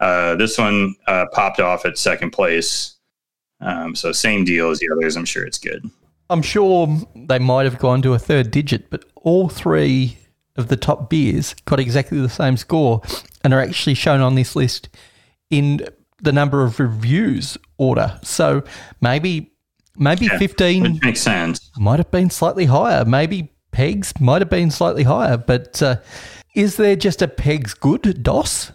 uh, 0.00 0.34
this 0.36 0.58
one 0.58 0.94
uh, 1.06 1.26
popped 1.32 1.60
off 1.60 1.84
at 1.84 1.98
second 1.98 2.30
place. 2.30 2.96
Um, 3.60 3.94
so 3.94 4.12
same 4.12 4.44
deal 4.44 4.70
as 4.70 4.80
the 4.80 4.88
others. 4.90 5.16
I'm 5.16 5.24
sure 5.24 5.44
it's 5.44 5.58
good. 5.58 5.88
I'm 6.30 6.42
sure 6.42 6.88
they 7.14 7.38
might 7.38 7.64
have 7.64 7.78
gone 7.78 8.02
to 8.02 8.14
a 8.14 8.18
third 8.18 8.50
digit, 8.50 8.88
but 8.90 9.04
all 9.16 9.48
three 9.48 10.16
of 10.56 10.68
the 10.68 10.76
top 10.76 11.08
beers 11.08 11.54
got 11.64 11.80
exactly 11.80 12.20
the 12.20 12.28
same 12.28 12.56
score 12.56 13.00
and 13.42 13.54
are 13.54 13.60
actually 13.60 13.94
shown 13.94 14.20
on 14.20 14.34
this 14.34 14.54
list 14.54 14.88
in 15.50 15.86
the 16.20 16.32
number 16.32 16.62
of 16.64 16.78
reviews 16.78 17.56
order. 17.78 18.18
So 18.22 18.62
maybe 19.00 19.50
maybe 19.96 20.26
Yeah, 20.26 20.38
15 20.38 20.82
Which 20.94 21.02
makes 21.02 21.20
sense. 21.20 21.70
might 21.78 21.98
have 21.98 22.10
been 22.10 22.30
slightly 22.30 22.66
higher. 22.66 23.04
Maybe 23.04 23.50
pegs 23.72 24.12
might 24.20 24.40
have 24.42 24.50
been 24.50 24.70
slightly 24.70 25.02
higher, 25.02 25.36
but 25.36 25.82
uh, 25.82 25.96
is 26.54 26.76
there 26.76 26.96
just 26.96 27.22
a 27.22 27.28
pegs 27.28 27.74
good 27.74 28.22
DOS? 28.22 28.72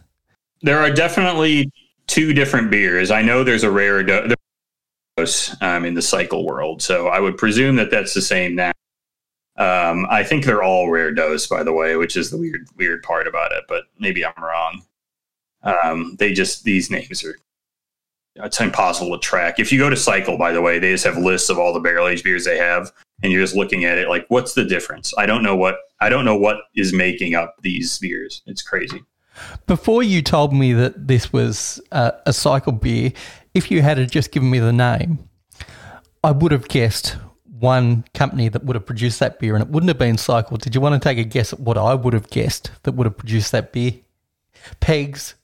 There 0.61 0.79
are 0.79 0.91
definitely 0.91 1.71
two 2.07 2.33
different 2.33 2.71
beers. 2.71 3.11
I 3.11 3.21
know 3.21 3.43
there's 3.43 3.63
a 3.63 3.69
rare 3.71 4.01
do- 4.03 4.33
dose 5.15 5.55
um, 5.61 5.85
in 5.85 5.93
the 5.93 6.01
cycle 6.01 6.45
world, 6.45 6.81
so 6.81 7.07
I 7.07 7.19
would 7.19 7.37
presume 7.37 7.75
that 7.77 7.91
that's 7.91 8.13
the 8.13 8.21
same 8.21 8.55
now. 8.55 8.71
Um, 9.57 10.05
I 10.09 10.23
think 10.23 10.45
they're 10.45 10.63
all 10.63 10.89
Rare 10.89 11.11
DOS, 11.11 11.47
by 11.47 11.63
the 11.63 11.73
way, 11.73 11.95
which 11.95 12.15
is 12.15 12.29
the 12.29 12.37
weird 12.37 12.67
weird 12.77 13.03
part 13.03 13.27
about 13.27 13.51
it. 13.51 13.63
But 13.67 13.85
maybe 13.99 14.25
I'm 14.25 14.33
wrong. 14.41 14.83
Um, 15.63 16.15
they 16.19 16.33
just 16.33 16.63
these 16.63 16.91
names 16.91 17.23
are 17.23 17.35
it's 18.35 18.61
impossible 18.61 19.17
to 19.17 19.19
track. 19.19 19.59
If 19.59 19.71
you 19.71 19.79
go 19.79 19.89
to 19.89 19.95
Cycle, 19.95 20.37
by 20.37 20.51
the 20.51 20.61
way, 20.61 20.79
they 20.79 20.91
just 20.91 21.05
have 21.05 21.17
lists 21.17 21.49
of 21.49 21.57
all 21.57 21.73
the 21.73 21.79
barrel 21.79 22.07
aged 22.07 22.23
beers 22.23 22.45
they 22.45 22.57
have, 22.57 22.91
and 23.23 23.31
you're 23.31 23.41
just 23.41 23.55
looking 23.55 23.85
at 23.85 23.97
it 23.97 24.09
like, 24.09 24.25
what's 24.29 24.53
the 24.53 24.63
difference? 24.63 25.13
I 25.17 25.25
don't 25.25 25.43
know 25.43 25.55
what 25.55 25.77
I 25.99 26.09
don't 26.09 26.25
know 26.25 26.37
what 26.37 26.57
is 26.75 26.93
making 26.93 27.35
up 27.35 27.55
these 27.61 27.97
beers. 27.97 28.43
It's 28.45 28.61
crazy. 28.61 29.03
Before 29.65 30.01
you 30.01 30.21
told 30.21 30.53
me 30.53 30.73
that 30.73 31.07
this 31.07 31.31
was 31.31 31.79
uh, 31.91 32.11
a 32.25 32.33
cycle 32.33 32.71
beer, 32.71 33.13
if 33.53 33.69
you 33.69 33.81
had 33.81 34.11
just 34.11 34.31
given 34.31 34.49
me 34.49 34.59
the 34.59 34.73
name, 34.73 35.29
I 36.23 36.31
would 36.31 36.51
have 36.51 36.67
guessed 36.67 37.17
one 37.59 38.05
company 38.13 38.49
that 38.49 38.63
would 38.63 38.75
have 38.75 38.85
produced 38.85 39.19
that 39.19 39.39
beer, 39.39 39.55
and 39.55 39.63
it 39.63 39.69
wouldn't 39.69 39.89
have 39.89 39.97
been 39.97 40.17
cycled, 40.17 40.61
Did 40.61 40.75
you 40.75 40.81
want 40.81 41.01
to 41.01 41.09
take 41.09 41.17
a 41.17 41.23
guess 41.23 41.53
at 41.53 41.59
what 41.59 41.77
I 41.77 41.93
would 41.93 42.13
have 42.13 42.29
guessed 42.29 42.71
that 42.83 42.93
would 42.93 43.05
have 43.05 43.17
produced 43.17 43.51
that 43.51 43.71
beer? 43.71 43.93
Pegs. 44.79 45.35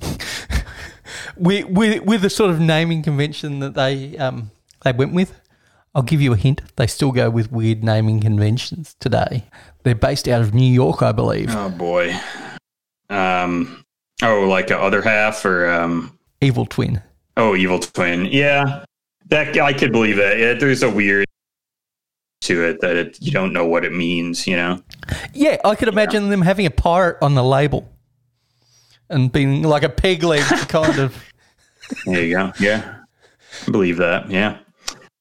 with, 1.36 1.66
with, 1.66 2.02
with 2.04 2.22
the 2.22 2.30
sort 2.30 2.50
of 2.50 2.60
naming 2.60 3.02
convention 3.02 3.60
that 3.60 3.74
they 3.74 4.16
um, 4.18 4.50
they 4.84 4.92
went 4.92 5.12
with. 5.12 5.32
I'll 5.94 6.02
give 6.02 6.20
you 6.20 6.34
a 6.34 6.36
hint. 6.36 6.60
They 6.76 6.86
still 6.86 7.10
go 7.10 7.30
with 7.30 7.50
weird 7.50 7.82
naming 7.82 8.20
conventions 8.20 8.94
today. 9.00 9.46
They're 9.82 9.94
based 9.94 10.28
out 10.28 10.42
of 10.42 10.52
New 10.52 10.70
York, 10.70 11.02
I 11.02 11.12
believe. 11.12 11.54
Oh 11.54 11.70
boy. 11.70 12.14
Um. 13.08 13.82
Oh, 14.22 14.42
like 14.42 14.70
a 14.70 14.78
other 14.78 15.00
half 15.02 15.44
or 15.44 15.70
um. 15.70 16.18
Evil 16.42 16.66
Twin. 16.66 17.02
Oh, 17.38 17.54
evil 17.54 17.78
twin. 17.78 18.26
Yeah, 18.26 18.84
that 19.26 19.58
I 19.58 19.72
could 19.72 19.92
believe 19.92 20.16
that. 20.16 20.38
Yeah, 20.38 20.54
there's 20.54 20.82
a 20.82 20.90
weird 20.90 21.26
to 22.42 22.64
it 22.64 22.80
that 22.80 22.96
it, 22.96 23.18
you 23.20 23.32
don't 23.32 23.52
know 23.52 23.66
what 23.66 23.84
it 23.84 23.92
means. 23.92 24.46
You 24.46 24.56
know. 24.56 24.82
Yeah, 25.32 25.58
I 25.64 25.74
could 25.74 25.88
imagine 25.88 26.28
them 26.28 26.42
having 26.42 26.66
a 26.66 26.70
pirate 26.70 27.18
on 27.22 27.34
the 27.34 27.44
label 27.44 27.88
and 29.08 29.30
being 29.30 29.62
like 29.62 29.82
a 29.82 29.88
peg 29.88 30.22
leg 30.22 30.42
kind 30.68 30.98
of. 30.98 31.24
There 32.04 32.22
you 32.22 32.36
go. 32.36 32.52
Yeah, 32.60 32.96
I 33.66 33.70
believe 33.70 33.96
that. 33.98 34.30
Yeah, 34.30 34.58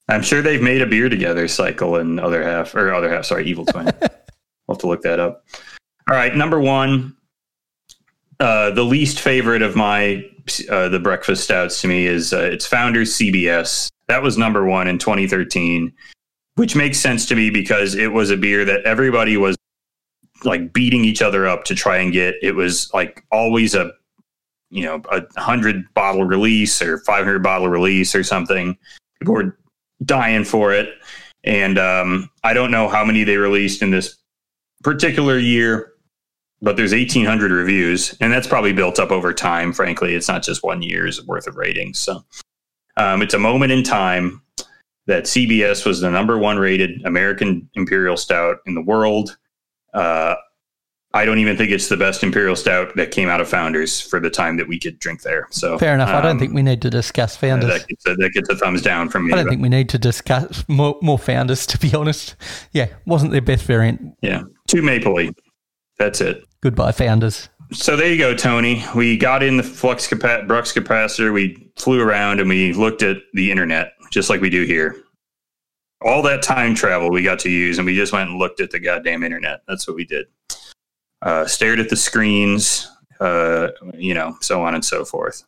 I'm 0.08 0.22
sure 0.22 0.41
they've 0.41 0.62
made 0.62 0.82
a 0.82 0.88
beer 0.88 1.09
together. 1.09 1.47
Cycle 1.47 1.97
and 1.97 2.20
other 2.20 2.43
half 2.43 2.75
or 2.75 2.93
other 2.93 3.09
half. 3.09 3.25
Sorry, 3.25 3.46
evil 3.46 3.66
twin. 3.66 3.88
I'll 4.67 4.75
have 4.75 4.78
to 4.80 4.88
look 4.88 5.01
that 5.04 5.20
up. 5.20 5.46
All 6.09 6.16
right, 6.16 6.36
number 6.36 6.59
one. 6.59 7.16
Uh, 8.39 8.70
the 8.71 8.84
least 8.84 9.21
favorite 9.21 9.62
of 9.62 9.78
my 9.78 10.21
uh, 10.70 10.89
the 10.89 11.00
breakfast 11.00 11.46
stouts 11.46 11.82
to 11.82 11.88
me 11.88 12.05
is 12.05 12.34
uh, 12.34 12.39
its 12.39 12.66
founders 12.66 13.13
CBS. 13.13 13.89
That 14.08 14.22
was 14.22 14.38
number 14.38 14.66
one 14.66 14.88
in 14.88 14.98
2013, 14.98 15.92
which 16.56 16.76
makes 16.76 17.00
sense 17.00 17.26
to 17.28 17.36
me 17.36 17.50
because 17.50 17.96
it 17.96 18.12
was 18.12 18.30
a 18.30 18.38
beer 18.38 18.66
that 18.66 18.84
everybody 18.84 19.38
was 19.38 19.56
like 20.44 20.74
beating 20.74 21.04
each 21.04 21.22
other 21.22 21.48
up 21.48 21.64
to 21.66 21.76
try 21.76 21.98
and 21.98 22.14
get. 22.14 22.36
It 22.42 22.54
was 22.54 22.92
like 22.94 23.24
always 23.32 23.74
a 23.74 23.92
you 24.70 24.84
know 24.84 25.02
a 25.12 25.24
hundred 25.40 25.86
bottle 25.94 26.24
release 26.24 26.82
or 26.82 27.00
500 27.00 27.42
bottle 27.42 27.70
release 27.70 28.14
or 28.16 28.24
something. 28.24 28.78
People 29.20 29.36
were 29.36 29.58
dying 30.04 30.44
for 30.44 30.74
it, 30.74 30.90
and 31.44 31.80
um, 31.80 32.30
I 32.44 32.54
don't 32.54 32.72
know 32.72 32.88
how 32.88 33.04
many 33.04 33.24
they 33.24 33.38
released 33.38 33.82
in 33.82 33.92
this 33.92 34.18
particular 34.84 35.40
year 35.40 35.96
but 36.62 36.78
there's 36.78 36.94
1800 36.94 37.52
reviews 37.52 38.16
and 38.20 38.32
that's 38.32 38.48
probably 38.48 38.74
built 38.74 39.00
up 39.00 39.12
over 39.12 39.34
time 39.34 39.74
frankly 39.74 40.16
it's 40.16 40.28
not 40.28 40.44
just 40.44 40.64
one 40.64 40.82
year's 40.82 41.26
worth 41.26 41.48
of 41.48 41.56
ratings 41.56 42.00
so 42.00 42.24
um, 42.97 43.22
it's 43.22 43.34
a 43.34 43.39
moment 43.39 43.72
in 43.72 43.84
time 43.84 44.42
that 45.08 45.24
cbs 45.26 45.86
was 45.86 46.01
the 46.01 46.09
number 46.09 46.38
one 46.38 46.58
rated 46.58 47.04
american 47.05 47.70
imperial 47.76 48.17
stout 48.17 48.58
in 48.66 48.74
the 48.74 48.82
world 48.82 49.38
uh, 49.93 50.36
i 51.13 51.26
don't 51.26 51.38
even 51.38 51.55
think 51.55 51.72
it's 51.72 51.88
the 51.89 51.97
best 51.97 52.24
imperial 52.24 52.55
stout 52.55 52.96
that 52.96 53.12
came 53.12 53.30
out 53.30 53.39
of 53.42 53.47
founders 53.47 54.01
for 54.01 54.20
the 54.20 54.30
time 54.30 54.58
that 54.58 54.67
we 54.67 54.80
could 54.80 54.97
drink 55.00 55.22
there 55.22 55.47
so 55.51 55.78
Fair 55.78 55.93
enough. 55.93 56.09
I 56.09 56.22
don't 56.22 56.32
um, 56.32 56.39
think 56.39 56.54
we 56.54 56.63
need 56.63 56.82
to 56.82 56.89
discuss 56.89 57.36
founders. 57.36 57.70
that 57.70 57.88
gets, 57.88 58.05
a, 58.08 58.16
that 58.16 58.32
gets 58.34 58.50
a 58.50 58.55
thumbs 58.55 58.82
down 58.82 59.09
from 59.09 59.28
me 59.28 59.34
I 59.34 59.38
don't 59.38 59.50
think 59.50 59.62
we 59.62 59.70
need 59.70 59.89
to 59.89 60.00
discuss 60.00 60.63
more, 60.67 60.97
more 61.01 61.20
founders, 61.20 61.66
to 61.67 61.78
be 61.78 61.93
honest. 61.93 62.36
Yeah, 62.74 62.88
wasn't 63.05 63.32
their 63.32 63.42
best 63.42 63.63
variant. 63.66 64.16
yeah 64.22 64.43
two 64.67 64.82
mapley 64.82 65.34
that's 65.97 66.20
it 66.22 66.43
Goodbye, 66.66 66.93
founders. 66.93 67.50
So 67.76 67.96
there 67.96 68.12
you 68.12 68.18
go, 68.18 68.34
Tony. 68.34 68.84
We 68.96 69.18
got 69.18 69.43
in 69.43 69.58
the 69.58 69.64
flux 69.64 70.08
capa- 70.08 70.46
Brux 70.47 70.74
capacitor. 70.74 71.32
We 71.34 71.70
flew 71.78 72.02
around 72.02 72.39
and 72.39 72.50
we 72.50 72.74
looked 72.74 73.04
at 73.04 73.18
the 73.34 73.52
internet, 73.52 73.93
just 74.12 74.30
like 74.30 74.42
we 74.42 74.50
do 74.50 74.64
here. 74.64 74.96
All 76.02 76.22
that 76.24 76.42
time 76.42 76.74
travel 76.74 77.12
we 77.12 77.22
got 77.22 77.38
to 77.39 77.50
use, 77.50 77.78
and 77.78 77.86
we 77.86 77.96
just 77.96 78.14
went 78.14 78.30
and 78.30 78.39
looked 78.39 78.60
at 78.62 78.72
the 78.72 78.80
goddamn 78.80 79.24
internet. 79.24 79.62
That's 79.68 79.88
what 79.88 79.96
we 79.96 80.06
did. 80.06 80.26
uh, 81.22 81.46
stared 81.46 81.80
at 81.80 81.89
the 81.89 81.96
screens, 81.96 82.89
uh, 83.20 83.70
you 83.96 84.14
know, 84.14 84.38
so 84.42 84.62
on 84.64 84.76
and 84.76 84.86
so 84.86 85.04
forth. 85.04 85.43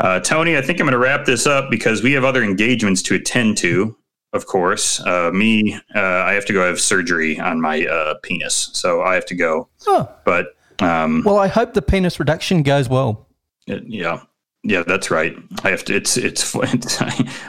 Uh, 0.00 0.20
Tony, 0.20 0.56
I 0.56 0.62
think 0.62 0.80
I'm 0.80 0.86
going 0.86 0.92
to 0.92 0.98
wrap 0.98 1.24
this 1.26 1.46
up 1.46 1.70
because 1.70 2.02
we 2.02 2.12
have 2.12 2.24
other 2.24 2.42
engagements 2.42 3.02
to 3.02 3.14
attend 3.14 3.58
to. 3.58 3.96
Of 4.32 4.46
course, 4.46 5.00
uh, 5.00 5.30
me, 5.32 5.74
uh, 5.94 6.00
I 6.00 6.34
have 6.34 6.44
to 6.46 6.52
go 6.52 6.66
have 6.66 6.80
surgery 6.80 7.38
on 7.40 7.60
my 7.60 7.86
uh, 7.86 8.14
penis, 8.22 8.70
so 8.72 9.02
I 9.02 9.14
have 9.14 9.24
to 9.26 9.34
go. 9.34 9.68
Oh. 9.86 10.08
But 10.24 10.48
um, 10.80 11.22
Well, 11.24 11.38
I 11.38 11.48
hope 11.48 11.74
the 11.74 11.82
penis 11.82 12.18
reduction 12.20 12.62
goes 12.62 12.88
well. 12.88 13.26
it- 13.66 13.84
yeah, 13.86 14.20
yeah, 14.64 14.82
that's 14.86 15.10
right. 15.10 15.36
I 15.64 15.70
have 15.70 15.84
to. 15.86 15.94
It's 15.96 16.16
it's. 16.16 16.54
it's 16.62 17.00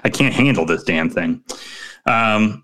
I 0.04 0.10
can't 0.10 0.34
handle 0.34 0.66
this 0.66 0.84
damn 0.84 1.10
thing. 1.10 1.44
Um. 2.06 2.64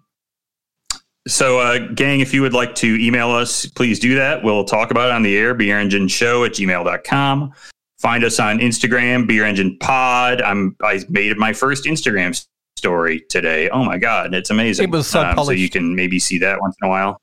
So, 1.28 1.58
uh, 1.60 1.80
gang, 1.96 2.20
if 2.20 2.36
you 2.36 2.44
would 2.44 2.54
like 2.54 2.76
to 2.76 3.04
email 3.04 3.32
us, 3.32 3.66
please 3.66 4.00
do 4.00 4.14
that. 4.16 4.44
We'll 4.44 4.64
talk 4.64 4.92
about 4.92 5.10
it 5.10 5.14
on 5.16 5.24
the 5.24 5.36
air, 5.36 5.56
beerengineshow 5.56 6.46
at 6.46 6.52
gmail.com. 6.54 7.52
Find 7.98 8.24
us 8.24 8.40
on 8.40 8.60
Instagram, 8.60 9.26
Beer 9.26 9.44
Engine 9.44 9.76
Pod. 9.80 10.40
I'm 10.42 10.76
I 10.84 11.02
made 11.10 11.36
my 11.38 11.52
first 11.52 11.86
Instagram 11.86 12.40
story 12.78 13.22
today. 13.30 13.70
Oh 13.70 13.84
my 13.84 13.98
god, 13.98 14.36
it's 14.36 14.52
amazing. 14.52 14.84
It 14.84 14.92
was 14.92 15.08
so 15.08 15.24
Um, 15.24 15.36
so 15.44 15.50
you 15.50 15.70
can 15.70 15.96
maybe 15.96 16.20
see 16.20 16.38
that 16.40 16.62
once 16.62 16.76
in 16.80 16.86
a 16.86 16.90
while. 16.90 17.20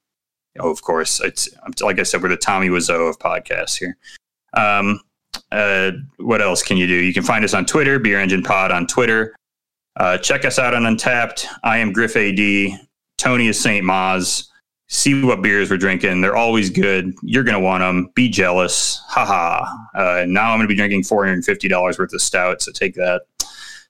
Oh, 0.58 0.70
of 0.70 0.82
course. 0.82 1.20
It's 1.20 1.48
like 1.80 1.98
I 1.98 2.02
said, 2.02 2.22
we're 2.22 2.28
the 2.28 2.36
Tommy 2.36 2.68
Wiseau 2.68 3.08
of 3.08 3.18
podcasts 3.18 3.78
here. 3.78 3.96
Um, 4.54 5.00
uh, 5.50 5.92
what 6.18 6.42
else 6.42 6.62
can 6.62 6.76
you 6.76 6.86
do? 6.86 6.94
You 6.94 7.14
can 7.14 7.22
find 7.22 7.44
us 7.44 7.54
on 7.54 7.64
Twitter, 7.64 7.98
Beer 7.98 8.20
Engine 8.20 8.42
Pod 8.42 8.70
on 8.70 8.86
Twitter. 8.86 9.34
Uh, 9.96 10.18
check 10.18 10.44
us 10.44 10.58
out 10.58 10.74
on 10.74 10.82
Untappd. 10.82 11.46
I 11.62 11.78
am 11.78 11.92
Griff 11.92 12.16
AD. 12.16 12.80
Tony 13.18 13.48
is 13.48 13.60
St. 13.60 13.84
Maz. 13.84 14.48
See 14.88 15.22
what 15.22 15.40
beers 15.42 15.70
we're 15.70 15.78
drinking. 15.78 16.20
They're 16.20 16.36
always 16.36 16.68
good. 16.68 17.14
You're 17.22 17.44
going 17.44 17.54
to 17.54 17.60
want 17.60 17.80
them. 17.80 18.10
Be 18.14 18.28
jealous. 18.28 19.00
Haha. 19.06 19.64
Uh, 19.94 20.24
now 20.26 20.50
I'm 20.50 20.58
going 20.58 20.68
to 20.68 20.68
be 20.68 20.74
drinking 20.74 21.02
$450 21.02 21.98
worth 21.98 22.12
of 22.12 22.20
stout. 22.20 22.60
So 22.60 22.72
take 22.72 22.94
that. 22.96 23.22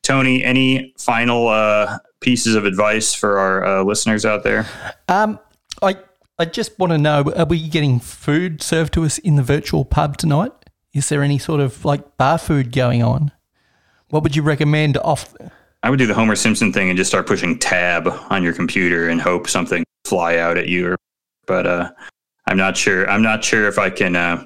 Tony, 0.03 0.45
any 0.45 0.93
final 0.99 1.49
uh, 1.49 1.99
pieces 2.21 2.55
of 2.55 2.65
advice 2.65 3.15
for 3.15 3.39
our 3.39 3.65
uh, 3.65 3.83
listeners 3.83 4.25
out 4.25 4.43
there? 4.43 4.67
Um, 5.09 5.39
I 5.81 5.97
I 6.43 6.45
just 6.45 6.77
want 6.77 6.91
to 6.91 6.99
know: 6.99 7.33
Are 7.37 7.45
we 7.45 7.69
getting 7.69 8.01
food 8.01 8.65
served 8.65 8.95
to 8.95 9.05
us 9.05 9.19
in 9.19 9.37
the 9.37 9.45
virtual 9.45 9.85
pub 9.85 10.17
tonight? 10.17 10.51
Is 10.93 11.09
there 11.09 11.23
any 11.23 11.39
sort 11.39 11.61
of 11.61 11.85
like 11.85 12.17
bar 12.17 12.37
food 12.37 12.73
going 12.73 13.01
on? 13.01 13.31
What 14.09 14.25
would 14.25 14.35
you 14.35 14.43
recommend 14.43 14.97
off? 14.97 15.37
I 15.85 15.89
would 15.89 16.01
do 16.01 16.07
the 16.09 16.15
Homer 16.15 16.35
Simpson 16.35 16.73
thing 16.73 16.89
and 16.89 16.97
just 16.97 17.09
start 17.13 17.29
pushing 17.29 17.61
tab 17.61 18.09
on 18.29 18.43
your 18.43 18.55
computer 18.55 19.09
and 19.09 19.21
hope 19.21 19.49
something 19.49 19.85
fly 20.05 20.39
out 20.39 20.59
at 20.59 20.67
you. 20.67 20.97
But 21.47 21.65
uh, 21.65 21.93
I'm 22.49 22.57
not 22.57 22.77
sure. 22.77 23.09
I'm 23.09 23.23
not 23.23 23.45
sure 23.45 23.69
if 23.69 23.79
I 23.79 23.89
can. 23.89 24.17
Uh, 24.17 24.45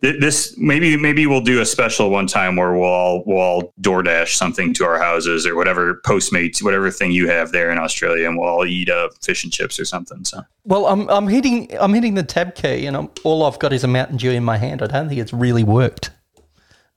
this 0.00 0.56
maybe 0.56 0.96
maybe 0.96 1.26
we'll 1.26 1.40
do 1.40 1.60
a 1.60 1.66
special 1.66 2.10
one 2.10 2.26
time 2.26 2.56
where 2.56 2.72
we'll 2.72 2.84
all 2.84 3.24
we'll 3.26 3.38
all 3.38 3.74
DoorDash 3.80 4.34
something 4.36 4.72
to 4.74 4.84
our 4.84 4.98
houses 4.98 5.46
or 5.46 5.56
whatever 5.56 6.00
Postmates 6.06 6.62
whatever 6.62 6.90
thing 6.90 7.10
you 7.10 7.28
have 7.28 7.52
there 7.52 7.70
in 7.70 7.78
Australia, 7.78 8.28
and 8.28 8.38
we'll 8.38 8.48
all 8.48 8.66
eat 8.66 8.88
uh, 8.88 9.08
fish 9.20 9.44
and 9.44 9.52
chips 9.52 9.78
or 9.80 9.84
something. 9.84 10.24
So 10.24 10.42
Well, 10.64 10.86
I'm 10.86 11.08
I'm 11.08 11.28
hitting 11.28 11.68
I'm 11.78 11.94
hitting 11.94 12.14
the 12.14 12.22
tab 12.22 12.54
key, 12.54 12.86
and 12.86 12.96
I'm, 12.96 13.10
all 13.24 13.44
I've 13.44 13.58
got 13.58 13.72
is 13.72 13.84
a 13.84 13.88
Mountain 13.88 14.18
Dew 14.18 14.30
in 14.30 14.44
my 14.44 14.56
hand. 14.56 14.82
I 14.82 14.86
don't 14.86 15.08
think 15.08 15.20
it's 15.20 15.32
really 15.32 15.64
worked. 15.64 16.10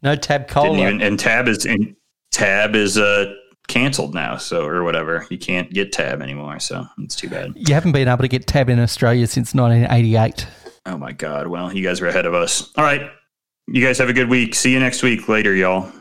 No 0.03 0.15
tab 0.15 0.47
cola. 0.47 0.77
even 0.77 1.01
and 1.01 1.19
tab 1.19 1.47
is 1.47 1.65
and 1.65 1.95
tab 2.31 2.75
is 2.75 2.97
uh 2.97 3.33
canceled 3.67 4.13
now 4.13 4.35
so 4.35 4.65
or 4.65 4.83
whatever 4.83 5.25
you 5.29 5.37
can't 5.37 5.71
get 5.71 5.93
tab 5.93 6.21
anymore 6.21 6.59
so 6.59 6.83
it's 6.97 7.15
too 7.15 7.29
bad 7.29 7.53
you 7.55 7.73
haven't 7.73 7.93
been 7.93 8.07
able 8.07 8.17
to 8.17 8.27
get 8.27 8.45
tab 8.45 8.67
in 8.67 8.79
Australia 8.79 9.25
since 9.27 9.53
1988. 9.53 10.45
Oh 10.85 10.97
my 10.97 11.11
God. 11.11 11.47
Well, 11.47 11.73
you 11.73 11.83
guys 11.83 12.01
are 12.01 12.07
ahead 12.07 12.25
of 12.25 12.33
us. 12.33 12.71
All 12.75 12.83
right. 12.83 13.11
You 13.67 13.85
guys 13.85 13.97
have 13.99 14.09
a 14.09 14.13
good 14.13 14.29
week. 14.29 14.55
See 14.55 14.73
you 14.73 14.79
next 14.79 15.03
week. 15.03 15.29
Later, 15.29 15.53
y'all. 15.53 15.91